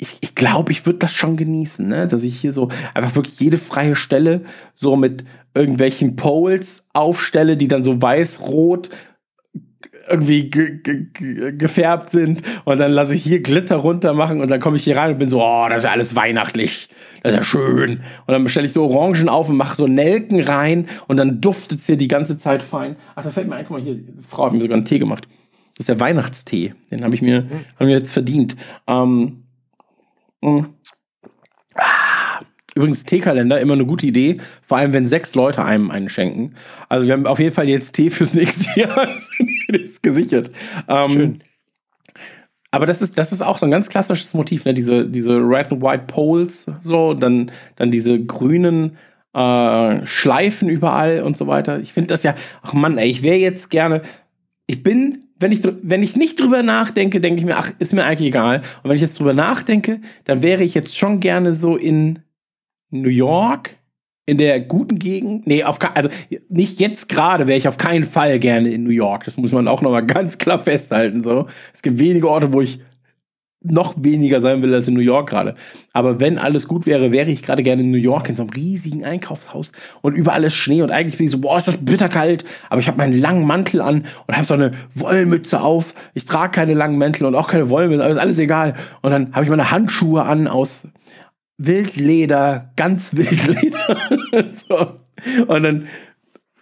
ich, 0.00 0.18
ich 0.20 0.34
glaube, 0.34 0.70
ich 0.70 0.86
würde 0.86 1.00
das 1.00 1.12
schon 1.12 1.36
genießen, 1.36 1.86
ne? 1.86 2.06
dass 2.06 2.22
ich 2.22 2.40
hier 2.40 2.52
so 2.52 2.68
einfach 2.94 3.16
wirklich 3.16 3.40
jede 3.40 3.58
freie 3.58 3.96
Stelle 3.96 4.44
so 4.76 4.96
mit 4.96 5.24
irgendwelchen 5.54 6.14
Poles 6.14 6.86
aufstelle, 6.92 7.56
die 7.56 7.66
dann 7.66 7.82
so 7.82 8.00
weiß-rot 8.00 8.90
irgendwie 10.10 10.50
ge 10.50 10.78
ge 10.82 11.06
ge 11.12 11.52
gefärbt 11.52 12.10
sind 12.10 12.42
und 12.64 12.78
dann 12.78 12.92
lasse 12.92 13.14
ich 13.14 13.22
hier 13.22 13.40
Glitter 13.40 13.76
runter 13.76 14.14
machen 14.14 14.40
und 14.40 14.48
dann 14.48 14.60
komme 14.60 14.76
ich 14.76 14.84
hier 14.84 14.96
rein 14.96 15.12
und 15.12 15.18
bin 15.18 15.28
so, 15.28 15.42
oh, 15.42 15.66
das 15.68 15.78
ist 15.78 15.84
ja 15.84 15.90
alles 15.90 16.16
weihnachtlich, 16.16 16.88
das 17.22 17.32
ist 17.32 17.38
ja 17.38 17.44
schön. 17.44 18.00
Und 18.26 18.32
dann 18.32 18.44
bestelle 18.44 18.66
ich 18.66 18.72
so 18.72 18.84
Orangen 18.84 19.28
auf 19.28 19.48
und 19.48 19.56
mache 19.56 19.76
so 19.76 19.86
Nelken 19.86 20.40
rein 20.40 20.86
und 21.06 21.16
dann 21.16 21.40
duftet 21.40 21.80
es 21.80 21.86
hier 21.86 21.96
die 21.96 22.08
ganze 22.08 22.38
Zeit 22.38 22.62
fein. 22.62 22.96
Ach, 23.14 23.22
da 23.22 23.30
fällt 23.30 23.48
mir 23.48 23.56
ein, 23.56 23.64
guck 23.64 23.78
mal 23.78 23.82
hier, 23.82 23.94
die 23.94 24.22
Frau 24.28 24.46
hat 24.46 24.52
mir 24.52 24.62
sogar 24.62 24.76
einen 24.76 24.84
Tee 24.84 24.98
gemacht. 24.98 25.28
Das 25.76 25.80
ist 25.80 25.88
der 25.88 26.00
Weihnachtstee, 26.00 26.74
den 26.90 27.04
habe 27.04 27.14
ich 27.14 27.22
mir, 27.22 27.46
hab 27.74 27.80
ich 27.82 27.86
mir 27.86 27.92
jetzt 27.92 28.12
verdient. 28.12 28.56
Ähm, 28.86 29.44
mh. 30.40 30.68
Ah, 31.74 32.07
Übrigens, 32.78 33.04
Teekalender, 33.04 33.60
immer 33.60 33.74
eine 33.74 33.84
gute 33.84 34.06
Idee. 34.06 34.36
Vor 34.62 34.78
allem, 34.78 34.92
wenn 34.92 35.08
sechs 35.08 35.34
Leute 35.34 35.64
einem 35.64 35.90
einen 35.90 36.08
schenken. 36.08 36.54
Also, 36.88 37.08
wir 37.08 37.12
haben 37.12 37.26
auf 37.26 37.40
jeden 37.40 37.52
Fall 37.52 37.68
jetzt 37.68 37.92
Tee 37.92 38.08
fürs 38.08 38.34
nächste 38.34 38.78
Jahr. 38.78 39.08
das 39.68 39.82
ist 39.82 40.02
gesichert. 40.04 40.52
Ähm, 40.86 41.10
Schön. 41.10 41.38
aber 42.70 42.86
das 42.86 43.02
ist, 43.02 43.18
das 43.18 43.32
ist 43.32 43.42
auch 43.42 43.58
so 43.58 43.66
ein 43.66 43.72
ganz 43.72 43.88
klassisches 43.88 44.32
Motiv, 44.32 44.64
ne? 44.64 44.74
Diese, 44.74 45.06
diese 45.08 45.38
Red 45.38 45.72
and 45.72 45.82
White 45.82 46.04
Poles, 46.06 46.66
so, 46.84 47.14
dann, 47.14 47.50
dann 47.74 47.90
diese 47.90 48.24
grünen 48.24 48.96
äh, 49.34 50.06
Schleifen 50.06 50.68
überall 50.68 51.22
und 51.22 51.36
so 51.36 51.48
weiter. 51.48 51.80
Ich 51.80 51.92
finde 51.92 52.08
das 52.08 52.22
ja, 52.22 52.36
ach 52.62 52.74
Mann, 52.74 52.96
ey, 52.96 53.10
ich 53.10 53.24
wäre 53.24 53.38
jetzt 53.38 53.70
gerne, 53.70 54.02
ich 54.68 54.84
bin, 54.84 55.24
wenn 55.40 55.50
ich, 55.50 55.62
wenn 55.64 56.04
ich 56.04 56.14
nicht 56.14 56.38
drüber 56.40 56.62
nachdenke, 56.62 57.20
denke 57.20 57.40
ich 57.40 57.44
mir, 57.44 57.58
ach, 57.58 57.72
ist 57.80 57.92
mir 57.92 58.04
eigentlich 58.04 58.28
egal. 58.28 58.58
Und 58.84 58.88
wenn 58.88 58.94
ich 58.94 59.02
jetzt 59.02 59.18
drüber 59.18 59.34
nachdenke, 59.34 60.00
dann 60.26 60.44
wäre 60.44 60.62
ich 60.62 60.74
jetzt 60.74 60.96
schon 60.96 61.18
gerne 61.18 61.54
so 61.54 61.76
in 61.76 62.20
New 62.90 63.08
York, 63.08 63.76
in 64.28 64.36
der 64.36 64.60
guten 64.60 64.98
Gegend. 64.98 65.46
Nee, 65.46 65.64
auf, 65.64 65.78
also 65.94 66.10
nicht 66.50 66.80
jetzt 66.80 67.08
gerade 67.08 67.46
wäre 67.46 67.56
ich 67.56 67.66
auf 67.66 67.78
keinen 67.78 68.04
Fall 68.04 68.38
gerne 68.38 68.68
in 68.70 68.84
New 68.84 68.90
York. 68.90 69.24
Das 69.24 69.38
muss 69.38 69.52
man 69.52 69.66
auch 69.66 69.80
nochmal 69.80 70.04
ganz 70.06 70.36
klar 70.36 70.58
festhalten. 70.58 71.22
So. 71.22 71.46
Es 71.72 71.80
gibt 71.80 71.98
wenige 71.98 72.28
Orte, 72.28 72.52
wo 72.52 72.60
ich 72.60 72.78
noch 73.62 73.94
weniger 73.96 74.40
sein 74.40 74.62
will 74.62 74.72
als 74.74 74.86
in 74.86 74.94
New 74.94 75.00
York 75.00 75.30
gerade. 75.30 75.54
Aber 75.92 76.20
wenn 76.20 76.38
alles 76.38 76.68
gut 76.68 76.86
wäre, 76.86 77.10
wäre 77.10 77.30
ich 77.30 77.42
gerade 77.42 77.62
gerne 77.62 77.82
in 77.82 77.90
New 77.90 77.96
York 77.96 78.28
in 78.28 78.36
so 78.36 78.42
einem 78.42 78.50
riesigen 78.50 79.04
Einkaufshaus 79.04 79.72
und 80.00 80.14
überall 80.14 80.44
ist 80.44 80.54
Schnee 80.54 80.82
und 80.82 80.92
eigentlich 80.92 81.16
bin 81.16 81.24
ich 81.24 81.32
so, 81.32 81.38
boah, 81.38 81.58
ist 81.58 81.66
das 81.66 81.78
bitterkalt, 81.78 82.44
aber 82.70 82.80
ich 82.80 82.86
habe 82.86 82.98
meinen 82.98 83.18
langen 83.18 83.46
Mantel 83.46 83.80
an 83.80 84.04
und 84.26 84.36
habe 84.36 84.46
so 84.46 84.54
eine 84.54 84.72
Wollmütze 84.94 85.60
auf. 85.60 85.94
Ich 86.14 86.24
trage 86.24 86.52
keine 86.52 86.74
langen 86.74 86.98
Mäntel 86.98 87.26
und 87.26 87.34
auch 87.34 87.48
keine 87.48 87.68
Wollmütze, 87.68 88.04
aber 88.04 88.12
ist 88.12 88.18
alles 88.18 88.38
egal. 88.38 88.74
Und 89.02 89.10
dann 89.10 89.32
habe 89.32 89.42
ich 89.42 89.50
meine 89.50 89.72
Handschuhe 89.72 90.22
an 90.22 90.46
aus 90.46 90.86
Wildleder, 91.58 92.72
ganz 92.76 93.14
Wildleder. 93.14 93.96
so. 94.68 95.00
Und 95.46 95.62
dann 95.62 95.88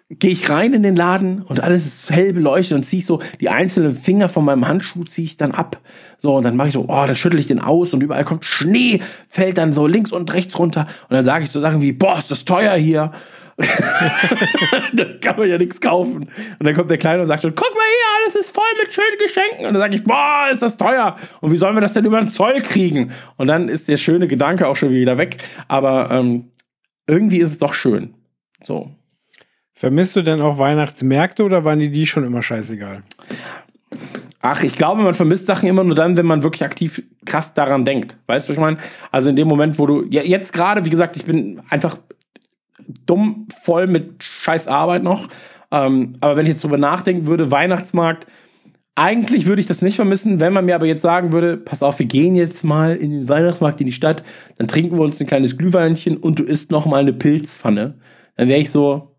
gehe 0.08 0.30
ich 0.30 0.48
rein 0.48 0.72
in 0.72 0.82
den 0.82 0.94
Laden 0.94 1.42
und 1.42 1.60
alles 1.60 1.84
ist 1.84 2.10
hell 2.10 2.32
beleuchtet 2.32 2.76
und 2.76 2.84
ziehe 2.84 3.00
ich 3.00 3.06
so 3.06 3.20
die 3.40 3.48
einzelnen 3.48 3.94
Finger 3.94 4.28
von 4.28 4.44
meinem 4.44 4.66
Handschuh 4.66 5.04
ziehe 5.04 5.26
ich 5.26 5.36
dann 5.36 5.50
ab. 5.50 5.80
So, 6.18 6.36
und 6.36 6.44
dann 6.44 6.56
mache 6.56 6.68
ich 6.68 6.74
so, 6.74 6.84
oh, 6.88 7.06
dann 7.06 7.16
schüttel 7.16 7.40
ich 7.40 7.48
den 7.48 7.60
aus 7.60 7.92
und 7.92 8.02
überall 8.02 8.24
kommt 8.24 8.44
Schnee, 8.44 9.00
fällt 9.28 9.58
dann 9.58 9.72
so 9.72 9.86
links 9.86 10.12
und 10.12 10.32
rechts 10.32 10.58
runter. 10.58 10.86
Und 11.08 11.14
dann 11.14 11.24
sage 11.24 11.44
ich 11.44 11.50
so 11.50 11.60
Sachen 11.60 11.82
wie, 11.82 11.92
boah, 11.92 12.18
ist 12.18 12.30
das 12.30 12.44
teuer 12.44 12.76
hier. 12.76 13.12
da 14.92 15.04
kann 15.20 15.38
man 15.38 15.48
ja 15.48 15.56
nichts 15.56 15.80
kaufen. 15.80 16.28
Und 16.58 16.66
dann 16.66 16.74
kommt 16.74 16.90
der 16.90 16.98
Kleine 16.98 17.22
und 17.22 17.28
sagt 17.28 17.42
schon, 17.42 17.54
guck 17.54 17.74
mal 17.74 17.84
hier, 17.88 18.24
alles 18.24 18.46
ist 18.46 18.54
voll 18.54 18.64
mit 18.82 18.92
schönen 18.92 19.18
Geschenken. 19.18 19.66
Und 19.66 19.74
dann 19.74 19.82
sage 19.82 19.96
ich, 19.96 20.04
boah, 20.04 20.48
ist 20.52 20.62
das 20.62 20.76
teuer. 20.76 21.16
Und 21.40 21.52
wie 21.52 21.56
sollen 21.56 21.74
wir 21.74 21.80
das 21.80 21.94
denn 21.94 22.04
über 22.04 22.20
den 22.20 22.28
Zoll 22.28 22.60
kriegen? 22.60 23.12
Und 23.36 23.46
dann 23.46 23.68
ist 23.68 23.88
der 23.88 23.96
schöne 23.96 24.28
Gedanke 24.28 24.68
auch 24.68 24.76
schon 24.76 24.90
wieder 24.90 25.16
weg. 25.16 25.38
Aber 25.68 26.10
ähm, 26.10 26.50
irgendwie 27.06 27.38
ist 27.38 27.52
es 27.52 27.58
doch 27.58 27.72
schön. 27.72 28.14
So. 28.62 28.90
Vermisst 29.72 30.16
du 30.16 30.22
denn 30.22 30.40
auch 30.40 30.58
Weihnachtsmärkte 30.58 31.44
oder 31.44 31.64
waren 31.64 31.78
die 31.78 31.90
die 31.90 32.06
schon 32.06 32.24
immer 32.24 32.42
scheißegal? 32.42 33.02
Ach, 34.42 34.62
ich 34.62 34.76
glaube, 34.76 35.02
man 35.02 35.14
vermisst 35.14 35.46
Sachen 35.46 35.68
immer 35.68 35.82
nur 35.82 35.94
dann, 35.94 36.16
wenn 36.16 36.26
man 36.26 36.42
wirklich 36.42 36.62
aktiv 36.62 37.02
krass 37.24 37.52
daran 37.52 37.84
denkt. 37.84 38.16
Weißt 38.26 38.46
du, 38.46 38.50
was 38.50 38.56
ich 38.56 38.60
meine? 38.60 38.78
Also 39.10 39.28
in 39.28 39.36
dem 39.36 39.48
Moment, 39.48 39.78
wo 39.78 39.86
du, 39.86 40.04
ja, 40.08 40.22
jetzt 40.22 40.52
gerade, 40.52 40.84
wie 40.84 40.90
gesagt, 40.90 41.16
ich 41.16 41.24
bin 41.24 41.60
einfach 41.68 41.98
dumm 43.06 43.48
voll 43.62 43.86
mit 43.86 44.22
scheiß 44.22 44.68
Arbeit 44.68 45.02
noch. 45.02 45.28
Ähm, 45.70 46.16
aber 46.20 46.36
wenn 46.36 46.46
ich 46.46 46.52
jetzt 46.52 46.64
drüber 46.64 46.78
nachdenken 46.78 47.26
würde, 47.26 47.50
Weihnachtsmarkt, 47.50 48.26
eigentlich 48.94 49.46
würde 49.46 49.60
ich 49.60 49.66
das 49.66 49.82
nicht 49.82 49.96
vermissen, 49.96 50.40
wenn 50.40 50.54
man 50.54 50.64
mir 50.64 50.74
aber 50.74 50.86
jetzt 50.86 51.02
sagen 51.02 51.32
würde, 51.32 51.58
pass 51.58 51.82
auf, 51.82 51.98
wir 51.98 52.06
gehen 52.06 52.34
jetzt 52.34 52.64
mal 52.64 52.96
in 52.96 53.10
den 53.10 53.28
Weihnachtsmarkt 53.28 53.80
in 53.80 53.86
die 53.86 53.92
Stadt, 53.92 54.22
dann 54.56 54.68
trinken 54.68 54.96
wir 54.96 55.04
uns 55.04 55.20
ein 55.20 55.26
kleines 55.26 55.58
Glühweinchen 55.58 56.16
und 56.16 56.38
du 56.38 56.42
isst 56.42 56.70
noch 56.70 56.86
mal 56.86 57.00
eine 57.00 57.12
Pilzpfanne. 57.12 57.98
Dann 58.36 58.48
wäre 58.48 58.60
ich 58.60 58.70
so, 58.70 59.14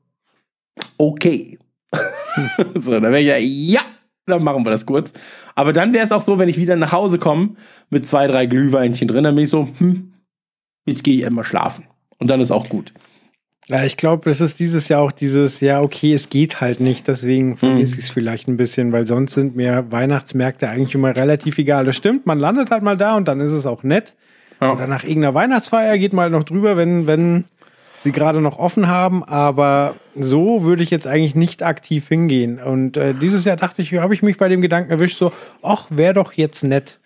okay. 0.97 1.59
so, 2.75 2.91
dann 2.99 3.11
wäre 3.13 3.19
ich 3.19 3.27
ja, 3.27 3.37
ja, 3.37 3.81
dann 4.25 4.43
machen 4.43 4.65
wir 4.65 4.71
das 4.71 4.87
kurz. 4.87 5.13
Aber 5.53 5.73
dann 5.73 5.93
wäre 5.93 6.05
es 6.05 6.11
auch 6.11 6.21
so, 6.21 6.39
wenn 6.39 6.49
ich 6.49 6.57
wieder 6.57 6.75
nach 6.75 6.91
Hause 6.91 7.19
komme 7.19 7.55
mit 7.91 8.07
zwei, 8.07 8.25
drei 8.25 8.47
Glühweinchen 8.47 9.07
drin, 9.07 9.23
dann 9.23 9.35
bin 9.35 9.43
ich 9.43 9.49
so, 9.51 9.67
hm, 9.77 10.13
jetzt 10.87 11.03
gehe 11.03 11.19
ich 11.19 11.25
einmal 11.25 11.43
schlafen. 11.43 11.85
Und 12.17 12.29
dann 12.29 12.41
ist 12.41 12.51
auch 12.51 12.67
gut. 12.67 12.93
Ja, 13.69 13.83
ich 13.83 13.97
glaube, 13.97 14.29
es 14.29 14.39
ist 14.39 14.61
dieses 14.61 14.87
Jahr 14.87 15.01
auch 15.01 15.11
dieses, 15.11 15.59
ja, 15.59 15.81
okay, 15.81 16.13
es 16.13 16.29
geht 16.29 16.61
halt 16.61 16.79
nicht, 16.79 17.07
deswegen 17.07 17.57
vermisse 17.57 17.99
ich 17.99 18.05
es 18.05 18.09
vielleicht 18.09 18.47
ein 18.47 18.55
bisschen, 18.55 18.93
weil 18.93 19.05
sonst 19.05 19.33
sind 19.33 19.57
mir 19.57 19.85
Weihnachtsmärkte 19.89 20.69
eigentlich 20.69 20.95
immer 20.95 21.15
relativ 21.15 21.57
egal. 21.57 21.83
Das 21.83 21.97
stimmt, 21.97 22.25
man 22.25 22.39
landet 22.39 22.71
halt 22.71 22.81
mal 22.81 22.95
da 22.95 23.17
und 23.17 23.27
dann 23.27 23.41
ist 23.41 23.51
es 23.51 23.65
auch 23.65 23.83
nett. 23.83 24.15
Ja. 24.61 24.71
Oder 24.71 24.87
nach 24.87 25.03
irgendeiner 25.03 25.33
Weihnachtsfeier 25.33 25.97
geht 25.97 26.13
man 26.13 26.23
halt 26.23 26.31
noch 26.31 26.45
drüber, 26.45 26.77
wenn, 26.77 27.07
wenn 27.07 27.43
sie 27.97 28.13
gerade 28.13 28.39
noch 28.39 28.57
offen 28.57 28.87
haben, 28.87 29.23
aber 29.25 29.95
so 30.15 30.63
würde 30.63 30.81
ich 30.81 30.89
jetzt 30.89 31.05
eigentlich 31.05 31.35
nicht 31.35 31.61
aktiv 31.61 32.07
hingehen. 32.07 32.59
Und 32.59 32.95
äh, 32.95 33.13
dieses 33.13 33.43
Jahr 33.43 33.57
dachte 33.57 33.81
ich, 33.81 33.93
habe 33.95 34.13
ich 34.13 34.23
mich 34.23 34.37
bei 34.37 34.47
dem 34.47 34.61
Gedanken 34.61 34.91
erwischt, 34.91 35.17
so, 35.17 35.33
ach, 35.61 35.87
wäre 35.89 36.13
doch 36.13 36.31
jetzt 36.31 36.63
nett. 36.63 36.99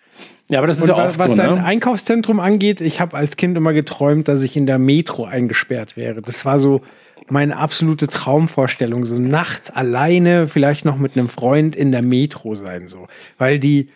Ja, 0.52 0.58
aber 0.58 0.66
das 0.66 0.76
ist 0.76 0.82
Und 0.82 0.88
ja 0.90 1.06
oft 1.06 1.18
was 1.18 1.30
so, 1.30 1.36
dein 1.38 1.54
ne? 1.54 1.64
Einkaufszentrum 1.64 2.38
angeht, 2.38 2.82
ich 2.82 3.00
habe 3.00 3.16
als 3.16 3.38
Kind 3.38 3.56
immer 3.56 3.72
geträumt, 3.72 4.28
dass 4.28 4.42
ich 4.42 4.54
in 4.54 4.66
der 4.66 4.78
Metro 4.78 5.24
eingesperrt 5.24 5.96
wäre. 5.96 6.20
Das 6.20 6.44
war 6.44 6.58
so 6.58 6.82
meine 7.30 7.56
absolute 7.56 8.06
Traumvorstellung, 8.06 9.06
so 9.06 9.18
nachts 9.18 9.70
alleine, 9.70 10.46
vielleicht 10.46 10.84
noch 10.84 10.98
mit 10.98 11.16
einem 11.16 11.30
Freund 11.30 11.74
in 11.74 11.90
der 11.90 12.02
Metro 12.02 12.54
sein, 12.54 12.86
so. 12.86 13.06
Weil 13.38 13.58
die 13.58 13.88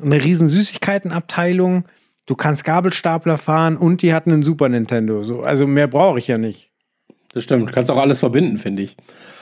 eine 0.00 0.22
riesen 0.22 0.48
Süßigkeitenabteilung, 0.48 1.88
du 2.26 2.36
kannst 2.36 2.62
Gabelstapler 2.64 3.36
fahren 3.36 3.76
und 3.76 4.00
die 4.00 4.14
hatten 4.14 4.30
einen 4.30 4.44
Super 4.44 4.68
Nintendo. 4.68 5.24
So. 5.24 5.42
Also 5.42 5.66
mehr 5.66 5.88
brauche 5.88 6.20
ich 6.20 6.28
ja 6.28 6.38
nicht. 6.38 6.70
Das 7.32 7.42
stimmt. 7.42 7.70
Du 7.70 7.72
kannst 7.72 7.90
auch 7.90 7.98
alles 7.98 8.20
verbinden, 8.20 8.58
finde 8.58 8.82
ich. 8.82 8.96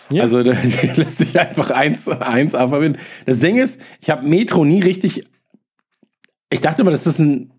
Ja. 0.09 0.23
Also 0.23 0.43
da 0.43 0.53
lässt 0.53 1.19
sich 1.19 1.39
einfach 1.39 1.71
eins, 1.71 2.09
eins 2.09 2.53
verbinden. 2.53 2.99
Das 3.27 3.41
Ding 3.41 3.59
ist, 3.59 3.79
ich 4.01 4.09
habe 4.09 4.27
Metro 4.27 4.65
nie 4.65 4.81
richtig. 4.81 5.27
Ich 6.51 6.61
dachte 6.61 6.83
immer, 6.83 6.91
das 6.91 7.07
ist 7.07 7.19
ein. 7.19 7.53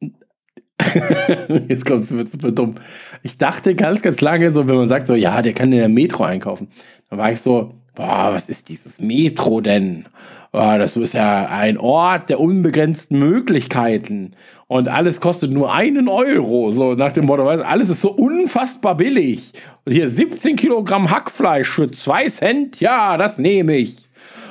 Jetzt 1.68 1.86
kommt 1.86 2.10
es 2.10 2.32
super 2.32 2.50
dumm. 2.50 2.74
Ich 3.22 3.38
dachte 3.38 3.74
ganz, 3.74 4.02
ganz 4.02 4.20
lange, 4.20 4.52
so 4.52 4.68
wenn 4.68 4.76
man 4.76 4.88
sagt, 4.88 5.06
so, 5.06 5.14
ja, 5.14 5.40
der 5.40 5.52
kann 5.52 5.72
in 5.72 5.78
der 5.78 5.88
Metro 5.88 6.24
einkaufen. 6.24 6.68
Dann 7.08 7.18
war 7.18 7.30
ich 7.30 7.40
so, 7.40 7.74
boah, 7.94 8.30
was 8.32 8.48
ist 8.48 8.68
dieses 8.68 9.00
Metro 9.00 9.60
denn? 9.60 10.06
Boah, 10.52 10.78
das 10.78 10.96
ist 10.96 11.14
ja 11.14 11.46
ein 11.46 11.78
Ort 11.78 12.28
der 12.28 12.40
unbegrenzten 12.40 13.18
Möglichkeiten. 13.18 14.34
Und 14.66 14.88
alles 14.88 15.20
kostet 15.20 15.52
nur 15.52 15.72
einen 15.72 16.08
Euro. 16.08 16.70
So 16.70 16.94
nach 16.94 17.12
dem 17.12 17.26
Motto, 17.26 17.46
alles 17.48 17.88
ist 17.88 18.00
so 18.00 18.10
unfassbar 18.10 18.96
billig. 18.96 19.52
Und 19.84 19.92
hier 19.92 20.08
17 20.08 20.56
Kilogramm 20.56 21.10
Hackfleisch 21.10 21.70
für 21.70 21.88
zwei 21.88 22.28
Cent, 22.28 22.80
ja, 22.80 23.16
das 23.16 23.38
nehme 23.38 23.76
ich. 23.76 24.08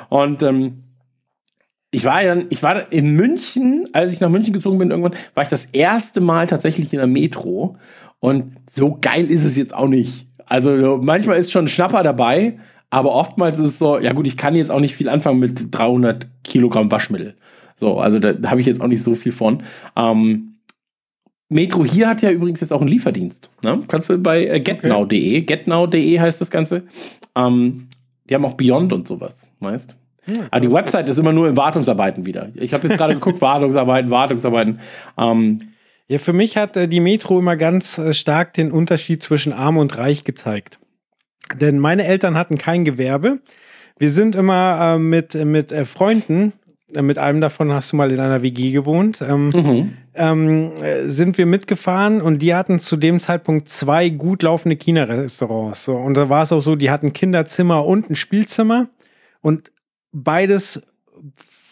Und 0.09 0.43
ähm, 0.43 0.82
ich 1.93 2.05
war 2.05 2.23
dann, 2.23 2.45
ich 2.49 2.63
war 2.63 2.91
in 2.91 3.11
München, 3.11 3.87
als 3.93 4.11
ich 4.11 4.19
nach 4.19 4.29
München 4.29 4.51
gezogen 4.51 4.79
bin, 4.79 4.89
irgendwann, 4.89 5.13
war 5.35 5.43
ich 5.43 5.49
das 5.49 5.65
erste 5.65 6.21
Mal 6.21 6.47
tatsächlich 6.47 6.91
in 6.91 6.97
der 6.97 7.07
Metro. 7.07 7.77
Und 8.19 8.55
so 8.71 8.97
geil 8.99 9.27
ist 9.27 9.43
es 9.43 9.55
jetzt 9.55 9.75
auch 9.75 9.87
nicht. 9.87 10.27
Also 10.45 10.77
so, 10.79 10.99
manchmal 11.01 11.37
ist 11.37 11.51
schon 11.51 11.65
ein 11.65 11.69
Schnapper 11.69 12.01
dabei, 12.01 12.57
aber 12.89 13.13
oftmals 13.13 13.59
ist 13.59 13.69
es 13.69 13.79
so, 13.79 13.99
ja 13.99 14.11
gut, 14.13 14.25
ich 14.25 14.37
kann 14.37 14.55
jetzt 14.55 14.71
auch 14.71 14.79
nicht 14.79 14.95
viel 14.95 15.07
anfangen 15.07 15.39
mit 15.39 15.67
300 15.69 16.27
Kilogramm 16.43 16.89
Waschmittel. 16.91 17.35
So, 17.75 17.99
also 17.99 18.17
da, 18.17 18.33
da 18.33 18.49
habe 18.49 18.59
ich 18.59 18.67
jetzt 18.67 18.81
auch 18.81 18.87
nicht 18.87 19.03
so 19.03 19.13
viel 19.13 19.31
von. 19.31 19.61
Ähm, 19.95 20.55
Metro 21.49 21.85
hier 21.85 22.09
hat 22.09 22.23
ja 22.23 22.31
übrigens 22.31 22.59
jetzt 22.59 22.73
auch 22.73 22.81
einen 22.81 22.89
Lieferdienst. 22.89 23.51
Ne? 23.63 23.83
Kannst 23.87 24.09
du 24.09 24.17
bei 24.17 24.47
äh, 24.47 24.59
getnow.de, 24.59 25.41
getnow.de 25.41 26.19
heißt 26.19 26.41
das 26.41 26.49
Ganze. 26.49 26.83
Ähm, 27.35 27.87
die 28.27 28.33
haben 28.33 28.45
auch 28.45 28.55
Beyond 28.55 28.93
und 28.93 29.07
sowas, 29.07 29.45
weißt 29.59 29.95
Aber 30.51 30.59
die 30.61 30.71
Website 30.71 31.07
ist 31.07 31.17
immer 31.17 31.33
nur 31.33 31.47
in 31.47 31.57
Wartungsarbeiten 31.57 32.25
wieder. 32.25 32.49
Ich 32.55 32.73
habe 32.73 32.87
jetzt 32.87 32.97
gerade 32.97 33.13
geguckt, 33.15 33.41
Wartungsarbeiten, 33.41 34.09
Wartungsarbeiten. 34.09 34.79
Ähm, 35.17 35.59
Ja, 36.07 36.19
für 36.19 36.33
mich 36.33 36.57
hat 36.57 36.77
äh, 36.77 36.87
die 36.87 36.99
Metro 36.99 37.39
immer 37.39 37.55
ganz 37.55 37.97
äh, 37.97 38.13
stark 38.13 38.53
den 38.53 38.71
Unterschied 38.71 39.23
zwischen 39.23 39.53
arm 39.53 39.77
und 39.77 39.97
reich 39.97 40.23
gezeigt. 40.23 40.79
Denn 41.59 41.79
meine 41.79 42.05
Eltern 42.05 42.37
hatten 42.37 42.57
kein 42.57 42.85
Gewerbe. 42.85 43.39
Wir 43.97 44.09
sind 44.09 44.35
immer 44.35 44.95
äh, 44.95 44.99
mit, 44.99 45.33
mit 45.33 45.71
äh, 45.71 45.85
Freunden, 45.85 46.53
äh, 46.93 47.01
mit 47.01 47.17
einem 47.17 47.41
davon 47.41 47.71
hast 47.71 47.91
du 47.91 47.95
mal 47.95 48.11
in 48.11 48.19
einer 48.19 48.41
WG 48.41 48.71
gewohnt, 48.71 49.21
ähm, 49.21 49.93
ähm, 50.15 50.71
äh, 50.81 51.07
sind 51.07 51.37
wir 51.37 51.45
mitgefahren 51.45 52.21
und 52.21 52.39
die 52.39 52.53
hatten 52.53 52.79
zu 52.79 52.97
dem 52.97 53.19
Zeitpunkt 53.19 53.69
zwei 53.69 54.09
gut 54.09 54.43
laufende 54.43 54.75
China-Restaurants. 54.75 55.85
So. 55.85 55.95
Und 55.95 56.15
da 56.15 56.29
war 56.29 56.43
es 56.43 56.51
auch 56.51 56.59
so, 56.59 56.75
die 56.75 56.91
hatten 56.91 57.13
Kinderzimmer 57.13 57.85
und 57.85 58.09
ein 58.09 58.15
Spielzimmer 58.15 58.87
und 59.41 59.71
beides 60.13 60.81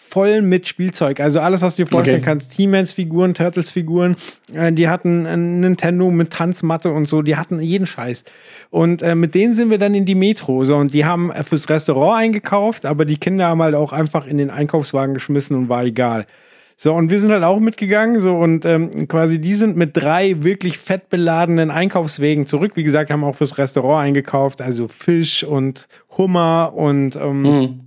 voll 0.10 0.42
mit 0.42 0.68
Spielzeug. 0.68 1.22
Also 1.22 1.40
alles, 1.40 1.62
was 1.62 1.78
du 1.78 1.84
dir 1.84 1.90
vorstellen 1.90 2.18
Okay. 2.18 2.26
kannst. 2.26 2.52
He-Mans-Figuren, 2.54 3.34
Turtles-Figuren. 3.34 4.18
Äh, 4.54 4.74
die 4.74 4.90
hatten 4.90 5.26
ein 5.26 5.62
Nintendo 5.62 6.12
mit 6.12 6.32
Tanzmatte 6.32 6.92
und 6.92 7.06
so. 7.06 7.22
Die 7.22 7.38
hatten 7.38 7.62
jeden 7.62 7.88
Scheiß. 7.88 8.26
Und 8.70 9.02
äh, 9.04 9.16
mit 9.16 9.36
denen 9.36 9.54
sind 9.54 9.70
wir 9.70 9.78
dann 9.78 9.96
in 9.96 10.06
die 10.06 10.16
Metro. 10.16 10.66
So, 10.66 10.76
und 10.76 10.94
die 10.94 11.06
haben 11.06 11.32
äh, 11.32 11.44
fürs 11.44 11.70
Restaurant 11.70 12.20
eingekauft, 12.20 12.86
aber 12.86 13.06
die 13.06 13.18
Kinder 13.18 13.46
haben 13.46 13.62
halt 13.62 13.74
auch 13.74 13.94
einfach 13.94 14.28
in 14.28 14.38
den 14.38 14.50
Einkaufswagen 14.50 15.14
geschmissen 15.14 15.56
und 15.56 15.70
war 15.70 15.86
egal. 15.86 16.28
So, 16.76 16.94
und 16.94 17.10
wir 17.10 17.20
sind 17.20 17.32
halt 17.32 17.44
auch 17.44 17.60
mitgegangen, 17.60 18.20
so, 18.20 18.36
und 18.36 18.66
ähm, 18.66 19.08
quasi 19.08 19.40
die 19.40 19.54
sind 19.54 19.78
mit 19.78 19.92
drei 19.96 20.44
wirklich 20.44 20.80
fettbeladenen 20.80 21.70
Einkaufswegen 21.70 22.48
zurück. 22.48 22.72
Wie 22.74 22.84
gesagt, 22.84 23.12
haben 23.12 23.24
auch 23.24 23.36
fürs 23.36 23.60
Restaurant 23.60 24.04
eingekauft, 24.08 24.62
also 24.62 24.88
Fisch 24.88 25.44
und 25.44 25.88
Hummer 26.18 26.74
und 26.76 27.16
ähm, 27.16 27.82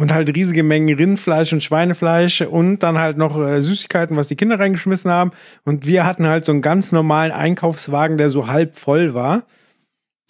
und 0.00 0.14
halt 0.14 0.34
riesige 0.34 0.62
Mengen 0.62 0.96
Rindfleisch 0.96 1.52
und 1.52 1.62
Schweinefleisch 1.62 2.40
und 2.40 2.78
dann 2.78 2.98
halt 2.98 3.18
noch 3.18 3.38
äh, 3.38 3.60
Süßigkeiten, 3.60 4.16
was 4.16 4.28
die 4.28 4.36
Kinder 4.36 4.58
reingeschmissen 4.58 5.10
haben. 5.10 5.32
Und 5.66 5.86
wir 5.86 6.06
hatten 6.06 6.26
halt 6.26 6.46
so 6.46 6.52
einen 6.52 6.62
ganz 6.62 6.90
normalen 6.90 7.32
Einkaufswagen, 7.32 8.16
der 8.16 8.30
so 8.30 8.46
halb 8.46 8.78
voll 8.78 9.12
war. 9.12 9.42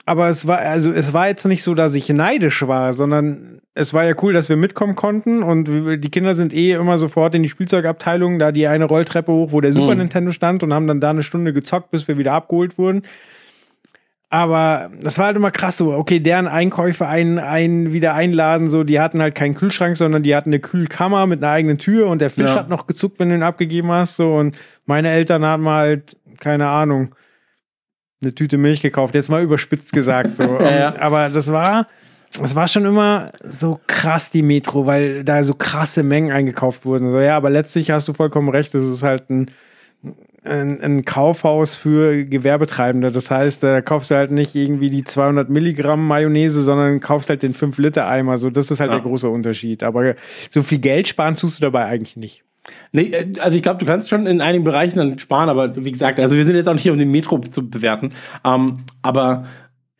Aber 0.07 0.29
es 0.29 0.49
war, 0.49 0.59
also 0.59 0.91
es 0.91 1.13
war 1.13 1.29
jetzt 1.29 1.47
nicht 1.47 1.63
so, 1.63 1.75
dass 1.77 1.95
ich 1.95 2.09
neidisch 2.09 2.67
war, 2.67 2.93
sondern 2.93 3.61
es 3.75 3.95
war 3.95 4.05
ja 4.05 4.15
cool, 4.23 4.33
dass 4.33 4.49
wir 4.49 4.57
mitkommen 4.57 4.97
konnten 4.97 5.45
und 5.45 5.67
die 5.67 6.11
Kinder 6.11 6.35
sind 6.35 6.53
eh 6.53 6.73
immer 6.73 6.99
sofort 6.99 7.37
in 7.37 7.45
die 7.45 7.49
Spielzeugabteilung, 7.49 8.41
da 8.41 8.51
die 8.51 8.67
eine 8.67 8.87
Rolltreppe 8.87 9.31
hoch, 9.31 9.53
wo 9.53 9.61
der 9.61 9.73
Super 9.73 9.95
Nintendo 9.95 10.33
stand 10.33 10.65
und 10.65 10.75
haben 10.75 10.89
dann 10.89 11.01
da 11.01 11.11
eine 11.11 11.23
Stunde 11.23 11.53
gezockt, 11.53 11.93
bis 11.93 12.09
wir 12.09 12.19
wieder 12.19 12.33
abgeholt 12.33 12.77
wurden. 12.77 13.03
Aber 14.33 14.91
das 15.03 15.19
war 15.19 15.27
halt 15.27 15.37
immer 15.37 15.51
krass 15.51 15.77
so. 15.77 15.93
Okay, 15.93 16.21
deren 16.21 16.47
Einkäufe 16.47 17.07
ein, 17.09 17.41
ein 17.41 17.93
wieder 17.93 18.15
einladen, 18.15 18.71
so, 18.71 18.85
die 18.85 19.01
hatten 19.01 19.21
halt 19.21 19.35
keinen 19.35 19.55
Kühlschrank, 19.57 19.97
sondern 19.97 20.23
die 20.23 20.37
hatten 20.37 20.51
eine 20.51 20.61
Kühlkammer 20.61 21.27
mit 21.27 21.43
einer 21.43 21.53
eigenen 21.53 21.79
Tür 21.79 22.07
und 22.07 22.21
der 22.21 22.31
Fisch 22.31 22.51
Ja. 22.51 22.55
hat 22.55 22.69
noch 22.69 22.87
gezuckt, 22.87 23.19
wenn 23.19 23.31
du 23.31 23.35
ihn 23.35 23.43
abgegeben 23.43 23.91
hast. 23.91 24.15
So, 24.17 24.37
und 24.37 24.57
meine 24.87 25.11
Eltern 25.11 25.45
haben 25.45 25.69
halt, 25.69 26.17
keine 26.39 26.69
Ahnung, 26.69 27.13
eine 28.23 28.33
Tüte 28.33 28.57
Milch 28.57 28.83
gekauft, 28.83 29.17
jetzt 29.17 29.31
mal 29.31 29.43
überspitzt 29.43 29.93
gesagt. 29.93 30.37
So. 30.37 30.45
Ja, 30.61 30.71
ja. 30.79 30.95
Aber 31.01 31.29
das 31.29 31.51
war, 31.51 31.89
das 32.41 32.55
war 32.55 32.69
schon 32.69 32.85
immer 32.85 33.33
so 33.43 33.81
krass, 33.89 34.31
die 34.31 34.43
Metro, 34.43 34.87
weil 34.87 35.25
da 35.25 35.43
so 35.43 35.55
krasse 35.55 36.05
Mengen 36.05 36.31
eingekauft 36.31 36.85
wurden. 36.85 37.11
So, 37.11 37.19
ja, 37.19 37.37
aber 37.37 37.51
letztlich 37.51 37.91
hast 37.91 38.07
du 38.07 38.13
vollkommen 38.15 38.49
recht, 38.51 38.73
das 38.75 38.85
ist 38.85 39.03
halt 39.03 39.29
ein 39.29 39.51
ein, 40.45 40.81
ein 40.81 41.05
Kaufhaus 41.05 41.75
für 41.77 42.25
Gewerbetreibende. 42.25 43.13
Das 43.13 43.31
heißt, 43.31 43.63
da 43.63 43.81
kaufst 43.83 44.11
du 44.11 44.15
halt 44.15 44.31
nicht 44.31 44.55
irgendwie 44.55 44.89
die 44.91 45.05
200 45.05 45.51
Milligramm 45.51 46.07
Mayonnaise, 46.07 46.63
sondern 46.63 47.01
kaufst 47.01 47.29
halt 47.29 47.43
den 47.43 47.53
5 47.53 47.77
Liter 47.79 48.07
Eimer. 48.07 48.39
So, 48.39 48.49
das 48.51 48.71
ist 48.71 48.81
halt 48.81 48.91
Ja. 48.91 48.97
der 48.99 49.05
große 49.07 49.29
Unterschied. 49.29 49.83
Aber 49.83 50.15
so 50.51 50.63
viel 50.63 50.79
Geld 50.79 51.09
sparen 51.09 51.37
tust 51.37 51.59
du 51.59 51.63
dabei 51.63 51.85
eigentlich 51.85 52.17
nicht. 52.17 52.43
Nee, 52.93 53.03
äh, 53.11 53.33
also 53.41 53.57
ich 53.57 53.63
glaube, 53.63 53.81
du 53.81 53.87
kannst 53.87 54.09
schon 54.09 54.27
in 54.27 54.41
einigen 54.41 54.65
Bereichen 54.65 54.99
dann 54.99 55.19
sparen, 55.19 55.49
aber 55.49 55.77
wie 55.85 55.93
gesagt, 55.93 56.21
also 56.21 56.37
wir 56.37 56.45
sind 56.45 56.57
jetzt 56.57 56.69
auch 56.69 56.75
nicht 56.75 56.83
hier, 56.83 56.93
um 56.93 56.99
den 56.99 57.11
Metro 57.11 57.39
zu 57.39 57.69
bewerten. 57.69 58.13
Ähm, 58.45 58.79
aber 59.03 59.45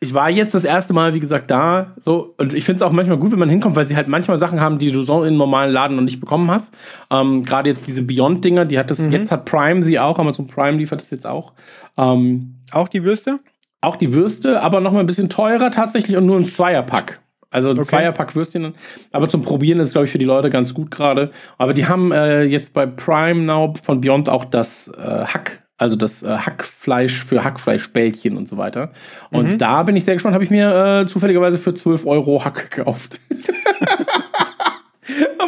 ich 0.03 0.13
war 0.15 0.29
jetzt 0.29 0.53
das 0.55 0.65
erste 0.65 0.93
Mal, 0.93 1.13
wie 1.13 1.19
gesagt, 1.19 1.51
da 1.51 1.95
so 2.03 2.33
und 2.37 2.53
ich 2.53 2.65
finde 2.65 2.77
es 2.77 2.81
auch 2.81 2.91
manchmal 2.91 3.17
gut, 3.17 3.31
wenn 3.31 3.39
man 3.39 3.49
hinkommt, 3.49 3.75
weil 3.75 3.87
sie 3.87 3.95
halt 3.95 4.07
manchmal 4.07 4.37
Sachen 4.39 4.59
haben, 4.59 4.79
die 4.79 4.91
du 4.91 5.03
so 5.03 5.23
in 5.23 5.37
normalen 5.37 5.71
Laden 5.71 5.95
noch 5.95 6.03
nicht 6.03 6.19
bekommen 6.19 6.49
hast. 6.49 6.73
Ähm, 7.11 7.43
Gerade 7.43 7.69
jetzt 7.69 7.87
diese 7.87 8.01
Beyond-Dinger, 8.01 8.65
die 8.65 8.79
hat 8.79 8.89
das, 8.91 8.99
jetzt 9.11 9.31
hat 9.31 9.45
Prime 9.45 9.83
sie 9.83 9.99
auch, 9.99 10.17
Amazon 10.19 10.47
Prime 10.47 10.77
liefert 10.77 11.01
das 11.01 11.11
jetzt 11.11 11.27
auch. 11.27 11.53
Ähm, 11.97 12.55
Auch 12.71 12.87
die 12.87 13.03
Würste? 13.03 13.39
auch 13.83 13.95
die 13.95 14.13
Würste, 14.13 14.61
aber 14.61 14.79
noch 14.79 14.91
mal 14.91 14.99
ein 14.99 15.07
bisschen 15.07 15.29
teurer 15.29 15.71
tatsächlich 15.71 16.15
und 16.17 16.25
nur 16.27 16.37
ein 16.37 16.47
Zweierpack. 16.47 17.19
Also 17.49 17.71
ein 17.71 17.77
Okay. 17.79 17.87
Zweierpack 17.89 18.35
Würstchen. 18.35 18.75
Aber 19.11 19.27
zum 19.27 19.41
Probieren 19.41 19.79
ist, 19.79 19.91
glaube 19.91 20.05
ich, 20.05 20.11
für 20.11 20.19
die 20.19 20.25
Leute 20.25 20.49
ganz 20.49 20.73
gut 20.73 20.89
gerade. 20.91 21.31
Aber 21.57 21.73
die 21.73 21.87
haben 21.87 22.11
äh, 22.11 22.43
jetzt 22.43 22.73
bei 22.73 22.85
Prime 22.85 23.41
Now 23.41 23.73
von 23.83 23.99
Beyond 23.99 24.29
auch 24.29 24.45
das 24.45 24.87
äh, 24.87 25.25
Hack, 25.25 25.63
also 25.81 25.95
das 25.95 26.21
äh, 26.21 26.27
Hackfleisch 26.27 27.25
für 27.25 27.43
Hackfleischbällchen 27.43 28.37
und 28.37 28.47
so 28.47 28.57
weiter. 28.57 28.91
Und 29.31 29.57
da 29.59 29.81
bin 29.81 29.95
ich 29.95 30.05
sehr 30.05 30.13
gespannt, 30.13 30.35
habe 30.35 30.43
ich 30.43 30.51
mir 30.51 31.01
äh, 31.01 31.07
zufälligerweise 31.07 31.57
für 31.57 31.73
12 31.73 32.05
Euro 32.05 32.45
Hack 32.45 32.69
gekauft. 32.69 33.19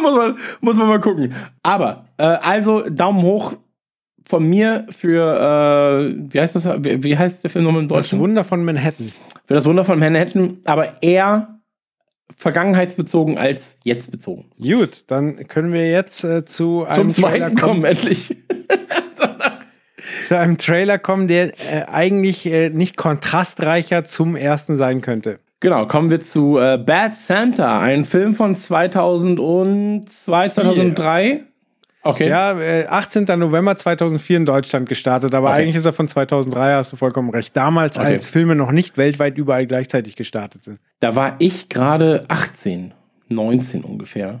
muss 0.02 0.16
man, 0.16 0.36
muss 0.60 0.76
man 0.76 0.88
mal 0.88 0.98
gucken. 0.98 1.32
Aber, 1.62 2.06
äh, 2.18 2.24
also 2.24 2.88
Daumen 2.90 3.22
hoch 3.22 3.54
von 4.26 4.44
mir 4.44 4.86
für, 4.90 5.22
äh, 5.22 6.32
wie 6.32 6.40
heißt 6.40 6.56
das, 6.56 6.64
wie, 6.82 7.04
wie 7.04 7.16
heißt 7.16 7.44
der 7.44 7.50
Film 7.50 7.64
nochmal 7.64 7.82
im 7.82 7.88
Das 7.88 8.10
Deutschen? 8.10 8.18
Wunder 8.18 8.42
von 8.42 8.64
Manhattan. 8.64 9.12
Für 9.46 9.54
das 9.54 9.66
Wunder 9.66 9.84
von 9.84 10.00
Manhattan, 10.00 10.58
aber 10.64 11.00
eher 11.00 11.60
vergangenheitsbezogen 12.34 13.38
als 13.38 13.76
jetzt 13.84 14.10
bezogen. 14.10 14.46
Gut, 14.60 15.04
dann 15.06 15.46
können 15.46 15.72
wir 15.72 15.88
jetzt 15.88 16.24
äh, 16.24 16.44
zu 16.44 16.84
einem 16.86 17.10
Zum 17.10 17.22
zweiten 17.22 17.54
kommen, 17.54 17.74
kommen, 17.74 17.84
endlich. 17.84 18.36
zu 20.28 20.38
einem 20.38 20.58
Trailer 20.58 20.98
kommen, 20.98 21.28
der 21.28 21.48
äh, 21.72 21.84
eigentlich 21.90 22.46
äh, 22.46 22.70
nicht 22.70 22.96
kontrastreicher 22.96 24.04
zum 24.04 24.36
ersten 24.36 24.76
sein 24.76 25.00
könnte. 25.00 25.38
Genau, 25.60 25.86
kommen 25.86 26.10
wir 26.10 26.20
zu 26.20 26.58
äh, 26.58 26.76
Bad 26.76 27.16
Santa, 27.16 27.80
ein 27.80 28.04
Film 28.04 28.34
von 28.34 28.54
2002, 28.54 30.48
2003. 30.50 31.40
Okay. 32.02 32.28
Ja, 32.28 32.58
äh, 32.60 32.86
18. 32.86 33.24
November 33.38 33.74
2004 33.74 34.36
in 34.36 34.44
Deutschland 34.44 34.88
gestartet, 34.90 35.34
aber 35.34 35.48
Okay. 35.50 35.62
eigentlich 35.62 35.76
ist 35.76 35.86
er 35.86 35.94
von 35.94 36.06
2003, 36.06 36.74
hast 36.74 36.92
du 36.92 36.96
vollkommen 36.96 37.30
recht. 37.30 37.56
Damals, 37.56 37.98
Okay. 37.98 38.08
als 38.08 38.28
Filme 38.28 38.54
noch 38.54 38.72
nicht 38.72 38.98
weltweit 38.98 39.38
überall 39.38 39.66
gleichzeitig 39.66 40.14
gestartet 40.16 40.64
sind. 40.64 40.80
Da 41.00 41.16
war 41.16 41.36
ich 41.38 41.70
gerade 41.70 42.24
18, 42.28 42.92
19 43.30 43.84
ungefähr. 43.84 44.40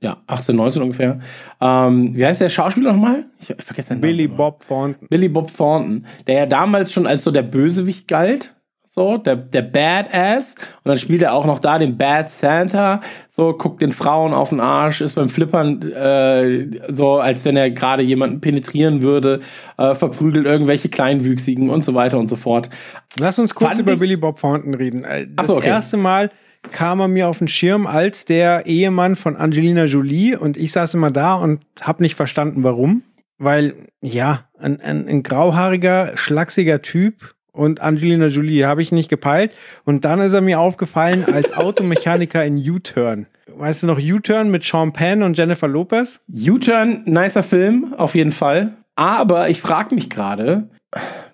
Ja, 0.00 0.18
18, 0.28 0.54
19 0.54 0.82
ungefähr. 0.82 1.18
Ähm, 1.60 2.14
wie 2.14 2.24
heißt 2.24 2.40
der 2.40 2.48
Schauspieler 2.50 2.92
nochmal? 2.92 3.24
Ich, 3.40 3.50
ich 3.50 3.64
vergesse 3.64 3.94
den 3.94 4.00
Billy 4.00 4.24
Namen. 4.26 4.36
Bob 4.36 4.64
Thornton. 4.66 5.08
Billy 5.08 5.28
Bob 5.28 5.52
Thornton, 5.56 6.06
der 6.28 6.34
ja 6.36 6.46
damals 6.46 6.92
schon 6.92 7.06
als 7.06 7.24
so 7.24 7.30
der 7.32 7.42
Bösewicht 7.42 8.06
galt. 8.06 8.54
So, 8.90 9.16
der, 9.18 9.36
der 9.36 9.62
Badass. 9.62 10.54
Und 10.82 10.88
dann 10.88 10.98
spielt 10.98 11.22
er 11.22 11.32
auch 11.34 11.44
noch 11.46 11.58
da 11.58 11.78
den 11.78 11.98
Bad 11.98 12.30
Santa. 12.30 13.00
So, 13.28 13.52
guckt 13.52 13.82
den 13.82 13.90
Frauen 13.90 14.32
auf 14.32 14.48
den 14.48 14.60
Arsch, 14.60 15.00
ist 15.02 15.14
beim 15.14 15.28
Flippern 15.28 15.82
äh, 15.92 16.68
so, 16.88 17.18
als 17.18 17.44
wenn 17.44 17.56
er 17.56 17.70
gerade 17.70 18.02
jemanden 18.02 18.40
penetrieren 18.40 19.02
würde, 19.02 19.40
äh, 19.76 19.94
verprügelt 19.94 20.46
irgendwelche 20.46 20.88
Kleinwüchsigen 20.88 21.70
und 21.70 21.84
so 21.84 21.94
weiter 21.94 22.18
und 22.18 22.28
so 22.28 22.36
fort. 22.36 22.70
Lass 23.18 23.38
uns 23.38 23.54
kurz 23.54 23.70
Fand 23.70 23.80
über 23.80 23.92
ich- 23.92 24.00
Billy 24.00 24.16
Bob 24.16 24.40
Thornton 24.40 24.74
reden. 24.74 25.04
Äh, 25.04 25.26
Das 25.34 25.48
so, 25.48 25.56
okay. 25.58 25.68
erste 25.68 25.96
Mal 25.96 26.30
kam 26.70 27.00
er 27.00 27.08
mir 27.08 27.28
auf 27.28 27.38
den 27.38 27.48
Schirm 27.48 27.86
als 27.86 28.24
der 28.24 28.66
Ehemann 28.66 29.16
von 29.16 29.36
Angelina 29.36 29.84
Jolie 29.84 30.36
und 30.36 30.56
ich 30.56 30.72
saß 30.72 30.94
immer 30.94 31.10
da 31.10 31.34
und 31.34 31.60
habe 31.80 32.02
nicht 32.02 32.14
verstanden, 32.14 32.62
warum. 32.62 33.02
Weil, 33.38 33.74
ja, 34.00 34.44
ein, 34.58 34.80
ein, 34.80 35.08
ein 35.08 35.22
grauhaariger, 35.22 36.16
schlachsiger 36.16 36.82
Typ 36.82 37.34
und 37.52 37.80
Angelina 37.80 38.26
Jolie 38.26 38.64
habe 38.64 38.82
ich 38.82 38.92
nicht 38.92 39.08
gepeilt. 39.08 39.52
Und 39.84 40.04
dann 40.04 40.20
ist 40.20 40.32
er 40.32 40.40
mir 40.40 40.60
aufgefallen 40.60 41.24
als 41.24 41.52
Automechaniker 41.56 42.44
in 42.44 42.56
U-Turn. 42.58 43.26
Weißt 43.56 43.82
du 43.82 43.88
noch 43.88 43.98
U-Turn 43.98 44.50
mit 44.50 44.64
Sean 44.64 44.92
Penn 44.92 45.22
und 45.22 45.36
Jennifer 45.36 45.66
Lopez? 45.66 46.20
U-Turn, 46.32 47.02
nicer 47.06 47.42
Film, 47.42 47.94
auf 47.96 48.14
jeden 48.14 48.32
Fall. 48.32 48.74
Aber 48.94 49.48
ich 49.48 49.60
frage 49.60 49.94
mich 49.94 50.08
gerade, 50.08 50.68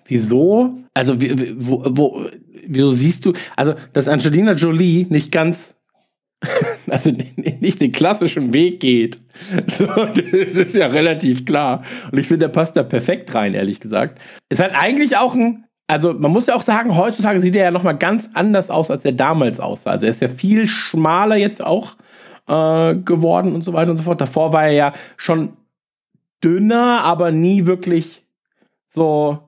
wieso, 0.05 0.77
also 0.93 1.21
wo, 1.21 1.83
wo, 1.89 2.25
wieso 2.67 2.91
siehst 2.91 3.25
du, 3.25 3.33
also 3.55 3.75
dass 3.93 4.07
Angelina 4.07 4.53
Jolie 4.53 5.07
nicht 5.09 5.31
ganz, 5.31 5.75
also 6.89 7.11
nicht 7.59 7.81
den 7.81 7.91
klassischen 7.91 8.53
Weg 8.53 8.79
geht. 8.79 9.19
So, 9.67 9.85
das 9.87 10.17
ist 10.17 10.75
ja 10.75 10.87
relativ 10.87 11.45
klar. 11.45 11.83
Und 12.11 12.17
ich 12.19 12.27
finde, 12.27 12.47
der 12.47 12.53
passt 12.53 12.75
da 12.75 12.83
perfekt 12.83 13.33
rein, 13.35 13.53
ehrlich 13.53 13.79
gesagt. 13.79 14.19
Ist 14.49 14.61
halt 14.61 14.73
eigentlich 14.75 15.17
auch 15.17 15.35
ein, 15.35 15.65
also 15.87 16.13
man 16.13 16.31
muss 16.31 16.47
ja 16.47 16.55
auch 16.55 16.61
sagen, 16.61 16.95
heutzutage 16.95 17.39
sieht 17.39 17.55
er 17.55 17.65
ja 17.65 17.71
nochmal 17.71 17.97
ganz 17.97 18.29
anders 18.33 18.69
aus, 18.69 18.89
als 18.89 19.05
er 19.05 19.11
damals 19.11 19.59
aussah. 19.59 19.91
Also 19.91 20.05
er 20.05 20.11
ist 20.11 20.21
ja 20.21 20.27
viel 20.27 20.67
schmaler 20.67 21.35
jetzt 21.35 21.63
auch 21.63 21.95
äh, 22.47 22.95
geworden 22.95 23.53
und 23.53 23.63
so 23.63 23.73
weiter 23.73 23.91
und 23.91 23.97
so 23.97 24.03
fort. 24.03 24.21
Davor 24.21 24.53
war 24.53 24.65
er 24.65 24.71
ja 24.71 24.93
schon 25.17 25.53
dünner, 26.43 27.03
aber 27.03 27.31
nie 27.31 27.65
wirklich 27.65 28.25
so. 28.87 29.39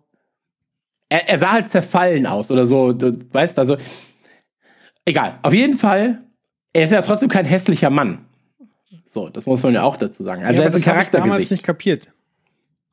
Er, 1.09 1.29
er 1.29 1.39
sah 1.39 1.51
halt 1.53 1.69
zerfallen 1.71 2.25
aus 2.25 2.51
oder 2.51 2.65
so, 2.65 2.93
du 2.93 3.17
weißt, 3.31 3.57
also. 3.59 3.77
Egal, 5.05 5.39
auf 5.41 5.53
jeden 5.53 5.75
Fall, 5.75 6.19
er 6.73 6.83
ist 6.83 6.91
ja 6.91 7.01
trotzdem 7.01 7.29
kein 7.29 7.45
hässlicher 7.45 7.89
Mann. 7.89 8.25
So, 9.11 9.29
das 9.29 9.45
muss 9.45 9.63
man 9.63 9.73
ja 9.73 9.83
auch 9.83 9.97
dazu 9.97 10.21
sagen. 10.21 10.43
Also 10.43 10.61
Ja, 10.61 10.67
er 10.67 10.75
ist 10.75 10.85
ein 10.85 10.93
habe 10.93 11.01
ich 11.01 11.09
damals 11.09 11.11
Charaktergesicht. 11.11 11.51
nicht 11.51 11.63
kapiert. 11.63 12.07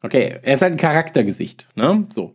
Okay, 0.00 0.38
er 0.42 0.54
ist 0.54 0.62
halt 0.62 0.72
ein 0.74 0.76
Charaktergesicht, 0.76 1.66
ne? 1.76 2.04
So. 2.12 2.34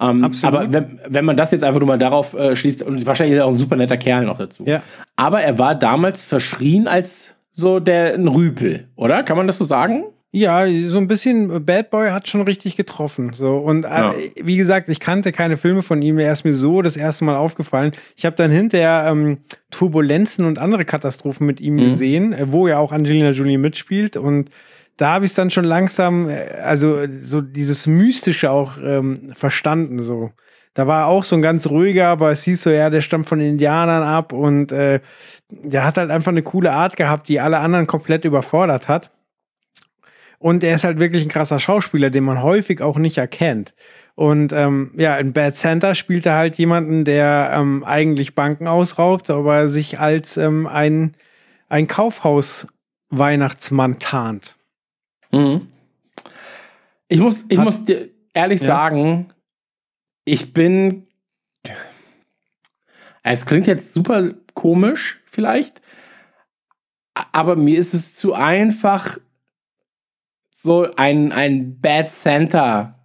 Ähm, 0.00 0.24
Absolut. 0.24 0.54
aber 0.54 0.72
wenn, 0.72 1.00
wenn 1.08 1.24
man 1.24 1.36
das 1.36 1.52
jetzt 1.52 1.62
einfach 1.62 1.78
nur 1.80 1.86
mal 1.86 1.98
darauf 1.98 2.34
äh, 2.34 2.54
schließt, 2.56 2.82
und 2.82 3.06
wahrscheinlich 3.06 3.34
ist 3.36 3.38
er 3.40 3.46
auch 3.46 3.50
ein 3.52 3.56
super 3.56 3.76
netter 3.76 3.96
Kerl 3.96 4.24
noch 4.24 4.36
dazu. 4.36 4.64
Ja. 4.66 4.82
Aber 5.16 5.40
er 5.40 5.58
war 5.58 5.74
damals 5.76 6.22
verschrien 6.22 6.86
als 6.88 7.30
so 7.52 7.78
der 7.78 8.14
ein 8.14 8.26
Rüpel, 8.26 8.88
oder? 8.96 9.22
Kann 9.22 9.36
man 9.36 9.46
das 9.46 9.58
so 9.58 9.64
sagen? 9.64 10.04
Ja, 10.36 10.66
so 10.88 10.98
ein 10.98 11.06
bisschen 11.06 11.64
Bad 11.64 11.90
Boy 11.90 12.10
hat 12.10 12.26
schon 12.26 12.40
richtig 12.42 12.76
getroffen. 12.76 13.34
So 13.34 13.56
und 13.58 13.84
äh, 13.84 13.88
Ja. 13.88 14.14
wie 14.42 14.56
gesagt, 14.56 14.88
ich 14.88 14.98
kannte 14.98 15.30
keine 15.30 15.56
Filme 15.56 15.82
von 15.82 16.02
ihm. 16.02 16.18
Er 16.18 16.32
ist 16.32 16.44
mir 16.44 16.54
so 16.54 16.82
das 16.82 16.96
erste 16.96 17.24
Mal 17.24 17.36
aufgefallen. 17.36 17.92
Ich 18.16 18.26
habe 18.26 18.34
dann 18.34 18.50
hinterher 18.50 19.04
ähm, 19.08 19.38
Turbulenzen 19.70 20.44
und 20.44 20.58
andere 20.58 20.84
Katastrophen 20.84 21.46
mit 21.46 21.60
ihm 21.60 21.76
gesehen, 21.76 22.32
äh, 22.32 22.50
wo 22.50 22.66
ja 22.66 22.78
auch 22.78 22.90
Angelina 22.90 23.30
Jolie 23.30 23.58
mitspielt 23.58 24.16
und 24.16 24.50
da 24.96 25.12
habe 25.12 25.24
ich 25.24 25.30
es 25.30 25.34
dann 25.36 25.50
schon 25.50 25.64
langsam, 25.64 26.28
äh, 26.28 26.48
also 26.62 27.06
so 27.22 27.40
dieses 27.40 27.86
Mystische 27.86 28.50
auch 28.50 28.72
ähm, 28.82 29.32
verstanden. 29.36 30.02
So, 30.02 30.32
da 30.74 30.88
war 30.88 31.06
auch 31.06 31.22
so 31.22 31.36
ein 31.36 31.42
ganz 31.42 31.68
ruhiger, 31.68 32.08
aber 32.08 32.32
es 32.32 32.42
hieß 32.42 32.62
so, 32.64 32.70
ja, 32.70 32.90
der 32.90 33.02
stammt 33.02 33.26
von 33.28 33.40
Indianern 33.40 34.02
ab 34.02 34.32
und 34.32 34.72
äh, 34.72 34.98
der 35.48 35.84
hat 35.84 35.96
halt 35.96 36.10
einfach 36.10 36.32
eine 36.32 36.42
coole 36.42 36.72
Art 36.72 36.96
gehabt, 36.96 37.28
die 37.28 37.38
alle 37.38 37.58
anderen 37.58 37.86
komplett 37.86 38.24
überfordert 38.24 38.88
hat. 38.88 39.12
Und 40.44 40.62
er 40.62 40.74
ist 40.74 40.84
halt 40.84 40.98
wirklich 40.98 41.24
ein 41.24 41.30
krasser 41.30 41.58
Schauspieler, 41.58 42.10
den 42.10 42.24
man 42.24 42.42
häufig 42.42 42.82
auch 42.82 42.98
nicht 42.98 43.16
erkennt. 43.16 43.72
Und 44.14 44.52
ähm, 44.52 44.90
ja, 44.94 45.16
in 45.16 45.32
Bad 45.32 45.56
Santa 45.56 45.94
spielt 45.94 46.26
er 46.26 46.34
halt 46.34 46.58
jemanden, 46.58 47.06
der 47.06 47.52
ähm, 47.54 47.82
eigentlich 47.82 48.34
Banken 48.34 48.68
ausraubt, 48.68 49.30
aber 49.30 49.68
sich 49.68 49.98
als 50.00 50.36
ähm, 50.36 50.66
ein, 50.66 51.16
ein 51.70 51.88
Kaufhaus-Weihnachtsmann 51.88 53.98
tarnt. 54.00 54.58
Mhm. 55.32 55.66
Ich 57.08 57.20
muss, 57.20 57.42
ich 57.48 57.56
Hat- 57.56 57.64
muss 57.64 57.82
dir 57.86 58.10
ehrlich 58.34 58.60
Ja. 58.60 58.66
sagen, 58.66 59.32
ich 60.26 60.52
bin. 60.52 61.06
Es 63.22 63.46
klingt 63.46 63.66
jetzt 63.66 63.94
super 63.94 64.34
komisch, 64.52 65.20
vielleicht, 65.24 65.80
aber 67.32 67.56
mir 67.56 67.78
ist 67.78 67.94
es 67.94 68.14
zu 68.14 68.34
einfach, 68.34 69.16
so 70.64 70.88
ein, 70.96 71.30
ein 71.30 71.78
Bad 71.80 72.08
Santa 72.08 72.98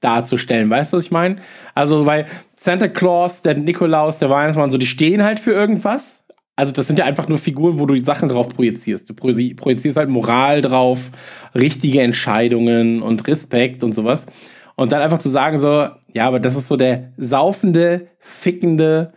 darzustellen. 0.00 0.70
Weißt 0.70 0.92
du, 0.92 0.96
was 0.96 1.04
ich 1.04 1.10
meine? 1.10 1.36
Also, 1.74 2.06
weil 2.06 2.26
Santa 2.56 2.86
Claus, 2.86 3.42
der 3.42 3.54
Nikolaus, 3.58 4.18
der 4.18 4.30
Weihnachtsmann, 4.30 4.70
so, 4.70 4.78
die 4.78 4.86
stehen 4.86 5.22
halt 5.22 5.40
für 5.40 5.52
irgendwas. 5.52 6.22
Also 6.54 6.72
das 6.72 6.86
sind 6.86 6.98
ja 6.98 7.06
einfach 7.06 7.26
nur 7.26 7.38
Figuren, 7.38 7.80
wo 7.80 7.86
du 7.86 7.98
Sachen 8.04 8.28
drauf 8.28 8.48
projizierst. 8.50 9.08
Du 9.08 9.14
projizierst 9.14 9.96
halt 9.96 10.10
Moral 10.10 10.60
drauf, 10.60 11.10
richtige 11.54 12.02
Entscheidungen 12.02 13.02
und 13.02 13.26
Respekt 13.26 13.82
und 13.82 13.94
sowas. 13.94 14.26
Und 14.76 14.92
dann 14.92 15.00
einfach 15.00 15.18
zu 15.18 15.30
sagen 15.30 15.58
so, 15.58 15.88
ja, 16.12 16.26
aber 16.26 16.38
das 16.38 16.56
ist 16.56 16.68
so 16.68 16.76
der 16.76 17.12
saufende, 17.16 18.08
fickende, 18.18 19.14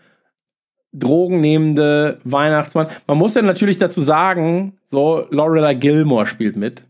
drogennehmende 0.93 2.19
Weihnachtsmann. 2.23 2.87
Man 3.07 3.17
muss 3.17 3.35
ja 3.35 3.41
natürlich 3.41 3.77
dazu 3.77 4.01
sagen, 4.01 4.77
so 4.85 5.25
Lorelei 5.29 5.73
Gilmore 5.73 6.25
spielt 6.25 6.55
mit. 6.55 6.83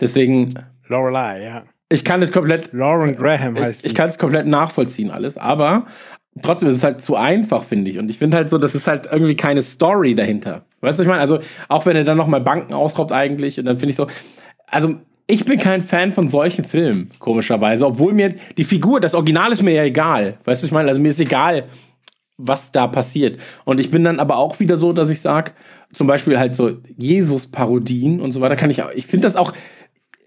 Deswegen. 0.00 0.54
Lorelei, 0.86 1.44
ja. 1.44 1.62
Ich 1.90 2.04
kann 2.04 2.22
es 2.22 2.32
komplett. 2.32 2.72
Lauren 2.72 3.16
Graham 3.16 3.58
heißt 3.58 3.84
Ich, 3.84 3.92
ich 3.92 3.94
kann 3.94 4.08
es 4.08 4.18
komplett 4.18 4.46
nachvollziehen, 4.46 5.10
alles. 5.10 5.38
Aber 5.38 5.86
trotzdem 6.42 6.68
ist 6.68 6.76
es 6.76 6.84
halt 6.84 7.00
zu 7.00 7.16
einfach, 7.16 7.64
finde 7.64 7.90
ich. 7.90 7.98
Und 7.98 8.08
ich 8.10 8.18
finde 8.18 8.36
halt 8.36 8.50
so, 8.50 8.58
das 8.58 8.74
ist 8.74 8.86
halt 8.86 9.08
irgendwie 9.10 9.36
keine 9.36 9.62
Story 9.62 10.14
dahinter. 10.14 10.66
Weißt 10.80 10.98
du, 10.98 11.00
was 11.00 11.00
ich 11.00 11.08
meine? 11.08 11.20
Also, 11.20 11.40
auch 11.68 11.86
wenn 11.86 11.96
er 11.96 12.04
dann 12.04 12.16
nochmal 12.16 12.40
Banken 12.40 12.74
ausraubt, 12.74 13.12
eigentlich, 13.12 13.58
und 13.58 13.64
dann 13.64 13.78
finde 13.78 13.90
ich 13.90 13.96
so. 13.96 14.06
Also, 14.66 14.96
ich 15.26 15.44
bin 15.44 15.58
kein 15.58 15.80
Fan 15.80 16.12
von 16.12 16.28
solchen 16.28 16.64
Filmen, 16.64 17.10
komischerweise. 17.18 17.86
Obwohl 17.86 18.12
mir 18.12 18.34
die 18.56 18.64
Figur, 18.64 19.00
das 19.00 19.14
Original 19.14 19.52
ist 19.52 19.62
mir 19.62 19.72
ja 19.72 19.84
egal. 19.84 20.38
Weißt 20.44 20.62
du, 20.62 20.66
ich 20.66 20.72
meine? 20.72 20.88
Also, 20.88 21.00
mir 21.00 21.08
ist 21.08 21.20
egal, 21.20 21.64
was 22.36 22.70
da 22.70 22.86
passiert. 22.86 23.40
Und 23.64 23.80
ich 23.80 23.90
bin 23.90 24.04
dann 24.04 24.20
aber 24.20 24.36
auch 24.36 24.60
wieder 24.60 24.76
so, 24.76 24.92
dass 24.92 25.10
ich 25.10 25.20
sage, 25.20 25.52
zum 25.92 26.06
Beispiel 26.06 26.38
halt 26.38 26.54
so 26.54 26.76
Jesus-Parodien 26.96 28.20
und 28.20 28.32
so 28.32 28.40
weiter, 28.40 28.56
kann 28.56 28.70
ich 28.70 28.82
auch. 28.82 28.90
Ich 28.94 29.06
finde 29.06 29.26
das 29.26 29.36
auch 29.36 29.52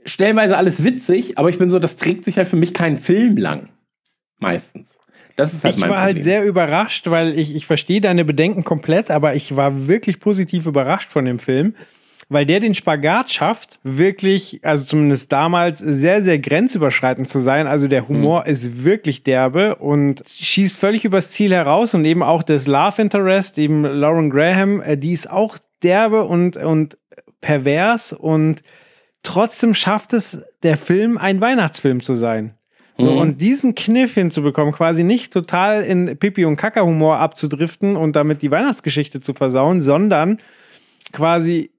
stellenweise 0.06 0.58
alles 0.58 0.84
witzig, 0.84 1.38
aber 1.38 1.50
ich 1.50 1.58
bin 1.58 1.70
so, 1.70 1.80
das 1.80 1.96
trägt 1.96 2.26
sich 2.26 2.38
halt 2.38 2.48
für 2.48 2.56
mich 2.56 2.74
keinen 2.74 2.98
Film 2.98 3.38
lang. 3.38 3.70
Meistens. 4.40 4.98
Das 5.36 5.54
ist 5.54 5.64
halt 5.64 5.76
ich 5.76 5.82
mein 5.82 5.90
war 5.90 6.02
halt 6.02 6.18
Problem. 6.18 6.24
sehr 6.24 6.44
überrascht, 6.44 7.10
weil 7.10 7.38
ich, 7.38 7.56
ich 7.56 7.66
verstehe 7.66 8.02
deine 8.02 8.26
Bedenken 8.26 8.64
komplett, 8.64 9.12
aber 9.12 9.36
ich 9.36 9.56
war 9.56 9.88
wirklich 9.88 10.20
positiv 10.20 10.66
überrascht 10.66 11.10
von 11.10 11.26
dem 11.26 11.40
Film, 11.40 11.74
weil 12.30 12.46
der 12.46 12.60
den 12.60 12.76
Spagat 12.76 13.32
schafft, 13.32 13.80
wirklich, 13.84 14.60
also 14.64 14.86
zumindest 14.86 15.32
damals, 15.32 15.80
sehr, 15.80 16.22
sehr 16.22 16.40
grenzüberschreitend 16.40 17.28
zu 17.28 17.40
sein. 17.40 17.68
Also 17.68 17.88
der 17.88 18.08
Humor 18.08 18.46
ist 18.46 18.84
wirklich 18.84 19.24
derbe 19.24 19.76
und 19.76 20.24
schießt 20.28 20.78
völlig 20.78 21.06
übers 21.06 21.32
Ziel 21.32 21.54
heraus 21.54 21.94
und 21.94 22.06
eben 22.06 22.24
auch 22.24 22.44
das 22.44 22.68
Love 22.68 23.02
Interest, 23.02 23.58
eben 23.58 23.84
Lauren 23.84 24.30
Graham, 24.30 24.82
äh, 24.82 24.98
die 24.98 25.14
ist 25.14 25.30
auch 25.30 25.58
derbe 25.84 26.24
und, 26.24 26.58
und 26.58 26.98
pervers 27.42 28.14
und 28.14 28.62
trotzdem 29.24 29.74
schafft 29.74 30.14
es 30.14 30.44
der 30.64 30.78
Film, 30.78 31.18
ein 31.18 31.42
Weihnachtsfilm 31.42 32.02
zu 32.02 32.16
sein. 32.16 32.54
So, 32.98 33.12
Mhm. 33.12 33.18
und 33.18 33.42
diesen 33.42 33.74
Kniff 33.74 34.14
hinzubekommen, 34.14 34.74
quasi 34.74 35.04
nicht 35.04 35.32
total 35.34 35.82
in 35.84 36.18
Pipi 36.18 36.46
und 36.46 36.58
Kaka-Humor 36.58 37.18
abzudriften 37.18 37.96
und 37.96 38.16
damit 38.16 38.42
die 38.42 38.52
Weihnachtsgeschichte 38.52 39.22
zu 39.22 39.34
versauen, 39.34 39.82
sondern 39.82 40.40
quasi 41.12 41.71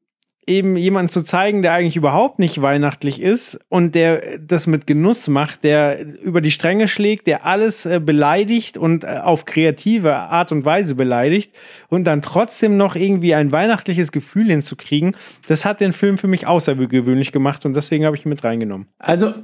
eben 0.47 0.77
jemanden 0.77 1.09
zu 1.09 1.23
zeigen, 1.23 1.63
der 1.63 1.73
eigentlich 1.73 1.97
überhaupt 1.97 2.39
nicht 2.39 2.61
weihnachtlich 2.61 3.21
ist 3.21 3.61
und 3.69 3.95
der 3.95 4.39
das 4.39 4.67
mit 4.67 4.87
Genuss 4.87 5.29
macht, 5.29 5.63
der 5.63 6.05
über 6.21 6.41
die 6.41 6.51
Stränge 6.51 6.89
schlägt, 6.89 7.29
der 7.29 7.47
alles 7.47 7.87
äh, 7.87 8.01
beleidigt 8.01 8.77
und 8.77 9.05
äh, 9.05 9.21
auf 9.23 9.45
kreative 9.45 10.17
Art 10.17 10.51
und 10.51 10.65
Weise 10.65 10.97
beleidigt 10.97 11.55
und 11.89 12.05
dann 12.05 12.23
trotzdem 12.23 12.77
noch 12.77 12.97
irgendwie 12.97 13.35
ein 13.35 13.53
weihnachtliches 13.53 14.11
Gefühl 14.11 14.49
hinzukriegen, 14.49 15.17
das 15.47 15.65
hat 15.65 15.81
den 15.81 15.93
Film 15.93 16.19
für 16.19 16.29
mich 16.29 16.47
außergewöhnlich 16.47 17.31
gemacht 17.31 17.65
und 17.65 17.77
deswegen 17.77 18.05
habe 18.05 18.17
ich 18.17 18.27
ihn 18.27 18.31
mit 18.31 18.43
reingenommen. 18.43 18.89
Also, 18.99 19.35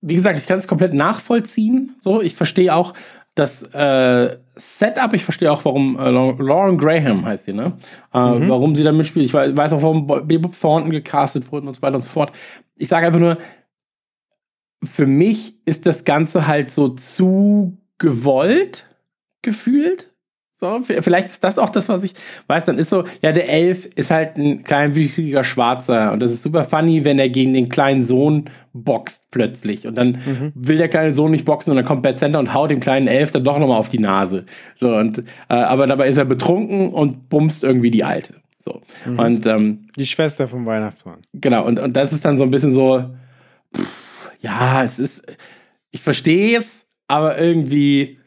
wie 0.00 0.14
gesagt, 0.14 0.38
ich 0.38 0.46
kann 0.46 0.58
es 0.58 0.68
komplett 0.68 0.94
nachvollziehen. 0.94 1.96
So, 1.98 2.22
ich 2.22 2.34
verstehe 2.34 2.74
auch 2.74 2.94
das 3.38 3.62
äh, 3.74 4.36
Setup. 4.56 5.12
Ich 5.14 5.24
verstehe 5.24 5.50
auch, 5.52 5.64
warum 5.64 5.98
äh, 5.98 6.10
Lau- 6.10 6.32
Lauren 6.38 6.76
Graham 6.78 7.24
heißt 7.24 7.44
sie, 7.46 7.52
ne? 7.52 7.76
Äh, 8.12 8.18
Warum 8.48 8.74
sie 8.74 8.82
da 8.84 8.92
mitspielt. 8.92 9.26
Ich 9.26 9.34
wei- 9.34 9.56
weiß 9.56 9.72
auch, 9.74 9.82
warum 9.82 10.06
Bo- 10.06 10.20
Bebop 10.22 10.58
Thornton 10.60 10.90
gecastet 10.90 11.50
wurde 11.52 11.68
und 11.68 11.74
so 11.74 11.82
weiter 11.82 11.96
und 11.96 12.02
so 12.02 12.10
fort. 12.10 12.32
Ich 12.76 12.88
sage 12.88 13.06
einfach 13.06 13.20
nur, 13.20 13.38
für 14.84 15.06
mich 15.06 15.54
ist 15.64 15.86
das 15.86 16.04
Ganze 16.04 16.46
halt 16.46 16.70
so 16.70 16.88
zu 16.88 17.76
gewollt 17.98 18.84
gefühlt. 19.42 20.10
So, 20.60 20.80
vielleicht 20.82 21.28
ist 21.28 21.44
das 21.44 21.56
auch 21.56 21.70
das, 21.70 21.88
was 21.88 22.02
ich 22.02 22.14
weiß. 22.48 22.64
Dann 22.64 22.78
ist 22.78 22.90
so, 22.90 23.04
ja, 23.22 23.30
der 23.30 23.48
Elf 23.48 23.86
ist 23.94 24.10
halt 24.10 24.36
ein 24.36 24.64
kleinwüchsiger 24.64 25.44
Schwarzer 25.44 26.12
und 26.12 26.18
das 26.18 26.32
ist 26.32 26.42
super 26.42 26.64
funny, 26.64 27.04
wenn 27.04 27.20
er 27.20 27.28
gegen 27.28 27.52
den 27.52 27.68
kleinen 27.68 28.04
Sohn 28.04 28.50
boxt 28.72 29.22
plötzlich 29.30 29.86
und 29.86 29.94
dann 29.94 30.18
will 30.56 30.76
der 30.76 30.88
kleine 30.88 31.12
Sohn 31.12 31.30
nicht 31.30 31.44
boxen 31.44 31.70
und 31.70 31.76
dann 31.76 31.84
kommt 31.84 32.02
Bad 32.02 32.18
Center 32.18 32.40
und 32.40 32.54
haut 32.54 32.72
dem 32.72 32.80
kleinen 32.80 33.06
Elf 33.06 33.30
dann 33.30 33.44
doch 33.44 33.56
nochmal 33.56 33.78
auf 33.78 33.88
die 33.88 34.00
Nase. 34.00 34.46
So 34.74 34.96
und 34.96 35.18
äh, 35.18 35.54
aber 35.54 35.86
dabei 35.86 36.08
ist 36.08 36.16
er 36.16 36.24
betrunken 36.24 36.88
und 36.88 37.28
bumst 37.28 37.62
irgendwie 37.62 37.92
die 37.92 38.02
Alte. 38.02 38.34
So 38.58 38.80
und 39.16 39.46
ähm, 39.46 39.86
Die 39.96 40.06
Schwester 40.06 40.48
vom 40.48 40.66
Weihnachtsmann. 40.66 41.18
Genau, 41.34 41.64
und, 41.66 41.78
und 41.78 41.96
das 41.96 42.12
ist 42.12 42.24
dann 42.24 42.36
so 42.36 42.42
ein 42.42 42.50
bisschen 42.50 42.72
so, 42.72 43.04
pff, 43.76 43.86
ja, 44.40 44.82
es 44.82 44.98
ist, 44.98 45.22
ich 45.92 46.02
verstehe 46.02 46.58
es, 46.58 46.84
aber 47.06 47.38
irgendwie, 47.38 48.17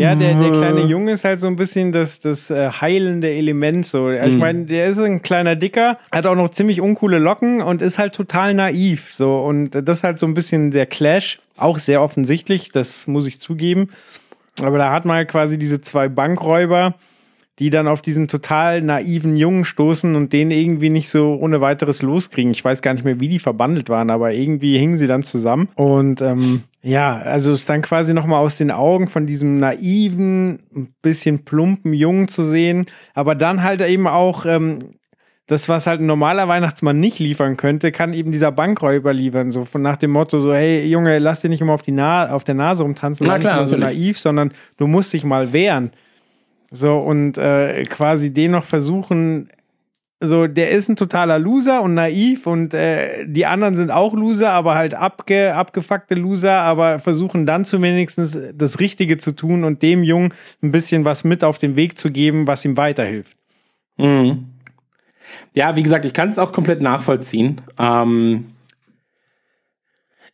Ja, 0.00 0.14
der, 0.14 0.34
der 0.34 0.50
kleine 0.52 0.82
Junge 0.82 1.12
ist 1.12 1.24
halt 1.24 1.40
so 1.40 1.46
ein 1.46 1.56
bisschen 1.56 1.92
das, 1.92 2.20
das 2.20 2.50
äh, 2.50 2.68
heilende 2.70 3.30
Element. 3.30 3.86
So. 3.86 4.10
Ich 4.10 4.34
Mhm. 4.34 4.38
meine, 4.38 4.64
der 4.66 4.86
ist 4.86 4.98
ein 4.98 5.22
kleiner 5.22 5.56
Dicker, 5.56 5.98
hat 6.12 6.26
auch 6.26 6.34
noch 6.34 6.50
ziemlich 6.50 6.80
uncoole 6.80 7.18
Locken 7.18 7.62
und 7.62 7.82
ist 7.82 7.98
halt 7.98 8.14
total 8.14 8.54
naiv. 8.54 9.10
So. 9.12 9.38
Und 9.40 9.70
das 9.70 9.98
ist 9.98 10.04
halt 10.04 10.18
so 10.18 10.26
ein 10.26 10.34
bisschen 10.34 10.70
der 10.70 10.86
Clash. 10.86 11.38
Auch 11.56 11.78
sehr 11.78 12.02
offensichtlich, 12.02 12.70
das 12.72 13.06
muss 13.06 13.26
ich 13.26 13.40
zugeben. 13.40 13.88
Aber 14.62 14.78
da 14.78 14.90
hat 14.92 15.04
man 15.04 15.16
halt 15.16 15.28
quasi 15.28 15.58
diese 15.58 15.80
zwei 15.80 16.08
Bankräuber, 16.08 16.94
die 17.58 17.70
dann 17.70 17.88
auf 17.88 18.02
diesen 18.02 18.28
total 18.28 18.82
naiven 18.82 19.36
Jungen 19.36 19.64
stoßen 19.64 20.14
und 20.14 20.32
den 20.32 20.50
irgendwie 20.50 20.90
nicht 20.90 21.08
so 21.08 21.38
ohne 21.40 21.60
weiteres 21.60 22.02
loskriegen. 22.02 22.52
Ich 22.52 22.64
weiß 22.64 22.82
gar 22.82 22.92
nicht 22.92 23.04
mehr, 23.04 23.18
wie 23.18 23.28
die 23.28 23.38
verbandelt 23.38 23.88
waren, 23.88 24.10
aber 24.10 24.32
irgendwie 24.32 24.76
hingen 24.78 24.98
sie 24.98 25.06
dann 25.06 25.22
zusammen. 25.22 25.68
Und 25.74 26.20
ähm, 26.20 26.64
ja, 26.82 27.16
also 27.16 27.52
es 27.52 27.64
dann 27.64 27.82
quasi 27.82 28.12
nochmal 28.12 28.42
aus 28.42 28.56
den 28.56 28.70
Augen 28.70 29.08
von 29.08 29.26
diesem 29.26 29.56
naiven, 29.56 30.60
ein 30.74 30.88
bisschen 31.00 31.44
plumpen 31.44 31.94
Jungen 31.94 32.28
zu 32.28 32.44
sehen, 32.44 32.86
aber 33.14 33.34
dann 33.34 33.62
halt 33.62 33.80
eben 33.80 34.06
auch 34.06 34.44
ähm, 34.44 34.80
das, 35.46 35.68
was 35.68 35.86
halt 35.86 36.00
ein 36.00 36.06
normaler 36.06 36.48
Weihnachtsmann 36.48 36.98
nicht 36.98 37.20
liefern 37.20 37.56
könnte, 37.56 37.92
kann 37.92 38.12
eben 38.12 38.32
dieser 38.32 38.50
Bankräuber 38.50 39.12
liefern. 39.12 39.52
So 39.52 39.64
von 39.64 39.80
nach 39.80 39.96
dem 39.96 40.10
Motto: 40.10 40.40
so, 40.40 40.52
hey 40.52 40.84
Junge, 40.84 41.18
lass 41.20 41.40
dir 41.40 41.48
nicht 41.48 41.60
immer 41.60 41.72
auf, 41.72 41.82
die 41.82 41.92
Na 41.92 42.32
auf 42.32 42.44
der 42.44 42.56
Nase 42.56 42.82
rumtanzen, 42.82 43.26
Na 43.26 43.34
nicht 43.34 43.42
klar, 43.42 43.56
mal 43.56 43.66
so 43.66 43.76
naiv, 43.76 44.18
sondern 44.18 44.52
du 44.76 44.86
musst 44.86 45.12
dich 45.12 45.24
mal 45.24 45.52
wehren. 45.52 45.90
So, 46.76 46.98
und 46.98 47.38
äh, 47.38 47.82
quasi 47.84 48.32
den 48.32 48.52
noch 48.52 48.64
versuchen, 48.64 49.48
so, 50.20 50.46
der 50.46 50.70
ist 50.70 50.88
ein 50.88 50.96
totaler 50.96 51.38
Loser 51.38 51.82
und 51.82 51.94
naiv 51.94 52.46
und 52.46 52.72
äh, 52.72 53.26
die 53.26 53.44
anderen 53.44 53.74
sind 53.74 53.90
auch 53.90 54.14
Loser, 54.14 54.50
aber 54.50 54.74
halt 54.74 54.94
abge, 54.94 55.54
abgefuckte 55.54 56.14
Loser, 56.14 56.54
aber 56.54 56.98
versuchen 56.98 57.44
dann 57.44 57.64
zumindest 57.64 58.38
das 58.54 58.80
Richtige 58.80 59.18
zu 59.18 59.32
tun 59.32 59.64
und 59.64 59.82
dem 59.82 60.02
Jungen 60.02 60.32
ein 60.62 60.70
bisschen 60.70 61.04
was 61.04 61.24
mit 61.24 61.44
auf 61.44 61.58
den 61.58 61.76
Weg 61.76 61.98
zu 61.98 62.10
geben, 62.10 62.46
was 62.46 62.64
ihm 62.64 62.76
weiterhilft. 62.76 63.36
mhm. 63.98 64.46
ja, 65.54 65.76
wie 65.76 65.82
gesagt, 65.82 66.06
ich 66.06 66.14
kann 66.14 66.30
es 66.30 66.38
auch 66.38 66.52
komplett 66.52 66.80
nachvollziehen. 66.80 67.60
Ähm, 67.78 68.46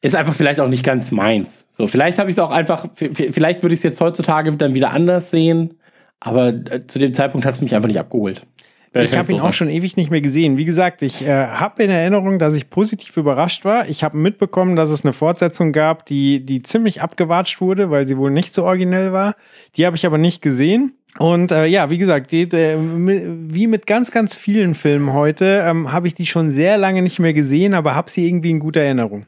ist 0.00 0.16
einfach 0.16 0.34
vielleicht 0.34 0.60
auch 0.60 0.68
nicht 0.68 0.84
ganz 0.84 1.10
meins. 1.10 1.64
So, 1.72 1.88
vielleicht 1.88 2.18
habe 2.18 2.30
ich 2.30 2.36
es 2.36 2.40
auch 2.40 2.50
einfach, 2.50 2.86
vielleicht 2.94 3.62
würde 3.62 3.74
ich 3.74 3.78
es 3.80 3.84
jetzt 3.84 4.00
heutzutage 4.00 4.52
dann 4.52 4.74
wieder 4.74 4.90
anders 4.90 5.30
sehen, 5.30 5.74
aber 6.24 6.48
äh, 6.48 6.86
zu 6.86 6.98
dem 6.98 7.14
Zeitpunkt 7.14 7.44
hat 7.46 7.54
es 7.54 7.60
mich 7.60 7.74
einfach 7.74 7.88
nicht 7.88 7.98
abgeholt. 7.98 8.46
Ich 8.94 9.16
habe 9.16 9.32
ihn 9.32 9.40
auch 9.40 9.54
schon 9.54 9.70
ewig 9.70 9.96
nicht 9.96 10.10
mehr 10.10 10.20
gesehen. 10.20 10.58
Wie 10.58 10.66
gesagt, 10.66 11.00
ich 11.00 11.26
äh, 11.26 11.30
habe 11.30 11.82
in 11.82 11.90
Erinnerung, 11.90 12.38
dass 12.38 12.54
ich 12.54 12.68
positiv 12.68 13.16
überrascht 13.16 13.64
war. 13.64 13.88
Ich 13.88 14.04
habe 14.04 14.18
mitbekommen, 14.18 14.76
dass 14.76 14.90
es 14.90 15.02
eine 15.02 15.14
Fortsetzung 15.14 15.72
gab, 15.72 16.04
die, 16.04 16.44
die 16.44 16.60
ziemlich 16.60 17.00
abgewatscht 17.00 17.62
wurde, 17.62 17.90
weil 17.90 18.06
sie 18.06 18.18
wohl 18.18 18.30
nicht 18.30 18.52
so 18.52 18.64
originell 18.64 19.12
war. 19.12 19.34
Die 19.76 19.86
habe 19.86 19.96
ich 19.96 20.04
aber 20.04 20.18
nicht 20.18 20.42
gesehen. 20.42 20.92
Und 21.18 21.52
äh, 21.52 21.64
ja, 21.66 21.88
wie 21.88 21.96
gesagt, 21.96 22.28
geht, 22.28 22.52
äh, 22.52 22.76
wie 22.78 23.66
mit 23.66 23.86
ganz, 23.86 24.10
ganz 24.10 24.34
vielen 24.34 24.74
Filmen 24.74 25.14
heute, 25.14 25.64
ähm, 25.66 25.90
habe 25.90 26.06
ich 26.06 26.14
die 26.14 26.26
schon 26.26 26.50
sehr 26.50 26.76
lange 26.76 27.00
nicht 27.00 27.18
mehr 27.18 27.32
gesehen, 27.32 27.72
aber 27.72 27.94
habe 27.94 28.10
sie 28.10 28.28
irgendwie 28.28 28.50
in 28.50 28.60
guter 28.60 28.82
Erinnerung. 28.82 29.24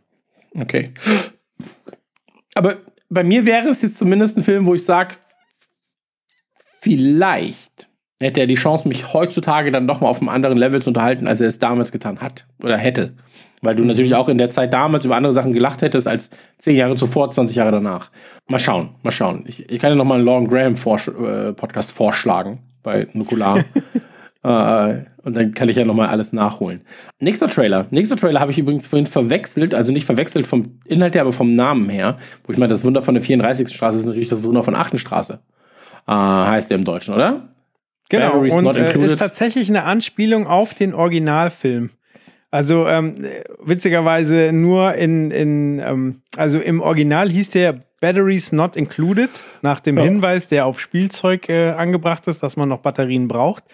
Okay. 0.54 0.90
Aber 2.54 2.76
bei 3.08 3.24
mir 3.24 3.46
wäre 3.46 3.68
es 3.68 3.80
jetzt 3.80 3.96
zumindest 3.96 4.36
ein 4.36 4.42
Film, 4.42 4.66
wo 4.66 4.74
ich 4.74 4.84
sage, 4.84 5.14
vielleicht 6.84 7.88
hätte 8.20 8.40
er 8.40 8.46
die 8.46 8.54
Chance, 8.54 8.86
mich 8.86 9.14
heutzutage 9.14 9.70
dann 9.70 9.88
doch 9.88 10.00
mal 10.00 10.08
auf 10.08 10.20
einem 10.20 10.28
anderen 10.28 10.58
Level 10.58 10.82
zu 10.82 10.90
unterhalten, 10.90 11.26
als 11.26 11.40
er 11.40 11.48
es 11.48 11.58
damals 11.58 11.92
getan 11.92 12.20
hat 12.20 12.46
oder 12.62 12.76
hätte. 12.76 13.14
Weil 13.62 13.74
du 13.74 13.84
natürlich 13.84 14.14
auch 14.14 14.28
in 14.28 14.36
der 14.36 14.50
Zeit 14.50 14.74
damals 14.74 15.06
über 15.06 15.16
andere 15.16 15.32
Sachen 15.32 15.54
gelacht 15.54 15.80
hättest 15.80 16.06
als 16.06 16.28
zehn 16.58 16.76
Jahre 16.76 16.96
zuvor, 16.96 17.30
20 17.30 17.56
Jahre 17.56 17.72
danach. 17.72 18.10
Mal 18.46 18.58
schauen, 18.58 18.90
mal 19.02 19.10
schauen. 19.10 19.44
Ich, 19.48 19.70
ich 19.70 19.78
kann 19.78 19.90
dir 19.90 19.96
noch 19.96 20.04
mal 20.04 20.16
einen 20.16 20.26
Lauren 20.26 20.48
Graham 20.48 20.74
-Vorsch 20.74 21.08
äh, 21.08 21.54
Podcast 21.54 21.90
vorschlagen 21.90 22.60
bei 22.82 23.06
Nukular. 23.14 23.64
äh, 24.42 25.04
Und 25.22 25.34
dann 25.34 25.54
kann 25.54 25.70
ich 25.70 25.76
ja 25.76 25.86
nochmal 25.86 26.08
alles 26.08 26.34
nachholen. 26.34 26.82
Nächster 27.18 27.48
Trailer. 27.48 27.86
Nächster 27.90 28.16
Trailer 28.16 28.40
habe 28.40 28.50
ich 28.50 28.58
übrigens 28.58 28.86
vorhin 28.86 29.06
verwechselt, 29.06 29.74
also 29.74 29.90
nicht 29.90 30.04
verwechselt 30.04 30.46
vom 30.46 30.78
Inhalt 30.84 31.14
her, 31.14 31.22
aber 31.22 31.32
vom 31.32 31.54
Namen 31.54 31.88
her. 31.88 32.18
Wo 32.44 32.52
ich 32.52 32.58
meine, 32.58 32.70
das 32.70 32.84
Wunder 32.84 33.00
von 33.00 33.14
der 33.14 33.22
34. 33.22 33.74
Straße 33.74 33.96
ist 33.96 34.04
natürlich 34.04 34.28
das 34.28 34.42
Wunder 34.42 34.62
von 34.62 34.74
der 34.74 34.82
8. 34.82 35.00
Straße. 35.00 35.40
Äh, 36.06 36.12
heißt 36.12 36.70
der 36.70 36.78
im 36.78 36.84
Deutschen, 36.84 37.14
oder? 37.14 37.48
Genau, 38.08 38.40
Batteries 38.40 38.54
und 38.54 38.76
äh, 38.76 39.04
ist 39.04 39.18
tatsächlich 39.18 39.68
eine 39.68 39.84
Anspielung 39.84 40.46
auf 40.46 40.74
den 40.74 40.94
Originalfilm. 40.94 41.90
Also 42.50 42.86
ähm, 42.86 43.16
witzigerweise 43.58 44.52
nur 44.52 44.94
in, 44.94 45.32
in 45.32 45.80
ähm, 45.80 46.22
also 46.36 46.60
im 46.60 46.80
Original 46.80 47.28
hieß 47.28 47.50
der 47.50 47.80
Batteries 48.00 48.52
Not 48.52 48.76
Included, 48.76 49.30
nach 49.62 49.80
dem 49.80 49.98
Hinweis, 49.98 50.46
der 50.46 50.66
auf 50.66 50.78
Spielzeug 50.78 51.48
äh, 51.48 51.70
angebracht 51.70 52.28
ist, 52.28 52.42
dass 52.44 52.56
man 52.56 52.68
noch 52.68 52.78
Batterien 52.78 53.26
braucht. 53.26 53.64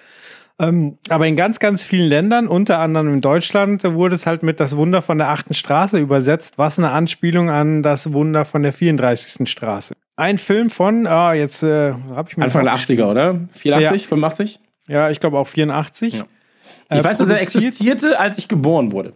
Ähm, 0.60 0.98
aber 1.08 1.26
in 1.26 1.36
ganz, 1.36 1.58
ganz 1.58 1.82
vielen 1.82 2.08
Ländern, 2.08 2.46
unter 2.46 2.78
anderem 2.80 3.14
in 3.14 3.20
Deutschland, 3.22 3.82
wurde 3.82 4.14
es 4.14 4.26
halt 4.26 4.42
mit 4.42 4.60
das 4.60 4.76
Wunder 4.76 5.00
von 5.00 5.16
der 5.18 5.28
achten 5.30 5.54
Straße 5.54 5.98
übersetzt, 5.98 6.58
was 6.58 6.78
eine 6.78 6.90
Anspielung 6.90 7.48
an 7.48 7.82
das 7.82 8.12
Wunder 8.12 8.44
von 8.44 8.62
der 8.62 8.72
34. 8.74 9.48
Straße. 9.48 9.94
Ein 10.16 10.36
Film 10.36 10.68
von, 10.68 11.06
ah, 11.06 11.32
jetzt 11.32 11.62
äh, 11.62 11.92
habe 12.14 12.28
ich 12.28 12.36
mir 12.36 12.44
Anfang 12.44 12.64
der 12.64 12.74
aufgeschrieben. 12.74 13.04
80er, 13.06 13.10
oder? 13.10 13.40
84, 13.54 14.02
Ja. 14.02 14.08
85? 14.08 14.60
Ja, 14.86 15.10
ich 15.10 15.18
glaube 15.20 15.38
auch 15.38 15.46
84. 15.48 16.14
Ja. 16.14 16.24
Äh, 16.90 16.98
Ich 16.98 17.04
weiß, 17.04 17.18
dass 17.18 17.30
er 17.30 17.40
existierte, 17.40 18.20
als 18.20 18.36
ich 18.36 18.46
geboren 18.48 18.92
wurde. 18.92 19.14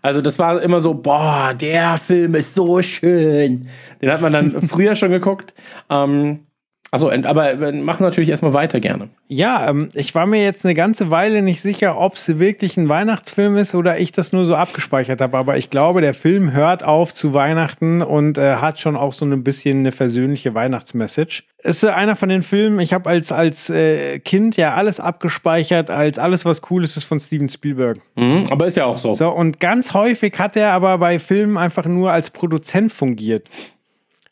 Also 0.00 0.22
das 0.22 0.38
war 0.38 0.62
immer 0.62 0.80
so, 0.80 0.94
boah, 0.94 1.52
der 1.52 1.98
Film 1.98 2.36
ist 2.36 2.54
so 2.54 2.80
schön. 2.80 3.68
Den 4.00 4.10
hat 4.10 4.20
man 4.22 4.32
dann 4.32 4.62
früher 4.68 4.94
schon 4.96 5.10
geguckt. 5.10 5.52
Ähm, 5.90 6.46
also, 6.90 7.10
aber 7.10 7.60
wir 7.60 7.72
machen 7.72 8.04
natürlich 8.04 8.30
erstmal 8.30 8.52
weiter 8.52 8.80
gerne. 8.80 9.08
Ja, 9.28 9.68
ähm, 9.68 9.88
ich 9.94 10.14
war 10.14 10.26
mir 10.26 10.42
jetzt 10.42 10.64
eine 10.64 10.74
ganze 10.74 11.10
Weile 11.10 11.42
nicht 11.42 11.60
sicher, 11.60 11.98
ob 11.98 12.14
es 12.14 12.38
wirklich 12.38 12.76
ein 12.76 12.88
Weihnachtsfilm 12.88 13.56
ist 13.56 13.74
oder 13.74 13.98
ich 13.98 14.12
das 14.12 14.32
nur 14.32 14.46
so 14.46 14.54
abgespeichert 14.54 15.20
habe. 15.20 15.36
Aber 15.36 15.56
ich 15.56 15.68
glaube, 15.68 16.00
der 16.00 16.14
Film 16.14 16.52
hört 16.52 16.84
auf 16.84 17.12
zu 17.12 17.34
Weihnachten 17.34 18.02
und 18.02 18.38
äh, 18.38 18.56
hat 18.56 18.78
schon 18.78 18.96
auch 18.96 19.12
so 19.12 19.24
ein 19.24 19.42
bisschen 19.42 19.80
eine 19.80 19.92
versöhnliche 19.92 20.54
Weihnachtsmessage. 20.54 21.42
Ist 21.62 21.82
äh, 21.82 21.88
einer 21.88 22.14
von 22.14 22.28
den 22.28 22.42
Filmen, 22.42 22.78
ich 22.78 22.92
habe 22.92 23.10
als, 23.10 23.32
als 23.32 23.68
äh, 23.68 24.20
Kind 24.20 24.56
ja 24.56 24.74
alles 24.74 25.00
abgespeichert, 25.00 25.90
als 25.90 26.18
alles, 26.18 26.44
was 26.44 26.62
cool 26.70 26.84
ist, 26.84 26.96
ist 26.96 27.04
von 27.04 27.18
Steven 27.18 27.48
Spielberg. 27.48 27.98
Mhm, 28.14 28.46
aber 28.50 28.66
ist 28.66 28.76
ja 28.76 28.84
auch 28.84 28.98
so. 28.98 29.10
So, 29.12 29.30
und 29.30 29.58
ganz 29.58 29.92
häufig 29.92 30.38
hat 30.38 30.56
er 30.56 30.72
aber 30.72 30.98
bei 30.98 31.18
Filmen 31.18 31.56
einfach 31.56 31.86
nur 31.86 32.12
als 32.12 32.30
Produzent 32.30 32.92
fungiert. 32.92 33.48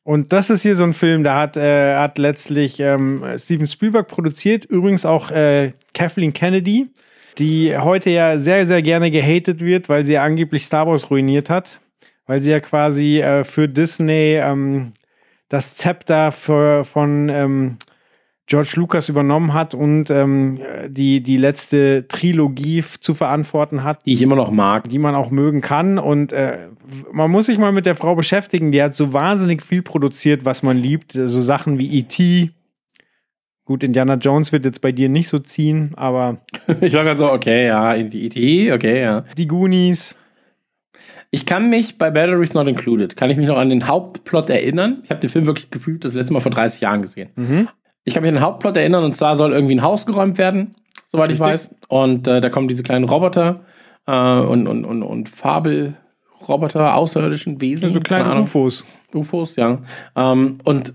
Und 0.04 0.34
das 0.34 0.50
ist 0.50 0.62
hier 0.62 0.76
so 0.76 0.84
ein 0.84 0.92
Film, 0.92 1.24
da 1.24 1.40
hat, 1.40 1.56
äh, 1.56 1.96
hat 1.96 2.18
letztlich 2.18 2.78
ähm, 2.78 3.24
Steven 3.38 3.66
Spielberg 3.66 4.06
produziert, 4.06 4.66
übrigens 4.66 5.06
auch 5.06 5.30
äh, 5.30 5.72
Kathleen 5.94 6.34
Kennedy, 6.34 6.88
die 7.38 7.76
heute 7.76 8.10
ja 8.10 8.36
sehr, 8.36 8.66
sehr 8.66 8.82
gerne 8.82 9.10
gehatet 9.10 9.60
wird, 9.60 9.88
weil 9.88 10.04
sie 10.04 10.12
ja 10.12 10.22
angeblich 10.22 10.64
Star 10.64 10.86
Wars 10.86 11.10
ruiniert 11.10 11.48
hat. 11.48 11.80
Weil 12.26 12.40
sie 12.40 12.50
ja 12.50 12.60
quasi 12.60 13.20
äh, 13.20 13.44
für 13.44 13.68
Disney 13.68 14.36
ähm, 14.36 14.92
das 15.48 15.76
Zepter 15.76 16.32
für, 16.32 16.84
von 16.84 17.28
ähm, 17.28 17.78
George 18.46 18.72
Lucas 18.76 19.08
übernommen 19.08 19.54
hat 19.54 19.74
und 19.74 20.10
ähm, 20.10 20.58
die, 20.88 21.22
die 21.22 21.38
letzte 21.38 22.06
Trilogie 22.08 22.84
zu 23.00 23.14
verantworten 23.14 23.84
hat 23.84 24.04
Die 24.04 24.12
ich 24.12 24.22
immer 24.22 24.36
noch 24.36 24.50
mag. 24.50 24.88
die 24.88 24.98
man 24.98 25.14
auch 25.14 25.30
mögen 25.30 25.62
kann. 25.62 25.98
Und 25.98 26.32
äh, 26.32 26.68
man 27.10 27.30
muss 27.30 27.46
sich 27.46 27.56
mal 27.56 27.72
mit 27.72 27.86
der 27.86 27.94
Frau 27.94 28.14
beschäftigen. 28.14 28.70
Die 28.70 28.82
hat 28.82 28.94
so 28.94 29.14
wahnsinnig 29.14 29.62
viel 29.62 29.80
produziert, 29.80 30.44
was 30.44 30.62
man 30.62 30.76
liebt. 30.76 31.12
So 31.12 31.40
Sachen 31.40 31.78
wie 31.78 31.98
E.T. 32.00 32.50
Gut, 33.64 33.82
Indiana 33.82 34.16
Jones 34.16 34.52
wird 34.52 34.66
jetzt 34.66 34.82
bei 34.82 34.92
dir 34.92 35.08
nicht 35.08 35.28
so 35.28 35.38
ziehen, 35.38 35.92
aber 35.96 36.36
Ich 36.82 36.92
war 36.92 37.02
gerade 37.04 37.18
so, 37.18 37.32
okay, 37.32 37.66
ja, 37.66 37.96
die 37.96 38.26
IT, 38.26 38.72
okay, 38.74 39.00
ja. 39.00 39.24
die 39.38 39.48
Goonies. 39.48 40.16
Ich 41.30 41.46
kann 41.46 41.70
mich 41.70 41.96
bei 41.96 42.10
Batteries 42.10 42.52
Not 42.52 42.68
Included, 42.68 43.16
kann 43.16 43.30
ich 43.30 43.38
mich 43.38 43.46
noch 43.46 43.56
an 43.56 43.70
den 43.70 43.88
Hauptplot 43.88 44.50
erinnern. 44.50 44.98
Ich 45.04 45.10
habe 45.10 45.20
den 45.20 45.30
Film 45.30 45.46
wirklich 45.46 45.70
gefühlt 45.70 46.04
das 46.04 46.12
letzte 46.12 46.34
Mal 46.34 46.40
vor 46.40 46.52
30 46.52 46.82
Jahren 46.82 47.00
gesehen. 47.00 47.30
Ich 48.04 48.14
kann 48.14 48.22
mich 48.22 48.28
an 48.28 48.36
den 48.36 48.44
Hauptplot 48.44 48.76
erinnern 48.76 49.04
und 49.04 49.16
zwar 49.16 49.36
soll 49.36 49.52
irgendwie 49.52 49.74
ein 49.74 49.82
Haus 49.82 50.06
geräumt 50.06 50.38
werden, 50.38 50.74
soweit 51.08 51.30
ich 51.30 51.40
Richtig. 51.40 51.46
weiß. 51.46 51.70
Und 51.88 52.28
äh, 52.28 52.40
da 52.40 52.50
kommen 52.50 52.68
diese 52.68 52.82
kleinen 52.82 53.04
Roboter 53.04 53.60
äh, 54.06 54.12
und, 54.12 54.66
und, 54.66 54.84
und, 54.84 55.02
und 55.02 55.28
Fabelroboter, 55.28 56.94
außerirdischen 56.94 57.60
Wesen. 57.60 57.92
So 57.92 58.00
kleine. 58.00 58.40
UFOs. 58.40 58.84
UFOs, 59.14 59.56
ja. 59.56 59.78
Ähm, 60.16 60.58
und 60.64 60.94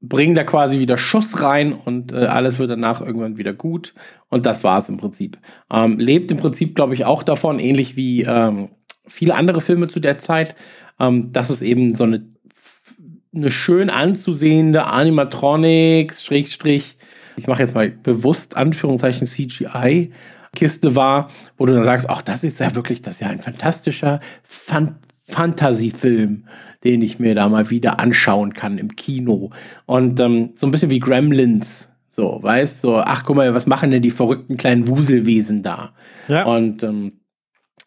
bringen 0.00 0.34
da 0.34 0.44
quasi 0.44 0.78
wieder 0.78 0.96
Schuss 0.96 1.42
rein 1.42 1.72
und 1.72 2.12
äh, 2.12 2.26
alles 2.26 2.58
wird 2.58 2.70
danach 2.70 3.00
irgendwann 3.00 3.36
wieder 3.36 3.52
gut. 3.52 3.94
Und 4.28 4.46
das 4.46 4.62
war 4.62 4.78
es 4.78 4.88
im 4.88 4.96
Prinzip. 4.96 5.38
Ähm, 5.72 5.98
lebt 5.98 6.30
im 6.30 6.36
Prinzip, 6.36 6.76
glaube 6.76 6.94
ich, 6.94 7.04
auch 7.04 7.22
davon, 7.22 7.58
ähnlich 7.58 7.96
wie 7.96 8.22
ähm, 8.22 8.70
viele 9.06 9.34
andere 9.34 9.60
Filme 9.60 9.88
zu 9.88 9.98
der 10.00 10.18
Zeit, 10.18 10.54
ähm, 11.00 11.32
dass 11.32 11.50
es 11.50 11.62
eben 11.62 11.96
so 11.96 12.04
eine, 12.04 12.26
eine 13.34 13.50
schön 13.50 13.90
anzusehende 13.90 14.84
Animatronics, 14.84 16.24
Schrägstrich, 16.24 16.96
ich 17.36 17.46
mache 17.46 17.62
jetzt 17.62 17.74
mal 17.74 17.90
bewusst 17.90 18.56
Anführungszeichen 18.56 19.26
CGI, 19.26 20.12
Kiste 20.54 20.96
war, 20.96 21.30
wo 21.56 21.66
du 21.66 21.74
dann 21.74 21.84
sagst, 21.84 22.08
ach, 22.08 22.22
das 22.22 22.42
ist 22.42 22.58
ja 22.58 22.74
wirklich, 22.74 23.02
das 23.02 23.14
ist 23.14 23.20
ja 23.20 23.28
ein 23.28 23.40
fantastischer 23.40 24.20
Fan 24.42 24.96
Fantasyfilm, 25.30 26.44
den 26.84 27.02
ich 27.02 27.18
mir 27.18 27.34
da 27.34 27.50
mal 27.50 27.68
wieder 27.68 28.00
anschauen 28.00 28.54
kann 28.54 28.78
im 28.78 28.96
Kino. 28.96 29.50
Und 29.84 30.18
ähm, 30.20 30.52
so 30.54 30.66
ein 30.66 30.70
bisschen 30.70 30.88
wie 30.88 31.00
Gremlins. 31.00 31.86
So, 32.08 32.38
weißt 32.42 32.82
du, 32.82 32.88
so, 32.88 32.96
ach 32.96 33.24
guck 33.24 33.36
mal, 33.36 33.54
was 33.54 33.66
machen 33.66 33.90
denn 33.90 34.00
die 34.00 34.10
verrückten 34.10 34.56
kleinen 34.56 34.88
Wuselwesen 34.88 35.62
da? 35.62 35.92
Ja. 36.28 36.44
Und 36.44 36.82
ähm, 36.82 37.20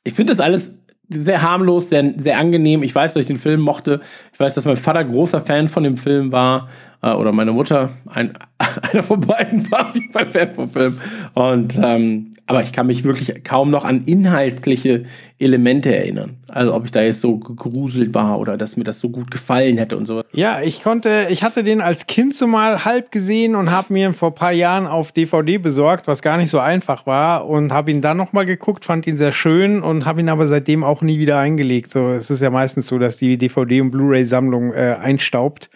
ich 0.03 0.13
finde 0.13 0.31
das 0.31 0.39
alles 0.39 0.77
sehr 1.14 1.42
harmlos, 1.42 1.90
sehr, 1.90 2.14
sehr 2.18 2.38
angenehm. 2.38 2.84
Ich 2.84 2.94
weiß, 2.94 3.14
dass 3.14 3.22
ich 3.22 3.28
den 3.28 3.40
Film 3.40 3.62
mochte. 3.62 4.02
Ich 4.34 4.40
weiß, 4.40 4.56
dass 4.56 4.66
mein 4.66 4.78
Vater 4.78 5.04
großer 5.04 5.42
Fan 5.42 5.68
von 5.68 5.84
dem 5.84 5.98
Film 5.98 6.32
war. 6.32 6.70
Äh, 7.02 7.12
oder 7.12 7.32
meine 7.32 7.52
Mutter. 7.52 7.90
Ein, 8.08 8.34
einer 8.92 9.04
von 9.04 9.22
beiden 9.22 9.70
war 9.72 9.94
jeden 9.94 10.12
Fall 10.12 10.28
Fan 10.28 10.54
vom 10.54 10.70
Film. 10.70 10.98
Und, 11.34 11.80
ähm, 11.82 12.31
aber 12.52 12.64
ich 12.64 12.73
kann 12.73 12.86
mich 12.86 13.06
wirklich 13.06 13.45
kaum 13.45 13.72
noch 13.72 13.86
an 13.86 14.02
inhaltliche 14.02 15.06
Elemente 15.40 15.95
erinnern. 15.95 16.36
Also 16.49 16.73
ob 16.73 16.84
ich 16.84 16.91
da 16.91 17.02
jetzt 17.02 17.22
so 17.22 17.38
gegruselt 17.38 18.14
war 18.14 18.40
oder 18.40 18.57
dass 18.57 18.76
mir 18.76 18.84
das 18.84 18.99
so 18.99 19.10
gut 19.10 19.32
gefallen 19.32 19.78
hätte 19.78 19.95
und 19.95 20.06
so. 20.06 20.22
Ja, 20.34 20.61
ich 20.61 20.84
konnte, 20.84 21.28
ich 21.30 21.44
hatte 21.44 21.64
den 21.64 21.80
als 21.80 22.07
Kind 22.07 22.34
so 22.34 22.48
mal 22.48 22.84
halb 22.84 23.10
gesehen 23.10 23.56
und 23.56 23.72
habe 23.72 23.94
mir 23.94 24.11
vor 24.11 24.32
ein 24.32 24.36
paar 24.36 24.52
Jahren 24.52 24.86
auf 24.86 25.14
DVD 25.14 25.60
besorgt, 25.60 26.07
was 26.07 26.22
gar 26.22 26.36
nicht 26.36 26.49
so 26.49 26.60
einfach 26.60 27.06
war 27.06 27.48
und 27.48 27.72
habe 27.72 27.90
ihn 27.90 28.02
dann 28.02 28.18
noch 28.18 28.34
mal 28.34 28.45
geguckt, 28.45 28.84
fand 28.84 29.07
ihn 29.07 29.15
sehr 29.15 29.32
schön 29.32 29.82
und 29.82 30.06
habe 30.06 30.19
ihn 30.19 30.28
aber 30.28 30.45
seitdem 30.45 30.84
auch 30.84 31.02
nie 31.02 31.19
wieder 31.19 31.40
eingelegt. 31.40 31.91
So, 31.91 32.10
es 32.11 32.30
ist 32.30 32.41
ja 32.41 32.49
meistens 32.49 32.88
so, 32.88 32.99
dass 32.99 33.15
die 33.15 33.38
DVD 33.38 33.80
und 33.80 33.91
Blu-ray-Sammlung 33.91 34.73
äh, 34.73 34.98
einstaubt. 35.02 35.69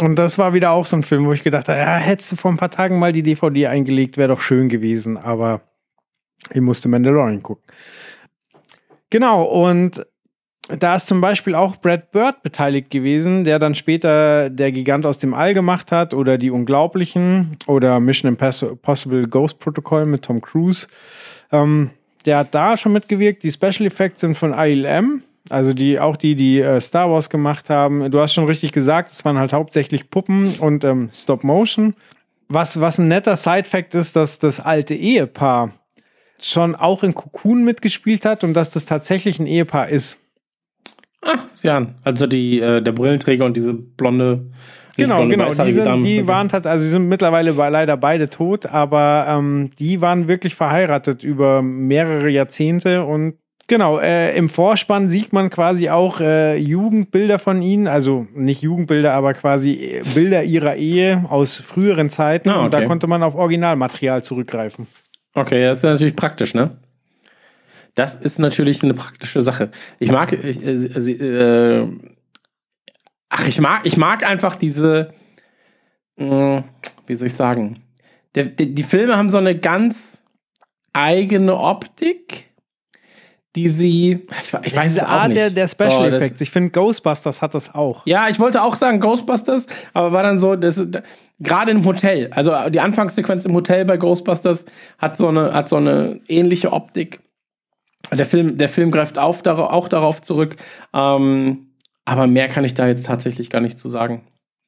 Und 0.00 0.16
das 0.16 0.38
war 0.38 0.54
wieder 0.54 0.70
auch 0.70 0.86
so 0.86 0.96
ein 0.96 1.02
Film, 1.02 1.26
wo 1.26 1.32
ich 1.32 1.42
gedacht 1.42 1.68
habe, 1.68 1.78
ja, 1.78 1.96
hättest 1.96 2.30
du 2.30 2.36
vor 2.36 2.52
ein 2.52 2.58
paar 2.58 2.70
Tagen 2.70 3.00
mal 3.00 3.12
die 3.12 3.24
DVD 3.24 3.66
eingelegt, 3.66 4.18
wäre 4.18 4.28
doch 4.28 4.40
schön 4.40 4.68
gewesen, 4.68 5.16
aber 5.16 5.62
ich 6.50 6.60
musste 6.60 6.88
Mandalorian 6.88 7.42
gucken. 7.42 7.64
Genau, 9.10 9.44
und 9.44 10.04
da 10.68 10.96
ist 10.96 11.06
zum 11.06 11.20
Beispiel 11.20 11.54
auch 11.54 11.76
Brad 11.76 12.10
Bird 12.10 12.42
beteiligt 12.42 12.90
gewesen, 12.90 13.44
der 13.44 13.58
dann 13.58 13.76
später 13.76 14.50
der 14.50 14.72
Gigant 14.72 15.06
aus 15.06 15.18
dem 15.18 15.32
All 15.32 15.54
gemacht 15.54 15.92
hat 15.92 16.12
oder 16.12 16.38
die 16.38 16.50
Unglaublichen 16.50 17.56
oder 17.66 18.00
Mission 18.00 18.28
Impossible 18.28 19.22
Ghost 19.28 19.60
Protocol 19.60 20.06
mit 20.06 20.22
Tom 20.22 20.40
Cruise. 20.40 20.88
Ähm, 21.52 21.90
der 22.24 22.38
hat 22.38 22.54
da 22.54 22.76
schon 22.76 22.92
mitgewirkt. 22.92 23.44
Die 23.44 23.52
Special 23.52 23.86
Effects 23.86 24.20
sind 24.20 24.34
von 24.36 24.52
ILM, 24.52 25.22
also 25.48 25.72
die 25.72 26.00
auch 26.00 26.16
die, 26.16 26.34
die 26.34 26.60
äh, 26.60 26.80
Star 26.80 27.10
Wars 27.10 27.30
gemacht 27.30 27.70
haben. 27.70 28.10
Du 28.10 28.18
hast 28.18 28.34
schon 28.34 28.46
richtig 28.46 28.72
gesagt, 28.72 29.12
es 29.12 29.24
waren 29.24 29.38
halt 29.38 29.52
hauptsächlich 29.52 30.10
Puppen 30.10 30.54
und 30.58 30.82
ähm, 30.82 31.10
Stop 31.12 31.44
Motion. 31.44 31.94
Was, 32.48 32.80
was 32.80 32.98
ein 32.98 33.06
netter 33.06 33.36
Side-Fact 33.36 33.94
ist, 33.94 34.16
dass 34.16 34.40
das 34.40 34.58
alte 34.58 34.94
Ehepaar 34.94 35.72
schon 36.40 36.74
auch 36.74 37.02
in 37.02 37.14
Cocoon 37.14 37.64
mitgespielt 37.64 38.24
hat 38.24 38.44
und 38.44 38.54
dass 38.54 38.70
das 38.70 38.86
tatsächlich 38.86 39.38
ein 39.38 39.46
Ehepahr 39.46 39.88
ist. 39.88 40.18
Ah, 41.22 41.38
Jan. 41.62 41.96
Also 42.04 42.26
die, 42.26 42.60
äh, 42.60 42.82
der 42.82 42.92
Brillenträger 42.92 43.44
und 43.44 43.56
diese 43.56 43.72
blonde. 43.72 44.46
Genau, 44.96 45.16
blonde, 45.16 45.36
genau. 45.36 45.64
Die, 45.64 45.72
sind, 45.72 46.02
die 46.04 46.26
waren 46.26 46.48
tatsächlich, 46.48 46.72
also 46.72 46.84
die 46.84 46.90
sind 46.90 47.08
mittlerweile 47.08 47.50
leider 47.50 47.96
beide 47.96 48.30
tot, 48.30 48.66
aber 48.66 49.26
ähm, 49.28 49.70
die 49.78 50.00
waren 50.00 50.28
wirklich 50.28 50.54
verheiratet 50.54 51.22
über 51.22 51.60
mehrere 51.62 52.30
Jahrzehnte 52.30 53.04
und 53.04 53.34
genau, 53.66 53.98
äh, 53.98 54.34
im 54.36 54.48
Vorspann 54.48 55.08
sieht 55.10 55.34
man 55.34 55.50
quasi 55.50 55.90
auch 55.90 56.20
äh, 56.20 56.56
Jugendbilder 56.56 57.38
von 57.38 57.60
ihnen, 57.60 57.88
also 57.88 58.26
nicht 58.34 58.62
Jugendbilder, 58.62 59.12
aber 59.12 59.34
quasi 59.34 59.72
äh, 59.72 60.02
Bilder 60.14 60.44
ihrer 60.44 60.76
Ehe 60.76 61.26
aus 61.28 61.60
früheren 61.60 62.08
Zeiten 62.08 62.48
Ah, 62.48 62.64
und 62.64 62.72
da 62.72 62.78
okay. 62.78 62.86
konnte 62.86 63.06
man 63.06 63.22
auf 63.22 63.34
Originalmaterial 63.34 64.22
zurückgreifen. 64.22 64.86
Okay, 65.36 65.64
das 65.64 65.78
ist 65.78 65.84
natürlich 65.84 66.16
praktisch, 66.16 66.54
ne? 66.54 66.78
Das 67.94 68.16
ist 68.16 68.38
natürlich 68.38 68.82
eine 68.82 68.94
praktische 68.94 69.42
Sache. 69.42 69.70
Ich 69.98 70.10
mag, 70.10 70.32
ich, 70.32 70.62
äh, 70.64 70.72
äh, 70.72 71.98
ach, 73.28 73.46
ich 73.46 73.60
mag, 73.60 73.84
ich 73.84 73.98
mag 73.98 74.24
einfach 74.24 74.56
diese, 74.56 75.12
mh, 76.16 76.64
wie 77.06 77.14
soll 77.14 77.26
ich 77.26 77.34
sagen? 77.34 77.82
Der, 78.34 78.44
der, 78.44 78.66
die 78.66 78.82
Filme 78.82 79.18
haben 79.18 79.28
so 79.28 79.36
eine 79.36 79.58
ganz 79.58 80.22
eigene 80.94 81.54
Optik, 81.54 82.45
die 83.56 83.68
sie. 83.68 84.26
Ich, 84.42 84.66
ich 84.66 84.76
weiß 84.76 84.86
es 84.86 84.92
Diese 84.94 85.06
auch 85.08 85.10
Art 85.10 85.28
nicht. 85.28 85.40
der, 85.40 85.50
der 85.50 85.66
Special 85.68 86.10
So, 86.10 86.16
Effects. 86.16 86.40
Ich 86.40 86.50
finde, 86.50 86.70
Ghostbusters 86.70 87.42
hat 87.42 87.54
das 87.54 87.74
auch. 87.74 88.02
Ja, 88.06 88.28
ich 88.28 88.38
wollte 88.38 88.62
auch 88.62 88.76
sagen 88.76 89.00
Ghostbusters, 89.00 89.66
aber 89.94 90.12
war 90.12 90.22
dann 90.22 90.38
so, 90.38 90.54
das 90.54 90.78
ist 90.78 91.00
gerade 91.40 91.70
im 91.72 91.84
Hotel, 91.84 92.28
also 92.32 92.52
die 92.70 92.80
Anfangssequenz 92.80 93.44
im 93.44 93.54
Hotel 93.54 93.84
bei 93.84 93.96
Ghostbusters 93.96 94.66
hat 94.98 95.16
so 95.16 95.28
eine, 95.28 95.52
hat 95.52 95.68
so 95.68 95.76
eine 95.76 96.20
ähnliche 96.28 96.72
Optik. 96.72 97.20
Der 98.12 98.26
Film, 98.26 98.56
der 98.56 98.68
Film 98.68 98.92
greift 98.92 99.18
auf, 99.18 99.44
auch 99.46 99.88
darauf 99.88 100.22
zurück. 100.22 100.56
Ähm, 100.94 101.70
aber 102.04 102.26
mehr 102.28 102.48
kann 102.48 102.64
ich 102.64 102.74
da 102.74 102.86
jetzt 102.86 103.06
tatsächlich 103.06 103.50
gar 103.50 103.60
nicht 103.60 103.80
zu 103.80 103.88
sagen. 103.88 104.22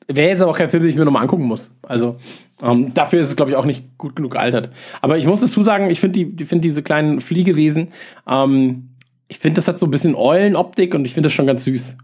Wäre 0.07 0.29
jetzt 0.29 0.41
aber 0.41 0.51
auch 0.51 0.57
kein 0.57 0.71
Film, 0.71 0.83
den 0.83 0.91
ich 0.91 0.97
mir 0.97 1.05
nochmal 1.05 1.23
angucken 1.23 1.45
muss. 1.45 1.75
Also 1.83 2.17
ähm, 2.63 2.95
dafür 2.95 3.21
ist 3.21 3.29
es, 3.29 3.37
glaube 3.37 3.51
ich, 3.51 3.57
auch 3.57 3.65
nicht 3.65 3.99
gut 3.99 4.17
genug 4.17 4.33
gealtert. 4.33 4.71
Aber 5.03 5.19
ich 5.19 5.27
muss 5.27 5.41
dazu 5.41 5.63
sagen, 5.63 5.91
ich 5.91 6.01
finde 6.01 6.19
die, 6.19 6.37
die 6.37 6.47
finde 6.47 6.63
diese 6.63 6.83
kleinen 6.83 7.21
Fliegewesen, 7.21 7.89
ähm, 8.27 8.91
ich 9.29 9.39
finde, 9.39 9.57
das 9.57 9.69
hat 9.69 9.79
so 9.79 9.87
ein 9.87 9.91
bisschen 9.91 10.15
Eulenoptik 10.15 10.95
und 10.95 11.05
ich 11.05 11.13
finde 11.13 11.27
das 11.27 11.35
schon 11.35 11.47
ganz 11.47 11.65
süß. 11.65 11.97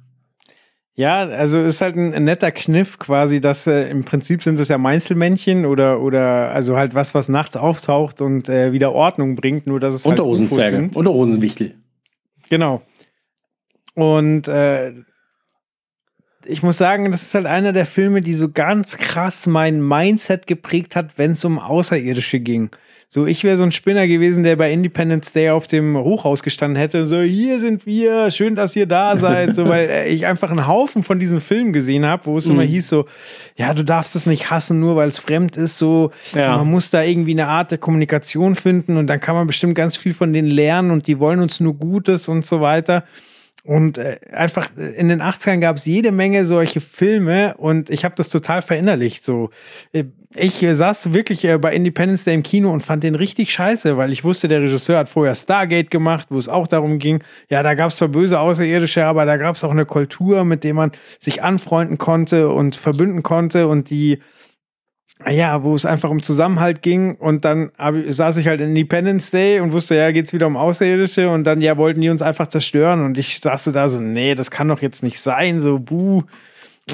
Ja, 0.97 1.23
also 1.23 1.61
ist 1.63 1.81
halt 1.81 1.97
ein, 1.97 2.11
netter 2.25 2.53
Kniff 2.53 3.01
quasi, 3.01 3.41
dass 3.41 3.67
äh, 3.67 3.89
im 3.91 4.05
Prinzip 4.05 4.45
sind 4.45 4.61
es 4.61 4.69
ja 4.69 4.79
Meinzelmännchen 4.79 5.67
oder, 5.67 6.01
oder 6.01 6.53
also 6.53 6.77
halt 6.77 6.95
was, 6.95 7.15
was 7.17 7.29
nachts 7.29 7.57
auftaucht 7.57 8.21
und 8.21 8.49
äh, 8.49 8.73
wieder 8.73 8.93
Ordnung 8.93 9.35
bringt, 9.35 9.67
nur 9.67 9.81
dass 9.81 9.95
es 9.95 10.05
halt 10.05 10.21
Unterhosenzwerge. 10.21 10.77
sind. 10.77 10.97
Unterhosenwichtel. 10.97 11.75
Genau. 12.49 12.83
Und 13.95 14.47
äh, 14.47 14.93
ich 16.47 16.63
muss 16.63 16.77
sagen, 16.79 17.11
das 17.11 17.23
ist 17.23 17.35
halt 17.35 17.47
einer 17.47 17.73
der 17.73 17.87
Filme, 17.87 18.21
die 18.21 18.35
so 18.35 18.49
ganz 18.51 18.97
krass 18.99 19.47
mein 19.47 19.81
Mindset 19.87 20.47
geprägt 20.47 20.97
hat, 20.97 21.17
wenn 21.17 21.33
es 21.33 21.45
um 21.45 21.59
Außerirdische 21.59 22.41
ging. 22.41 22.71
So, 23.09 23.27
ich 23.27 23.45
wäre 23.45 23.57
so 23.57 23.63
ein 23.63 23.71
Spinner 23.71 24.09
gewesen, 24.09 24.43
der 24.43 24.57
bei 24.57 24.73
Independence 24.73 25.33
Day 25.33 25.51
auf 25.51 25.69
dem 25.69 25.97
Hochhaus 25.97 26.43
gestanden 26.43 26.77
hätte. 26.77 27.03
und 27.03 27.09
So, 27.09 27.21
hier 27.21 27.61
sind 27.61 27.87
wir, 27.87 28.33
schön, 28.33 28.57
dass 28.57 28.75
ihr 28.75 28.87
da 28.87 29.17
seid. 29.17 29.55
So, 29.55 29.69
weil 29.69 29.89
äh, 29.89 30.09
ich 30.09 30.27
einfach 30.27 30.51
einen 30.51 30.67
Haufen 30.67 31.05
von 31.05 31.21
diesen 31.21 31.41
Filmen 31.41 31.73
gesehen 31.73 32.05
habe, 32.07 32.27
wo 32.27 32.39
es 32.39 32.47
immer 32.47 32.63
hieß 32.65 32.89
so, 32.89 33.07
ja, 33.57 33.73
du 33.73 33.85
darfst 33.85 34.17
es 34.17 34.27
nicht 34.27 34.51
hassen, 34.51 34.81
nur 34.81 34.97
weil 34.97 35.09
es 35.09 35.21
fremd 35.21 35.57
ist. 35.57 35.79
So, 35.79 36.11
Ja. 36.35 36.57
man 36.57 36.69
muss 36.69 36.91
da 36.91 37.05
irgendwie 37.05 37.33
eine 37.33 37.47
Art 37.47 37.71
der 37.71 37.79
Kommunikation 37.79 38.57
finden 38.57 38.97
und 38.97 39.07
dann 39.07 39.21
kann 39.21 39.37
man 39.37 39.47
bestimmt 39.47 39.77
ganz 39.77 39.97
viel 39.97 40.15
von 40.15 40.33
denen 40.33 40.49
lernen 40.49 40.91
und 40.91 41.07
die 41.07 41.21
wollen 41.21 41.39
uns 41.39 41.61
nur 41.61 41.75
Gutes 41.75 42.29
und 42.29 42.45
so 42.45 42.61
weiter. 42.61 43.05
Und 43.65 43.97
äh, 43.97 44.19
einfach 44.31 44.69
äh, 44.77 44.93
in 44.95 45.09
den 45.09 45.23
80ern 45.23 45.59
gab 45.59 45.77
es 45.77 45.87
jede 45.87 46.13
Menge 46.13 46.45
solche 46.45 46.83
Filme 46.83 47.55
und 47.57 47.89
ich 47.89 48.05
habe 48.05 48.15
das 48.15 48.29
total 48.29 48.61
verinnerlicht. 48.61 49.25
So, 49.25 49.51
Äh, 49.93 50.05
ich 50.37 50.63
äh, 50.63 50.75
saß 50.75 51.15
wirklich 51.15 51.45
äh, 51.45 51.57
bei 51.57 51.73
Independence 51.75 52.25
Day 52.25 52.35
im 52.35 52.43
Kino 52.43 52.71
und 52.73 52.83
fand 52.83 53.05
den 53.05 53.15
richtig 53.15 53.53
scheiße, 53.53 53.97
weil 53.97 54.13
ich 54.13 54.23
wusste, 54.23 54.49
der 54.49 54.61
Regisseur 54.61 54.99
hat 54.99 55.09
vorher 55.09 55.35
Stargate 55.35 55.91
gemacht, 55.91 56.27
wo 56.31 56.39
es 56.39 56.49
auch 56.49 56.67
darum 56.67 56.99
ging, 56.99 57.23
ja, 57.49 57.63
da 57.63 57.75
gab 57.75 57.91
es 57.91 57.97
zwar 57.97 58.09
böse 58.09 58.39
Außerirdische, 58.39 59.07
aber 59.07 59.25
da 59.25 59.39
gab 59.39 59.57
es 59.57 59.65
auch 59.65 59.71
eine 59.71 59.87
Kultur, 59.87 60.45
mit 60.45 60.63
der 60.63 60.75
man 60.75 60.93
sich 61.19 61.43
anfreunden 61.43 61.97
konnte 61.97 62.51
und 62.51 62.77
verbünden 62.77 63.23
konnte 63.23 63.69
und 63.69 63.89
die 63.89 64.19
ja, 65.31 65.63
wo 65.63 65.75
es 65.75 65.87
einfach 65.87 66.11
um 66.11 66.23
Zusammenhalt 66.23 66.83
ging 66.83 67.15
und 67.15 67.45
dann 67.45 67.71
saß 68.09 68.37
ich 68.37 68.49
halt 68.49 68.61
in 68.61 68.71
Independence 68.71 69.31
Day 69.31 69.61
und 69.61 69.73
wusste, 69.73 69.97
ja, 69.97 70.11
geht's 70.11 70.33
wieder 70.33 70.47
um 70.47 70.57
Außerirdische 70.57 71.31
und 71.31 71.45
dann, 71.45 71.61
ja, 71.61 71.77
wollten 71.77 72.01
die 72.01 72.09
uns 72.11 72.23
einfach 72.23 72.47
zerstören 72.47 73.05
und 73.05 73.17
ich 73.19 73.41
saß 73.41 73.65
so 73.65 73.73
da 73.73 73.89
so, 73.89 74.01
nee, 74.01 74.35
das 74.35 74.51
kann 74.51 74.69
doch 74.69 74.83
jetzt 74.83 75.03
nicht 75.03 75.21
sein, 75.21 75.61
so, 75.61 75.79
buh. 75.79 76.23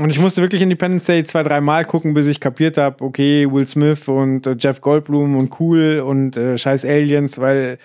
Und 0.01 0.11
ich 0.11 0.21
musste 0.21 0.41
wirklich 0.41 0.63
Independence 0.63 1.07
Day 1.07 1.25
zwei, 1.25 1.43
drei 1.43 1.61
Mal 1.61 1.85
gucken, 1.85 2.15
bis 2.15 2.29
ich 2.29 2.39
kapiert 2.39 2.79
habe, 2.79 3.03
okay, 3.05 3.51
Will 3.51 3.67
Smith 3.67 4.07
und 4.07 4.47
äh, 4.47 4.55
Jeff 4.57 4.81
Goldblum 4.81 5.37
und 5.37 5.59
cool 5.59 6.01
und 6.07 6.37
äh, 6.37 6.57
scheiß 6.57 6.85
Aliens, 6.85 7.41
weil 7.41 7.79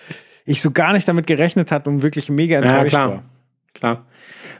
ich 0.44 0.62
so 0.62 0.70
gar 0.70 0.92
nicht 0.92 1.08
damit 1.08 1.26
gerechnet 1.26 1.72
hat 1.72 1.88
und 1.88 2.02
wirklich 2.02 2.30
mega 2.30 2.60
Ja, 2.60 2.62
enttäuscht 2.62 2.90
klar. 2.90 3.08
war. 3.10 3.22
Klar. 3.74 4.06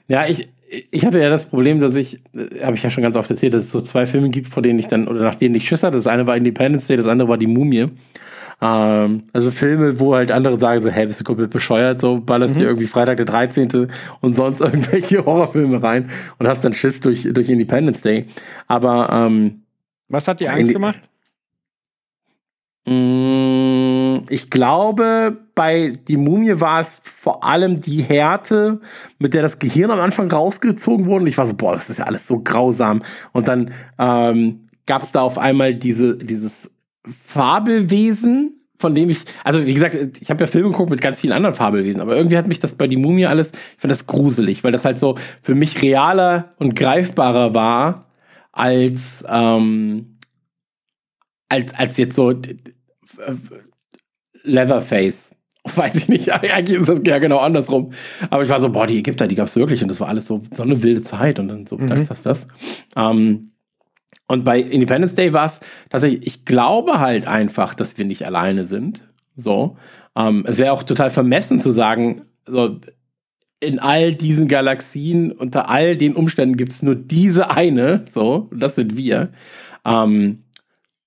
Ja, 0.08 0.26
ich, 0.26 0.48
ich 0.90 1.07
hatte 1.07 1.20
ja 1.20 1.31
das 1.31 1.47
Problem, 1.47 1.81
dass 1.81 1.94
ich, 1.94 2.20
äh, 2.35 2.65
habe 2.65 2.77
ich 2.77 2.82
ja 2.82 2.90
schon 2.90 3.03
ganz 3.03 3.16
oft 3.16 3.31
erzählt, 3.31 3.55
dass 3.55 3.65
es 3.65 3.73
so 3.73 3.81
zwei 3.81 4.07
Filme 4.07 4.31
gibt, 4.31 4.48
vor 4.48 4.62
denen 4.62 4.78
ich 4.78 4.86
dann, 4.86 5.09
oder 5.09 5.20
nach 5.20 5.35
denen 5.35 5.55
ich 5.55 5.69
Schiss 5.69 5.82
hatte. 5.82 5.97
Das 5.97 6.07
eine 6.07 6.27
war 6.27 6.36
Independence 6.36 6.86
Day, 6.86 6.97
das 6.97 7.07
andere 7.07 7.28
war 7.28 7.39
Die 7.39 7.47
Mumie. 7.47 7.89
Ähm, 8.61 9.24
also 9.32 9.51
Filme, 9.51 10.01
wo 10.01 10.15
halt 10.15 10.31
andere 10.31 10.59
sagen 10.59 10.81
so, 10.81 10.89
hey, 10.89 11.07
bist 11.07 11.20
du 11.20 11.24
komplett 11.24 11.51
bescheuert, 11.51 12.01
so 12.01 12.20
ballerst 12.20 12.59
dir 12.59 12.65
irgendwie 12.65 12.86
Freitag 12.86 13.19
der 13.19 13.27
13. 13.27 13.89
und 14.20 14.35
sonst 14.35 14.61
irgendwelche 14.62 15.24
Horrorfilme 15.24 15.82
rein 15.82 16.11
und 16.39 16.48
hast 16.48 16.65
dann 16.65 16.73
Schiss 16.73 17.01
durch, 17.01 17.28
durch 17.31 17.51
Independence 17.51 18.01
Day. 18.01 18.27
Aber 18.66 19.11
ähm, 19.12 19.62
Was 20.09 20.27
hat 20.27 20.40
dir 20.40 20.53
Angst 20.53 20.73
gemacht? 20.73 21.01
Mm, 22.86 24.24
Ich 24.30 24.50
glaube, 24.50 25.36
bei 25.54 25.92
Die 26.08 26.16
Mumie 26.16 26.60
war 26.60 26.80
es 26.80 27.00
vor 27.02 27.44
allem 27.44 27.80
die 27.80 28.02
Härte, 28.02 28.80
mit 29.18 29.34
der 29.34 29.42
das 29.42 29.58
Gehirn 29.58 29.90
am 29.90 30.00
Anfang 30.00 30.30
rausgezogen 30.30 31.06
wurde. 31.06 31.22
Und 31.22 31.26
ich 31.28 31.38
war 31.38 31.46
so, 31.46 31.54
boah, 31.54 31.74
das 31.74 31.90
ist 31.90 31.98
ja 31.98 32.04
alles 32.06 32.26
so 32.26 32.38
grausam. 32.40 33.02
Und 33.32 33.48
dann 33.48 33.72
ähm, 33.98 34.68
gab 34.86 35.02
es 35.02 35.10
da 35.12 35.22
auf 35.22 35.38
einmal 35.38 35.74
diese, 35.74 36.16
dieses 36.16 36.70
Fabelwesen, 37.26 38.52
von 38.78 38.94
dem 38.94 39.08
ich, 39.10 39.20
also 39.44 39.66
wie 39.66 39.74
gesagt, 39.74 39.96
ich 40.20 40.30
habe 40.30 40.44
ja 40.44 40.46
Filme 40.48 40.70
geguckt 40.70 40.90
mit 40.90 41.00
ganz 41.00 41.20
vielen 41.20 41.32
anderen 41.32 41.54
Fabelwesen, 41.54 42.00
aber 42.02 42.16
irgendwie 42.16 42.36
hat 42.36 42.46
mich 42.46 42.60
das 42.60 42.74
bei 42.74 42.86
Die 42.88 42.96
Mumie 42.96 43.26
alles, 43.26 43.52
ich 43.52 43.80
fand 43.80 43.90
das 43.90 44.06
gruselig, 44.06 44.64
weil 44.64 44.72
das 44.72 44.84
halt 44.84 44.98
so 45.00 45.16
für 45.40 45.54
mich 45.54 45.82
realer 45.82 46.54
und 46.58 46.74
greifbarer 46.76 47.54
war 47.54 48.06
als, 48.52 49.24
ähm, 49.28 50.18
als, 51.48 51.72
als 51.74 51.96
jetzt 51.96 52.16
so 52.16 52.32
Leatherface. 54.43 55.30
Weiß 55.74 55.97
ich 55.97 56.09
nicht, 56.09 56.32
eigentlich 56.32 56.78
ist 56.78 56.88
das 56.88 57.01
ja 57.05 57.18
genau 57.18 57.38
andersrum. 57.38 57.93
Aber 58.30 58.43
ich 58.43 58.48
war 58.48 58.60
so, 58.60 58.70
boah, 58.70 58.86
die 58.86 58.98
Ägypter, 58.98 59.26
die 59.26 59.34
gab 59.34 59.48
es 59.48 59.56
wirklich 59.56 59.82
und 59.82 59.88
das 59.88 60.01
war 60.01 60.09
alles 60.09 60.26
so, 60.26 60.43
so 60.55 60.62
eine 60.62 60.82
wilde 60.82 61.02
Zeit 61.02 61.38
und 61.38 61.48
dann 61.48 61.66
so, 61.66 61.76
das, 61.76 62.09
das, 62.09 62.22
das. 62.22 62.48
Ähm, 62.94 63.52
und 64.28 64.44
bei 64.44 64.60
Independence 64.60 65.14
Day 65.14 65.32
war 65.32 65.47
es 65.47 65.60
tatsächlich, 65.88 66.26
ich 66.26 66.44
glaube 66.44 66.98
halt 66.98 67.26
einfach, 67.26 67.74
dass 67.74 67.97
wir 67.98 68.05
nicht 68.05 68.24
alleine 68.24 68.64
sind. 68.64 69.05
So. 69.36 69.76
Ähm, 70.16 70.44
es 70.47 70.59
wäre 70.59 70.72
auch 70.72 70.82
total 70.82 71.10
vermessen 71.10 71.60
zu 71.60 71.70
sagen, 71.72 72.22
so, 72.47 72.80
in 73.60 73.78
all 73.78 74.14
diesen 74.14 74.48
Galaxien, 74.48 75.32
unter 75.32 75.68
all 75.68 75.97
den 75.97 76.14
Umständen 76.14 76.56
gibt 76.56 76.72
es 76.72 76.82
nur 76.82 76.94
diese 76.94 77.51
eine, 77.51 78.05
so, 78.12 78.48
und 78.51 78.60
das 78.60 78.74
sind 78.74 78.97
wir. 78.97 79.30
Ähm, 79.84 80.44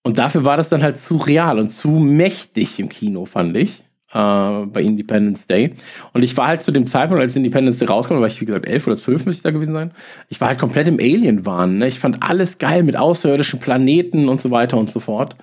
und 0.03 0.17
dafür 0.17 0.45
war 0.45 0.57
das 0.57 0.69
dann 0.69 0.81
halt 0.81 0.97
zu 0.97 1.17
real 1.17 1.59
und 1.59 1.69
zu 1.69 1.89
mächtig 1.89 2.79
im 2.79 2.89
Kino, 2.89 3.25
fand 3.25 3.57
ich, 3.57 3.83
äh, 4.11 4.65
bei 4.65 4.81
Independence 4.81 5.45
Day. 5.45 5.75
Und 6.13 6.23
ich 6.23 6.35
war 6.37 6.47
halt 6.47 6.63
zu 6.63 6.71
dem 6.71 6.87
Zeitpunkt, 6.87 7.21
als 7.21 7.35
Independence 7.35 7.79
Day 7.79 7.87
rauskam, 7.87 8.15
war 8.15 8.27
ich, 8.27 8.39
wie 8.41 8.45
gesagt, 8.45 8.65
elf 8.65 8.87
oder 8.87 8.97
zwölf 8.97 9.25
müsste 9.25 9.39
ich 9.39 9.43
da 9.43 9.51
gewesen 9.51 9.75
sein. 9.75 9.91
Ich 10.29 10.39
war 10.39 10.47
halt 10.47 10.59
komplett 10.59 10.87
im 10.87 10.99
Alien-Wahn. 10.99 11.79
Ne? 11.79 11.87
Ich 11.87 11.99
fand 11.99 12.23
alles 12.23 12.57
geil 12.57 12.83
mit 12.83 12.95
außerirdischen 12.95 13.59
Planeten 13.59 14.29
und 14.29 14.39
so 14.41 14.51
weiter 14.51 14.77
und 14.77 14.89
so 14.89 14.99
fort. 14.99 15.35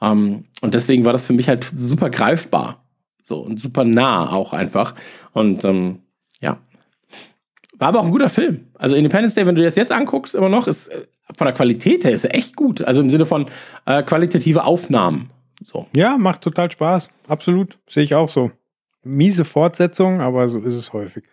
Ähm, 0.00 0.44
und 0.60 0.74
deswegen 0.74 1.04
war 1.04 1.12
das 1.12 1.26
für 1.26 1.32
mich 1.32 1.48
halt 1.48 1.64
super 1.72 2.10
greifbar. 2.10 2.84
So 3.22 3.38
und 3.38 3.60
super 3.60 3.84
nah 3.84 4.30
auch 4.30 4.52
einfach. 4.52 4.94
Und 5.32 5.64
ähm, 5.64 6.00
ja. 6.40 6.58
War 7.78 7.88
aber 7.88 8.00
auch 8.00 8.04
ein 8.04 8.10
guter 8.10 8.28
Film. 8.28 8.66
Also 8.74 8.94
Independence 8.94 9.34
Day, 9.34 9.46
wenn 9.46 9.54
du 9.54 9.62
das 9.62 9.76
jetzt 9.76 9.90
anguckst, 9.90 10.34
immer 10.34 10.48
noch, 10.48 10.66
ist 10.66 10.88
äh, 10.88 11.06
von 11.34 11.46
der 11.46 11.54
Qualität 11.54 12.04
her 12.04 12.12
ist 12.12 12.24
er 12.24 12.34
echt 12.34 12.56
gut. 12.56 12.82
Also 12.82 13.02
im 13.02 13.10
Sinne 13.10 13.26
von 13.26 13.46
äh, 13.86 14.02
qualitative 14.02 14.64
Aufnahmen. 14.64 15.30
So. 15.60 15.86
Ja, 15.94 16.18
macht 16.18 16.42
total 16.42 16.70
Spaß. 16.70 17.08
Absolut. 17.28 17.78
Sehe 17.88 18.02
ich 18.02 18.14
auch 18.14 18.28
so. 18.28 18.50
Miese 19.04 19.44
Fortsetzung, 19.44 20.20
aber 20.20 20.48
so 20.48 20.60
ist 20.60 20.76
es 20.76 20.92
häufig. 20.92 21.24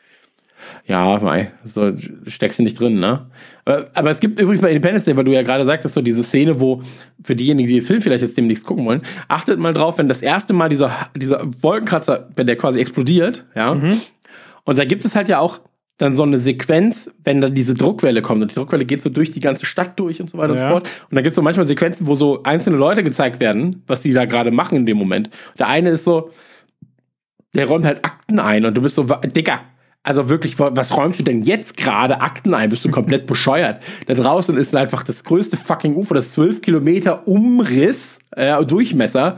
Ja, 0.86 1.20
mei, 1.20 1.52
so 1.64 1.94
steckst 2.28 2.60
du 2.60 2.64
nicht 2.64 2.80
drin, 2.80 3.00
ne? 3.00 3.30
Aber, 3.64 3.90
aber 3.94 4.12
es 4.12 4.20
gibt 4.20 4.40
übrigens 4.40 4.62
bei 4.62 4.70
Independence 4.70 5.06
Day, 5.06 5.16
weil 5.16 5.24
du 5.24 5.32
ja 5.32 5.42
gerade 5.42 5.66
sagtest, 5.66 5.94
so 5.94 6.02
diese 6.02 6.24
Szene, 6.24 6.60
wo 6.60 6.82
für 7.24 7.36
diejenigen, 7.36 7.68
die 7.68 7.76
den 7.76 7.84
Film 7.84 8.02
vielleicht 8.02 8.24
jetzt 8.24 8.38
demnächst 8.38 8.66
gucken 8.66 8.86
wollen, 8.86 9.02
achtet 9.30 9.58
mal 9.58 9.74
drauf, 9.74 9.98
wenn 9.98 10.10
das 10.10 10.22
erste 10.22 10.52
Mal 10.52 10.68
dieser, 10.68 10.92
dieser 11.16 11.46
Wolkenkratzer, 11.62 12.30
wenn 12.36 12.48
der 12.48 12.58
quasi 12.58 12.80
explodiert, 12.82 13.46
ja, 13.56 13.72
und 14.66 14.78
da 14.78 14.86
gibt 14.86 15.06
es 15.06 15.16
halt 15.16 15.30
ja 15.30 15.40
auch 15.40 15.62
dann 16.00 16.16
so 16.16 16.24
eine 16.24 16.40
Sequenz, 16.40 17.12
wenn 17.24 17.42
da 17.42 17.50
diese 17.50 17.76
Druckwelle 17.76 18.22
kommt 18.24 18.42
und 18.42 18.50
die 18.52 18.56
Druckwelle 18.56 18.86
geht 18.86 19.02
so 19.02 19.10
durch 19.10 19.32
die 19.32 19.40
ganze 19.42 19.66
Stadt 19.66 20.00
durch 20.00 20.20
und 20.22 20.30
so 20.30 20.38
weiter 20.38 20.54
und 20.54 20.58
Ja. 20.60 20.68
so 20.70 20.74
fort. 20.76 20.84
Und 21.10 21.16
dann 21.16 21.24
gibt 21.24 21.32
es 21.32 21.36
so 21.36 21.42
manchmal 21.42 21.66
Sequenzen, 21.68 22.08
wo 22.08 22.16
so 22.16 22.42
einzelne 22.44 22.78
Leute 22.78 23.04
gezeigt 23.04 23.40
werden, 23.40 23.84
was 23.86 24.02
die 24.02 24.14
da 24.14 24.26
gerade 24.26 24.50
machen 24.52 24.78
in 24.78 24.86
dem 24.86 24.98
Moment. 24.98 25.30
Der 25.60 25.68
eine 25.68 25.90
ist 25.92 26.06
so, 26.06 26.32
der 27.54 27.68
räumt 27.68 27.86
halt 27.86 28.04
Akten 28.06 28.40
ein 28.40 28.66
und 28.66 28.76
du 28.76 28.82
bist 28.82 28.96
so, 28.96 29.04
Digga, 29.04 29.62
also 30.04 30.30
wirklich, 30.30 30.58
wa- 30.60 30.72
was 30.74 30.96
räumst 30.96 31.20
du 31.20 31.24
denn 31.24 31.44
jetzt 31.44 31.76
gerade 31.76 32.22
Akten 32.22 32.54
ein? 32.54 32.70
Bist 32.70 32.86
du 32.86 32.90
komplett 32.92 33.26
bescheuert? 33.28 33.82
Da 34.08 34.14
draußen 34.14 34.56
ist 34.58 34.76
einfach 34.76 35.04
das 35.04 35.24
größte 35.24 35.58
fucking 35.58 35.96
UFO, 35.96 36.14
das 36.14 36.32
12 36.32 36.62
Kilometer 36.62 37.28
Umriss, 37.28 38.20
äh, 38.32 38.64
Durchmesser. 38.64 39.36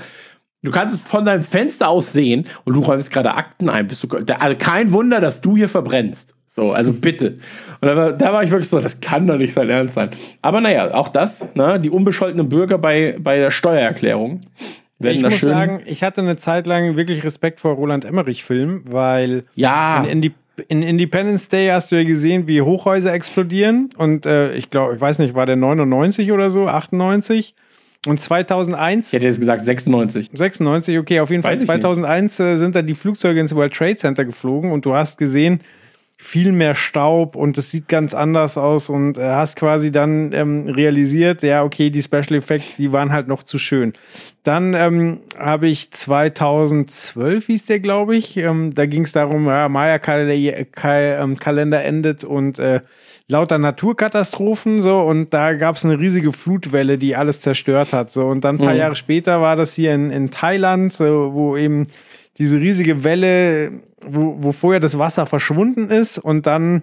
Du 0.62 0.70
kannst 0.70 0.94
es 0.94 1.02
von 1.10 1.26
deinem 1.26 1.42
Fenster 1.42 1.88
aus 1.90 2.14
sehen 2.14 2.46
und 2.66 2.76
du 2.76 2.82
räumst 2.82 3.10
gerade 3.10 3.34
Akten 3.34 3.68
ein. 3.70 3.88
Bist 3.88 4.04
du, 4.04 4.08
also 4.10 4.56
kein 4.60 4.94
Wunder, 4.94 5.20
dass 5.20 5.42
du 5.42 5.58
hier 5.58 5.70
verbrennst. 5.70 6.36
So, 6.53 6.73
also 6.73 6.91
bitte. 6.91 7.38
Und 7.80 7.88
da 7.88 7.95
war, 7.95 8.11
da 8.11 8.34
war 8.34 8.44
ich 8.44 8.52
wirklich 8.52 8.68
so, 8.68 8.82
das 8.82 8.99
kann 8.99 9.26
doch 9.26 9.38
nicht 9.38 9.53
sein 9.53 9.69
Ernst 9.69 9.94
sein. 9.94 10.10
Aber 10.41 10.60
naja, 10.60 10.94
auch 10.94 11.07
das, 11.07 11.45
ne, 11.56 11.80
die 11.80 11.90
unbescholtenen 11.90 12.49
Bürger 12.49 12.78
bei, 12.78 13.15
bei 13.18 13.38
der 13.38 13.52
Steuererklärung. 13.52 14.41
werden 14.99 15.15
ich 15.15 15.22
da 15.22 15.30
muss 15.30 15.40
schön. 15.40 15.49
sagen, 15.49 15.82
ich 15.86 16.03
hatte 16.03 16.19
eine 16.19 16.36
Zeit 16.36 16.68
lang 16.68 16.98
wirklich 16.98 17.23
Respekt 17.23 17.61
vor 17.61 17.76
Roland 17.76 18.03
Emmerich-Filmen, 18.03 18.84
weil 18.91 19.45
ja, 19.56 20.03
in, 20.03 20.30
in 20.68 20.84
Independence 20.84 21.48
Day 21.48 21.69
hast 21.69 21.94
du 21.94 21.95
ja 21.95 22.03
gesehen, 22.03 22.49
wie 22.49 22.61
Hochhäuser 22.61 23.14
explodieren. 23.14 23.90
Und 23.95 24.26
äh, 24.26 24.53
ich 24.53 24.69
glaube, 24.69 24.95
ich 24.95 24.99
weiß 24.99 25.19
nicht, 25.19 25.34
war 25.34 25.45
der 25.45 25.56
99 25.56 26.34
oder 26.34 26.49
so, 26.49 26.68
98? 26.68 27.56
Und 28.07 28.19
2001, 28.19 29.07
ich 29.07 29.14
hätte 29.14 29.28
jetzt 29.28 29.40
gesagt 29.40 29.64
96. 29.64 30.32
96, 30.34 30.99
okay, 30.99 31.22
auf 31.22 31.30
jeden 31.30 31.44
Fall. 31.44 31.53
Weiß 31.53 31.60
nicht. 31.60 31.69
2001 31.69 32.40
äh, 32.41 32.56
sind 32.57 32.76
dann 32.76 32.88
die 32.88 32.95
Flugzeuge 32.95 33.40
ins 33.40 33.56
World 33.56 33.73
Trade 33.73 33.95
Center 33.95 34.26
geflogen 34.26 34.73
und 34.73 34.86
du 34.86 34.94
hast 34.94 35.18
gesehen, 35.18 35.61
viel 36.23 36.52
mehr 36.52 36.76
Staub 36.76 37.35
und 37.35 37.57
es 37.57 37.72
sieht 37.72 37.88
ganz 37.88 38.14
anders 38.14 38.56
aus 38.56 38.91
und 38.91 39.18
äh, 39.18 39.23
hast 39.23 39.56
quasi 39.56 39.91
dann 39.91 40.31
ähm, 40.34 40.68
realisiert, 40.68 41.41
ja, 41.41 41.64
okay, 41.64 41.89
die 41.89 42.03
Special 42.03 42.35
Effects, 42.35 42.77
die 42.77 42.91
waren 42.91 43.11
halt 43.11 43.27
noch 43.27 43.41
zu 43.41 43.57
schön. 43.57 43.93
Dann 44.43 44.76
ähm, 44.76 45.22
habe 45.35 45.68
ich 45.68 45.89
2012 45.89 47.48
hieß 47.48 47.65
der, 47.65 47.80
glaube 47.80 48.15
ich, 48.15 48.38
ähm, 48.38 48.76
da 48.76 48.85
ging 48.85 49.03
es 49.03 49.14
darum, 49.14 49.48
ja, 49.48 49.68
Maya-Kalender 49.68 50.68
ähm, 50.85 51.38
Kalender 51.38 51.84
endet 51.84 52.23
und 52.23 52.60
äh, 52.60 52.81
lauter 53.27 53.57
Naturkatastrophen 53.57 54.80
so 54.80 55.02
und 55.02 55.34
da 55.34 55.53
gab 55.53 55.77
es 55.77 55.85
eine 55.85 55.98
riesige 55.98 56.34
Flutwelle, 56.34 56.99
die 56.99 57.15
alles 57.15 57.39
zerstört 57.39 57.93
hat. 57.93 58.11
So 58.11 58.27
und 58.27 58.45
dann 58.45 58.57
ein 58.57 58.61
paar 58.61 58.73
Mhm. 58.73 58.80
Jahre 58.80 58.95
später 58.95 59.41
war 59.41 59.56
das 59.56 59.73
hier 59.73 59.95
in, 59.95 60.11
in 60.11 60.30
Thailand, 60.30 60.93
so, 60.93 61.31
wo 61.34 61.57
eben 61.57 61.88
diese 62.42 62.60
riesige 62.60 63.04
Welle, 63.04 63.72
wo, 64.06 64.36
wo 64.40 64.52
vorher 64.52 64.80
das 64.80 64.98
Wasser 64.98 65.28
verschwunden 65.28 65.90
ist 65.90 66.18
und 66.18 66.48
dann 66.48 66.82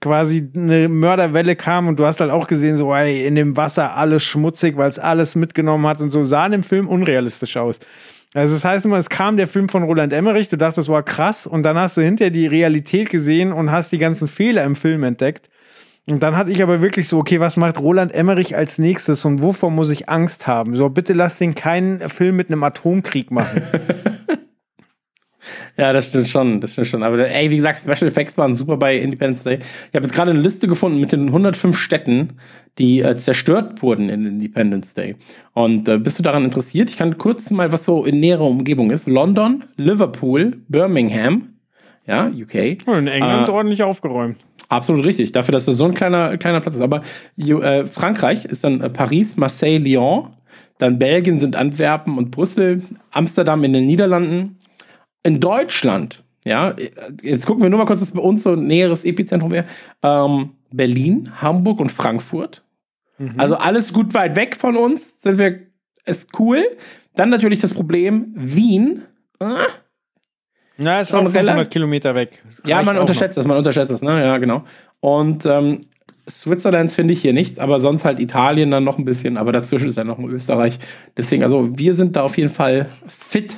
quasi 0.00 0.48
eine 0.54 0.88
Mörderwelle 0.88 1.56
kam 1.56 1.88
und 1.88 1.98
du 1.98 2.04
hast 2.04 2.20
halt 2.20 2.30
auch 2.30 2.46
gesehen, 2.46 2.76
so 2.76 2.94
ey, 2.94 3.26
in 3.26 3.34
dem 3.34 3.56
Wasser 3.56 3.96
alles 3.96 4.22
schmutzig, 4.22 4.76
weil 4.76 4.88
es 4.88 4.98
alles 4.98 5.34
mitgenommen 5.34 5.86
hat 5.86 6.00
und 6.00 6.10
so 6.10 6.22
sah 6.24 6.46
in 6.46 6.52
dem 6.52 6.62
Film 6.62 6.86
unrealistisch 6.86 7.56
aus. 7.56 7.80
Also 8.34 8.54
das 8.54 8.64
heißt 8.64 8.84
immer, 8.84 8.98
es 8.98 9.08
kam 9.08 9.38
der 9.38 9.48
Film 9.48 9.70
von 9.70 9.82
Roland 9.82 10.12
Emmerich, 10.12 10.50
du 10.50 10.58
dachtest, 10.58 10.90
war 10.90 11.02
krass 11.02 11.46
und 11.46 11.62
dann 11.62 11.78
hast 11.78 11.96
du 11.96 12.02
hinterher 12.02 12.30
die 12.30 12.46
Realität 12.46 13.08
gesehen 13.08 13.50
und 13.50 13.72
hast 13.72 13.90
die 13.90 13.98
ganzen 13.98 14.28
Fehler 14.28 14.62
im 14.64 14.76
Film 14.76 15.02
entdeckt. 15.04 15.48
Und 16.06 16.22
dann 16.22 16.36
hatte 16.36 16.50
ich 16.50 16.62
aber 16.62 16.80
wirklich 16.82 17.08
so, 17.08 17.18
okay, 17.18 17.40
was 17.40 17.56
macht 17.56 17.80
Roland 17.80 18.12
Emmerich 18.12 18.56
als 18.56 18.78
nächstes 18.78 19.24
und 19.24 19.42
wovor 19.42 19.70
muss 19.70 19.90
ich 19.90 20.08
Angst 20.08 20.46
haben? 20.46 20.74
So, 20.74 20.90
bitte 20.90 21.14
lass 21.14 21.38
den 21.38 21.54
keinen 21.54 22.08
Film 22.08 22.36
mit 22.36 22.50
einem 22.50 22.62
Atomkrieg 22.62 23.30
machen. 23.30 23.62
Ja, 25.76 25.92
das 25.92 26.08
stimmt 26.08 26.28
schon, 26.28 26.60
das 26.60 26.72
stimmt 26.72 26.88
schon. 26.88 27.02
Aber 27.02 27.18
ey, 27.18 27.50
wie 27.50 27.56
gesagt, 27.56 27.80
Special 27.82 28.08
Effects 28.08 28.36
waren 28.36 28.54
super 28.54 28.76
bei 28.76 28.96
Independence 28.96 29.44
Day. 29.44 29.60
Ich 29.90 29.94
habe 29.94 30.04
jetzt 30.04 30.14
gerade 30.14 30.30
eine 30.30 30.40
Liste 30.40 30.68
gefunden 30.68 31.00
mit 31.00 31.12
den 31.12 31.28
105 31.28 31.78
Städten, 31.78 32.34
die 32.78 33.00
äh, 33.00 33.16
zerstört 33.16 33.82
wurden 33.82 34.08
in 34.08 34.26
Independence 34.26 34.94
Day. 34.94 35.16
Und 35.54 35.88
äh, 35.88 35.98
bist 35.98 36.18
du 36.18 36.22
daran 36.22 36.44
interessiert? 36.44 36.90
Ich 36.90 36.96
kann 36.96 37.18
kurz 37.18 37.50
mal, 37.50 37.72
was 37.72 37.84
so 37.84 38.04
in 38.04 38.20
näherer 38.20 38.46
Umgebung 38.46 38.90
ist. 38.90 39.06
London, 39.06 39.64
Liverpool, 39.76 40.58
Birmingham, 40.68 41.54
ja, 42.06 42.26
UK. 42.26 42.78
Und 42.86 42.98
in 42.98 43.06
England 43.08 43.48
Äh, 43.48 43.52
ordentlich 43.52 43.82
aufgeräumt. 43.82 44.38
Absolut 44.68 45.04
richtig, 45.04 45.32
dafür, 45.32 45.52
dass 45.52 45.64
das 45.64 45.76
so 45.76 45.84
ein 45.84 45.94
kleiner, 45.94 46.36
kleiner 46.36 46.60
Platz 46.60 46.76
ist. 46.76 46.82
Aber 46.82 47.02
äh, 47.38 47.86
Frankreich 47.86 48.44
ist 48.44 48.64
dann 48.64 48.80
äh, 48.80 48.90
Paris, 48.90 49.36
Marseille, 49.36 49.78
Lyon. 49.78 50.28
Dann 50.78 50.98
Belgien 50.98 51.38
sind 51.40 51.56
Antwerpen 51.56 52.18
und 52.18 52.30
Brüssel. 52.30 52.82
Amsterdam 53.10 53.64
in 53.64 53.72
den 53.72 53.86
Niederlanden. 53.86 54.57
In 55.22 55.40
Deutschland, 55.40 56.22
ja, 56.44 56.74
jetzt 57.22 57.46
gucken 57.46 57.62
wir 57.62 57.70
nur 57.70 57.78
mal 57.78 57.86
kurz, 57.86 58.00
was 58.00 58.12
bei 58.12 58.20
uns 58.20 58.42
so 58.42 58.52
ein 58.52 58.66
näheres 58.66 59.04
Epizentrum 59.04 59.50
wäre. 59.50 59.66
Ähm, 60.02 60.50
Berlin, 60.72 61.30
Hamburg 61.40 61.80
und 61.80 61.90
Frankfurt. 61.92 62.62
Also 63.36 63.56
alles 63.56 63.92
gut 63.92 64.14
weit 64.14 64.36
weg 64.36 64.54
von 64.54 64.76
uns, 64.76 65.20
sind 65.22 65.38
wir, 65.38 65.58
ist 66.04 66.38
cool. 66.38 66.64
Dann 67.16 67.30
natürlich 67.30 67.58
das 67.58 67.74
Problem, 67.74 68.32
Wien. 68.36 69.02
Ah, 69.40 69.66
Na, 70.76 71.00
ist 71.00 71.10
schon 71.10 71.18
auch 71.20 71.22
500 71.24 71.54
relativ- 71.54 71.70
Kilometer 71.72 72.14
weg. 72.14 72.44
ja, 72.64 72.80
man 72.82 72.96
unterschätzt 72.96 73.36
das, 73.36 73.44
man 73.44 73.56
unterschätzt 73.56 73.90
das, 73.90 74.02
ne? 74.02 74.24
Ja, 74.24 74.38
genau. 74.38 74.62
Und 75.00 75.44
ähm, 75.46 75.80
Switzerland 76.30 76.92
finde 76.92 77.12
ich 77.12 77.20
hier 77.20 77.32
nichts, 77.32 77.58
aber 77.58 77.80
sonst 77.80 78.04
halt 78.04 78.20
Italien 78.20 78.70
dann 78.70 78.84
noch 78.84 78.98
ein 78.98 79.04
bisschen, 79.04 79.36
aber 79.36 79.50
dazwischen 79.50 79.88
ist 79.88 79.96
ja 79.96 80.04
noch 80.04 80.20
Österreich. 80.20 80.78
Deswegen, 81.16 81.42
also 81.42 81.76
wir 81.76 81.96
sind 81.96 82.14
da 82.14 82.22
auf 82.22 82.36
jeden 82.38 82.50
Fall 82.50 82.86
fit 83.08 83.56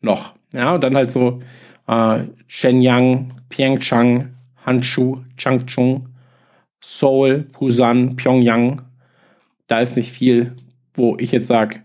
noch. 0.00 0.34
Ja, 0.52 0.74
und 0.74 0.84
dann 0.84 0.96
halt 0.96 1.12
so 1.12 1.40
äh, 1.86 2.24
Shenyang, 2.46 3.32
Pyeongchang, 3.48 4.34
Hanchu, 4.64 5.18
Changchun, 5.36 6.08
Seoul, 6.80 7.46
Busan, 7.58 8.16
Pyongyang. 8.16 8.82
Da 9.66 9.80
ist 9.80 9.96
nicht 9.96 10.12
viel, 10.12 10.52
wo 10.94 11.16
ich 11.18 11.32
jetzt 11.32 11.46
sage, 11.46 11.82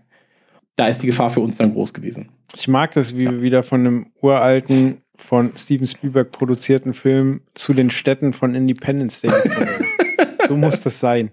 da 0.76 0.86
ist 0.86 1.02
die 1.02 1.06
Gefahr 1.06 1.30
für 1.30 1.40
uns 1.40 1.56
dann 1.56 1.72
groß 1.72 1.92
gewesen. 1.92 2.30
Ich 2.54 2.68
mag 2.68 2.92
das, 2.92 3.16
wie 3.16 3.20
wir 3.20 3.42
wieder 3.42 3.62
von 3.62 3.80
einem 3.80 4.06
uralten, 4.20 4.98
von 5.16 5.52
Steven 5.56 5.86
Spielberg 5.86 6.32
produzierten 6.32 6.94
Film 6.94 7.42
zu 7.54 7.74
den 7.74 7.90
Städten 7.90 8.32
von 8.32 8.54
Independence 8.54 9.20
Day 9.20 9.30
gekommen 9.42 9.68
sind. 9.68 10.48
So 10.48 10.56
muss 10.56 10.80
das 10.80 10.98
sein. 10.98 11.30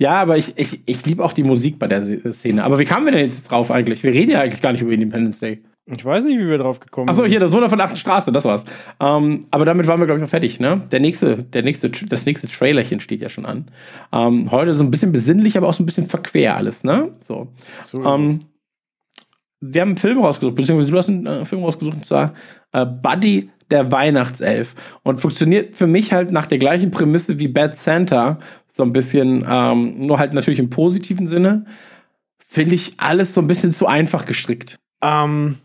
Ja, 0.00 0.20
aber 0.20 0.36
ich, 0.36 0.58
ich, 0.58 0.80
ich 0.86 1.06
liebe 1.06 1.24
auch 1.24 1.32
die 1.32 1.44
Musik 1.44 1.78
bei 1.78 1.86
der 1.86 2.32
Szene. 2.32 2.64
Aber 2.64 2.78
wie 2.78 2.84
kamen 2.84 3.06
wir 3.06 3.12
denn 3.12 3.30
jetzt 3.30 3.44
drauf 3.44 3.70
eigentlich? 3.70 4.02
Wir 4.02 4.12
reden 4.12 4.32
ja 4.32 4.40
eigentlich 4.40 4.62
gar 4.62 4.72
nicht 4.72 4.82
über 4.82 4.92
Independence 4.92 5.38
Day. 5.38 5.62
Ich 5.86 6.04
weiß 6.04 6.24
nicht, 6.24 6.38
wie 6.38 6.48
wir 6.48 6.58
drauf 6.58 6.78
gekommen 6.78 7.08
Achso, 7.08 7.22
sind. 7.22 7.32
hier, 7.32 7.40
das 7.40 7.52
Wunder 7.52 7.68
von 7.68 7.78
der 7.78 7.88
8. 7.88 7.98
Straße, 7.98 8.30
das 8.30 8.44
war's. 8.44 8.64
Ähm, 9.00 9.46
aber 9.50 9.64
damit 9.64 9.88
waren 9.88 9.98
wir, 9.98 10.06
glaube 10.06 10.20
ich, 10.20 10.24
auch 10.24 10.30
fertig, 10.30 10.60
ne? 10.60 10.82
Der 10.92 11.00
nächste, 11.00 11.42
der 11.42 11.62
nächste, 11.62 11.90
das 11.90 12.24
nächste 12.24 12.46
Trailerchen 12.46 13.00
steht 13.00 13.20
ja 13.20 13.28
schon 13.28 13.46
an. 13.46 13.66
Ähm, 14.12 14.52
heute 14.52 14.72
so 14.74 14.84
ein 14.84 14.92
bisschen 14.92 15.10
besinnlich, 15.10 15.56
aber 15.56 15.68
auch 15.68 15.74
so 15.74 15.82
ein 15.82 15.86
bisschen 15.86 16.06
verquer 16.06 16.56
alles, 16.56 16.84
ne? 16.84 17.10
So. 17.20 17.48
So 17.84 18.04
Ähm, 18.04 18.44
wir 19.60 19.80
haben 19.80 19.90
einen 19.90 19.96
Film 19.96 20.18
rausgesucht, 20.18 20.54
beziehungsweise 20.54 20.92
du 20.92 20.98
hast 20.98 21.08
einen 21.08 21.26
äh, 21.26 21.44
Film 21.44 21.64
rausgesucht, 21.64 21.96
und 21.96 22.06
zwar 22.06 22.34
äh, 22.72 22.86
Buddy 22.86 23.50
der 23.72 23.90
Weihnachtself. 23.90 24.76
Und 25.02 25.18
funktioniert 25.18 25.76
für 25.76 25.88
mich 25.88 26.12
halt 26.12 26.30
nach 26.30 26.46
der 26.46 26.58
gleichen 26.58 26.92
Prämisse 26.92 27.40
wie 27.40 27.48
Bad 27.48 27.76
Santa, 27.76 28.38
so 28.68 28.84
ein 28.84 28.92
bisschen, 28.92 29.44
ähm, 29.48 30.06
nur 30.06 30.18
halt 30.18 30.32
natürlich 30.32 30.60
im 30.60 30.70
positiven 30.70 31.26
Sinne. 31.26 31.64
Finde 32.38 32.76
ich 32.76 32.94
alles 32.98 33.34
so 33.34 33.40
ein 33.40 33.46
bisschen 33.48 33.72
zu 33.72 33.86
einfach 33.86 34.26
gestrickt. 34.26 34.78
Ähm, 35.00 35.56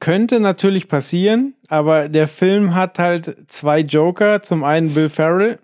könnte 0.00 0.40
natürlich 0.40 0.88
passieren, 0.88 1.54
aber 1.68 2.08
der 2.08 2.28
Film 2.28 2.74
hat 2.74 2.98
halt 2.98 3.50
zwei 3.50 3.80
Joker. 3.80 4.42
Zum 4.42 4.64
einen 4.64 4.94
Bill 4.94 5.08
Farrell 5.08 5.58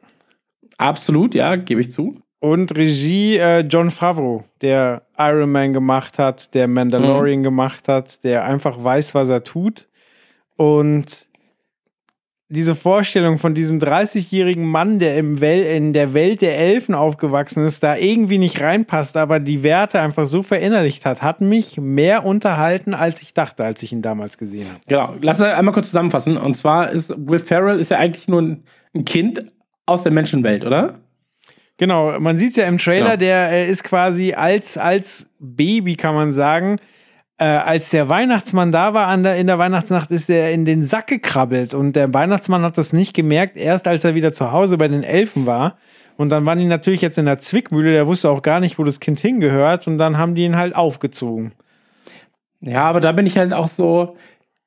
Absolut, 0.79 1.35
ja, 1.35 1.57
gebe 1.57 1.81
ich 1.81 1.93
zu. 1.93 2.21
und 2.41 2.77
Regie 2.77 3.37
äh, 3.37 3.61
John 3.61 3.91
Favreau, 3.91 4.45
der 4.63 5.03
Iron 5.17 5.53
Man 5.53 5.73
gemacht 5.73 6.19
hat, 6.19 6.55
der 6.55 6.67
Mandalorian 6.67 7.43
gemacht 7.43 7.89
hat, 7.89 8.25
der 8.25 8.45
einfach 8.45 8.83
weiß, 8.83 9.15
was 9.15 9.29
er 9.29 9.45
tut. 9.45 9.89
Und 10.57 11.29
diese 12.53 12.75
Vorstellung 12.75 13.39
von 13.39 13.55
diesem 13.55 13.79
30-jährigen 13.79 14.67
Mann, 14.67 14.99
der 14.99 15.17
im 15.17 15.41
Wel 15.41 15.63
in 15.65 15.93
der 15.93 16.13
Welt 16.13 16.43
der 16.43 16.59
Elfen 16.59 16.95
aufgewachsen 16.95 17.67
ist, 17.67 17.83
da 17.83 17.97
irgendwie 17.97 18.37
nicht 18.39 18.61
reinpasst, 18.61 19.17
aber 19.17 19.41
die 19.41 19.63
Werte 19.63 20.01
einfach 20.01 20.27
so 20.27 20.43
verinnerlicht 20.43 21.07
hat, 21.07 21.23
hat 21.23 21.41
mich 21.41 21.79
mehr 21.79 22.25
unterhalten, 22.27 22.93
als 22.93 23.23
ich 23.23 23.33
dachte, 23.33 23.65
als 23.65 23.83
ich 23.83 23.93
ihn 23.93 24.03
damals 24.03 24.37
gesehen 24.37 24.67
habe. 24.69 24.81
Genau, 24.87 25.15
lass 25.23 25.41
uns 25.41 25.49
einmal 25.49 25.73
kurz 25.73 25.87
zusammenfassen. 25.87 26.37
Und 26.37 26.57
zwar 26.57 26.91
ist 26.91 27.15
Will 27.17 27.39
Ferrell 27.39 27.81
ist 27.81 27.91
ja 27.91 27.99
eigentlich 27.99 28.29
nur 28.29 28.43
ein, 28.43 28.65
Kind 29.07 29.47
aus 29.87 30.03
der 30.03 30.13
Menschenwelt, 30.13 30.67
oder? 30.67 30.99
Genau, 31.79 32.21
man 32.21 32.37
sieht 32.37 32.51
es 32.51 32.57
ja 32.57 32.67
im 32.67 32.77
Trailer, 32.77 33.13
Ja. 33.13 33.17
der 33.17 33.51
äh, 33.51 33.71
ist 33.71 33.83
quasi 33.83 34.35
als, 34.35 34.77
als 34.77 35.27
Baby, 35.39 35.97
kann 35.97 36.15
man 36.15 36.31
sagen, 36.33 36.77
äh, 37.43 37.57
als 37.57 37.91
der 37.91 38.09
Weihnachtsmann 38.09 38.71
da 38.71 38.95
war 38.95 39.17
der, 39.17 39.37
in 39.37 39.49
der 39.49 39.59
Weihnachtsnacht, 39.59 40.13
ist 40.13 40.31
er 40.31 40.53
in 40.53 40.65
den 40.65 40.85
Sack 40.85 41.09
gekrabbelt 41.09 41.75
und 41.75 41.97
der 41.97 42.15
Weihnachtsmann 42.15 42.63
hat 42.63 42.79
das 42.79 42.93
nicht 42.93 43.15
gemerkt, 43.15 43.57
erst 43.57 43.89
als 43.89 44.05
er 44.05 44.15
wieder 44.15 44.33
zu 44.33 44.53
Hause 44.53 44.79
bei 44.79 44.87
den 44.87 45.03
Elfen 45.03 45.45
war. 45.45 45.77
Und 46.17 46.31
dann 46.31 46.47
waren 46.47 46.59
die 46.59 46.67
natürlich 46.67 47.01
jetzt 47.01 47.19
in 47.19 47.25
der 47.25 47.39
Zwickmühle, 47.39 47.91
der 47.91 48.07
wusste 48.07 48.31
auch 48.31 48.43
gar 48.43 48.61
nicht, 48.61 48.79
wo 48.79 48.85
das 48.85 49.01
Kind 49.01 49.19
hingehört 49.19 49.89
und 49.89 49.99
dann 49.99 50.19
haben 50.19 50.37
die 50.37 50.45
ihn 50.45 50.57
halt 50.57 50.77
aufgezogen. 50.77 51.53
Ja, 52.61 52.85
aber 52.85 53.01
da 53.01 53.11
bin 53.11 53.27
ich 53.27 53.37
halt 53.37 53.53
auch 53.53 53.67
so, 53.67 54.17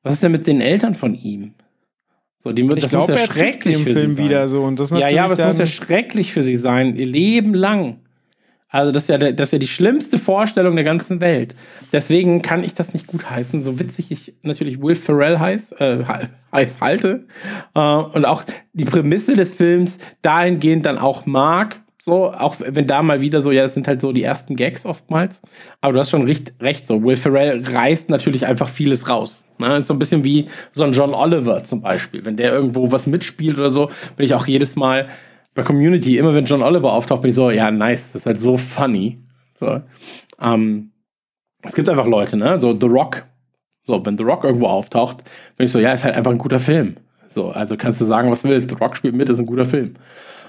was 0.04 0.14
ist 0.14 0.24
denn 0.24 0.34
mit 0.34 0.46
den 0.46 0.60
Eltern 0.60 0.96
von 0.96 1.16
ihm? 1.16 1.54
So, 2.44 2.52
die, 2.52 2.64
Ich 2.76 2.88
glaube, 2.88 3.18
er 3.18 3.28
trifft 3.28 3.64
sie 3.64 3.72
im 3.72 3.86
Film 3.86 4.18
wieder 4.18 4.50
so 4.50 4.64
und 4.64 4.82
das 4.82 4.90
Ja, 4.90 5.08
ja, 5.08 5.24
aber 5.24 5.34
es 5.34 5.46
muss 5.46 5.60
ja 5.60 5.66
schrecklich 5.66 6.34
für 6.34 6.42
sie 6.42 6.56
sein, 6.56 6.98
ihr 6.98 7.06
Leben 7.06 7.54
lang. 7.54 8.00
Also 8.70 8.92
das 8.92 9.04
ist, 9.04 9.10
ja, 9.10 9.18
der- 9.18 9.32
das 9.34 9.50
ist 9.50 9.54
ja 9.54 9.60
die 9.60 9.68
schlimmste 9.68 10.18
Vorstellung 10.18 10.76
der 10.76 10.84
ganzen 10.84 11.22
Welt. 11.22 11.56
Deswegen 11.94 12.42
kann 12.42 12.64
ich 12.64 12.74
das 12.74 12.94
nicht 12.94 13.08
gut 13.08 13.30
heißen. 13.30 13.62
So 13.62 13.80
witzig 13.80 14.08
ich 14.12 14.34
natürlich 14.42 14.82
Will 14.82 14.96
Ferrell 14.96 15.40
heiß, 15.40 15.74
äh, 15.74 16.04
he- 16.04 16.28
heiß 16.52 16.82
halte. 16.82 17.26
Äh, 17.74 17.80
und 17.80 18.26
auch 18.26 18.44
die 18.74 18.86
Prämisse 18.86 19.36
des 19.36 19.54
Films 19.54 19.98
dahingehend 20.22 20.86
dann 20.86 20.98
auch 20.98 21.26
mag. 21.26 21.80
So, 22.02 22.32
auch 22.32 22.58
wenn 22.60 22.86
da 22.86 23.02
mal 23.02 23.22
wieder 23.22 23.42
so, 23.42 23.52
ja, 23.52 23.64
das 23.64 23.74
sind 23.74 23.88
halt 23.88 24.00
so 24.02 24.12
die 24.12 24.22
ersten 24.22 24.56
Gags 24.56 24.86
oftmals. 24.86 25.42
Aber 25.82 25.94
du 25.94 26.00
hast 26.00 26.12
schon 26.12 26.24
recht, 26.26 26.54
recht 26.60 26.88
so. 26.88 27.02
Will 27.04 27.16
Ferrell 27.16 27.64
reißt 27.66 28.10
natürlich 28.10 28.46
einfach 28.46 28.70
vieles 28.70 29.10
raus. 29.10 29.44
Ne? 29.60 29.78
Ist 29.78 29.88
so 29.88 29.94
ein 29.94 30.00
bisschen 30.00 30.24
wie 30.24 30.48
so 30.72 30.84
ein 30.84 30.94
John 30.94 31.14
Oliver 31.16 31.64
zum 31.64 31.82
Beispiel. 31.82 32.24
Wenn 32.26 32.36
der 32.38 32.52
irgendwo 32.54 32.92
was 32.92 33.08
mitspielt 33.08 33.58
oder 33.58 33.70
so, 33.72 33.90
bin 34.18 34.26
ich 34.26 34.34
auch 34.36 34.46
jedes 34.46 34.76
Mal 34.76 35.08
bei 35.56 35.64
Community, 35.64 36.18
immer 36.18 36.36
wenn 36.36 36.46
John 36.46 36.62
Oliver 36.62 36.94
auftaucht, 36.94 37.22
bin 37.22 37.30
ich 37.30 37.36
so, 37.36 37.50
ja, 37.50 37.72
nice, 37.72 38.12
das 38.12 38.22
ist 38.22 38.26
halt 38.28 38.42
so 38.42 38.58
funny. 38.58 39.20
So. 39.58 39.82
Ähm, 40.40 40.92
es 41.64 41.74
gibt 41.74 41.90
einfach 41.90 42.06
Leute, 42.06 42.38
ne? 42.38 42.60
So 42.62 42.78
The 42.80 42.86
Rock. 42.86 43.26
So, 43.88 44.06
wenn 44.06 44.18
The 44.18 44.24
Rock 44.24 44.44
irgendwo 44.44 44.68
auftaucht, 44.68 45.24
bin 45.58 45.66
ich 45.66 45.72
so, 45.72 45.80
ja, 45.80 45.94
ist 45.94 46.04
halt 46.04 46.16
einfach 46.16 46.32
ein 46.32 46.38
guter 46.38 46.60
Film. 46.60 46.98
So, 47.30 47.50
also 47.50 47.78
kannst 47.78 48.02
du 48.02 48.06
sagen, 48.06 48.30
was 48.30 48.44
willst. 48.44 48.70
The 48.70 48.76
Rock 48.76 48.98
spielt 48.98 49.16
mit, 49.16 49.30
ist 49.30 49.40
ein 49.40 49.46
guter 49.46 49.66
Film. 49.66 49.96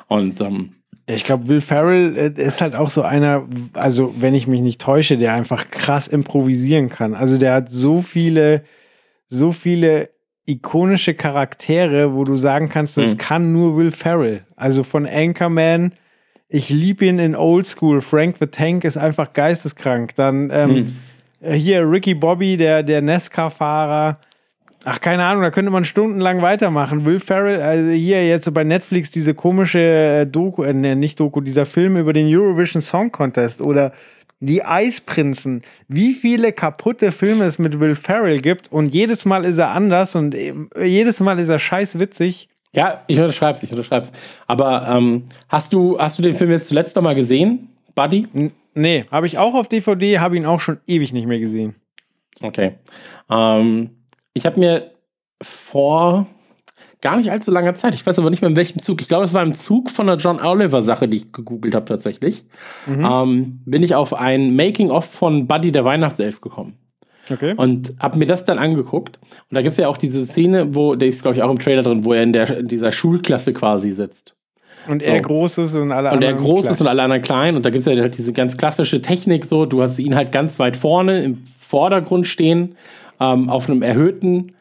Und 0.08 0.40
ähm, 0.40 0.72
Ich 1.06 1.22
glaube, 1.22 1.46
Will 1.46 1.60
Ferrell 1.60 2.16
äh, 2.16 2.42
ist 2.42 2.60
halt 2.60 2.74
auch 2.74 2.90
so 2.90 3.02
einer, 3.02 3.46
also 3.74 4.14
wenn 4.18 4.34
ich 4.34 4.48
mich 4.48 4.60
nicht 4.60 4.80
täusche, 4.80 5.18
der 5.18 5.34
einfach 5.34 5.70
krass 5.70 6.08
improvisieren 6.08 6.88
kann. 6.88 7.14
Also 7.14 7.38
der 7.38 7.54
hat 7.54 7.70
so 7.70 8.02
viele, 8.02 8.64
so 9.28 9.52
viele 9.52 10.08
ikonische 10.47 11.14
Charaktere, 11.14 12.14
wo 12.14 12.24
du 12.24 12.36
sagen 12.36 12.68
kannst, 12.68 12.97
das 12.97 13.14
Mhm. 13.14 13.18
kann 13.18 13.52
nur 13.52 13.77
Will 13.77 13.90
Ferrell. 13.90 14.44
Also 14.56 14.82
von 14.85 15.06
Anchorman, 15.06 15.93
ich 16.48 16.68
liebe 16.70 17.05
ihn 17.06 17.18
in 17.18 17.35
Old 17.35 17.66
School. 17.66 18.01
Frank 18.01 18.36
the 18.39 18.47
Tank 18.47 18.85
ist 18.85 18.97
einfach 18.97 19.32
geisteskrank. 19.32 20.14
Dann 20.14 20.51
ähm, 20.52 20.93
Mhm. 21.43 21.52
hier 21.52 21.90
Ricky 21.90 22.14
Bobby, 22.14 22.56
der, 22.56 22.82
der 22.82 23.02
NASCAR-Fahrer. 23.02 24.18
Ach, 24.85 25.01
keine 25.01 25.24
Ahnung, 25.24 25.43
da 25.43 25.51
könnte 25.51 25.73
man 25.73 25.85
stundenlang 25.85 26.43
weitermachen. 26.43 27.05
Will 27.05 27.18
Ferrell, 27.18 27.60
also 27.60 27.90
hier 27.90 28.24
jetzt 28.28 28.52
bei 28.55 28.62
Netflix 28.62 29.10
diese 29.10 29.35
komische 29.35 29.81
äh, 29.81 30.27
Doku, 30.27 30.62
äh, 30.62 30.73
nicht 30.73 31.18
Doku, 31.18 31.40
dieser 31.40 31.66
Film 31.66 31.97
über 31.97 32.12
den 32.12 32.28
Eurovision 32.32 32.81
Song 32.81 33.10
Contest 33.10 33.60
oder 33.60 33.90
die 34.40 34.64
Eisprinzen. 34.64 35.62
Wie 35.88 36.12
viele 36.12 36.52
kaputte 36.52 37.12
Filme 37.12 37.44
es 37.44 37.58
mit 37.58 37.80
Will 37.80 37.94
Ferrell 37.94 38.40
gibt 38.40 38.70
und 38.70 38.94
jedes 38.94 39.24
Mal 39.24 39.44
ist 39.44 39.58
er 39.58 39.70
anders 39.70 40.14
und 40.14 40.34
äh, 40.34 40.54
jedes 40.84 41.20
Mal 41.20 41.38
ist 41.38 41.48
er 41.48 41.58
scheiß 41.58 41.98
witzig. 41.98 42.48
ja, 42.72 43.02
ich 43.06 43.18
unterschreib's, 43.18 43.62
ich 43.62 43.70
unterschreib's. 43.70 44.12
Aber 44.46 44.86
ähm, 44.88 45.24
hast 45.48 45.72
du, 45.72 45.98
hast 45.98 46.18
du 46.18 46.22
den 46.22 46.36
Film 46.36 46.50
jetzt 46.50 46.68
zuletzt 46.68 46.96
noch 46.96 47.02
mal 47.02 47.14
gesehen, 47.14 47.68
Buddy? 47.94 48.28
N 48.34 48.52
nee, 48.74 49.06
habe 49.10 49.26
ich 49.26 49.38
auch 49.38 49.54
auf 49.54 49.68
DVD, 49.68 50.18
habe 50.18 50.36
ihn 50.36 50.46
auch 50.46 50.60
schon 50.60 50.78
ewig 50.86 51.12
nicht 51.12 51.26
mehr 51.26 51.38
gesehen. 51.38 51.74
Okay. 52.42 52.74
Ähm, 53.30 53.90
ich 54.34 54.44
habe 54.44 54.60
mir 54.60 54.90
vor 55.42 56.26
gar 57.06 57.18
nicht 57.18 57.30
allzu 57.30 57.52
langer 57.52 57.76
Zeit, 57.76 57.94
ich 57.94 58.04
weiß 58.04 58.18
aber 58.18 58.30
nicht 58.30 58.42
mehr 58.42 58.50
in 58.50 58.56
welchem 58.56 58.82
Zug, 58.82 59.00
ich 59.00 59.06
glaube, 59.06 59.24
es 59.24 59.32
war 59.32 59.44
im 59.44 59.54
Zug 59.54 59.90
von 59.90 60.08
der 60.08 60.16
John 60.16 60.40
Oliver-Sache, 60.40 61.06
die 61.06 61.18
ich 61.18 61.32
gegoogelt 61.32 61.76
habe 61.76 61.84
tatsächlich, 61.84 62.44
ähm, 62.88 63.60
bin 63.64 63.84
ich 63.84 63.94
auf 63.94 64.12
ein 64.12 64.56
Making-of 64.56 65.04
von 65.04 65.46
Buddy 65.46 65.70
der 65.70 65.84
Weihnachtself 65.84 66.40
gekommen. 66.40 66.78
Okay. 67.30 67.54
Und 67.56 67.90
habe 68.00 68.18
mir 68.18 68.26
das 68.26 68.44
dann 68.44 68.58
angeguckt. 68.58 69.20
Und 69.22 69.54
da 69.54 69.62
gibt 69.62 69.70
es 69.70 69.78
ja 69.78 69.86
auch 69.86 69.98
diese 69.98 70.26
Szene, 70.26 70.74
wo, 70.74 70.96
der 70.96 71.06
ist, 71.06 71.22
glaube 71.22 71.36
ich, 71.36 71.44
auch 71.44 71.50
im 71.50 71.60
Trailer 71.60 71.84
drin, 71.84 72.04
wo 72.04 72.12
er 72.12 72.24
in, 72.24 72.32
der, 72.32 72.58
in 72.58 72.66
dieser 72.66 72.90
Schulklasse 72.90 73.52
quasi 73.52 73.92
sitzt. 73.92 74.34
Und 74.88 75.00
er 75.00 75.18
so. 75.18 75.22
groß 75.22 75.58
ist 75.58 75.74
und 75.76 75.92
alle 75.92 76.10
Und 76.10 76.20
der 76.20 76.30
anderen. 76.30 76.44
groß 76.44 76.62
klein. 76.62 76.72
ist 76.72 76.80
und 76.80 76.86
alle 76.88 77.02
anderen 77.02 77.22
klein. 77.22 77.56
Und 77.56 77.64
da 77.64 77.70
gibt 77.70 77.80
es 77.80 77.86
ja 77.86 78.00
halt 78.00 78.18
diese 78.18 78.32
ganz 78.32 78.56
klassische 78.56 79.00
Technik 79.00 79.44
so. 79.44 79.64
Du 79.64 79.80
hast 79.80 79.98
ihn 80.00 80.16
halt 80.16 80.32
ganz 80.32 80.58
weit 80.58 80.76
vorne 80.76 81.22
im 81.22 81.44
Vordergrund 81.60 82.26
stehen, 82.26 82.74
ähm, 83.20 83.48
auf 83.48 83.68
einem 83.68 83.82
erhöhten 83.82 84.52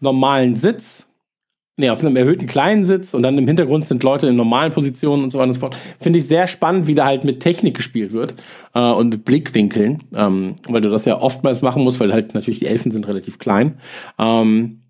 normalen 0.00 0.56
Sitz. 0.56 1.06
Nee, 1.78 1.88
auf 1.88 2.04
einem 2.04 2.16
erhöhten 2.16 2.46
kleinen 2.46 2.84
Sitz 2.84 3.14
und 3.14 3.22
dann 3.22 3.38
im 3.38 3.46
Hintergrund 3.46 3.86
sind 3.86 4.02
Leute 4.02 4.26
in 4.26 4.36
normalen 4.36 4.72
Positionen 4.72 5.24
und 5.24 5.30
so 5.30 5.38
weiter 5.38 5.48
und 5.48 5.54
so 5.54 5.60
fort. 5.60 5.76
Finde 6.00 6.18
ich 6.18 6.28
sehr 6.28 6.46
spannend, 6.46 6.86
wie 6.86 6.94
da 6.94 7.06
halt 7.06 7.24
mit 7.24 7.40
Technik 7.40 7.76
gespielt 7.76 8.12
wird 8.12 8.34
äh, 8.74 8.80
und 8.80 9.08
mit 9.08 9.24
Blickwinkeln, 9.24 10.04
ähm, 10.14 10.56
weil 10.68 10.82
du 10.82 10.90
das 10.90 11.06
ja 11.06 11.18
oftmals 11.18 11.62
machen 11.62 11.82
musst, 11.82 11.98
weil 11.98 12.12
halt 12.12 12.34
natürlich 12.34 12.58
die 12.58 12.66
Elfen 12.66 12.92
sind 12.92 13.08
relativ 13.08 13.38
klein. 13.38 13.80
Ähm, 14.18 14.82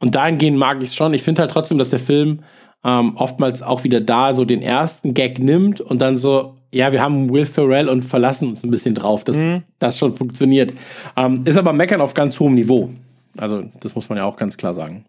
und 0.00 0.14
dahingehend 0.14 0.58
mag 0.58 0.82
ich 0.82 0.90
es 0.90 0.94
schon. 0.94 1.14
Ich 1.14 1.22
finde 1.22 1.40
halt 1.40 1.50
trotzdem, 1.50 1.78
dass 1.78 1.88
der 1.88 1.98
Film 1.98 2.40
ähm, 2.84 3.16
oftmals 3.16 3.62
auch 3.62 3.84
wieder 3.84 4.02
da 4.02 4.34
so 4.34 4.44
den 4.44 4.60
ersten 4.60 5.14
Gag 5.14 5.38
nimmt 5.38 5.80
und 5.80 6.02
dann 6.02 6.18
so, 6.18 6.56
ja, 6.70 6.92
wir 6.92 7.02
haben 7.02 7.32
Will 7.32 7.46
Ferrell 7.46 7.88
und 7.88 8.02
verlassen 8.02 8.48
uns 8.48 8.62
ein 8.62 8.70
bisschen 8.70 8.94
drauf, 8.94 9.24
dass 9.24 9.38
das 9.78 9.98
schon 9.98 10.14
funktioniert. 10.14 10.74
Ähm, 11.16 11.42
ist 11.46 11.56
aber 11.56 11.72
Meckern 11.72 12.02
auf 12.02 12.12
ganz 12.12 12.38
hohem 12.38 12.54
Niveau. 12.54 12.90
Also, 13.38 13.64
das 13.80 13.94
muss 13.94 14.08
man 14.08 14.18
ja 14.18 14.24
auch 14.24 14.36
ganz 14.36 14.58
klar 14.58 14.74
sagen. 14.74 15.06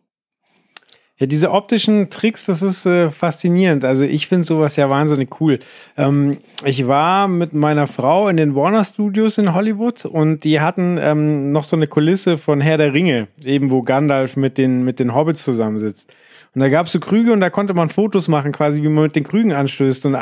Ja, 1.19 1.27
diese 1.27 1.51
optischen 1.51 2.09
Tricks, 2.09 2.45
das 2.45 2.61
ist 2.61 2.85
äh, 2.85 3.09
faszinierend. 3.09 3.83
Also 3.83 4.05
ich 4.05 4.27
finde 4.27 4.45
sowas 4.45 4.77
ja 4.77 4.89
wahnsinnig 4.89 5.41
cool. 5.41 5.59
Ähm, 5.97 6.37
ich 6.63 6.87
war 6.87 7.27
mit 7.27 7.51
meiner 7.53 7.87
Frau 7.87 8.29
in 8.29 8.37
den 8.37 8.55
Warner 8.55 8.85
Studios 8.85 9.37
in 9.37 9.53
Hollywood 9.53 10.05
und 10.05 10.45
die 10.45 10.61
hatten 10.61 10.97
ähm, 10.97 11.51
noch 11.51 11.65
so 11.65 11.75
eine 11.75 11.87
Kulisse 11.87 12.37
von 12.37 12.61
Herr 12.61 12.77
der 12.77 12.93
Ringe, 12.93 13.27
eben 13.43 13.69
wo 13.69 13.81
Gandalf 13.81 14.37
mit 14.37 14.57
den, 14.57 14.85
mit 14.85 14.99
den 14.99 15.13
Hobbits 15.13 15.43
zusammensitzt. 15.43 16.09
Und 16.55 16.61
da 16.61 16.69
gab 16.69 16.85
es 16.85 16.93
so 16.93 17.01
Krüge 17.01 17.33
und 17.33 17.41
da 17.41 17.49
konnte 17.49 17.73
man 17.73 17.89
Fotos 17.89 18.29
machen, 18.29 18.53
quasi 18.53 18.81
wie 18.81 18.87
man 18.87 19.03
mit 19.03 19.15
den 19.15 19.25
Krügen 19.25 19.51
anstößt. 19.51 20.05
Und 20.05 20.17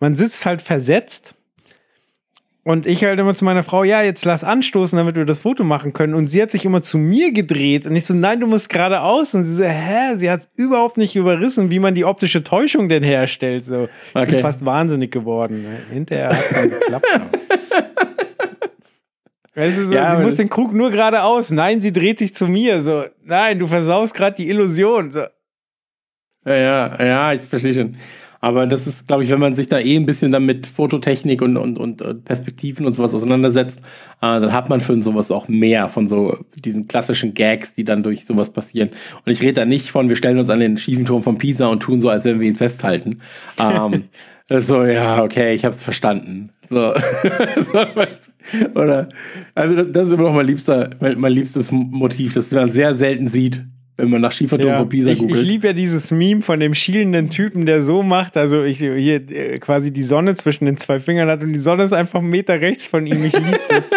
man 0.00 0.14
sitzt 0.14 0.46
halt 0.46 0.62
versetzt 0.62 1.34
und 2.64 2.86
ich 2.86 3.04
halt 3.04 3.20
immer 3.20 3.34
zu 3.34 3.44
meiner 3.44 3.62
Frau, 3.62 3.84
ja, 3.84 4.02
jetzt 4.02 4.24
lass 4.24 4.42
anstoßen, 4.42 4.96
damit 4.96 5.16
wir 5.16 5.24
das 5.26 5.38
Foto 5.38 5.64
machen 5.64 5.92
können. 5.92 6.14
Und 6.14 6.26
sie 6.28 6.40
hat 6.42 6.50
sich 6.50 6.64
immer 6.64 6.80
zu 6.82 6.96
mir 6.98 7.30
gedreht. 7.32 7.86
Und 7.86 7.94
ich 7.94 8.06
so, 8.06 8.14
nein, 8.14 8.40
du 8.40 8.46
musst 8.46 8.68
geradeaus. 8.70 9.34
Und 9.34 9.44
sie 9.44 9.54
so, 9.56 9.64
hä? 9.64 10.16
Sie 10.16 10.30
hat 10.30 10.48
überhaupt 10.56 10.96
nicht 10.96 11.14
überrissen, 11.14 11.70
wie 11.70 11.78
man 11.78 11.94
die 11.94 12.04
optische 12.06 12.42
Täuschung 12.42 12.88
denn 12.88 13.02
herstellt. 13.02 13.64
So, 13.66 13.84
ich 13.84 14.16
Okay. 14.16 14.30
bin 14.32 14.40
fast 14.40 14.64
wahnsinnig 14.64 15.10
geworden. 15.12 15.62
ne? 15.62 15.76
Hinterher 15.92 16.30
hat 16.30 16.38
es 16.40 16.50
dann 16.54 16.70
geklappt. 16.70 17.06
Weißt 19.56 19.78
du, 19.78 19.86
so, 19.86 19.94
Ja, 19.94 20.16
sie 20.16 20.22
muss 20.22 20.36
den 20.36 20.48
Krug 20.48 20.72
nur 20.72 20.90
geradeaus. 20.90 21.50
Nein, 21.52 21.80
sie 21.80 21.92
dreht 21.92 22.18
sich 22.18 22.34
zu 22.34 22.48
mir. 22.48 22.82
So, 22.82 23.04
nein, 23.22 23.58
du 23.58 23.66
versaust 23.68 24.12
gerade 24.14 24.34
die 24.36 24.48
Illusion. 24.48 25.10
So, 25.10 25.20
Ja, 26.46 26.54
ja, 26.56 27.04
ja, 27.04 27.32
ich 27.34 27.42
verstehe 27.42 27.72
schon. 27.74 27.96
Aber 28.44 28.66
das 28.66 28.86
ist, 28.86 29.06
glaube 29.06 29.24
ich, 29.24 29.30
wenn 29.30 29.40
man 29.40 29.56
sich 29.56 29.70
da 29.70 29.78
eh 29.78 29.96
ein 29.96 30.04
bisschen 30.04 30.30
dann 30.30 30.44
mit 30.44 30.66
Fototechnik 30.66 31.40
und, 31.40 31.56
und, 31.56 31.78
und 31.78 32.02
äh, 32.02 32.12
Perspektiven 32.12 32.84
und 32.84 32.92
sowas 32.92 33.14
auseinandersetzt, 33.14 33.80
äh, 34.20 34.38
dann 34.38 34.52
hat 34.52 34.68
man 34.68 34.82
für 34.82 35.02
sowas 35.02 35.30
auch 35.30 35.48
mehr 35.48 35.88
von 35.88 36.08
so 36.08 36.36
diesen 36.54 36.86
klassischen 36.86 37.32
Gags, 37.32 37.72
die 37.72 37.84
dann 37.84 38.02
durch 38.02 38.26
sowas 38.26 38.52
passieren. 38.52 38.90
Und 39.24 39.32
ich 39.32 39.40
rede 39.40 39.54
da 39.54 39.64
nicht 39.64 39.88
von, 39.88 40.10
wir 40.10 40.16
stellen 40.16 40.38
uns 40.38 40.50
an 40.50 40.60
den 40.60 40.76
schiefen 40.76 41.06
Turm 41.06 41.22
von 41.22 41.38
Pisa 41.38 41.68
und 41.68 41.80
tun 41.80 42.02
so, 42.02 42.10
als 42.10 42.26
wenn 42.26 42.38
wir 42.38 42.46
ihn 42.46 42.54
festhalten. 42.54 43.20
Ähm, 43.58 44.04
so, 44.60 44.84
ja, 44.84 45.24
okay, 45.24 45.54
ich 45.54 45.64
habe 45.64 45.74
es 45.74 45.82
verstanden. 45.82 46.50
So, 46.68 46.92
so 47.72 47.78
oder, 48.74 49.08
also 49.54 49.74
das, 49.74 49.86
das 49.90 50.08
ist 50.08 50.12
immer 50.12 50.24
noch 50.24 50.34
mein 50.34 50.46
liebster, 50.46 50.90
mein, 51.00 51.18
mein 51.18 51.32
liebstes 51.32 51.72
Motiv, 51.72 52.34
das 52.34 52.50
man 52.50 52.72
sehr 52.72 52.94
selten 52.94 53.28
sieht, 53.28 53.64
wenn 53.96 54.10
man 54.10 54.20
nach 54.20 54.32
Schieferturm 54.32 54.70
Ja, 54.70 54.78
von 54.78 54.88
Pisa 54.88 55.10
ich, 55.10 55.18
googelt. 55.20 55.38
ich 55.38 55.46
liebe 55.46 55.68
ja 55.68 55.72
dieses 55.72 56.10
Meme 56.10 56.42
von 56.42 56.58
dem 56.58 56.74
schielenden 56.74 57.30
Typen, 57.30 57.64
der 57.64 57.80
so 57.82 58.02
macht, 58.02 58.36
also 58.36 58.64
ich 58.64 58.78
hier 58.78 59.30
äh, 59.30 59.58
quasi 59.58 59.92
die 59.92 60.02
Sonne 60.02 60.34
zwischen 60.34 60.64
den 60.64 60.76
zwei 60.76 60.98
Fingern 60.98 61.28
hat 61.28 61.42
und 61.42 61.52
die 61.52 61.60
Sonne 61.60 61.84
ist 61.84 61.92
einfach 61.92 62.18
einen 62.18 62.30
Meter 62.30 62.60
rechts 62.60 62.84
von 62.84 63.06
ihm. 63.06 63.24
Ich 63.24 63.32
liebe 63.32 63.60
das. 63.68 63.90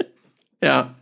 Ja. 0.62 0.94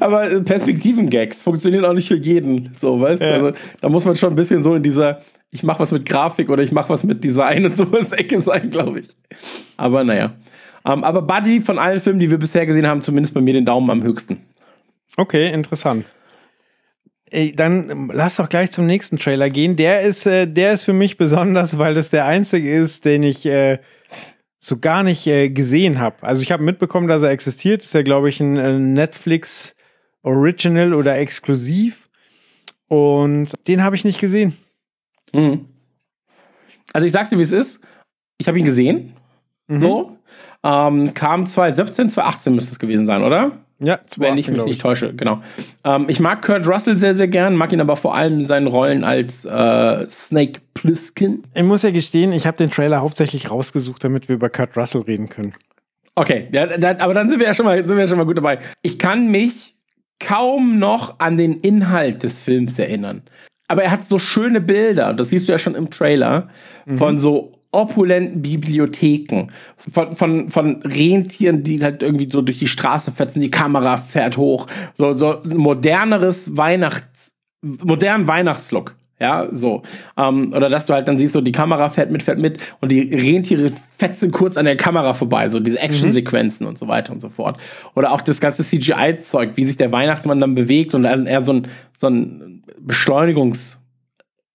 Aber 0.00 0.28
äh, 0.28 0.40
Perspektiven-Gags 0.40 1.42
funktionieren 1.42 1.84
auch 1.84 1.92
nicht 1.92 2.08
für 2.08 2.16
jeden. 2.16 2.70
So, 2.74 3.00
weißt 3.00 3.22
du? 3.22 3.24
Ja. 3.24 3.32
Also, 3.34 3.52
da 3.80 3.88
muss 3.88 4.04
man 4.04 4.16
schon 4.16 4.30
ein 4.30 4.36
bisschen 4.36 4.64
so 4.64 4.74
in 4.74 4.82
dieser, 4.82 5.20
ich 5.52 5.62
mach 5.62 5.78
was 5.78 5.92
mit 5.92 6.08
Grafik 6.08 6.50
oder 6.50 6.64
ich 6.64 6.72
mach 6.72 6.88
was 6.88 7.04
mit 7.04 7.22
Design 7.22 7.64
und 7.66 7.76
sowas 7.76 8.10
Ecke 8.12 8.40
sein, 8.40 8.70
glaube 8.70 9.00
ich. 9.00 9.08
Aber 9.76 10.02
naja. 10.02 10.32
Ähm, 10.84 11.04
aber 11.04 11.22
Buddy 11.22 11.60
von 11.60 11.78
allen 11.78 12.00
Filmen, 12.00 12.18
die 12.18 12.30
wir 12.30 12.38
bisher 12.38 12.66
gesehen 12.66 12.88
haben, 12.88 13.02
zumindest 13.02 13.32
bei 13.32 13.40
mir 13.40 13.52
den 13.52 13.64
Daumen 13.64 13.88
am 13.90 14.02
höchsten. 14.02 14.40
Okay, 15.16 15.52
interessant. 15.52 16.04
Ey, 17.32 17.56
dann 17.56 18.10
lass 18.12 18.36
doch 18.36 18.50
gleich 18.50 18.70
zum 18.70 18.84
nächsten 18.84 19.18
Trailer 19.18 19.48
gehen. 19.48 19.76
Der 19.76 20.02
ist, 20.02 20.26
äh, 20.26 20.46
der 20.46 20.72
ist 20.72 20.84
für 20.84 20.92
mich 20.92 21.16
besonders, 21.16 21.78
weil 21.78 21.94
das 21.94 22.10
der 22.10 22.26
einzige 22.26 22.72
ist, 22.72 23.06
den 23.06 23.22
ich 23.22 23.46
äh, 23.46 23.78
so 24.58 24.78
gar 24.78 25.02
nicht 25.02 25.26
äh, 25.26 25.48
gesehen 25.48 25.98
habe. 25.98 26.22
Also 26.22 26.42
ich 26.42 26.52
habe 26.52 26.62
mitbekommen, 26.62 27.08
dass 27.08 27.22
er 27.22 27.30
existiert. 27.30 27.82
Ist 27.82 27.94
ja, 27.94 28.02
glaube 28.02 28.28
ich, 28.28 28.40
ein 28.40 28.58
äh, 28.58 28.78
Netflix 28.78 29.74
Original 30.22 30.92
oder 30.92 31.18
exklusiv. 31.18 32.10
Und 32.86 33.52
den 33.66 33.82
habe 33.82 33.96
ich 33.96 34.04
nicht 34.04 34.20
gesehen. 34.20 34.54
Mhm. 35.32 35.66
Also 36.92 37.06
ich 37.06 37.12
sag's 37.12 37.30
dir, 37.30 37.38
wie 37.38 37.42
es 37.42 37.52
ist. 37.52 37.80
Ich 38.36 38.46
habe 38.46 38.58
ihn 38.58 38.66
gesehen. 38.66 39.14
So. 39.68 40.18
Ähm, 40.62 41.14
kam 41.14 41.46
2017, 41.46 42.10
2018 42.10 42.54
müsste 42.54 42.72
es 42.72 42.78
gewesen 42.78 43.06
sein, 43.06 43.22
oder? 43.22 43.61
Ja, 43.82 44.00
Wenn 44.16 44.38
ich 44.38 44.48
mich 44.48 44.64
nicht 44.64 44.80
täusche, 44.80 45.12
genau. 45.14 45.42
Ähm, 45.84 46.06
ich 46.08 46.20
mag 46.20 46.42
Kurt 46.42 46.66
Russell 46.68 46.96
sehr, 46.96 47.14
sehr 47.14 47.28
gern, 47.28 47.56
mag 47.56 47.72
ihn 47.72 47.80
aber 47.80 47.96
vor 47.96 48.14
allem 48.14 48.40
in 48.40 48.46
seinen 48.46 48.68
Rollen 48.68 49.02
als 49.02 49.44
äh, 49.44 50.06
Snake 50.08 50.60
Plissken. 50.74 51.42
Ich 51.54 51.64
muss 51.64 51.82
ja 51.82 51.90
gestehen, 51.90 52.32
ich 52.32 52.46
habe 52.46 52.56
den 52.56 52.70
Trailer 52.70 53.00
hauptsächlich 53.00 53.50
rausgesucht, 53.50 54.04
damit 54.04 54.28
wir 54.28 54.36
über 54.36 54.50
Kurt 54.50 54.76
Russell 54.76 55.02
reden 55.02 55.28
können. 55.28 55.54
Okay, 56.14 56.48
ja, 56.52 56.66
da, 56.66 56.96
aber 56.98 57.14
dann 57.14 57.28
sind 57.28 57.40
wir 57.40 57.46
ja 57.46 57.54
schon 57.54 57.64
mal, 57.64 57.76
sind 57.78 57.96
wir 57.96 58.04
ja 58.04 58.08
schon 58.08 58.18
mal 58.18 58.26
gut 58.26 58.36
dabei. 58.36 58.58
Ich 58.82 58.98
kann 58.98 59.28
mich 59.28 59.74
kaum 60.20 60.78
noch 60.78 61.18
an 61.18 61.36
den 61.36 61.54
Inhalt 61.54 62.22
des 62.22 62.40
Films 62.40 62.78
erinnern. 62.78 63.22
Aber 63.68 63.82
er 63.82 63.90
hat 63.90 64.06
so 64.06 64.18
schöne 64.18 64.60
Bilder, 64.60 65.14
das 65.14 65.30
siehst 65.30 65.48
du 65.48 65.52
ja 65.52 65.58
schon 65.58 65.74
im 65.74 65.90
Trailer, 65.90 66.48
von 66.86 67.18
so 67.18 67.52
opulenten 67.72 68.42
Bibliotheken, 68.42 69.48
von, 69.76 70.14
von, 70.14 70.50
von 70.50 70.82
Rentieren, 70.82 71.64
die 71.64 71.82
halt 71.82 72.02
irgendwie 72.02 72.28
so 72.30 72.42
durch 72.42 72.58
die 72.58 72.66
Straße 72.66 73.10
fetzen, 73.10 73.40
die 73.40 73.50
Kamera 73.50 73.96
fährt 73.96 74.36
hoch, 74.36 74.66
so, 74.96 75.16
so 75.16 75.42
ein 75.42 75.56
moderneres 75.56 76.56
Weihnachts, 76.56 77.32
modernen 77.62 78.28
Weihnachtslook. 78.28 78.94
Ja, 79.18 79.46
so. 79.52 79.82
Ähm, 80.16 80.52
oder 80.52 80.68
dass 80.68 80.86
du 80.86 80.94
halt 80.94 81.06
dann 81.06 81.16
siehst, 81.16 81.32
so 81.32 81.40
die 81.40 81.52
Kamera 81.52 81.90
fährt 81.90 82.10
mit, 82.10 82.24
fährt 82.24 82.40
mit 82.40 82.58
und 82.80 82.90
die 82.90 83.02
Rentiere 83.02 83.70
fetzen 83.96 84.32
kurz 84.32 84.56
an 84.56 84.64
der 84.64 84.76
Kamera 84.76 85.14
vorbei, 85.14 85.48
so 85.48 85.60
diese 85.60 85.78
Actionsequenzen 85.78 86.66
und 86.66 86.76
so 86.76 86.88
weiter 86.88 87.12
und 87.12 87.20
so 87.20 87.28
fort. 87.28 87.56
Oder 87.94 88.10
auch 88.10 88.20
das 88.20 88.40
ganze 88.40 88.64
CGI-Zeug, 88.64 89.52
wie 89.54 89.64
sich 89.64 89.76
der 89.76 89.92
Weihnachtsmann 89.92 90.40
dann 90.40 90.56
bewegt 90.56 90.94
und 90.96 91.04
dann 91.04 91.26
eher 91.26 91.44
so 91.44 91.52
ein, 91.52 91.68
so 92.00 92.08
ein 92.08 92.64
Beschleunigungs- 92.84 93.76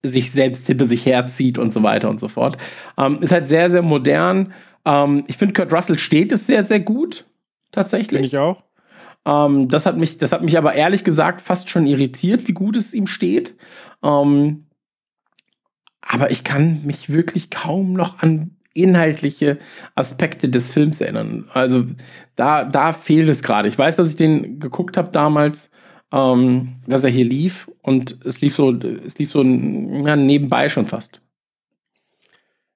sich 0.02 0.30
selbst 0.30 0.66
hinter 0.66 0.86
sich 0.86 1.06
herzieht 1.06 1.58
und 1.58 1.72
so 1.72 1.82
weiter 1.82 2.08
und 2.08 2.20
so 2.20 2.28
fort. 2.28 2.56
Ähm, 2.96 3.18
ist 3.20 3.32
halt 3.32 3.46
sehr, 3.46 3.70
sehr 3.70 3.82
modern. 3.82 4.52
Ähm, 4.84 5.24
ich 5.26 5.36
finde, 5.36 5.54
Kurt 5.54 5.72
Russell 5.72 5.98
steht 5.98 6.32
es 6.32 6.46
sehr, 6.46 6.64
sehr 6.64 6.80
gut. 6.80 7.26
Tatsächlich. 7.72 8.20
Finde 8.20 8.26
ich 8.26 8.38
auch. 8.38 8.64
Ähm, 9.26 9.68
das, 9.68 9.86
hat 9.86 9.96
mich, 9.96 10.18
das 10.18 10.32
hat 10.32 10.42
mich 10.42 10.56
aber 10.56 10.74
ehrlich 10.74 11.04
gesagt 11.04 11.40
fast 11.40 11.68
schon 11.68 11.86
irritiert, 11.86 12.48
wie 12.48 12.52
gut 12.52 12.76
es 12.76 12.94
ihm 12.94 13.06
steht. 13.06 13.54
Ähm, 14.02 14.66
aber 16.00 16.30
ich 16.30 16.44
kann 16.44 16.82
mich 16.84 17.12
wirklich 17.12 17.50
kaum 17.50 17.92
noch 17.92 18.20
an 18.20 18.56
inhaltliche 18.72 19.58
Aspekte 19.94 20.48
des 20.48 20.70
Films 20.70 21.00
erinnern. 21.00 21.48
Also 21.52 21.84
da, 22.36 22.64
da 22.64 22.92
fehlt 22.92 23.28
es 23.28 23.42
gerade. 23.42 23.68
Ich 23.68 23.78
weiß, 23.78 23.96
dass 23.96 24.08
ich 24.08 24.16
den 24.16 24.60
geguckt 24.60 24.96
habe 24.96 25.10
damals, 25.10 25.70
ähm, 26.12 26.76
dass 26.86 27.04
er 27.04 27.10
hier 27.10 27.24
lief 27.24 27.67
und 27.88 28.24
es 28.24 28.40
lief 28.40 28.54
so, 28.54 28.70
es 28.70 29.18
lief 29.18 29.30
so 29.30 29.42
ja, 29.42 30.16
nebenbei 30.16 30.68
schon 30.68 30.86
fast. 30.86 31.20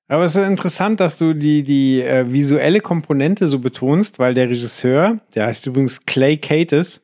Aber 0.09 0.25
es 0.25 0.37
ist 0.37 0.47
interessant, 0.47 1.01
dass 1.01 1.17
du 1.17 1.33
die, 1.33 1.63
die 1.63 2.03
äh, 2.03 2.31
visuelle 2.31 2.81
Komponente 2.81 3.49
so 3.49 3.59
betonst, 3.59 4.19
weil 4.19 4.35
der 4.35 4.51
Regisseur, 4.51 5.19
der 5.35 5.47
heißt 5.47 5.67
übrigens 5.67 6.05
Clay 6.05 6.37
Cates, 6.37 7.01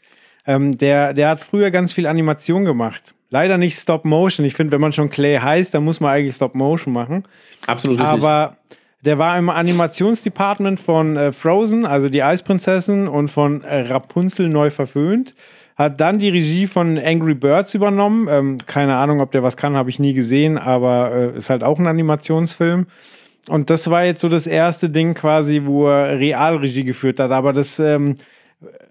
ähm, 0.46 0.76
der, 0.76 1.14
der 1.14 1.30
hat 1.30 1.40
früher 1.40 1.70
ganz 1.70 1.92
viel 1.92 2.06
Animation 2.06 2.64
gemacht. 2.64 3.14
Leider 3.30 3.58
nicht 3.58 3.78
Stop 3.78 4.04
Motion. 4.04 4.44
Ich 4.46 4.54
finde, 4.54 4.72
wenn 4.72 4.80
man 4.80 4.92
schon 4.92 5.10
Clay 5.10 5.36
heißt, 5.36 5.74
dann 5.74 5.84
muss 5.84 6.00
man 6.00 6.14
eigentlich 6.14 6.34
Stop 6.34 6.54
Motion 6.54 6.92
machen. 6.92 7.24
Absolut 7.66 7.98
richtig. 7.98 8.12
Aber 8.12 8.56
der 9.02 9.18
war 9.18 9.38
im 9.38 9.48
Animationsdepartment 9.48 10.80
von 10.80 11.16
äh, 11.16 11.32
Frozen, 11.32 11.86
also 11.86 12.08
die 12.08 12.22
Eisprinzessin, 12.22 13.06
und 13.06 13.28
von 13.28 13.62
äh, 13.62 13.80
Rapunzel 13.88 14.48
neu 14.48 14.70
verföhnt. 14.70 15.34
Hat 15.78 16.00
dann 16.00 16.18
die 16.18 16.28
Regie 16.28 16.66
von 16.66 16.98
Angry 16.98 17.34
Birds 17.34 17.72
übernommen. 17.72 18.26
Ähm, 18.28 18.58
keine 18.66 18.96
Ahnung, 18.96 19.20
ob 19.20 19.30
der 19.30 19.44
was 19.44 19.56
kann, 19.56 19.76
habe 19.76 19.90
ich 19.90 20.00
nie 20.00 20.12
gesehen, 20.12 20.58
aber 20.58 21.12
äh, 21.12 21.38
ist 21.38 21.50
halt 21.50 21.62
auch 21.62 21.78
ein 21.78 21.86
Animationsfilm. 21.86 22.86
Und 23.48 23.70
das 23.70 23.88
war 23.88 24.04
jetzt 24.04 24.20
so 24.20 24.28
das 24.28 24.48
erste 24.48 24.90
Ding 24.90 25.14
quasi, 25.14 25.62
wo 25.64 25.88
er 25.88 26.18
Realregie 26.18 26.82
geführt 26.82 27.20
hat. 27.20 27.30
Aber 27.30 27.52
das, 27.52 27.78
ähm, 27.78 28.16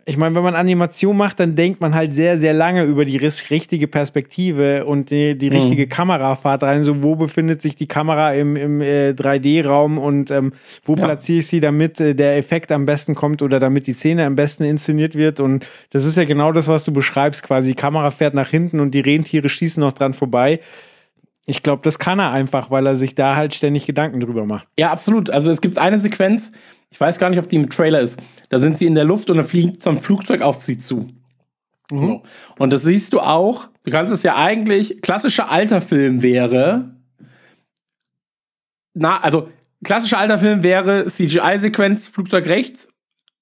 ich 0.10 0.16
meine, 0.16 0.34
wenn 0.36 0.44
man 0.44 0.56
Animation 0.56 1.18
macht, 1.18 1.42
dann 1.42 1.56
denkt 1.56 1.82
man 1.82 1.94
halt 1.94 2.14
sehr, 2.14 2.38
sehr 2.38 2.54
lange 2.54 2.84
über 2.86 3.04
die 3.04 3.18
richtige 3.18 3.88
Perspektive 3.90 4.86
und 4.86 5.10
die, 5.12 5.38
die 5.38 5.50
richtige 5.50 5.86
Kamerafahrt 5.86 6.64
rein. 6.64 6.86
So, 6.86 7.04
wo 7.04 7.18
befindet 7.18 7.62
sich 7.62 7.76
die 7.76 7.88
Kamera 7.88 8.34
im, 8.34 8.56
im 8.56 8.80
äh, 8.80 9.10
3D-Raum 9.10 9.98
und 9.98 10.32
ähm, 10.32 10.54
wo 10.86 10.96
Ja. 10.96 11.04
platziere 11.04 11.40
ich 11.40 11.48
sie, 11.48 11.60
damit 11.60 12.00
äh, 12.00 12.16
der 12.16 12.38
Effekt 12.38 12.72
am 12.72 12.86
besten 12.86 13.16
kommt 13.16 13.42
oder 13.42 13.60
damit 13.60 13.86
die 13.86 13.92
Szene 13.94 14.26
am 14.26 14.38
besten 14.38 14.64
inszeniert 14.64 15.14
wird. 15.16 15.42
Und 15.42 15.68
das 15.92 16.06
ist 16.06 16.16
ja 16.16 16.24
genau 16.24 16.54
das, 16.54 16.70
was 16.70 16.86
du 16.86 16.94
beschreibst. 16.94 17.44
Quasi, 17.44 17.72
die 17.72 17.76
Kamera 17.76 18.10
fährt 18.10 18.34
nach 18.34 18.48
hinten 18.50 18.80
und 18.80 18.92
die 18.92 19.02
Rentiere 19.02 19.50
schießen 19.50 19.82
noch 19.82 19.92
dran 19.92 20.14
vorbei. 20.14 20.62
Ich 21.46 21.64
glaube, 21.64 21.82
das 21.84 22.00
kann 22.00 22.20
er 22.20 22.32
einfach, 22.32 22.72
weil 22.72 22.86
er 22.88 22.96
sich 22.96 23.14
da 23.14 23.36
halt 23.36 23.54
ständig 23.54 23.86
Gedanken 23.86 24.22
drüber 24.22 24.46
macht. 24.46 24.68
Ja, 24.80 24.90
absolut. 24.92 25.30
Also 25.30 25.52
es 25.52 25.60
gibt 25.60 25.78
eine 25.78 26.00
Sequenz, 26.00 26.52
ich 26.90 27.00
weiß 27.00 27.20
gar 27.20 27.30
nicht, 27.30 27.40
ob 27.40 27.50
die 27.50 27.58
im 27.58 27.70
Trailer 27.70 28.02
ist. 28.02 28.20
Da 28.50 28.60
sind 28.60 28.78
sie 28.78 28.86
in 28.86 28.96
der 28.96 29.04
Luft 29.04 29.30
und 29.30 29.38
dann 29.38 29.46
fliegt 29.46 29.84
so 29.84 29.90
ein 29.90 30.00
Flugzeug 30.00 30.42
auf 30.42 30.64
sie 30.64 30.78
zu. 30.78 31.10
So. 31.90 32.24
Und 32.58 32.74
das 32.74 32.84
siehst 32.84 33.14
du 33.14 33.20
auch. 33.20 33.70
Du 33.84 33.92
kannst 33.92 34.14
es 34.14 34.24
ja 34.24 34.36
eigentlich, 34.36 35.02
klassischer 35.02 35.50
alter 35.50 35.80
Film 35.80 36.22
wäre, 36.22 36.98
na, 38.94 39.22
also 39.22 39.50
klassischer 39.84 40.18
alter 40.18 40.40
Film 40.40 40.64
wäre 40.64 41.06
CGI-Sequenz, 41.06 42.08
Flugzeug 42.08 42.48
rechts, 42.48 42.90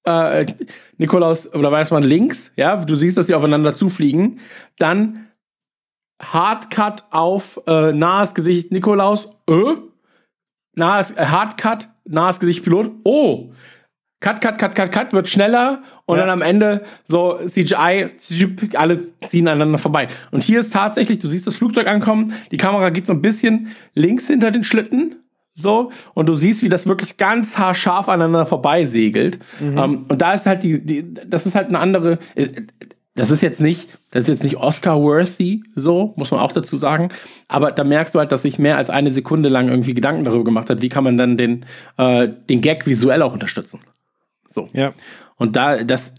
äh, 0.04 0.46
Nikolaus 0.98 1.52
oder 1.54 1.72
Weihnachtsmann 1.72 2.04
links, 2.04 2.52
ja, 2.56 2.76
du 2.76 2.96
siehst, 2.96 3.18
dass 3.18 3.28
sie 3.28 3.36
aufeinander 3.36 3.74
zufliegen. 3.74 4.40
Dann 4.78 5.28
Hardcut 6.22 7.06
auf 7.10 7.62
äh, 7.68 7.92
nahes 7.92 8.36
Gesicht 8.36 8.72
Nikolaus, 8.72 9.30
äh, 9.48 9.76
nahes, 10.76 11.12
äh, 11.12 11.26
Hardcut, 11.26 11.90
nahes 12.08 12.40
Gesicht 12.40 12.64
Pilot, 12.64 12.92
oh, 13.04 13.52
Cut, 14.22 14.42
Cut, 14.42 14.58
Cut, 14.58 14.74
Cut, 14.76 14.92
Cut, 14.92 15.14
wird 15.14 15.30
schneller 15.30 15.84
und 16.06 16.18
Ja. 16.18 16.22
dann 16.26 16.32
am 16.32 16.42
Ende 16.42 16.84
so 17.06 17.38
CGI, 17.46 18.10
alles 18.76 19.14
ziehen 19.28 19.48
aneinander 19.48 19.78
vorbei. 19.78 20.08
Und 20.32 20.44
hier 20.44 20.62
ist 20.62 20.74
tatsächlich, 20.74 21.20
du 21.20 21.28
siehst 21.28 21.46
das 21.46 21.56
Flugzeug 21.58 21.88
ankommen, 21.88 22.34
die 22.52 22.58
Kamera 22.58 22.90
geht 22.90 23.06
so 23.06 23.14
ein 23.14 23.22
bisschen 23.22 23.76
links 23.94 24.26
hinter 24.28 24.52
den 24.52 24.64
Schlitten, 24.64 25.18
so, 25.58 25.92
und 26.16 26.28
du 26.28 26.36
siehst, 26.36 26.64
wie 26.64 26.70
das 26.70 26.86
wirklich 26.88 27.16
ganz 27.18 27.58
haarscharf 27.58 28.10
aneinander 28.10 28.46
vorbei 28.46 28.86
segelt. 28.86 29.40
Ähm, 29.62 30.06
und 30.10 30.22
da 30.22 30.34
ist 30.34 30.46
halt 30.48 30.64
die, 30.64 30.84
die, 30.84 31.14
das 31.14 31.46
ist 31.46 31.56
halt 31.56 31.70
eine 31.70 31.80
andere, 31.80 32.18
äh, 32.36 32.50
das 33.16 33.32
ist 33.32 33.42
jetzt 33.42 33.62
nicht, 33.62 33.88
das 34.12 34.24
ist 34.24 34.30
jetzt 34.30 34.44
nicht 34.44 34.58
Oscar-worthy, 34.58 35.64
so, 35.74 36.14
muss 36.18 36.32
man 36.32 36.42
auch 36.42 36.52
dazu 36.52 36.76
sagen. 36.76 37.10
Aber 37.48 37.72
da 37.72 37.86
merkst 37.86 38.14
du 38.14 38.20
halt, 38.20 38.32
dass 38.32 38.42
sich 38.42 38.60
mehr 38.60 38.78
als 38.78 38.90
eine 38.90 39.12
Sekunde 39.12 39.48
lang 39.48 39.70
irgendwie 39.70 39.94
Gedanken 39.94 40.26
darüber 40.26 40.44
gemacht 40.44 40.70
hat, 40.70 40.82
wie 40.82 40.90
kann 40.90 41.06
man 41.06 41.18
dann 41.18 41.38
den, 41.38 41.66
äh, 41.98 42.28
den 42.28 42.60
Gag 42.60 42.86
visuell 42.86 43.22
auch 43.22 43.34
unterstützen. 43.34 43.80
So. 44.50 44.70
Ja. 44.74 44.94
Und 45.38 45.56
da, 45.56 45.84
das 45.84 46.14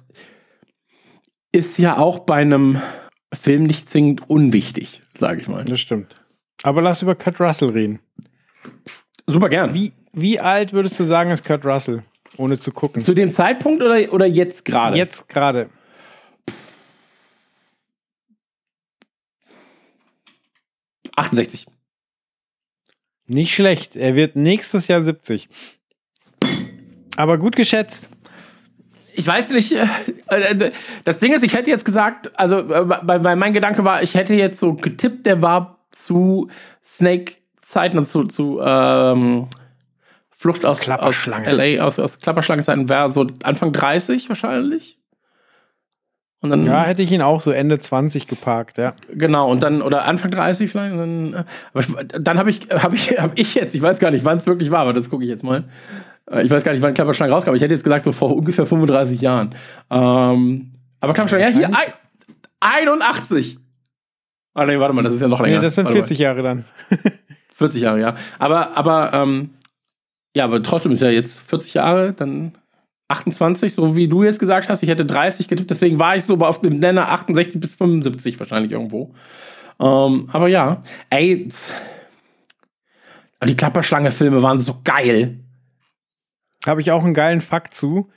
ist 1.53 1.79
ja 1.79 1.99
auch 1.99 2.21
bei 2.21 2.37
einem 2.37 2.81
Film 3.33 3.65
nicht 3.65 3.91
zwingend 3.91 4.29
unwichtig, 4.29 5.03
sage 5.15 5.41
ich 5.41 5.49
mal. 5.49 5.65
Das 5.65 5.81
stimmt. 5.81 6.17
Aber 6.63 6.81
lass 6.81 7.03
über 7.03 7.15
Kurt 7.15 7.39
Russell 7.41 7.69
reden. 7.71 8.01
Super 9.27 9.51
gern. 9.51 9.75
Wie, 9.75 9.93
wie 10.15 10.41
alt 10.41 10.73
würdest 10.73 10.99
du 10.99 11.05
sagen, 11.05 11.31
ist 11.31 11.45
Kurt 11.45 11.67
Russell? 11.67 12.03
Ohne 12.39 12.59
zu 12.59 12.73
gucken. 12.73 13.05
Zu 13.05 13.13
dem 13.13 13.31
Zeitpunkt 13.31 13.83
oder, 13.83 14.13
oder 14.13 14.27
jetzt 14.27 14.65
gerade? 14.65 14.97
Jetzt 14.97 15.29
gerade. 15.29 15.69
68. 21.17 21.67
Nicht 23.27 23.55
schlecht. 23.55 23.97
Er 23.97 24.15
wird 24.15 24.37
nächstes 24.37 24.89
Jahr 24.89 25.01
70. 25.01 25.49
Aber 27.17 27.39
gut 27.39 27.57
geschätzt. 27.57 28.09
Ich 29.15 29.27
weiß 29.27 29.51
nicht, 29.51 29.73
äh, 29.73 29.87
äh, 30.29 30.73
das 31.05 31.19
Ding 31.19 31.33
ist, 31.33 31.43
ich 31.43 31.55
hätte 31.55 31.71
jetzt 31.71 31.87
gesagt, 31.87 32.39
also, 32.39 32.59
äh, 32.59 32.89
weil, 32.89 33.37
mein 33.37 33.55
Gedanke 33.55 33.85
war, 33.85 34.03
ich 34.03 34.15
hätte 34.15 34.35
jetzt 34.35 34.61
so 34.61 34.75
getippt, 34.75 35.25
der 35.25 35.41
war 35.41 35.87
zu 35.91 36.51
Snake-Zeiten, 36.85 37.97
also 37.97 38.25
zu, 38.25 38.29
zu 38.29 38.61
ähm, 38.63 39.49
Flucht 40.37 40.67
aus, 40.67 40.87
aus. 40.87 41.27
LA, 41.27 41.83
aus, 41.83 41.99
aus 41.99 42.21
Klapperschlangenzeiten, 42.21 42.91
wäre 42.91 43.11
so 43.11 43.27
Anfang 43.43 43.73
30 43.73 44.29
wahrscheinlich. 44.29 44.99
Und 46.41 46.51
dann, 46.51 46.67
Ja, 46.67 46.85
hätte 46.85 47.03
ich 47.03 47.11
ihn 47.13 47.23
auch 47.23 47.41
so 47.41 47.51
Ende 47.51 47.79
20 47.79 48.27
geparkt, 48.27 48.79
ja. 48.79 48.95
genau, 49.13 49.51
und 49.51 49.63
dann, 49.63 49.81
oder 49.83 50.05
Anfang 50.05 50.31
30 50.31 50.71
vielleicht, 50.71 50.95
dann, 50.97 51.33
äh, 51.35 51.45
aber 51.73 52.05
dann 52.05 52.39
habe 52.39 52.51
ich, 52.51 52.69
habe 52.71 52.95
ich, 52.95 53.11
habe 53.19 53.33
ich 53.37 53.55
jetzt, 53.55 53.75
ich 53.75 53.81
weiß 53.83 53.99
gar 53.99 54.11
nicht, 54.11 54.25
wann 54.25 54.37
es 54.39 54.47
wirklich 54.47 54.71
war, 54.71 54.81
aber 54.81 54.93
das 54.93 55.09
gucke 55.11 55.25
ich 55.25 55.31
jetzt 55.31 55.43
mal. 55.45 55.65
Äh, 56.31 56.43
Ich 56.43 56.51
weiß 56.51 56.63
gar 56.63 56.73
nicht, 56.73 56.83
wann 56.83 56.95
Klapperschlange 56.95 57.33
rauskam. 57.33 57.55
Ich 57.55 57.63
hätte 57.63 57.75
jetzt 57.75 57.85
gesagt, 57.85 58.05
so 58.05 58.13
vor 58.13 58.37
ungefähr 58.37 58.67
35 58.67 59.21
Jahren. 59.21 59.55
Ähm, 59.91 60.73
aber 61.01 61.15
Klapperschlange, 61.15 61.45
ja, 61.45 61.51
hier, 61.51 61.67
ein, 61.69 61.93
81. 62.61 63.59
Ah, 64.55 64.65
nee, 64.67 64.79
warte 64.79 64.95
mal, 64.95 65.03
das 65.03 65.15
ist 65.15 65.21
ja 65.21 65.29
noch 65.29 65.41
länger. 65.41 65.57
Nee, 65.57 65.63
das 65.63 65.75
sind 65.75 65.85
Warte 65.87 65.99
40 65.99 66.19
Jahre 66.19 66.43
dann. 66.43 66.65
Mal. 66.91 67.13
40 67.55 67.83
Jahre, 67.83 68.01
ja. 68.01 68.15
Aber, 68.39 68.77
aber, 68.77 69.13
ähm, 69.15 69.51
ja, 70.35 70.45
aber 70.45 70.63
trotzdem 70.63 70.93
ist 70.93 71.01
ja 71.01 71.09
jetzt 71.09 71.41
40 71.41 71.75
Jahre, 71.75 72.13
dann 72.13 72.53
28, 73.09 73.73
so 73.73 73.95
wie 73.97 74.09
du 74.09 74.23
jetzt 74.25 74.41
gesagt 74.41 74.69
hast. 74.69 74.83
Ich 74.83 74.89
hätte 74.89 75.07
30 75.07 75.49
getippt, 75.49 75.71
deswegen 75.71 75.99
war 75.99 76.17
ich 76.17 76.25
so 76.25 76.37
auf 76.39 76.61
dem 76.61 76.79
Nenner 76.79 77.09
68 77.11 77.61
bis 77.61 77.75
75 77.75 78.39
wahrscheinlich 78.39 78.73
irgendwo. 78.73 79.15
Ähm, 79.79 80.29
aber 80.33 80.49
ja, 80.49 80.83
ey, 81.11 81.49
die 83.47 83.57
Klapperschlange-Filme 83.57 84.43
waren 84.43 84.61
so 84.61 84.81
geil. 84.83 85.39
Habe 86.67 86.81
ich 86.81 86.91
auch 86.91 87.05
einen 87.05 87.15
geilen 87.15 87.41
Fakt 87.41 87.75
zu. 87.75 88.11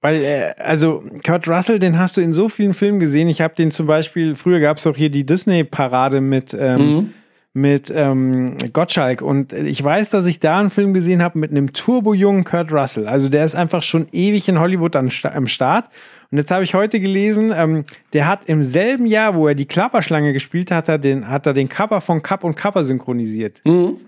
Weil, 0.00 0.16
äh, 0.16 0.54
also, 0.58 1.04
Kurt 1.24 1.46
Russell, 1.46 1.78
den 1.78 1.98
hast 1.98 2.16
du 2.16 2.20
in 2.22 2.32
so 2.32 2.48
vielen 2.48 2.74
Filmen 2.74 2.98
gesehen. 2.98 3.28
Ich 3.28 3.40
habe 3.40 3.54
den 3.54 3.70
zum 3.70 3.86
Beispiel, 3.86 4.34
früher 4.34 4.58
gab 4.58 4.78
es 4.78 4.86
auch 4.86 4.96
hier 4.96 5.10
die 5.10 5.24
Disney-Parade 5.24 6.20
mit, 6.20 6.54
ähm, 6.58 6.78
Mhm. 6.94 7.14
Mit 7.54 7.92
ähm, 7.94 8.56
Gottschalk. 8.72 9.20
Und 9.20 9.52
ich 9.52 9.82
weiß, 9.84 10.10
dass 10.10 10.26
ich 10.26 10.40
da 10.40 10.58
einen 10.58 10.70
Film 10.70 10.94
gesehen 10.94 11.22
habe 11.22 11.38
mit 11.38 11.50
einem 11.50 11.72
turbojungen 11.72 12.44
Kurt 12.44 12.72
Russell. 12.72 13.06
Also 13.06 13.28
der 13.28 13.44
ist 13.44 13.54
einfach 13.54 13.82
schon 13.82 14.06
ewig 14.12 14.48
in 14.48 14.58
Hollywood 14.58 14.96
am, 14.96 15.10
Sta- 15.10 15.32
am 15.34 15.46
Start. 15.46 15.86
Und 16.30 16.38
jetzt 16.38 16.50
habe 16.50 16.64
ich 16.64 16.72
heute 16.74 16.98
gelesen, 16.98 17.52
ähm, 17.54 17.84
der 18.14 18.26
hat 18.26 18.46
im 18.46 18.62
selben 18.62 19.04
Jahr, 19.04 19.34
wo 19.34 19.48
er 19.48 19.54
die 19.54 19.66
Klapperschlange 19.66 20.32
gespielt 20.32 20.70
hat, 20.70 20.84
hat 20.84 20.88
er 20.88 20.98
den, 20.98 21.28
hat 21.28 21.46
er 21.46 21.52
den 21.52 21.68
Kappa 21.68 22.00
von 22.00 22.22
Kapp 22.22 22.42
und 22.42 22.56
Kappa 22.56 22.82
synchronisiert. 22.82 23.60
Mhm. 23.66 23.98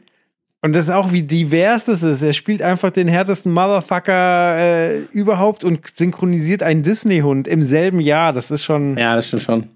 Und 0.63 0.73
das 0.73 0.85
ist 0.87 0.91
auch, 0.91 1.13
wie 1.13 1.23
divers 1.23 1.85
das 1.85 2.03
ist. 2.03 2.23
Er 2.23 2.33
spielt 2.33 2.63
einfach 2.63 2.91
den 2.91 3.07
härtesten 3.09 3.53
Motherfucker 3.53 4.57
äh, 4.57 5.01
überhaupt 5.13 5.63
und 5.63 5.81
synchronisiert 5.95 6.63
einen 6.63 6.83
Disney-Hund 6.83 7.47
im 7.47 7.63
selben 7.63 8.01
Jahr. 8.01 8.33
Das 8.33 8.51
ist 8.51 8.63
schon. 8.63 8.97
Ja, 8.97 9.15
das 9.17 9.29
stimmt 9.29 9.43
schon. 9.43 9.69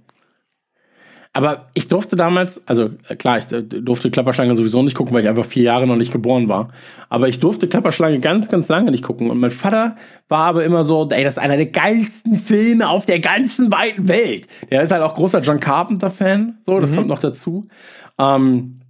Aber 1.38 1.66
ich 1.72 1.86
durfte 1.86 2.16
damals, 2.16 2.66
also 2.66 2.90
äh, 3.06 3.14
klar, 3.14 3.38
ich 3.38 3.52
äh, 3.52 3.62
durfte 3.62 4.10
Klapperschlange 4.10 4.56
sowieso 4.56 4.82
nicht 4.82 4.96
gucken, 4.96 5.14
weil 5.14 5.22
ich 5.22 5.28
einfach 5.28 5.44
vier 5.44 5.62
Jahre 5.62 5.86
noch 5.86 5.94
nicht 5.94 6.10
geboren 6.10 6.48
war. 6.48 6.70
Aber 7.10 7.28
ich 7.28 7.38
durfte 7.38 7.68
Klapperschlange 7.68 8.18
ganz, 8.18 8.48
ganz 8.48 8.66
lange 8.66 8.90
nicht 8.90 9.04
gucken. 9.04 9.30
Und 9.30 9.38
mein 9.38 9.52
Vater 9.52 9.94
war 10.28 10.46
aber 10.46 10.64
immer 10.64 10.82
so, 10.82 11.08
ey, 11.08 11.22
das 11.22 11.34
ist 11.34 11.38
einer 11.38 11.56
der 11.56 11.66
geilsten 11.66 12.40
Filme 12.40 12.88
auf 12.88 13.06
der 13.06 13.20
ganzen 13.20 13.70
weiten 13.70 14.08
Welt. 14.08 14.48
Der 14.72 14.82
ist 14.82 14.90
halt 14.90 15.00
auch 15.00 15.14
großer 15.14 15.38
John 15.38 15.60
Carpenter-Fan, 15.60 16.58
so, 16.62 16.80
das 16.80 16.90
mhm. 16.90 16.96
kommt 16.96 17.06
noch 17.06 17.20
dazu. 17.20 17.68
Ähm, 18.18 18.80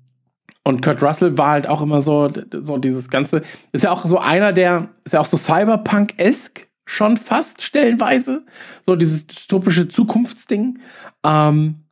und 0.64 0.80
Kurt 0.80 1.02
Russell 1.02 1.36
war 1.36 1.50
halt 1.50 1.68
auch 1.68 1.82
immer 1.82 2.00
so, 2.00 2.30
so 2.50 2.78
dieses 2.78 3.10
ganze, 3.10 3.42
ist 3.72 3.84
ja 3.84 3.90
auch 3.90 4.06
so 4.06 4.16
einer 4.16 4.54
der, 4.54 4.88
ist 5.04 5.12
ja 5.12 5.20
auch 5.20 5.26
so 5.26 5.36
Cyberpunk-esque 5.36 6.66
schon 6.86 7.18
fast 7.18 7.60
stellenweise. 7.60 8.46
So 8.86 8.96
dieses 8.96 9.26
dystopische 9.26 9.88
Zukunftsding. 9.88 10.78
Ähm, 11.22 11.84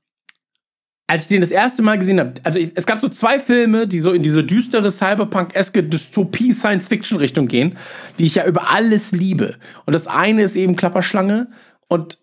als 1.06 1.22
ich 1.22 1.28
den 1.28 1.40
das 1.40 1.50
erste 1.50 1.82
Mal 1.82 1.98
gesehen 1.98 2.18
habe, 2.18 2.34
also 2.42 2.58
ich, 2.58 2.72
es 2.74 2.86
gab 2.86 3.00
so 3.00 3.08
zwei 3.08 3.38
Filme, 3.38 3.86
die 3.86 4.00
so 4.00 4.12
in 4.12 4.22
diese 4.22 4.42
düstere 4.42 4.90
Cyberpunk-eske 4.90 5.84
Dystopie-Science-Fiction-Richtung 5.84 7.46
gehen, 7.46 7.76
die 8.18 8.26
ich 8.26 8.34
ja 8.34 8.46
über 8.46 8.70
alles 8.70 9.12
liebe. 9.12 9.54
Und 9.84 9.94
das 9.94 10.08
eine 10.08 10.42
ist 10.42 10.56
eben 10.56 10.74
Klapperschlange 10.74 11.48
und 11.88 12.18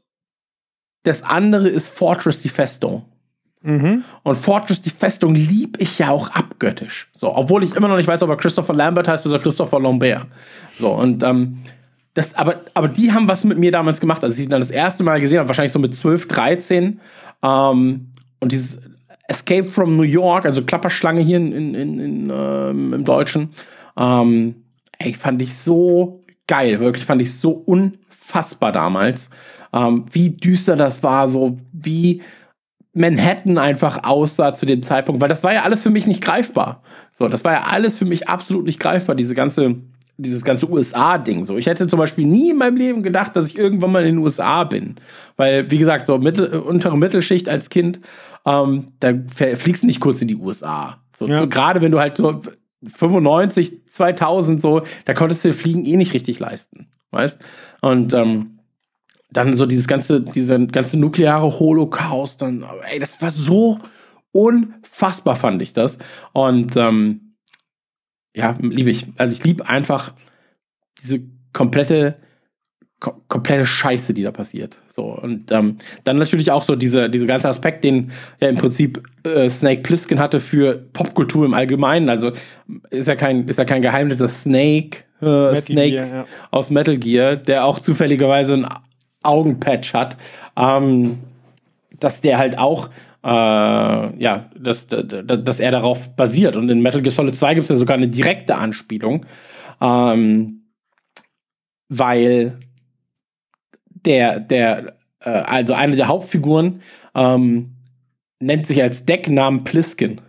das 1.03 1.23
andere 1.23 1.69
ist 1.69 1.89
Fortress 1.89 2.39
die 2.39 2.49
Festung. 2.49 3.05
Mhm. 3.61 4.03
Und 4.23 4.35
Fortress 4.35 4.81
die 4.81 4.89
Festung 4.89 5.35
lieb 5.35 5.77
ich 5.79 5.97
ja 5.99 6.09
auch 6.09 6.29
abgöttisch. 6.31 7.09
So, 7.15 7.33
obwohl 7.33 7.63
ich 7.63 7.75
immer 7.75 7.87
noch 7.87 7.95
nicht 7.95 8.07
weiß, 8.07 8.21
ob 8.23 8.29
er 8.29 8.37
Christopher 8.37 8.73
Lambert 8.73 9.07
heißt 9.07 9.25
oder 9.25 9.39
Christopher 9.39 9.79
Lambert. 9.79 10.27
So, 10.77 10.91
und 10.91 11.23
ähm, 11.23 11.59
das, 12.13 12.35
aber, 12.35 12.61
aber 12.73 12.89
die 12.89 13.13
haben 13.13 13.29
was 13.29 13.45
mit 13.45 13.57
mir 13.57 13.71
damals 13.71 14.01
gemacht, 14.01 14.23
als 14.23 14.37
ich 14.37 14.45
ihn 14.45 14.49
dann 14.49 14.59
das 14.59 14.71
erste 14.71 15.03
Mal 15.03 15.21
gesehen 15.21 15.39
habe, 15.39 15.47
wahrscheinlich 15.47 15.71
so 15.71 15.79
mit 15.79 15.95
12, 15.95 16.27
13. 16.27 16.99
Ähm, 17.41 18.12
und 18.43 18.51
dieses 18.51 18.79
Escape 19.27 19.71
from 19.71 19.95
New 19.97 20.03
York, 20.03 20.45
also 20.45 20.63
Klapperschlange 20.63 21.21
hier 21.21 21.37
in, 21.37 21.53
in, 21.53 21.99
in, 21.99 22.31
ähm, 22.31 22.93
im 22.93 23.03
Deutschen, 23.05 23.49
ähm, 23.97 24.55
ey, 24.99 25.13
fand 25.13 25.41
ich 25.41 25.55
so 25.55 26.21
geil, 26.47 26.79
wirklich 26.79 27.05
fand 27.05 27.21
ich 27.21 27.33
so 27.33 27.51
unfassbar 27.51 28.71
damals, 28.71 29.29
ähm, 29.73 30.05
wie 30.11 30.31
düster 30.31 30.75
das 30.75 31.01
war, 31.03 31.27
so 31.27 31.57
wie 31.71 32.21
Manhattan 32.93 33.57
einfach 33.57 34.03
aussah 34.03 34.53
zu 34.53 34.65
dem 34.65 34.83
Zeitpunkt, 34.83 35.19
weil 35.19 35.29
das 35.29 35.43
war 35.43 35.53
ja 35.53 35.63
alles 35.63 35.81
für 35.81 35.89
mich 35.89 36.05
nicht 36.05 36.23
greifbar. 36.23 36.83
So, 37.11 37.27
das 37.27 37.43
war 37.43 37.53
ja 37.53 37.63
alles 37.63 37.97
für 37.97 38.05
mich 38.05 38.29
absolut 38.29 38.65
nicht 38.65 38.79
greifbar, 38.79 39.15
diese 39.15 39.33
ganze 39.33 39.77
dieses 40.17 40.43
ganze 40.43 40.69
USA-Ding. 40.69 41.45
So, 41.45 41.57
ich 41.57 41.65
hätte 41.65 41.87
zum 41.87 41.97
Beispiel 41.97 42.25
nie 42.25 42.51
in 42.51 42.57
meinem 42.57 42.77
Leben 42.77 43.01
gedacht, 43.01 43.35
dass 43.35 43.47
ich 43.47 43.57
irgendwann 43.57 43.91
mal 43.91 44.05
in 44.05 44.15
den 44.15 44.23
USA 44.23 44.63
bin, 44.63 44.95
weil 45.37 45.69
wie 45.71 45.79
gesagt 45.79 46.05
so 46.05 46.17
mittel, 46.19 46.59
untere 46.59 46.97
Mittelschicht 46.97 47.49
als 47.49 47.69
Kind 47.69 47.99
ähm, 48.45 48.93
da 48.99 49.13
fliegst 49.55 49.83
du 49.83 49.87
nicht 49.87 49.99
kurz 49.99 50.21
in 50.21 50.27
die 50.27 50.35
USA. 50.35 51.01
So, 51.15 51.27
ja. 51.27 51.39
so 51.39 51.47
gerade 51.47 51.81
wenn 51.81 51.91
du 51.91 51.99
halt 51.99 52.17
so 52.17 52.41
95, 52.85 53.85
2000 53.91 54.61
so, 54.61 54.83
da 55.05 55.13
konntest 55.13 55.45
du 55.45 55.53
Fliegen 55.53 55.85
eh 55.85 55.95
nicht 55.95 56.13
richtig 56.13 56.39
leisten, 56.39 56.91
weißt? 57.11 57.41
Und 57.81 58.13
ähm, 58.13 58.59
dann 59.31 59.57
so 59.57 59.65
dieses 59.65 59.87
ganze, 59.87 60.21
dieser 60.21 60.59
ganze 60.59 60.99
nukleare 60.99 61.59
Holocaust, 61.59 62.41
dann, 62.41 62.65
ey, 62.91 62.99
das 62.99 63.21
war 63.21 63.31
so 63.31 63.79
unfassbar, 64.31 65.35
fand 65.35 65.61
ich 65.61 65.73
das. 65.73 65.97
Und 66.33 66.75
ähm, 66.75 67.35
ja, 68.35 68.55
liebe 68.59 68.89
ich. 68.89 69.05
Also 69.17 69.37
ich 69.37 69.43
liebe 69.43 69.67
einfach 69.67 70.13
diese 71.01 71.21
komplette 71.53 72.17
komplette 73.27 73.65
Scheiße, 73.65 74.13
die 74.13 74.23
da 74.23 74.31
passiert. 74.31 74.77
So 74.95 75.05
und 75.05 75.51
ähm, 75.51 75.79
dann 76.03 76.17
natürlich 76.17 76.51
auch 76.51 76.61
so 76.61 76.75
diese 76.75 77.09
diese 77.09 77.25
ganze 77.25 77.49
Aspekt, 77.49 77.83
den 77.83 78.11
ja 78.39 78.47
im 78.47 78.57
Prinzip 78.57 79.01
äh, 79.23 79.49
Snake 79.49 79.81
Plissken 79.81 80.19
hatte 80.19 80.39
für 80.39 80.75
Popkultur 80.93 81.45
im 81.45 81.55
Allgemeinen. 81.55 82.09
Also 82.09 82.31
ist 82.91 83.07
ja 83.07 83.15
kein 83.15 83.47
ist 83.47 83.57
ja 83.57 83.65
kein 83.65 83.81
Geheimnis, 83.81 84.19
dass 84.19 84.43
Snake 84.43 84.99
äh, 85.19 85.59
Snake 85.61 85.89
Gear, 85.89 86.07
ja. 86.07 86.25
aus 86.51 86.69
Metal 86.69 86.95
Gear, 86.95 87.37
der 87.37 87.65
auch 87.65 87.79
zufälligerweise 87.79 88.53
ein 88.53 88.67
Augenpatch 89.23 89.95
hat, 89.95 90.15
ähm, 90.55 91.17
dass 91.99 92.21
der 92.21 92.37
halt 92.37 92.59
auch 92.59 92.91
äh, 93.23 93.27
ja, 93.27 94.51
dass, 94.55 94.85
dass 94.87 95.59
er 95.59 95.71
darauf 95.71 96.15
basiert. 96.15 96.55
Und 96.55 96.69
in 96.69 96.83
Metal 96.83 97.01
Gear 97.01 97.11
Solid 97.11 97.35
2 97.35 97.55
gibt 97.55 97.63
es 97.63 97.69
ja 97.71 97.77
sogar 97.77 97.97
eine 97.97 98.09
direkte 98.09 98.57
Anspielung. 98.57 99.25
Ähm, 99.81 100.65
weil 101.89 102.59
der, 104.05 104.39
der, 104.39 104.95
äh, 105.19 105.29
also 105.29 105.73
eine 105.73 105.95
der 105.95 106.07
Hauptfiguren 106.07 106.81
ähm, 107.15 107.75
nennt 108.39 108.67
sich 108.67 108.81
als 108.81 109.05
Decknamen 109.05 109.63
Pliskin. 109.63 110.21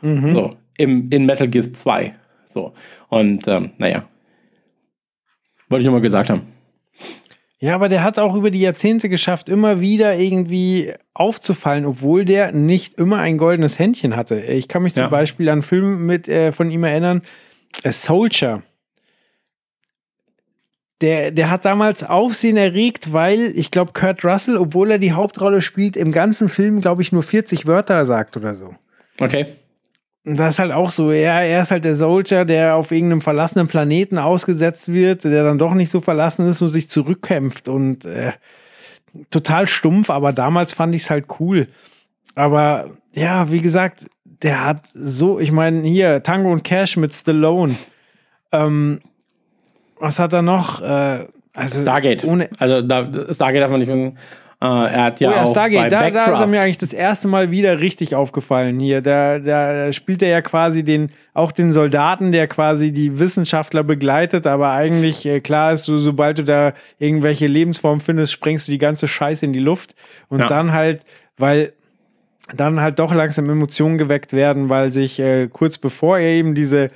Mhm. 0.00 0.28
So, 0.28 0.56
im, 0.76 1.10
in 1.10 1.26
Metal 1.26 1.48
Gear 1.48 1.72
2. 1.72 2.14
So. 2.46 2.72
Und 3.08 3.46
ähm, 3.48 3.72
naja. 3.78 4.08
Wollte 5.68 5.82
ich 5.82 5.86
nur 5.86 5.94
mal 5.94 6.02
gesagt 6.02 6.30
haben. 6.30 6.46
Ja, 7.60 7.74
aber 7.74 7.88
der 7.88 8.04
hat 8.04 8.20
auch 8.20 8.36
über 8.36 8.52
die 8.52 8.60
Jahrzehnte 8.60 9.08
geschafft, 9.08 9.48
immer 9.48 9.80
wieder 9.80 10.16
irgendwie 10.16 10.92
aufzufallen, 11.12 11.86
obwohl 11.86 12.24
der 12.24 12.52
nicht 12.52 12.94
immer 12.94 13.18
ein 13.18 13.36
goldenes 13.36 13.80
Händchen 13.80 14.14
hatte. 14.14 14.40
Ich 14.40 14.68
kann 14.68 14.84
mich 14.84 14.94
ja. 14.94 15.02
zum 15.02 15.10
Beispiel 15.10 15.48
an 15.48 15.54
einen 15.54 15.62
Film 15.62 16.06
mit, 16.06 16.28
äh, 16.28 16.52
von 16.52 16.70
ihm 16.70 16.84
erinnern, 16.84 17.22
A 17.82 17.90
Soldier 17.90 18.62
der, 21.00 21.30
der 21.30 21.50
hat 21.50 21.64
damals 21.64 22.02
Aufsehen 22.02 22.56
erregt, 22.56 23.12
weil 23.12 23.52
ich 23.54 23.70
glaube, 23.70 23.92
Kurt 23.92 24.24
Russell, 24.24 24.56
obwohl 24.56 24.90
er 24.90 24.98
die 24.98 25.12
Hauptrolle 25.12 25.60
spielt, 25.60 25.96
im 25.96 26.10
ganzen 26.10 26.48
Film, 26.48 26.80
glaube 26.80 27.02
ich, 27.02 27.12
nur 27.12 27.22
40 27.22 27.66
Wörter 27.66 28.04
sagt 28.04 28.36
oder 28.36 28.54
so. 28.54 28.74
Okay. 29.20 29.46
Und 30.24 30.38
das 30.38 30.54
ist 30.54 30.58
halt 30.58 30.72
auch 30.72 30.90
so. 30.90 31.10
Er, 31.10 31.42
er 31.42 31.62
ist 31.62 31.70
halt 31.70 31.84
der 31.84 31.94
Soldier, 31.94 32.44
der 32.44 32.74
auf 32.74 32.90
irgendeinem 32.90 33.22
verlassenen 33.22 33.68
Planeten 33.68 34.18
ausgesetzt 34.18 34.92
wird, 34.92 35.24
der 35.24 35.44
dann 35.44 35.58
doch 35.58 35.74
nicht 35.74 35.90
so 35.90 36.00
verlassen 36.00 36.46
ist 36.46 36.60
und 36.60 36.68
sich 36.68 36.90
zurückkämpft. 36.90 37.68
Und 37.68 38.04
äh, 38.04 38.32
total 39.30 39.68
stumpf, 39.68 40.10
aber 40.10 40.32
damals 40.32 40.72
fand 40.72 40.94
ich 40.94 41.02
es 41.02 41.10
halt 41.10 41.26
cool. 41.40 41.68
Aber 42.34 42.90
ja, 43.12 43.50
wie 43.50 43.60
gesagt, 43.60 44.06
der 44.24 44.64
hat 44.64 44.82
so, 44.92 45.38
ich 45.40 45.52
meine, 45.52 45.86
hier 45.86 46.22
Tango 46.22 46.52
und 46.52 46.64
Cash 46.64 46.96
mit 46.96 47.14
Stallone. 47.14 47.76
Ähm, 48.52 49.00
was 50.00 50.18
hat 50.18 50.32
er 50.32 50.42
noch? 50.42 50.80
Äh, 50.80 51.26
also 51.54 51.80
Stargate. 51.80 52.24
Ohne 52.24 52.48
also 52.58 52.82
da, 52.82 53.06
Stargate 53.32 53.62
darf 53.62 53.70
man 53.70 53.80
nicht. 53.80 54.14
Äh, 54.60 54.66
er 54.66 55.04
hat 55.04 55.20
ja, 55.20 55.30
oh 55.30 55.32
ja 55.34 55.42
auch 55.44 55.50
Stargate, 55.50 55.92
da, 55.92 56.10
da, 56.10 56.34
ist 56.34 56.40
er 56.40 56.46
mir 56.48 56.60
eigentlich 56.60 56.78
das 56.78 56.92
erste 56.92 57.28
Mal 57.28 57.52
wieder 57.52 57.78
richtig 57.78 58.16
aufgefallen 58.16 58.80
hier. 58.80 59.02
Da, 59.02 59.38
da 59.38 59.92
spielt 59.92 60.20
er 60.20 60.30
ja 60.30 60.42
quasi 60.42 60.82
den, 60.82 61.12
auch 61.32 61.52
den 61.52 61.72
Soldaten, 61.72 62.32
der 62.32 62.48
quasi 62.48 62.90
die 62.90 63.20
Wissenschaftler 63.20 63.84
begleitet, 63.84 64.48
aber 64.48 64.72
eigentlich 64.72 65.24
äh, 65.26 65.40
klar 65.40 65.74
ist, 65.74 65.84
so, 65.84 65.98
sobald 65.98 66.40
du 66.40 66.44
da 66.44 66.72
irgendwelche 66.98 67.46
Lebensformen 67.46 68.00
findest, 68.00 68.32
sprengst 68.32 68.66
du 68.66 68.72
die 68.72 68.78
ganze 68.78 69.06
Scheiße 69.06 69.46
in 69.46 69.52
die 69.52 69.60
Luft. 69.60 69.94
Und 70.28 70.40
ja. 70.40 70.46
dann 70.46 70.72
halt, 70.72 71.02
weil 71.36 71.72
dann 72.52 72.80
halt 72.80 72.98
doch 72.98 73.14
langsam 73.14 73.48
Emotionen 73.48 73.96
geweckt 73.96 74.32
werden, 74.32 74.68
weil 74.68 74.90
sich 74.90 75.20
äh, 75.20 75.46
kurz 75.46 75.78
bevor 75.78 76.18
er 76.18 76.30
eben 76.30 76.56
diese 76.56 76.88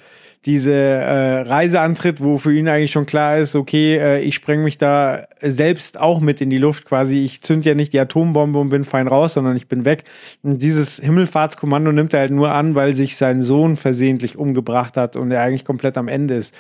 diese 0.44 0.72
äh, 0.72 1.40
Reise 1.42 1.80
antritt, 1.80 2.20
wo 2.20 2.36
für 2.36 2.52
ihn 2.52 2.66
eigentlich 2.66 2.90
schon 2.90 3.06
klar 3.06 3.38
ist, 3.38 3.54
okay, 3.54 3.96
äh, 3.96 4.20
ich 4.20 4.34
spreng 4.34 4.64
mich 4.64 4.76
da 4.76 5.26
selbst 5.40 5.98
auch 5.98 6.20
mit 6.20 6.40
in 6.40 6.50
die 6.50 6.58
Luft 6.58 6.84
quasi. 6.84 7.18
Ich 7.18 7.42
zünd 7.42 7.64
ja 7.64 7.74
nicht 7.74 7.92
die 7.92 8.00
Atombombe 8.00 8.58
und 8.58 8.70
bin 8.70 8.84
fein 8.84 9.06
raus, 9.06 9.34
sondern 9.34 9.56
ich 9.56 9.68
bin 9.68 9.84
weg. 9.84 10.04
Und 10.42 10.60
dieses 10.60 10.96
Himmelfahrtskommando 10.98 11.92
nimmt 11.92 12.12
er 12.12 12.20
halt 12.20 12.32
nur 12.32 12.50
an, 12.52 12.74
weil 12.74 12.96
sich 12.96 13.16
sein 13.16 13.40
Sohn 13.40 13.76
versehentlich 13.76 14.36
umgebracht 14.36 14.96
hat 14.96 15.16
und 15.16 15.30
er 15.30 15.42
eigentlich 15.42 15.64
komplett 15.64 15.96
am 15.96 16.08
Ende 16.08 16.34
ist 16.34 16.54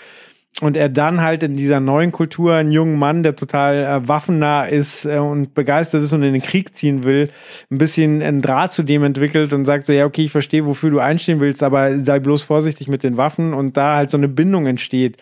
und 0.62 0.76
er 0.76 0.88
dann 0.88 1.20
halt 1.20 1.42
in 1.42 1.56
dieser 1.56 1.80
neuen 1.80 2.12
Kultur 2.12 2.54
einen 2.54 2.70
jungen 2.70 2.96
Mann, 2.96 3.24
der 3.24 3.34
total 3.34 3.84
äh, 3.84 4.08
waffennah 4.08 4.64
ist 4.64 5.06
äh, 5.06 5.18
und 5.18 5.54
begeistert 5.54 6.04
ist 6.04 6.12
und 6.12 6.22
in 6.22 6.32
den 6.32 6.42
Krieg 6.42 6.76
ziehen 6.76 7.02
will, 7.02 7.28
ein 7.68 7.78
bisschen 7.78 8.22
einen 8.22 8.42
Draht 8.42 8.72
zu 8.72 8.84
dem 8.84 9.02
entwickelt 9.02 9.52
und 9.52 9.64
sagt 9.64 9.86
so, 9.86 9.92
ja, 9.92 10.06
okay, 10.06 10.22
ich 10.22 10.30
verstehe, 10.30 10.64
wofür 10.64 10.90
du 10.90 11.00
einstehen 11.00 11.40
willst, 11.40 11.64
aber 11.64 11.98
sei 11.98 12.20
bloß 12.20 12.44
vorsichtig 12.44 12.86
mit 12.86 13.02
den 13.02 13.16
Waffen 13.16 13.54
und 13.54 13.76
da 13.76 13.96
halt 13.96 14.12
so 14.12 14.16
eine 14.16 14.28
Bindung 14.28 14.66
entsteht. 14.66 15.16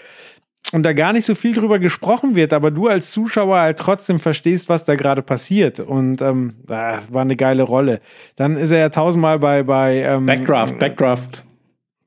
Und 0.73 0.83
da 0.83 0.93
gar 0.93 1.15
nicht 1.15 1.25
so 1.25 1.35
viel 1.35 1.55
drüber 1.55 1.79
gesprochen 1.79 2.35
wird, 2.35 2.53
aber 2.53 2.71
du 2.71 2.89
als 2.89 3.11
Zuschauer 3.11 3.59
halt 3.59 3.79
trotzdem 3.79 4.19
verstehst, 4.19 4.69
was 4.69 4.85
da 4.85 4.95
gerade 4.95 5.23
passiert. 5.23 5.81
Und 5.81 6.21
ähm, 6.21 6.55
war 6.67 7.01
eine 7.15 7.35
geile 7.35 7.63
Rolle. 7.63 8.01
Dann 8.37 8.59
ist 8.59 8.71
er 8.71 8.79
ja 8.79 8.89
tausendmal 8.91 9.39
bei, 9.39 9.63
bei 9.63 10.03
ähm, 10.03 10.27
Backdraft, 10.27 10.79
Backdraft. 10.79 11.45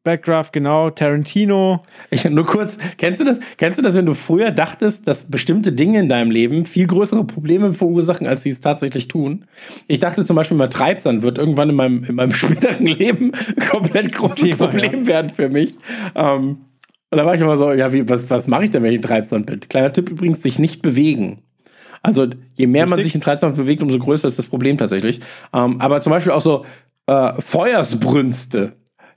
Backdraft, 0.04 0.52
genau, 0.52 0.90
Tarantino. 0.90 1.82
Ich 2.12 2.26
nur 2.30 2.46
kurz, 2.46 2.78
kennst 2.98 3.22
du 3.22 3.26
das? 3.26 3.40
Kennst 3.58 3.80
du 3.80 3.82
das, 3.82 3.96
wenn 3.96 4.06
du 4.06 4.14
früher 4.14 4.52
dachtest, 4.52 5.08
dass 5.08 5.24
bestimmte 5.24 5.72
Dinge 5.72 6.00
in 6.00 6.10
deinem 6.10 6.30
Leben 6.30 6.66
viel 6.66 6.88
größere 6.88 7.24
Probleme 7.24 7.72
verursachen, 7.72 8.28
als 8.28 8.44
sie 8.44 8.50
es 8.50 8.60
tatsächlich 8.60 9.08
tun? 9.08 9.46
Ich 9.88 10.00
dachte 10.00 10.26
zum 10.26 10.36
Beispiel 10.36 10.58
mal, 10.58 10.68
Treibsand 10.68 11.24
wird 11.24 11.38
irgendwann 11.38 11.70
in 11.70 11.76
meinem, 11.76 12.04
in 12.04 12.16
meinem 12.16 12.34
späteren 12.36 12.86
Leben 12.86 13.32
ein 13.34 13.70
komplett 13.70 14.12
großes 14.12 14.50
Thema, 14.50 14.68
Problem 14.68 15.04
ja. 15.04 15.08
werden 15.08 15.32
für 15.32 15.48
mich. 15.48 15.78
Ähm, 16.16 16.58
und 17.10 17.18
da 17.18 17.26
war 17.26 17.36
ich 17.36 17.42
immer 17.42 17.58
so, 17.58 17.72
ja, 17.72 17.94
wie, 17.94 18.10
was, 18.10 18.30
was 18.30 18.48
mache 18.48 18.66
ich 18.66 18.72
denn, 18.72 18.84
wenn 18.84 18.90
ich 18.90 18.98
in 18.98 19.04
Treibsand 19.04 19.46
bin? 19.46 19.62
Kleiner 19.62 19.94
Tipp 19.94 20.10
übrigens, 20.10 20.42
sich 20.42 20.60
nicht 20.60 20.82
bewegen. 20.82 21.44
Also 22.02 22.28
je 22.56 22.68
mehr 22.68 22.86
man 22.86 22.96
Richtig. 22.96 23.14
sich 23.14 23.16
im 23.16 23.22
23 23.22 23.58
bewegt, 23.58 23.82
umso 23.82 24.00
größer 24.00 24.28
ist 24.28 24.38
das 24.38 24.48
Problem 24.48 24.78
tatsächlich. 24.78 25.22
Ähm, 25.54 25.80
aber 25.80 26.02
zum 26.02 26.10
Beispiel 26.10 26.34
auch 26.34 26.42
so 26.42 26.66
äh, 27.08 27.34
Feuersbrünste, 27.40 28.74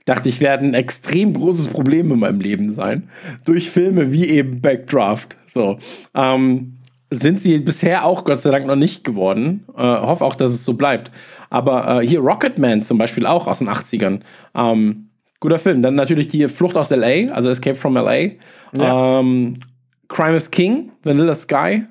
dachte 0.07 0.29
ich, 0.29 0.39
werden 0.39 0.69
ein 0.69 0.73
extrem 0.73 1.33
großes 1.33 1.67
Problem 1.67 2.11
in 2.11 2.19
meinem 2.19 2.39
Leben 2.39 2.73
sein. 2.73 3.09
Durch 3.45 3.69
Filme 3.69 4.13
wie 4.13 4.29
eben 4.29 4.61
Backdraft. 4.61 5.35
So. 5.47 5.77
Ähm, 6.15 6.77
sind 7.11 7.41
sie 7.41 7.57
bisher 7.59 8.05
auch 8.05 8.23
Gott 8.23 8.41
sei 8.41 8.51
Dank 8.51 8.65
noch 8.65 8.77
nicht 8.77 9.03
geworden. 9.03 9.65
Äh, 9.75 9.81
hoffe 9.81 10.23
auch, 10.23 10.35
dass 10.35 10.51
es 10.51 10.63
so 10.63 10.73
bleibt. 10.75 11.11
Aber 11.49 12.01
äh, 12.01 12.07
hier 12.07 12.21
Rocketman 12.21 12.83
zum 12.83 12.97
Beispiel 12.97 13.25
auch 13.25 13.47
aus 13.47 13.59
den 13.59 13.67
80ern. 13.67 14.21
Ähm, 14.55 15.09
guter 15.41 15.59
Film. 15.59 15.81
Dann 15.81 15.95
natürlich 15.95 16.29
die 16.29 16.47
Flucht 16.47 16.77
aus 16.77 16.89
LA, 16.89 17.33
also 17.33 17.49
Escape 17.49 17.75
from 17.75 17.95
LA. 17.95 18.31
Ja. 18.73 19.19
Ähm, 19.19 19.59
Crime 20.07 20.37
is 20.37 20.49
King, 20.49 20.93
Vanilla 21.03 21.35
Sky. 21.35 21.83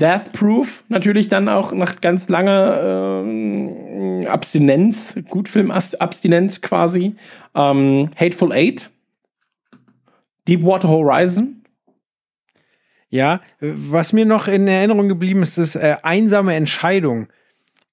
Death 0.00 0.32
Proof 0.32 0.82
natürlich 0.88 1.28
dann 1.28 1.48
auch 1.48 1.72
nach 1.72 2.00
ganz 2.00 2.28
langer 2.28 3.22
ähm, 3.24 3.87
Abstinenz, 4.26 5.14
Gutfilm-Abstinenz 5.28 6.60
quasi. 6.60 7.16
Ähm, 7.54 8.10
Hateful 8.16 8.52
Eight. 8.52 8.90
Deepwater 10.46 10.88
Horizon. 10.88 11.62
Ja, 13.10 13.40
was 13.60 14.12
mir 14.12 14.26
noch 14.26 14.48
in 14.48 14.68
Erinnerung 14.68 15.08
geblieben 15.08 15.42
ist, 15.42 15.56
ist 15.56 15.76
äh, 15.76 15.96
einsame 16.02 16.54
Entscheidung. 16.54 17.28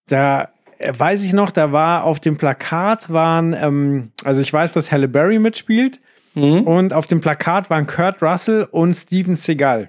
Da 0.08 0.50
äh, 0.78 0.92
weiß 0.98 1.24
ich 1.24 1.34
noch, 1.34 1.52
da 1.52 1.72
war 1.72 2.04
auf 2.04 2.20
dem 2.20 2.38
Plakat 2.38 3.10
waren, 3.12 3.54
ähm, 3.54 4.12
also 4.24 4.42
ich 4.42 4.52
weiß, 4.52 4.72
dass 4.74 4.92
Halle 4.92 5.08
Berry 5.08 5.40
mitspielt 5.40 6.00
und 6.38 6.92
auf 6.92 7.08
dem 7.08 7.22
Plakat 7.22 7.70
waren 7.70 7.88
Kurt 7.88 8.22
Russell 8.22 8.68
und 8.70 8.94
Steven 8.94 9.38
Seagal. 9.38 9.88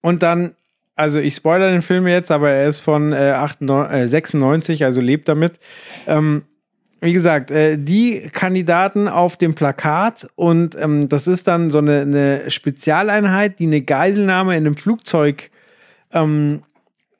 Und 0.00 0.22
dann, 0.22 0.56
also 0.96 1.20
ich 1.20 1.34
spoilere 1.34 1.70
den 1.70 1.82
Film 1.82 2.06
jetzt, 2.06 2.30
aber 2.30 2.50
er 2.50 2.66
ist 2.66 2.80
von 2.80 3.12
äh, 3.12 3.32
98, 3.32 3.96
äh, 3.96 4.06
96, 4.08 4.84
also 4.84 5.00
lebt 5.00 5.28
damit. 5.28 5.60
Ähm, 6.06 6.42
wie 7.00 7.12
gesagt, 7.12 7.50
äh, 7.50 7.76
die 7.76 8.28
Kandidaten 8.32 9.06
auf 9.06 9.36
dem 9.36 9.54
Plakat 9.54 10.26
und 10.34 10.74
ähm, 10.80 11.08
das 11.10 11.26
ist 11.26 11.46
dann 11.46 11.68
so 11.70 11.78
eine, 11.78 12.00
eine 12.00 12.50
Spezialeinheit, 12.50 13.58
die 13.58 13.66
eine 13.66 13.82
Geiselnahme 13.82 14.56
in 14.56 14.66
einem 14.66 14.76
Flugzeug 14.76 15.50
ähm, 16.12 16.62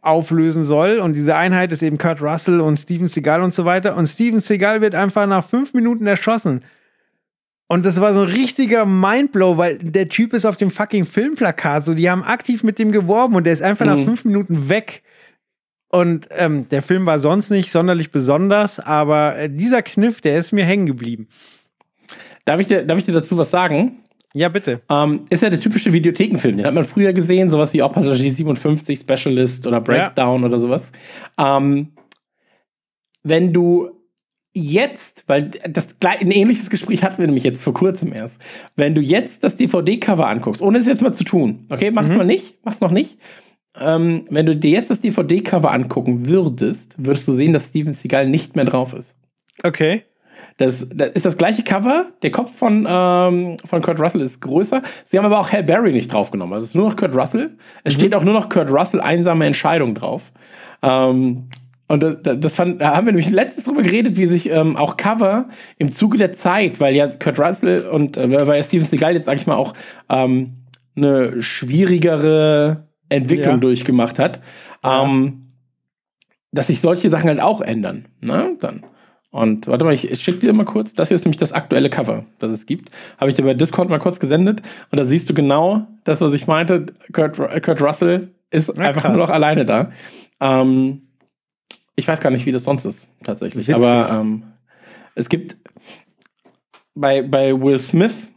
auflösen 0.00 0.64
soll. 0.64 0.98
Und 0.98 1.14
diese 1.14 1.36
Einheit 1.36 1.72
ist 1.72 1.82
eben 1.82 1.98
Kurt 1.98 2.22
Russell 2.22 2.60
und 2.60 2.78
Steven 2.78 3.08
Seagal 3.08 3.42
und 3.42 3.54
so 3.54 3.66
weiter. 3.66 3.96
Und 3.96 4.06
Steven 4.06 4.40
Seagal 4.40 4.80
wird 4.80 4.94
einfach 4.94 5.26
nach 5.26 5.44
fünf 5.44 5.74
Minuten 5.74 6.06
erschossen. 6.06 6.62
Und 7.68 7.84
das 7.84 8.00
war 8.00 8.14
so 8.14 8.20
ein 8.20 8.28
richtiger 8.28 8.84
Mindblow, 8.84 9.56
weil 9.56 9.78
der 9.78 10.08
Typ 10.08 10.32
ist 10.32 10.44
auf 10.44 10.56
dem 10.56 10.70
fucking 10.70 11.04
Filmplakat. 11.04 11.84
So, 11.84 11.94
die 11.94 12.08
haben 12.08 12.22
aktiv 12.22 12.62
mit 12.62 12.78
dem 12.78 12.92
geworben 12.92 13.34
und 13.34 13.44
der 13.44 13.52
ist 13.52 13.62
einfach 13.62 13.86
nach 13.86 13.98
fünf 13.98 14.24
Minuten 14.24 14.68
weg. 14.68 15.02
Und 15.88 16.28
ähm, 16.30 16.68
der 16.68 16.82
Film 16.82 17.06
war 17.06 17.18
sonst 17.18 17.50
nicht 17.50 17.72
sonderlich 17.72 18.10
besonders, 18.10 18.78
aber 18.78 19.36
äh, 19.36 19.50
dieser 19.50 19.82
Kniff, 19.82 20.20
der 20.20 20.38
ist 20.38 20.52
mir 20.52 20.64
hängen 20.64 20.86
geblieben. 20.86 21.28
Darf 22.44 22.60
ich 22.60 22.66
dir, 22.66 22.84
darf 22.84 22.98
ich 22.98 23.04
dir 23.04 23.12
dazu 23.12 23.36
was 23.38 23.50
sagen? 23.50 23.98
Ja, 24.34 24.48
bitte. 24.48 24.82
Ähm, 24.90 25.26
ist 25.30 25.42
ja 25.42 25.50
der 25.50 25.60
typische 25.60 25.92
Videothekenfilm. 25.92 26.58
Den 26.58 26.66
hat 26.66 26.74
man 26.74 26.84
früher 26.84 27.12
gesehen, 27.12 27.50
sowas 27.50 27.72
wie 27.72 27.82
auch 27.82 27.92
Passagier 27.92 28.30
57, 28.30 29.00
Specialist 29.00 29.66
oder 29.66 29.80
Breakdown 29.80 30.44
oder 30.44 30.58
sowas. 30.58 30.92
Ähm, 31.38 31.92
wenn 33.22 33.52
du 33.52 33.95
jetzt, 34.56 35.24
weil 35.26 35.50
das 35.68 35.96
ein 36.04 36.30
ähnliches 36.30 36.70
Gespräch 36.70 37.02
hatten 37.04 37.18
wir 37.18 37.26
nämlich 37.26 37.44
jetzt 37.44 37.62
vor 37.62 37.74
kurzem 37.74 38.12
erst. 38.12 38.40
Wenn 38.74 38.94
du 38.94 39.00
jetzt 39.00 39.44
das 39.44 39.56
DVD-Cover 39.56 40.26
anguckst, 40.26 40.62
ohne 40.62 40.78
es 40.78 40.86
jetzt 40.86 41.02
mal 41.02 41.12
zu 41.12 41.24
tun, 41.24 41.66
okay, 41.68 41.90
mach's 41.90 42.08
mal 42.08 42.24
nicht, 42.24 42.56
mach's 42.64 42.80
noch 42.80 42.90
nicht. 42.90 43.18
Ähm, 43.78 44.24
wenn 44.30 44.46
du 44.46 44.56
dir 44.56 44.70
jetzt 44.70 44.90
das 44.90 45.00
DVD-Cover 45.00 45.70
angucken 45.70 46.26
würdest, 46.26 46.96
würdest 46.98 47.28
du 47.28 47.32
sehen, 47.32 47.52
dass 47.52 47.68
Steven 47.68 47.92
Seagal 47.92 48.28
nicht 48.28 48.56
mehr 48.56 48.64
drauf 48.64 48.94
ist. 48.94 49.16
Okay. 49.62 50.04
Das, 50.56 50.86
das 50.90 51.10
ist 51.10 51.26
das 51.26 51.36
gleiche 51.36 51.62
Cover. 51.62 52.06
Der 52.22 52.30
Kopf 52.30 52.56
von, 52.56 52.86
ähm, 52.88 53.56
von 53.64 53.82
Kurt 53.82 54.00
Russell 54.00 54.22
ist 54.22 54.40
größer. 54.40 54.82
Sie 55.04 55.18
haben 55.18 55.26
aber 55.26 55.38
auch 55.38 55.52
Hal 55.52 55.64
Berry 55.64 55.92
nicht 55.92 56.10
draufgenommen. 56.10 56.54
Also 56.54 56.64
es 56.64 56.70
ist 56.70 56.76
nur 56.76 56.88
noch 56.88 56.96
Kurt 56.96 57.14
Russell. 57.14 57.56
Es 57.84 57.92
steht 57.92 58.14
auch 58.14 58.24
nur 58.24 58.32
noch 58.32 58.48
Kurt 58.48 58.70
Russell 58.70 59.02
einsame 59.02 59.44
Entscheidung 59.44 59.94
drauf. 59.94 60.32
Ähm, 60.82 61.48
und 61.88 62.02
das, 62.02 62.16
das 62.40 62.54
fand, 62.54 62.80
da 62.80 62.96
haben 62.96 63.06
wir 63.06 63.12
nämlich 63.12 63.30
letztens 63.30 63.64
drüber 63.66 63.82
geredet, 63.82 64.16
wie 64.16 64.26
sich 64.26 64.50
ähm, 64.50 64.76
auch 64.76 64.96
Cover 64.96 65.48
im 65.78 65.92
Zuge 65.92 66.18
der 66.18 66.32
Zeit, 66.32 66.80
weil 66.80 66.94
ja 66.96 67.06
Kurt 67.08 67.38
Russell 67.38 67.86
und 67.88 68.16
äh, 68.16 68.46
weil 68.46 68.56
ja 68.58 68.62
Steven 68.62 68.84
Seagal 68.86 69.14
jetzt, 69.14 69.26
sag 69.26 69.36
ich 69.36 69.46
mal, 69.46 69.54
auch 69.56 69.74
ähm, 70.08 70.54
eine 70.96 71.40
schwierigere 71.42 72.88
Entwicklung 73.08 73.54
Ja. 73.54 73.60
durchgemacht 73.60 74.18
hat, 74.18 74.40
ähm, 74.82 75.46
dass 76.52 76.66
sich 76.68 76.80
solche 76.80 77.10
Sachen 77.10 77.28
halt 77.28 77.40
auch 77.40 77.60
ändern. 77.60 78.06
Ne? 78.20 78.56
Dann. 78.60 78.84
Und 79.30 79.66
warte 79.66 79.84
mal, 79.84 79.92
ich, 79.92 80.10
ich 80.10 80.20
schicke 80.22 80.38
dir 80.38 80.52
mal 80.52 80.64
kurz. 80.64 80.94
Das 80.94 81.08
hier 81.08 81.14
ist 81.16 81.24
nämlich 81.24 81.38
das 81.38 81.52
aktuelle 81.52 81.90
Cover, 81.90 82.24
das 82.38 82.52
es 82.52 82.64
gibt. 82.66 82.90
Habe 83.18 83.28
ich 83.28 83.34
dir 83.36 83.42
bei 83.42 83.54
Discord 83.54 83.88
mal 83.90 83.98
kurz 83.98 84.18
gesendet. 84.18 84.62
Und 84.90 84.98
da 84.98 85.04
siehst 85.04 85.28
du 85.28 85.34
genau 85.34 85.86
das, 86.04 86.20
was 86.20 86.32
ich 86.32 86.46
meinte. 86.46 86.86
Kurt, 87.12 87.38
Ru- 87.38 87.60
Kurt 87.60 87.82
Russell 87.82 88.30
ist 88.50 88.78
einfach 88.78 89.02
krass. 89.02 89.12
nur 89.12 89.20
noch 89.20 89.30
alleine 89.30 89.66
da. 89.66 89.90
Ähm, 90.40 91.05
ich 91.96 92.06
weiß 92.06 92.20
gar 92.20 92.30
nicht, 92.30 92.46
wie 92.46 92.52
das 92.52 92.64
sonst 92.64 92.84
ist, 92.84 93.08
tatsächlich. 93.24 93.66
Witzig. 93.68 93.74
Aber 93.74 94.10
ähm, 94.20 94.42
es 95.14 95.28
gibt 95.28 95.56
bei, 96.94 97.22
bei 97.22 97.58
Will 97.60 97.78
Smith 97.78 98.28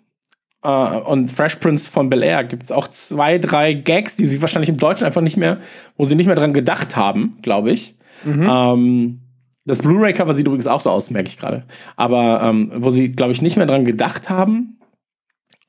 äh, 0.64 0.70
und 0.70 1.28
Fresh 1.32 1.56
Prince 1.58 1.90
von 1.90 2.10
Bel 2.10 2.24
Air 2.24 2.44
gibt 2.46 2.64
es 2.64 2.72
auch 2.72 2.88
zwei, 2.88 3.38
drei 3.38 3.74
Gags, 3.74 4.16
die 4.16 4.26
sie 4.26 4.42
wahrscheinlich 4.42 4.70
im 4.70 4.78
Deutschen 4.78 5.06
einfach 5.06 5.22
nicht 5.22 5.38
mehr, 5.38 5.60
wo 5.98 6.06
sie 6.06 6.16
nicht 6.16 6.26
mehr 6.28 6.36
dran 6.36 6.54
gedacht 6.54 6.96
haben, 6.96 7.38
glaube 7.42 7.72
ich. 7.72 7.96
Ähm, 8.26 9.22
das 9.66 9.80
Blu-ray-Cover 9.82 10.34
sieht 10.34 10.46
übrigens 10.48 10.68
auch 10.68 10.82
so 10.82 10.90
aus, 10.90 11.10
merke 11.12 11.30
ich 11.30 11.38
gerade. 11.38 11.64
Aber 11.96 12.42
ähm, 12.44 12.72
wo 12.76 12.90
sie, 12.90 13.12
glaube 13.12 13.32
ich, 13.34 13.42
nicht 13.42 13.56
mehr 13.56 13.66
dran 13.68 13.86
gedacht 13.86 14.30
haben. 14.30 14.80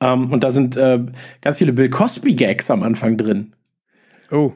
Ähm, 0.01 0.31
und 0.33 0.43
da 0.43 0.49
sind 0.49 0.75
äh, 0.75 0.99
ganz 1.41 1.59
viele 1.59 1.71
Bill 1.71 1.89
Cosby-Gags 1.89 2.71
am 2.71 2.83
Anfang 2.83 3.15
drin 3.17 3.53
Oh. 4.31 4.53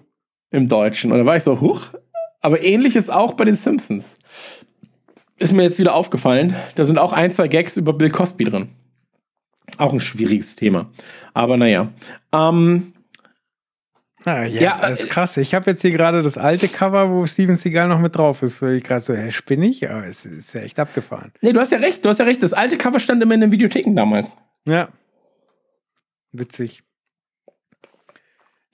im 0.52 0.68
Deutschen. 0.68 1.12
Und 1.12 1.20
da 1.20 1.26
war 1.26 1.36
ich 1.36 1.44
so, 1.44 1.62
huch. 1.62 1.94
Aber 2.46 2.62
ähnlich 2.62 2.96
ist 2.96 3.12
auch 3.12 3.34
bei 3.34 3.44
den 3.44 3.56
Simpsons. 3.56 4.18
Ist 5.38 5.52
mir 5.52 5.64
jetzt 5.64 5.80
wieder 5.80 5.96
aufgefallen. 5.96 6.56
Da 6.76 6.86
sind 6.86 7.00
auch 7.00 7.12
ein, 7.12 7.32
zwei 7.32 7.48
Gags 7.48 7.76
über 7.76 7.92
Bill 7.92 8.12
Cosby 8.12 8.44
drin. 8.44 8.70
Auch 9.80 9.92
ein 9.92 10.00
schwieriges 10.00 10.56
Thema. 10.56 10.92
Aber 11.34 11.58
naja. 11.58 11.90
Ähm, 12.32 12.94
Ah, 14.26 14.44
ja, 14.44 14.62
Ja, 14.62 14.78
das 14.82 15.00
ist 15.00 15.06
äh, 15.06 15.10
krass. 15.10 15.38
Ich 15.38 15.56
habe 15.56 15.72
jetzt 15.72 15.82
hier 15.82 15.90
gerade 15.92 16.22
das 16.22 16.38
alte 16.38 16.68
Cover, 16.68 17.10
wo 17.12 17.26
Steven 17.26 17.56
Seagal 17.56 17.88
noch 17.88 18.00
mit 18.00 18.16
drauf 18.16 18.44
ist. 18.44 18.58
So, 18.58 18.68
ich 18.68 18.84
gerade 18.84 19.02
so, 19.02 19.16
hä, 19.16 19.32
spinne 19.32 19.68
ich? 19.68 19.90
Aber 19.90 20.06
es 20.06 20.26
ist 20.26 20.54
ja 20.54 20.62
echt 20.62 20.80
abgefahren. 20.80 21.32
nee, 21.42 21.52
du 21.52 21.60
hast 21.60 21.72
ja 21.72 21.80
recht, 21.80 22.06
du 22.06 22.10
hast 22.10 22.20
ja 22.20 22.26
recht. 22.26 22.44
Das 22.44 22.54
alte 22.54 22.78
Cover 22.78 23.00
stand 23.00 23.24
immer 23.24 23.34
in 23.34 23.42
den 23.42 23.52
Videotheken 23.52 23.96
damals. 23.96 24.36
Ja. 24.68 24.90
Witzig. 26.32 26.84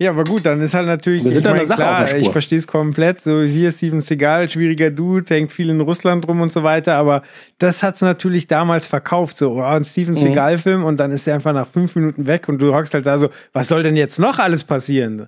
Ja, 0.02 0.10
aber 0.10 0.23
gut, 0.23 0.48
dann 0.48 0.60
ist 0.61 0.73
halt 0.73 0.88
natürlich. 0.88 1.23
Wir 1.23 1.32
sind 1.32 1.45
ich 1.45 1.53
mein, 1.53 1.64
Sache 1.64 2.07
Spur. 2.07 2.18
Ich 2.18 2.32
verstehe 2.32 2.57
es 2.57 2.65
komplett. 2.65 3.22
So, 3.22 3.44
hier 3.44 3.72
Steven 3.72 4.02
Seagal, 4.02 4.49
schwieriger 4.49 4.90
Dude, 4.90 5.32
hängt 5.32 5.52
viel 5.52 5.69
in 5.69 5.80
Russland 5.80 6.28
rum 6.28 6.41
und 6.41 6.52
so 6.52 6.64
weiter. 6.64 6.95
Aber 6.95 7.22
das 7.60 7.84
hat 7.84 7.94
es 7.94 8.02
natürlich 8.02 8.48
damals 8.48 8.88
verkauft. 8.88 9.38
So, 9.38 9.52
oh, 9.52 9.61
ein 9.61 9.82
Mhm. 9.82 9.84
Steven 9.84 10.15
Seagal-Film 10.15 10.84
und 10.84 10.98
dann 10.99 11.11
ist 11.11 11.28
er 11.28 11.36
einfach 11.36 11.53
nach 11.53 11.68
fünf 11.68 11.95
Minuten 11.95 12.26
weg 12.26 12.49
und 12.49 12.60
du 12.60 12.73
hockst 12.73 12.95
halt 12.95 13.06
da 13.06 13.19
so, 13.19 13.30
was 13.53 13.68
soll 13.68 13.84
denn 13.84 13.95
jetzt 13.95 14.18
noch 14.18 14.40
alles 14.40 14.64
passieren? 14.64 15.28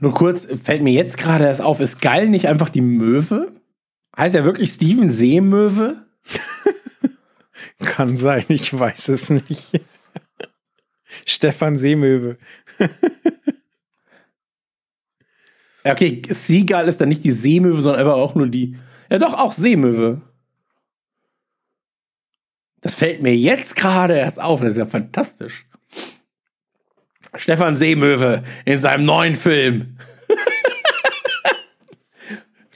Nur 0.00 0.12
kurz, 0.12 0.48
fällt 0.64 0.82
mir 0.82 0.92
jetzt 0.92 1.16
gerade 1.16 1.44
erst 1.44 1.60
auf, 1.60 1.78
ist 1.78 2.02
geil 2.02 2.28
nicht 2.28 2.48
einfach 2.48 2.68
die 2.68 2.80
Möwe? 2.80 3.52
Heißt 4.18 4.34
ja 4.34 4.44
wirklich 4.44 4.70
Steven 4.70 5.08
Seemöwe? 5.08 5.98
Kann 7.78 8.16
sein, 8.16 8.44
ich 8.48 8.76
weiß 8.76 9.10
es 9.10 9.30
nicht. 9.30 9.70
Stefan 11.26 11.76
Seemöwe. 11.76 12.38
Okay, 15.84 16.22
Seagal 16.30 16.88
ist 16.88 17.00
dann 17.00 17.10
nicht 17.10 17.24
die 17.24 17.32
Seemöwe, 17.32 17.82
sondern 17.82 18.00
einfach 18.00 18.16
auch 18.16 18.34
nur 18.34 18.48
die. 18.48 18.78
Ja, 19.10 19.18
doch, 19.18 19.34
auch 19.34 19.52
Seemöwe. 19.52 20.22
Das 22.80 22.94
fällt 22.94 23.22
mir 23.22 23.36
jetzt 23.36 23.76
gerade 23.76 24.16
erst 24.16 24.40
auf. 24.40 24.60
Das 24.60 24.72
ist 24.72 24.78
ja 24.78 24.86
fantastisch. 24.86 25.66
Stefan 27.34 27.76
Seemöwe 27.76 28.44
in 28.64 28.78
seinem 28.78 29.04
neuen 29.04 29.34
Film. 29.36 29.98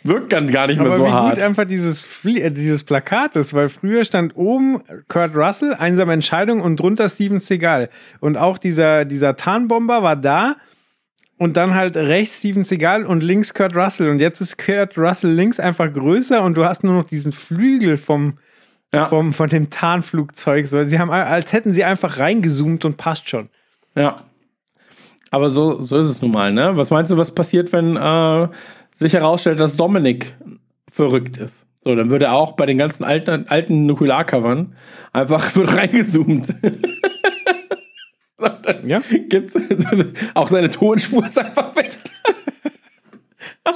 Wirkt 0.05 0.33
dann 0.33 0.51
gar 0.51 0.67
nicht 0.69 0.79
mehr 0.79 0.87
Aber 0.87 0.97
so 0.97 1.05
wie 1.05 1.11
hart. 1.11 1.35
gut 1.35 1.43
einfach 1.43 1.65
dieses, 1.65 2.03
Flie 2.03 2.41
äh, 2.41 2.51
dieses 2.51 2.85
Plakat 2.85 3.37
ist, 3.37 3.55
weil 3.55 3.69
früher 3.69 4.05
stand 4.05 4.37
oben 4.37 4.83
Kurt 5.09 5.35
Russell, 5.35 5.75
einsame 5.75 6.13
Entscheidung 6.13 6.61
und 6.61 6.79
drunter 6.79 7.09
Steven 7.09 7.41
Seagal. 7.41 7.89
Und 8.21 8.37
auch 8.37 8.59
dieser, 8.59 9.05
dieser 9.05 9.37
Tarnbomber 9.37 10.03
war 10.03 10.17
da 10.17 10.57
und 11.37 11.57
dann 11.57 11.75
halt 11.75 11.97
rechts 11.97 12.39
Steven 12.39 12.65
Seagal 12.65 13.05
und 13.05 13.23
links 13.23 13.55
Kurt 13.55 13.75
Russell. 13.77 14.09
Und 14.11 14.21
jetzt 14.21 14.41
ist 14.41 14.59
Kurt 14.59 14.97
Russell 14.97 15.31
links 15.33 15.61
einfach 15.61 15.93
größer 15.93 16.43
und 16.43 16.55
du 16.57 16.65
hast 16.65 16.85
nur 16.85 16.95
noch 16.95 17.05
diesen 17.05 17.33
Flügel 17.33 17.97
vom, 17.97 18.39
Ja. 18.95 19.07
vom, 19.09 19.33
von 19.33 19.49
dem 19.49 19.69
Tarnflugzeug. 19.71 20.67
So, 20.67 20.83
sie 20.85 20.99
haben, 20.99 21.11
als 21.11 21.53
hätten 21.53 21.73
sie 21.73 21.85
einfach 21.85 22.19
reingezoomt 22.19 22.85
und 22.85 22.97
passt 22.97 23.29
schon. 23.29 23.49
Ja. 23.95 24.17
Aber 25.31 25.51
so, 25.51 25.83
so 25.83 25.99
ist 25.99 26.09
es 26.09 26.23
nun 26.23 26.31
mal, 26.31 26.51
ne? 26.53 26.73
Was 26.77 26.89
meinst 26.91 27.13
du, 27.13 27.19
was 27.19 27.35
passiert, 27.35 27.71
wenn 27.73 27.97
äh, 27.97 28.49
sich 28.99 29.13
herausstellt, 29.15 29.61
dass 29.61 29.77
Dominik 29.77 30.35
verrückt 30.91 31.37
ist? 31.37 31.67
So, 31.85 31.95
dann 31.95 32.11
würde 32.11 32.27
er 32.27 32.35
auch 32.35 32.53
bei 32.53 32.67
den 32.67 32.77
ganzen 32.79 33.05
alten, 33.05 33.47
alten 33.49 33.87
Nukularcovern 33.87 34.75
einfach 35.13 35.55
wird 35.57 35.75
reingezoomt. 35.77 36.53
Ja. 38.85 39.01
Gibt's 39.29 39.57
auch 40.35 40.49
seine 40.49 40.69
Tonspur 40.69 41.25
ist 41.27 41.39
einfach 41.39 41.75
weg. 41.77 41.91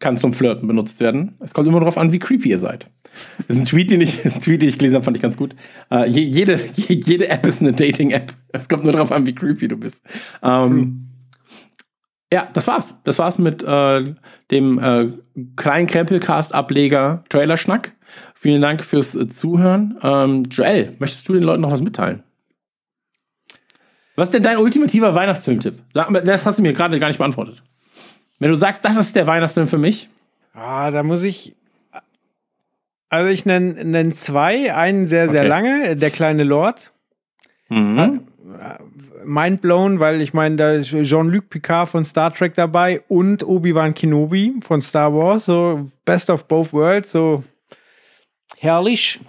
kann 0.00 0.16
zum 0.16 0.32
Flirten 0.32 0.66
benutzt 0.66 0.98
werden. 0.98 1.36
Es 1.40 1.54
kommt 1.54 1.68
immer 1.68 1.78
darauf 1.78 1.98
an, 1.98 2.12
wie 2.12 2.18
creepy 2.18 2.50
ihr 2.50 2.58
seid. 2.58 2.86
Das 3.46 3.56
ist 3.56 3.58
ein 3.58 3.66
Tweet, 3.66 3.90
den 3.90 4.00
ich, 4.00 4.24
ein 4.24 4.40
Tweet, 4.40 4.62
den 4.62 4.70
ich 4.70 4.78
gelesen 4.78 4.96
habe, 4.96 5.04
fand 5.04 5.16
ich 5.16 5.22
ganz 5.22 5.36
gut. 5.36 5.54
Äh, 5.90 6.08
je, 6.08 6.22
jede, 6.22 6.58
je, 6.74 6.94
jede 7.06 7.28
App 7.28 7.46
ist 7.46 7.60
eine 7.60 7.72
Dating-App. 7.72 8.32
Es 8.48 8.68
kommt 8.68 8.84
nur 8.84 8.92
darauf 8.92 9.12
an, 9.12 9.26
wie 9.26 9.34
creepy 9.34 9.68
du 9.68 9.76
bist. 9.76 10.02
Ähm, 10.42 11.06
ja, 12.32 12.48
das 12.52 12.66
war's. 12.66 12.94
Das 13.04 13.18
war's 13.18 13.38
mit 13.38 13.62
äh, 13.62 14.14
dem 14.50 14.78
äh, 14.78 15.10
kleinen 15.56 15.86
Krempelcast-Ableger 15.86 17.24
Trailer-Schnack. 17.28 17.92
Vielen 18.34 18.62
Dank 18.62 18.84
fürs 18.84 19.14
äh, 19.14 19.28
Zuhören. 19.28 19.98
Ähm, 20.02 20.44
Joel, 20.50 20.96
möchtest 20.98 21.28
du 21.28 21.34
den 21.34 21.42
Leuten 21.42 21.62
noch 21.62 21.72
was 21.72 21.82
mitteilen? 21.82 22.22
Was 24.16 24.28
ist 24.28 24.34
denn 24.34 24.42
dein 24.42 24.58
ultimativer 24.58 25.14
Weihnachtsfilmtipp? 25.14 25.74
Das 25.92 26.46
hast 26.46 26.58
du 26.58 26.62
mir 26.62 26.72
gerade 26.72 26.98
gar 27.00 27.08
nicht 27.08 27.18
beantwortet. 27.18 27.62
Wenn 28.40 28.50
du 28.50 28.56
sagst, 28.56 28.84
das 28.84 28.96
ist 28.96 29.14
der 29.14 29.26
Weihnachtsfilm 29.28 29.68
für 29.68 29.78
mich, 29.78 30.08
Ah, 30.52 30.90
da 30.90 31.04
muss 31.04 31.22
ich. 31.22 31.54
Also 33.08 33.28
ich 33.30 33.46
nenne 33.46 33.84
nenn 33.84 34.12
zwei. 34.12 34.74
Einen 34.74 35.06
sehr, 35.06 35.28
sehr 35.28 35.42
Okay. 35.42 35.48
lange, 35.48 35.96
Der 35.96 36.10
kleine 36.10 36.42
Lord. 36.42 36.92
mhm. 37.68 38.22
Mindblown, 39.24 40.00
weil 40.00 40.20
ich 40.22 40.32
meine, 40.34 40.56
da 40.56 40.72
ist 40.72 40.88
Jean-Luc 40.90 41.50
Picard 41.50 41.88
von 41.88 42.04
Star 42.04 42.32
Trek 42.34 42.54
dabei 42.54 43.02
und 43.08 43.46
Obi-Wan 43.46 43.94
Kenobi 43.94 44.54
von 44.62 44.80
Star 44.80 45.14
Wars. 45.14 45.44
So 45.44 45.88
Best 46.04 46.30
of 46.30 46.46
both 46.48 46.72
worlds, 46.72 47.12
so 47.12 47.44
herrlich. 48.58 49.20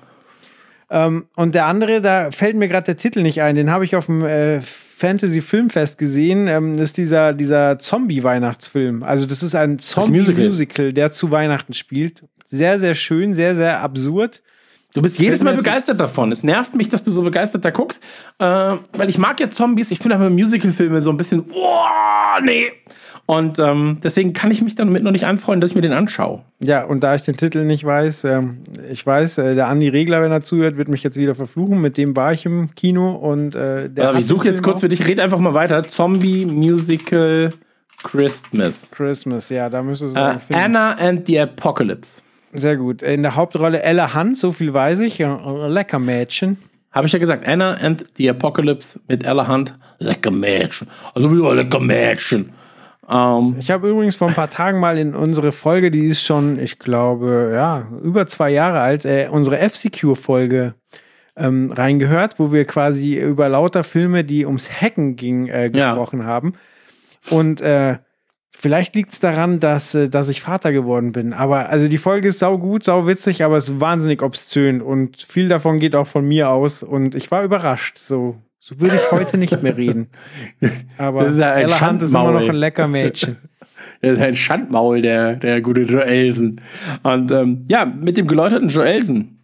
Ähm, 0.89 1.27
und 1.35 1.53
der 1.55 1.65
andere, 1.65 2.01
da 2.01 2.31
fällt 2.31 2.55
mir 2.55 2.67
gerade 2.67 2.85
der 2.85 2.97
Titel 2.97 3.21
nicht 3.21 3.41
ein, 3.41 3.55
den 3.55 3.69
habe 3.69 3.85
ich 3.85 3.95
auf 3.95 4.07
dem 4.07 4.23
äh, 4.25 4.61
Fantasy 5.01 5.41
Filmfest 5.41 5.97
gesehen. 5.97 6.47
Ähm, 6.47 6.75
ist 6.75 6.95
dieser, 6.95 7.33
dieser 7.33 7.79
Zombie-Weihnachtsfilm. 7.79 9.01
Also, 9.01 9.25
das 9.25 9.41
ist 9.41 9.55
ein 9.55 9.71
Musical. 9.71 10.03
Zombie-Musical, 10.03 10.93
der 10.93 11.11
zu 11.11 11.31
Weihnachten 11.31 11.73
spielt. 11.73 12.23
Sehr, 12.45 12.79
sehr 12.79 12.93
schön, 12.95 13.33
sehr, 13.33 13.55
sehr 13.55 13.81
absurd. 13.81 14.43
Du 14.93 15.01
bist 15.01 15.19
jedes 15.19 15.41
Mal 15.41 15.55
begeistert 15.55 15.99
davon. 15.99 16.31
Es 16.31 16.43
nervt 16.43 16.75
mich, 16.75 16.89
dass 16.89 17.03
du 17.03 17.11
so 17.11 17.21
begeistert 17.21 17.63
da 17.63 17.71
guckst, 17.71 18.03
äh, 18.39 18.45
weil 18.45 19.09
ich 19.09 19.17
mag 19.17 19.39
ja 19.39 19.49
Zombies. 19.49 19.89
Ich 19.89 19.99
finde 19.99 20.17
aber 20.17 20.29
Musicalfilme 20.29 21.01
so 21.01 21.09
ein 21.09 21.17
bisschen, 21.17 21.45
oh, 21.53 22.41
nee. 22.43 22.71
Und 23.31 23.59
ähm, 23.59 23.99
deswegen 24.03 24.33
kann 24.33 24.51
ich 24.51 24.61
mich 24.61 24.75
damit 24.75 25.03
noch 25.03 25.11
nicht 25.13 25.25
anfreunden, 25.25 25.61
dass 25.61 25.69
ich 25.69 25.75
mir 25.75 25.81
den 25.81 25.93
anschaue. 25.93 26.41
Ja, 26.59 26.83
und 26.83 27.01
da 27.01 27.15
ich 27.15 27.21
den 27.21 27.37
Titel 27.37 27.63
nicht 27.63 27.85
weiß, 27.85 28.25
ähm, 28.25 28.57
ich 28.91 29.05
weiß, 29.05 29.37
äh, 29.37 29.55
der 29.55 29.69
Andi 29.69 29.87
Regler, 29.87 30.21
wenn 30.21 30.33
er 30.33 30.41
zuhört, 30.41 30.75
wird 30.75 30.89
mich 30.89 31.01
jetzt 31.01 31.15
wieder 31.15 31.33
verfluchen. 31.33 31.79
Mit 31.79 31.95
dem 31.95 32.13
war 32.17 32.33
ich 32.33 32.45
im 32.45 32.75
Kino 32.75 33.13
und 33.13 33.55
äh, 33.55 33.89
der. 33.89 34.09
Aber 34.09 34.19
ich 34.19 34.25
suche 34.27 34.49
jetzt 34.49 34.61
kurz 34.61 34.81
für 34.81 34.89
dich, 34.89 35.07
red 35.07 35.21
einfach 35.21 35.39
mal 35.39 35.53
weiter. 35.53 35.81
Zombie 35.83 36.45
Musical 36.45 37.53
Christmas. 38.03 38.91
Christmas, 38.91 39.47
ja, 39.47 39.69
da 39.69 39.81
müsste 39.81 40.07
es 40.07 40.15
Äh, 40.17 40.19
eigentlich 40.19 40.43
finden. 40.43 40.61
Anna 40.63 40.91
and 40.95 41.25
the 41.25 41.39
Apocalypse. 41.39 42.21
Sehr 42.51 42.75
gut. 42.75 43.01
In 43.01 43.21
der 43.23 43.37
Hauptrolle 43.37 43.81
Ella 43.81 44.13
Hunt, 44.13 44.35
so 44.35 44.51
viel 44.51 44.73
weiß 44.73 44.99
ich. 44.99 45.19
Ja, 45.19 45.67
lecker 45.67 45.99
Mädchen. 45.99 46.57
Habe 46.91 47.07
ich 47.07 47.13
ja 47.13 47.19
gesagt, 47.19 47.47
Anna 47.47 47.75
and 47.75 48.03
the 48.17 48.29
Apocalypse 48.29 48.99
mit 49.07 49.25
Ella 49.25 49.47
Hunt. 49.47 49.73
Lecker 49.99 50.31
Mädchen. 50.31 50.89
Also 51.13 51.31
wieder 51.31 51.55
lecker 51.55 51.79
Mädchen. 51.79 52.51
Ähm, 53.09 53.55
Ich 53.59 53.71
habe 53.71 53.89
übrigens 53.89 54.15
vor 54.15 54.27
ein 54.29 54.33
paar 54.35 54.49
Tagen 54.49 54.79
mal 54.79 54.97
in 54.97 55.15
unsere 55.15 55.51
Folge, 55.51 55.91
die 55.91 56.07
ist 56.07 56.23
schon, 56.23 56.59
ich 56.59 56.79
glaube, 56.79 57.51
ja, 57.53 57.87
über 58.03 58.27
zwei 58.27 58.49
Jahre 58.51 58.79
alt, 58.79 59.05
äh, 59.05 59.27
unsere 59.29 59.59
F-Secure-Folge 59.59 60.75
ähm, 61.35 61.71
reingehört, 61.71 62.39
wo 62.39 62.51
wir 62.51 62.65
quasi 62.65 63.17
über 63.19 63.49
lauter 63.49 63.83
Filme, 63.83 64.23
die 64.23 64.45
ums 64.45 64.69
Hacken 64.69 65.15
ging, 65.15 65.47
äh, 65.47 65.67
Ja. 65.67 65.87
gesprochen 65.93 66.25
haben. 66.25 66.53
Und 67.29 67.61
äh, 67.61 67.97
vielleicht 68.51 68.95
liegt 68.95 69.13
es 69.13 69.19
daran, 69.19 69.59
dass, 69.59 69.95
äh, 69.95 70.09
dass 70.09 70.29
ich 70.29 70.41
Vater 70.41 70.71
geworden 70.71 71.13
bin. 71.13 71.33
Aber 71.33 71.69
also 71.69 71.87
die 71.87 71.97
Folge 71.97 72.27
ist 72.27 72.39
sau 72.39 72.57
gut, 72.57 72.83
sau 72.83 73.07
witzig, 73.07 73.43
aber 73.43 73.57
es 73.57 73.69
ist 73.69 73.79
wahnsinnig 73.79 74.21
obszön 74.21 74.81
und 74.81 75.21
viel 75.27 75.47
davon 75.47 75.79
geht 75.79 75.95
auch 75.95 76.07
von 76.07 76.27
mir 76.27 76.49
aus. 76.49 76.83
Und 76.83 77.15
ich 77.15 77.31
war 77.31 77.43
überrascht. 77.43 77.97
So, 77.97 78.35
so 78.63 78.79
würde 78.79 78.95
ich 78.95 79.11
heute 79.11 79.39
nicht 79.39 79.63
mehr 79.63 79.75
reden. 79.75 80.07
Aber 80.99 81.23
Das 81.23 81.33
ist 81.33 81.39
ja 81.39 81.53
ein 81.53 81.63
Ella 81.63 81.89
Hunt 81.89 82.01
ist 82.03 82.11
immer 82.11 82.31
noch 82.31 82.47
ein 82.47 82.55
lecker 82.55 82.87
Mädchen. 82.87 83.37
Der 84.03 84.13
ist 84.13 84.21
ein 84.21 84.35
Schandmaul, 84.35 85.01
der, 85.01 85.35
der 85.35 85.61
gute 85.61 85.81
Joelsen. 85.81 86.59
Und 87.03 87.31
ähm, 87.31 87.65
ja, 87.67 87.85
mit 87.85 88.17
dem 88.17 88.27
geläuterten 88.27 88.69
Joelsen, 88.69 89.39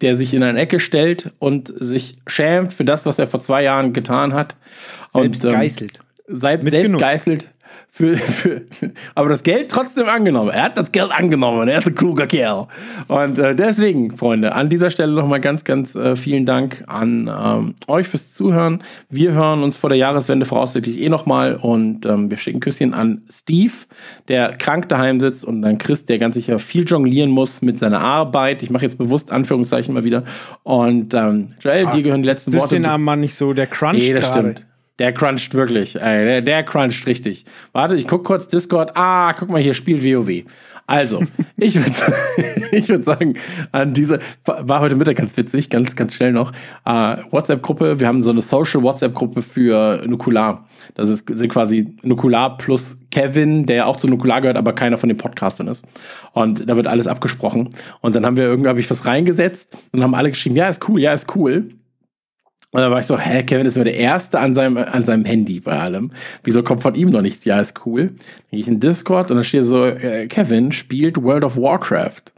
der 0.00 0.16
sich 0.16 0.32
in 0.32 0.44
eine 0.44 0.60
Ecke 0.60 0.78
stellt 0.78 1.32
und 1.40 1.72
sich 1.76 2.16
schämt 2.28 2.72
für 2.72 2.84
das, 2.84 3.04
was 3.04 3.18
er 3.18 3.26
vor 3.26 3.40
zwei 3.40 3.64
Jahren 3.64 3.92
getan 3.92 4.32
hat. 4.32 4.54
Selbst 5.10 5.44
und, 5.44 5.52
ähm, 5.52 5.58
geißelt. 5.58 6.00
Selbst, 6.28 6.70
selbst 6.70 6.98
geißelt. 6.98 7.48
Für, 7.92 8.16
für, 8.16 8.62
aber 9.16 9.28
das 9.28 9.42
Geld 9.42 9.68
trotzdem 9.70 10.06
angenommen. 10.08 10.50
Er 10.50 10.62
hat 10.62 10.78
das 10.78 10.92
Geld 10.92 11.10
angenommen. 11.10 11.68
Er 11.68 11.78
ist 11.78 11.88
ein 11.88 11.94
kluger 11.94 12.26
Kerl. 12.28 12.68
Und 13.08 13.38
äh, 13.38 13.54
deswegen, 13.54 14.16
Freunde, 14.16 14.54
an 14.54 14.68
dieser 14.68 14.90
Stelle 14.90 15.12
nochmal 15.12 15.40
ganz, 15.40 15.64
ganz 15.64 15.94
äh, 15.96 16.14
vielen 16.16 16.46
Dank 16.46 16.84
an 16.86 17.28
ähm, 17.28 17.74
euch 17.88 18.06
fürs 18.08 18.32
Zuhören. 18.32 18.82
Wir 19.10 19.32
hören 19.32 19.62
uns 19.64 19.76
vor 19.76 19.90
der 19.90 19.98
Jahreswende 19.98 20.46
voraussichtlich 20.46 21.00
eh 21.00 21.08
nochmal 21.08 21.56
und 21.56 22.06
ähm, 22.06 22.30
wir 22.30 22.38
schicken 22.38 22.60
Küsschen 22.60 22.94
an 22.94 23.22
Steve, 23.28 23.72
der 24.28 24.56
krank 24.56 24.88
daheim 24.88 25.18
sitzt 25.20 25.44
und 25.44 25.64
an 25.64 25.76
Chris, 25.78 26.04
der 26.04 26.18
ganz 26.18 26.36
sicher 26.36 26.58
viel 26.60 26.84
jonglieren 26.84 27.30
muss 27.30 27.60
mit 27.60 27.78
seiner 27.80 28.00
Arbeit. 28.00 28.62
Ich 28.62 28.70
mache 28.70 28.84
jetzt 28.84 28.98
bewusst 28.98 29.32
Anführungszeichen 29.32 29.92
mal 29.92 30.04
wieder. 30.04 30.22
Und 30.62 31.12
ähm, 31.12 31.48
Joel, 31.60 31.86
dir 31.86 32.02
gehören 32.02 32.22
die 32.22 32.28
letzten 32.28 32.52
Das 32.52 32.58
ist 32.58 32.62
Worte. 32.70 32.76
den 32.76 32.86
armen 32.86 33.04
Mann 33.04 33.20
nicht 33.20 33.34
so, 33.34 33.52
der 33.52 33.66
Crunch 33.66 33.98
Nee, 33.98 34.12
das 34.14 34.26
gerade. 34.26 34.40
stimmt. 34.52 34.66
Der 35.00 35.14
cruncht 35.14 35.54
wirklich. 35.54 35.98
Ey, 35.98 36.26
der, 36.26 36.42
der 36.42 36.62
cruncht 36.62 37.06
richtig. 37.06 37.46
Warte, 37.72 37.96
ich 37.96 38.06
guck 38.06 38.22
kurz 38.22 38.48
Discord. 38.48 38.92
Ah, 38.96 39.32
guck 39.32 39.48
mal 39.48 39.60
hier, 39.60 39.72
spielt 39.72 40.04
WoW. 40.04 40.44
Also, 40.86 41.22
ich 41.56 41.76
würde 41.76 41.90
ich 42.70 42.86
würd 42.90 43.02
sagen, 43.04 43.36
an 43.72 43.94
diese, 43.94 44.18
war 44.44 44.80
heute 44.80 44.96
Mittag 44.96 45.16
ganz 45.16 45.34
witzig, 45.38 45.70
ganz, 45.70 45.96
ganz 45.96 46.14
schnell 46.14 46.32
noch. 46.32 46.52
Äh, 46.84 47.16
WhatsApp-Gruppe, 47.30 47.98
wir 47.98 48.06
haben 48.06 48.22
so 48.22 48.28
eine 48.28 48.42
Social 48.42 48.82
WhatsApp-Gruppe 48.82 49.40
für 49.40 50.02
Nukular. 50.06 50.66
Das 50.96 51.08
ist, 51.08 51.24
sind 51.30 51.48
quasi 51.50 51.94
Nukular 52.02 52.58
plus 52.58 52.98
Kevin, 53.10 53.64
der 53.64 53.76
ja 53.76 53.84
auch 53.86 53.96
zu 53.96 54.06
Nukular 54.06 54.42
gehört, 54.42 54.58
aber 54.58 54.74
keiner 54.74 54.98
von 54.98 55.08
den 55.08 55.16
Podcastern 55.16 55.68
ist. 55.68 55.82
Und 56.32 56.68
da 56.68 56.76
wird 56.76 56.86
alles 56.86 57.06
abgesprochen. 57.06 57.70
Und 58.02 58.16
dann 58.16 58.26
haben 58.26 58.36
wir 58.36 58.44
irgendwie, 58.44 58.68
habe 58.68 58.80
ich 58.80 58.90
was 58.90 59.06
reingesetzt 59.06 59.74
und 59.92 60.02
haben 60.02 60.14
alle 60.14 60.28
geschrieben, 60.28 60.56
ja, 60.56 60.68
ist 60.68 60.86
cool, 60.90 61.00
ja, 61.00 61.14
ist 61.14 61.34
cool. 61.34 61.70
Und 62.72 62.80
dann 62.80 62.92
war 62.92 63.00
ich 63.00 63.06
so, 63.06 63.18
hä, 63.18 63.42
Kevin 63.42 63.66
ist 63.66 63.76
immer 63.76 63.84
der 63.84 63.96
Erste 63.96 64.38
an 64.38 64.54
seinem, 64.54 64.76
an 64.76 65.04
seinem 65.04 65.24
Handy 65.24 65.58
bei 65.58 65.76
allem. 65.78 66.12
Wieso 66.44 66.62
kommt 66.62 66.82
von 66.82 66.94
ihm 66.94 67.10
noch 67.10 67.20
nichts? 67.22 67.44
Ja, 67.44 67.60
ist 67.60 67.84
cool. 67.84 68.06
Dann 68.06 68.16
gehe 68.52 68.60
ich 68.60 68.68
in 68.68 68.78
Discord 68.78 69.30
und 69.30 69.38
dann 69.38 69.44
steht 69.44 69.64
so, 69.64 69.84
äh, 69.84 70.28
Kevin 70.28 70.70
spielt 70.70 71.20
World 71.20 71.42
of 71.42 71.56
Warcraft. 71.56 72.32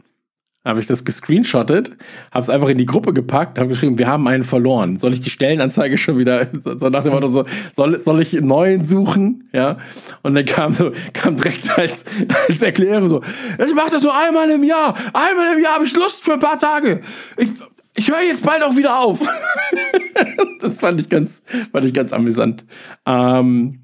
habe 0.65 0.79
ich 0.79 0.87
das 0.87 1.03
gescreenshottet, 1.03 1.91
habe 2.31 2.41
es 2.41 2.49
einfach 2.49 2.69
in 2.69 2.77
die 2.77 2.85
Gruppe 2.85 3.13
gepackt, 3.13 3.59
habe 3.59 3.67
geschrieben, 3.67 3.97
wir 3.97 4.07
haben 4.07 4.27
einen 4.27 4.43
verloren. 4.43 4.97
Soll 4.97 5.13
ich 5.13 5.21
die 5.21 5.29
Stellenanzeige 5.29 5.97
schon 5.97 6.17
wieder, 6.17 6.47
so 6.63 6.89
nach 6.89 7.03
dem 7.03 7.11
Motto 7.13 7.27
so, 7.27 7.45
soll, 7.75 8.01
soll 8.01 8.21
ich 8.21 8.35
einen 8.37 8.47
neuen 8.47 8.85
suchen? 8.85 9.49
Ja. 9.51 9.77
Und 10.21 10.35
dann 10.35 10.45
kam 10.45 10.73
so, 10.73 10.91
kam 11.13 11.35
direkt 11.35 11.77
als, 11.77 12.05
als 12.47 12.61
Erklärung 12.61 13.09
so, 13.09 13.21
ich 13.63 13.73
mache 13.75 13.91
das 13.91 14.03
nur 14.03 14.17
einmal 14.17 14.49
im 14.51 14.63
Jahr. 14.63 14.95
Einmal 15.13 15.55
im 15.57 15.63
Jahr 15.63 15.75
habe 15.75 15.85
ich 15.85 15.95
Lust 15.95 16.23
für 16.23 16.33
ein 16.33 16.39
paar 16.39 16.57
Tage. 16.57 17.01
Ich, 17.37 17.49
ich 17.95 18.09
höre 18.09 18.21
jetzt 18.21 18.45
bald 18.45 18.63
auch 18.63 18.75
wieder 18.75 18.99
auf. 18.99 19.19
das 20.61 20.79
fand 20.79 21.01
ich 21.01 21.09
ganz, 21.09 21.41
fand 21.71 21.85
ich 21.85 21.93
ganz 21.93 22.13
amüsant. 22.13 22.65
Ähm, 23.05 23.83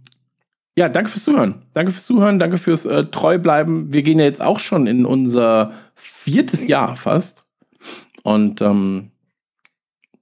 ja, 0.78 0.88
danke 0.90 1.12
fürs 1.12 1.24
Zuhören. 1.24 1.64
Danke 1.74 1.92
fürs 1.92 2.06
Zuhören, 2.06 2.40
danke 2.40 2.58
fürs 2.58 2.86
äh, 2.86 3.06
Treubleiben. 3.06 3.94
Wir 3.94 4.02
gehen 4.02 4.20
ja 4.20 4.26
jetzt 4.26 4.42
auch 4.42 4.60
schon 4.60 4.88
in 4.88 5.06
unser 5.06 5.74
viertes 5.96 6.68
Jahr 6.68 6.96
fast. 6.96 7.46
Und 8.24 8.62
ähm, 8.62 9.12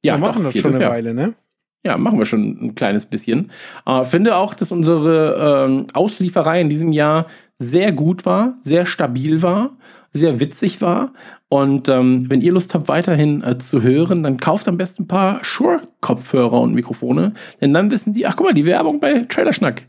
ja, 0.04 0.14
Wir 0.14 0.20
machen 0.20 0.44
doch, 0.44 0.52
das 0.52 0.62
schon 0.62 0.74
eine 0.74 0.84
Jahr. 0.84 0.94
Weile, 0.94 1.14
ne? 1.14 1.36
Ja, 1.84 1.98
machen 1.98 2.18
wir 2.18 2.26
schon 2.26 2.58
ein 2.60 2.76
kleines 2.76 3.06
bisschen. 3.06 3.52
Äh, 3.86 4.04
finde 4.04 4.36
auch, 4.36 4.54
dass 4.54 4.72
unsere 4.72 5.66
ähm, 5.68 5.88
Auslieferei 5.94 6.60
in 6.60 6.70
diesem 6.70 6.92
Jahr 6.92 7.28
sehr 7.60 7.92
gut 7.92 8.26
war, 8.26 8.56
sehr 8.60 8.86
stabil 8.86 9.42
war, 9.42 9.78
sehr 10.12 10.40
witzig 10.40 10.82
war. 10.82 11.14
Und 11.50 11.88
ähm, 11.88 12.30
wenn 12.30 12.42
ihr 12.42 12.52
Lust 12.52 12.74
habt, 12.74 12.90
weiterhin 12.90 13.42
äh, 13.42 13.58
zu 13.58 13.82
hören, 13.82 14.22
dann 14.24 14.38
kauft 14.38 14.68
am 14.68 14.78
besten 14.78 15.04
ein 15.04 15.08
paar 15.08 15.44
Shure-Kopfhörer 15.44 16.60
und 16.60 16.74
Mikrofone. 16.74 17.34
Denn 17.62 17.74
dann 17.74 17.90
wissen 17.90 18.14
die, 18.14 18.28
ach 18.28 18.36
guck 18.36 18.48
mal, 18.48 18.54
die 18.54 18.66
Werbung 18.66 19.00
bei 19.00 19.20
Trailerschnack, 19.20 19.84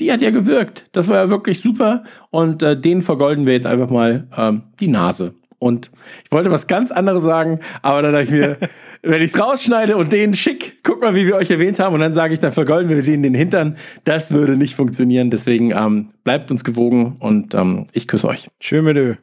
die 0.00 0.10
hat 0.10 0.22
ja 0.22 0.30
gewirkt. 0.30 0.86
Das 0.92 1.08
war 1.08 1.16
ja 1.16 1.28
wirklich 1.28 1.60
super. 1.60 2.04
Und 2.30 2.62
äh, 2.62 2.80
denen 2.80 3.02
vergolden 3.02 3.46
wir 3.46 3.52
jetzt 3.52 3.66
einfach 3.66 3.90
mal 3.90 4.26
ähm, 4.34 4.62
die 4.80 4.88
Nase. 4.88 5.34
Und 5.58 5.90
ich 6.24 6.32
wollte 6.32 6.50
was 6.50 6.66
ganz 6.66 6.90
anderes 6.90 7.22
sagen, 7.22 7.60
aber 7.82 8.02
dann 8.02 8.12
dachte 8.12 8.24
ich 8.24 8.30
mir, 8.30 8.56
wenn 9.02 9.22
ich 9.22 9.32
es 9.32 9.38
rausschneide 9.38 9.96
und 9.96 10.12
den 10.12 10.34
schick, 10.34 10.82
guck 10.82 11.02
mal, 11.02 11.14
wie 11.14 11.26
wir 11.26 11.36
euch 11.36 11.50
erwähnt 11.50 11.78
haben, 11.78 11.94
und 11.94 12.00
dann 12.00 12.14
sage 12.14 12.34
ich, 12.34 12.40
dann 12.40 12.52
vergolden 12.52 12.88
wir 12.88 13.02
denen 13.02 13.22
den 13.22 13.34
Hintern, 13.34 13.76
das 14.02 14.32
würde 14.32 14.56
nicht 14.56 14.74
funktionieren. 14.74 15.30
Deswegen 15.30 15.70
ähm, 15.72 16.14
bleibt 16.24 16.50
uns 16.50 16.64
gewogen 16.64 17.16
und 17.20 17.54
ähm, 17.54 17.86
ich 17.92 18.08
küsse 18.08 18.28
euch. 18.28 18.48
Schön 18.58 18.84
mit 18.84 18.96
Ö. 18.96 19.14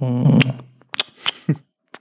Mm. 0.00 0.38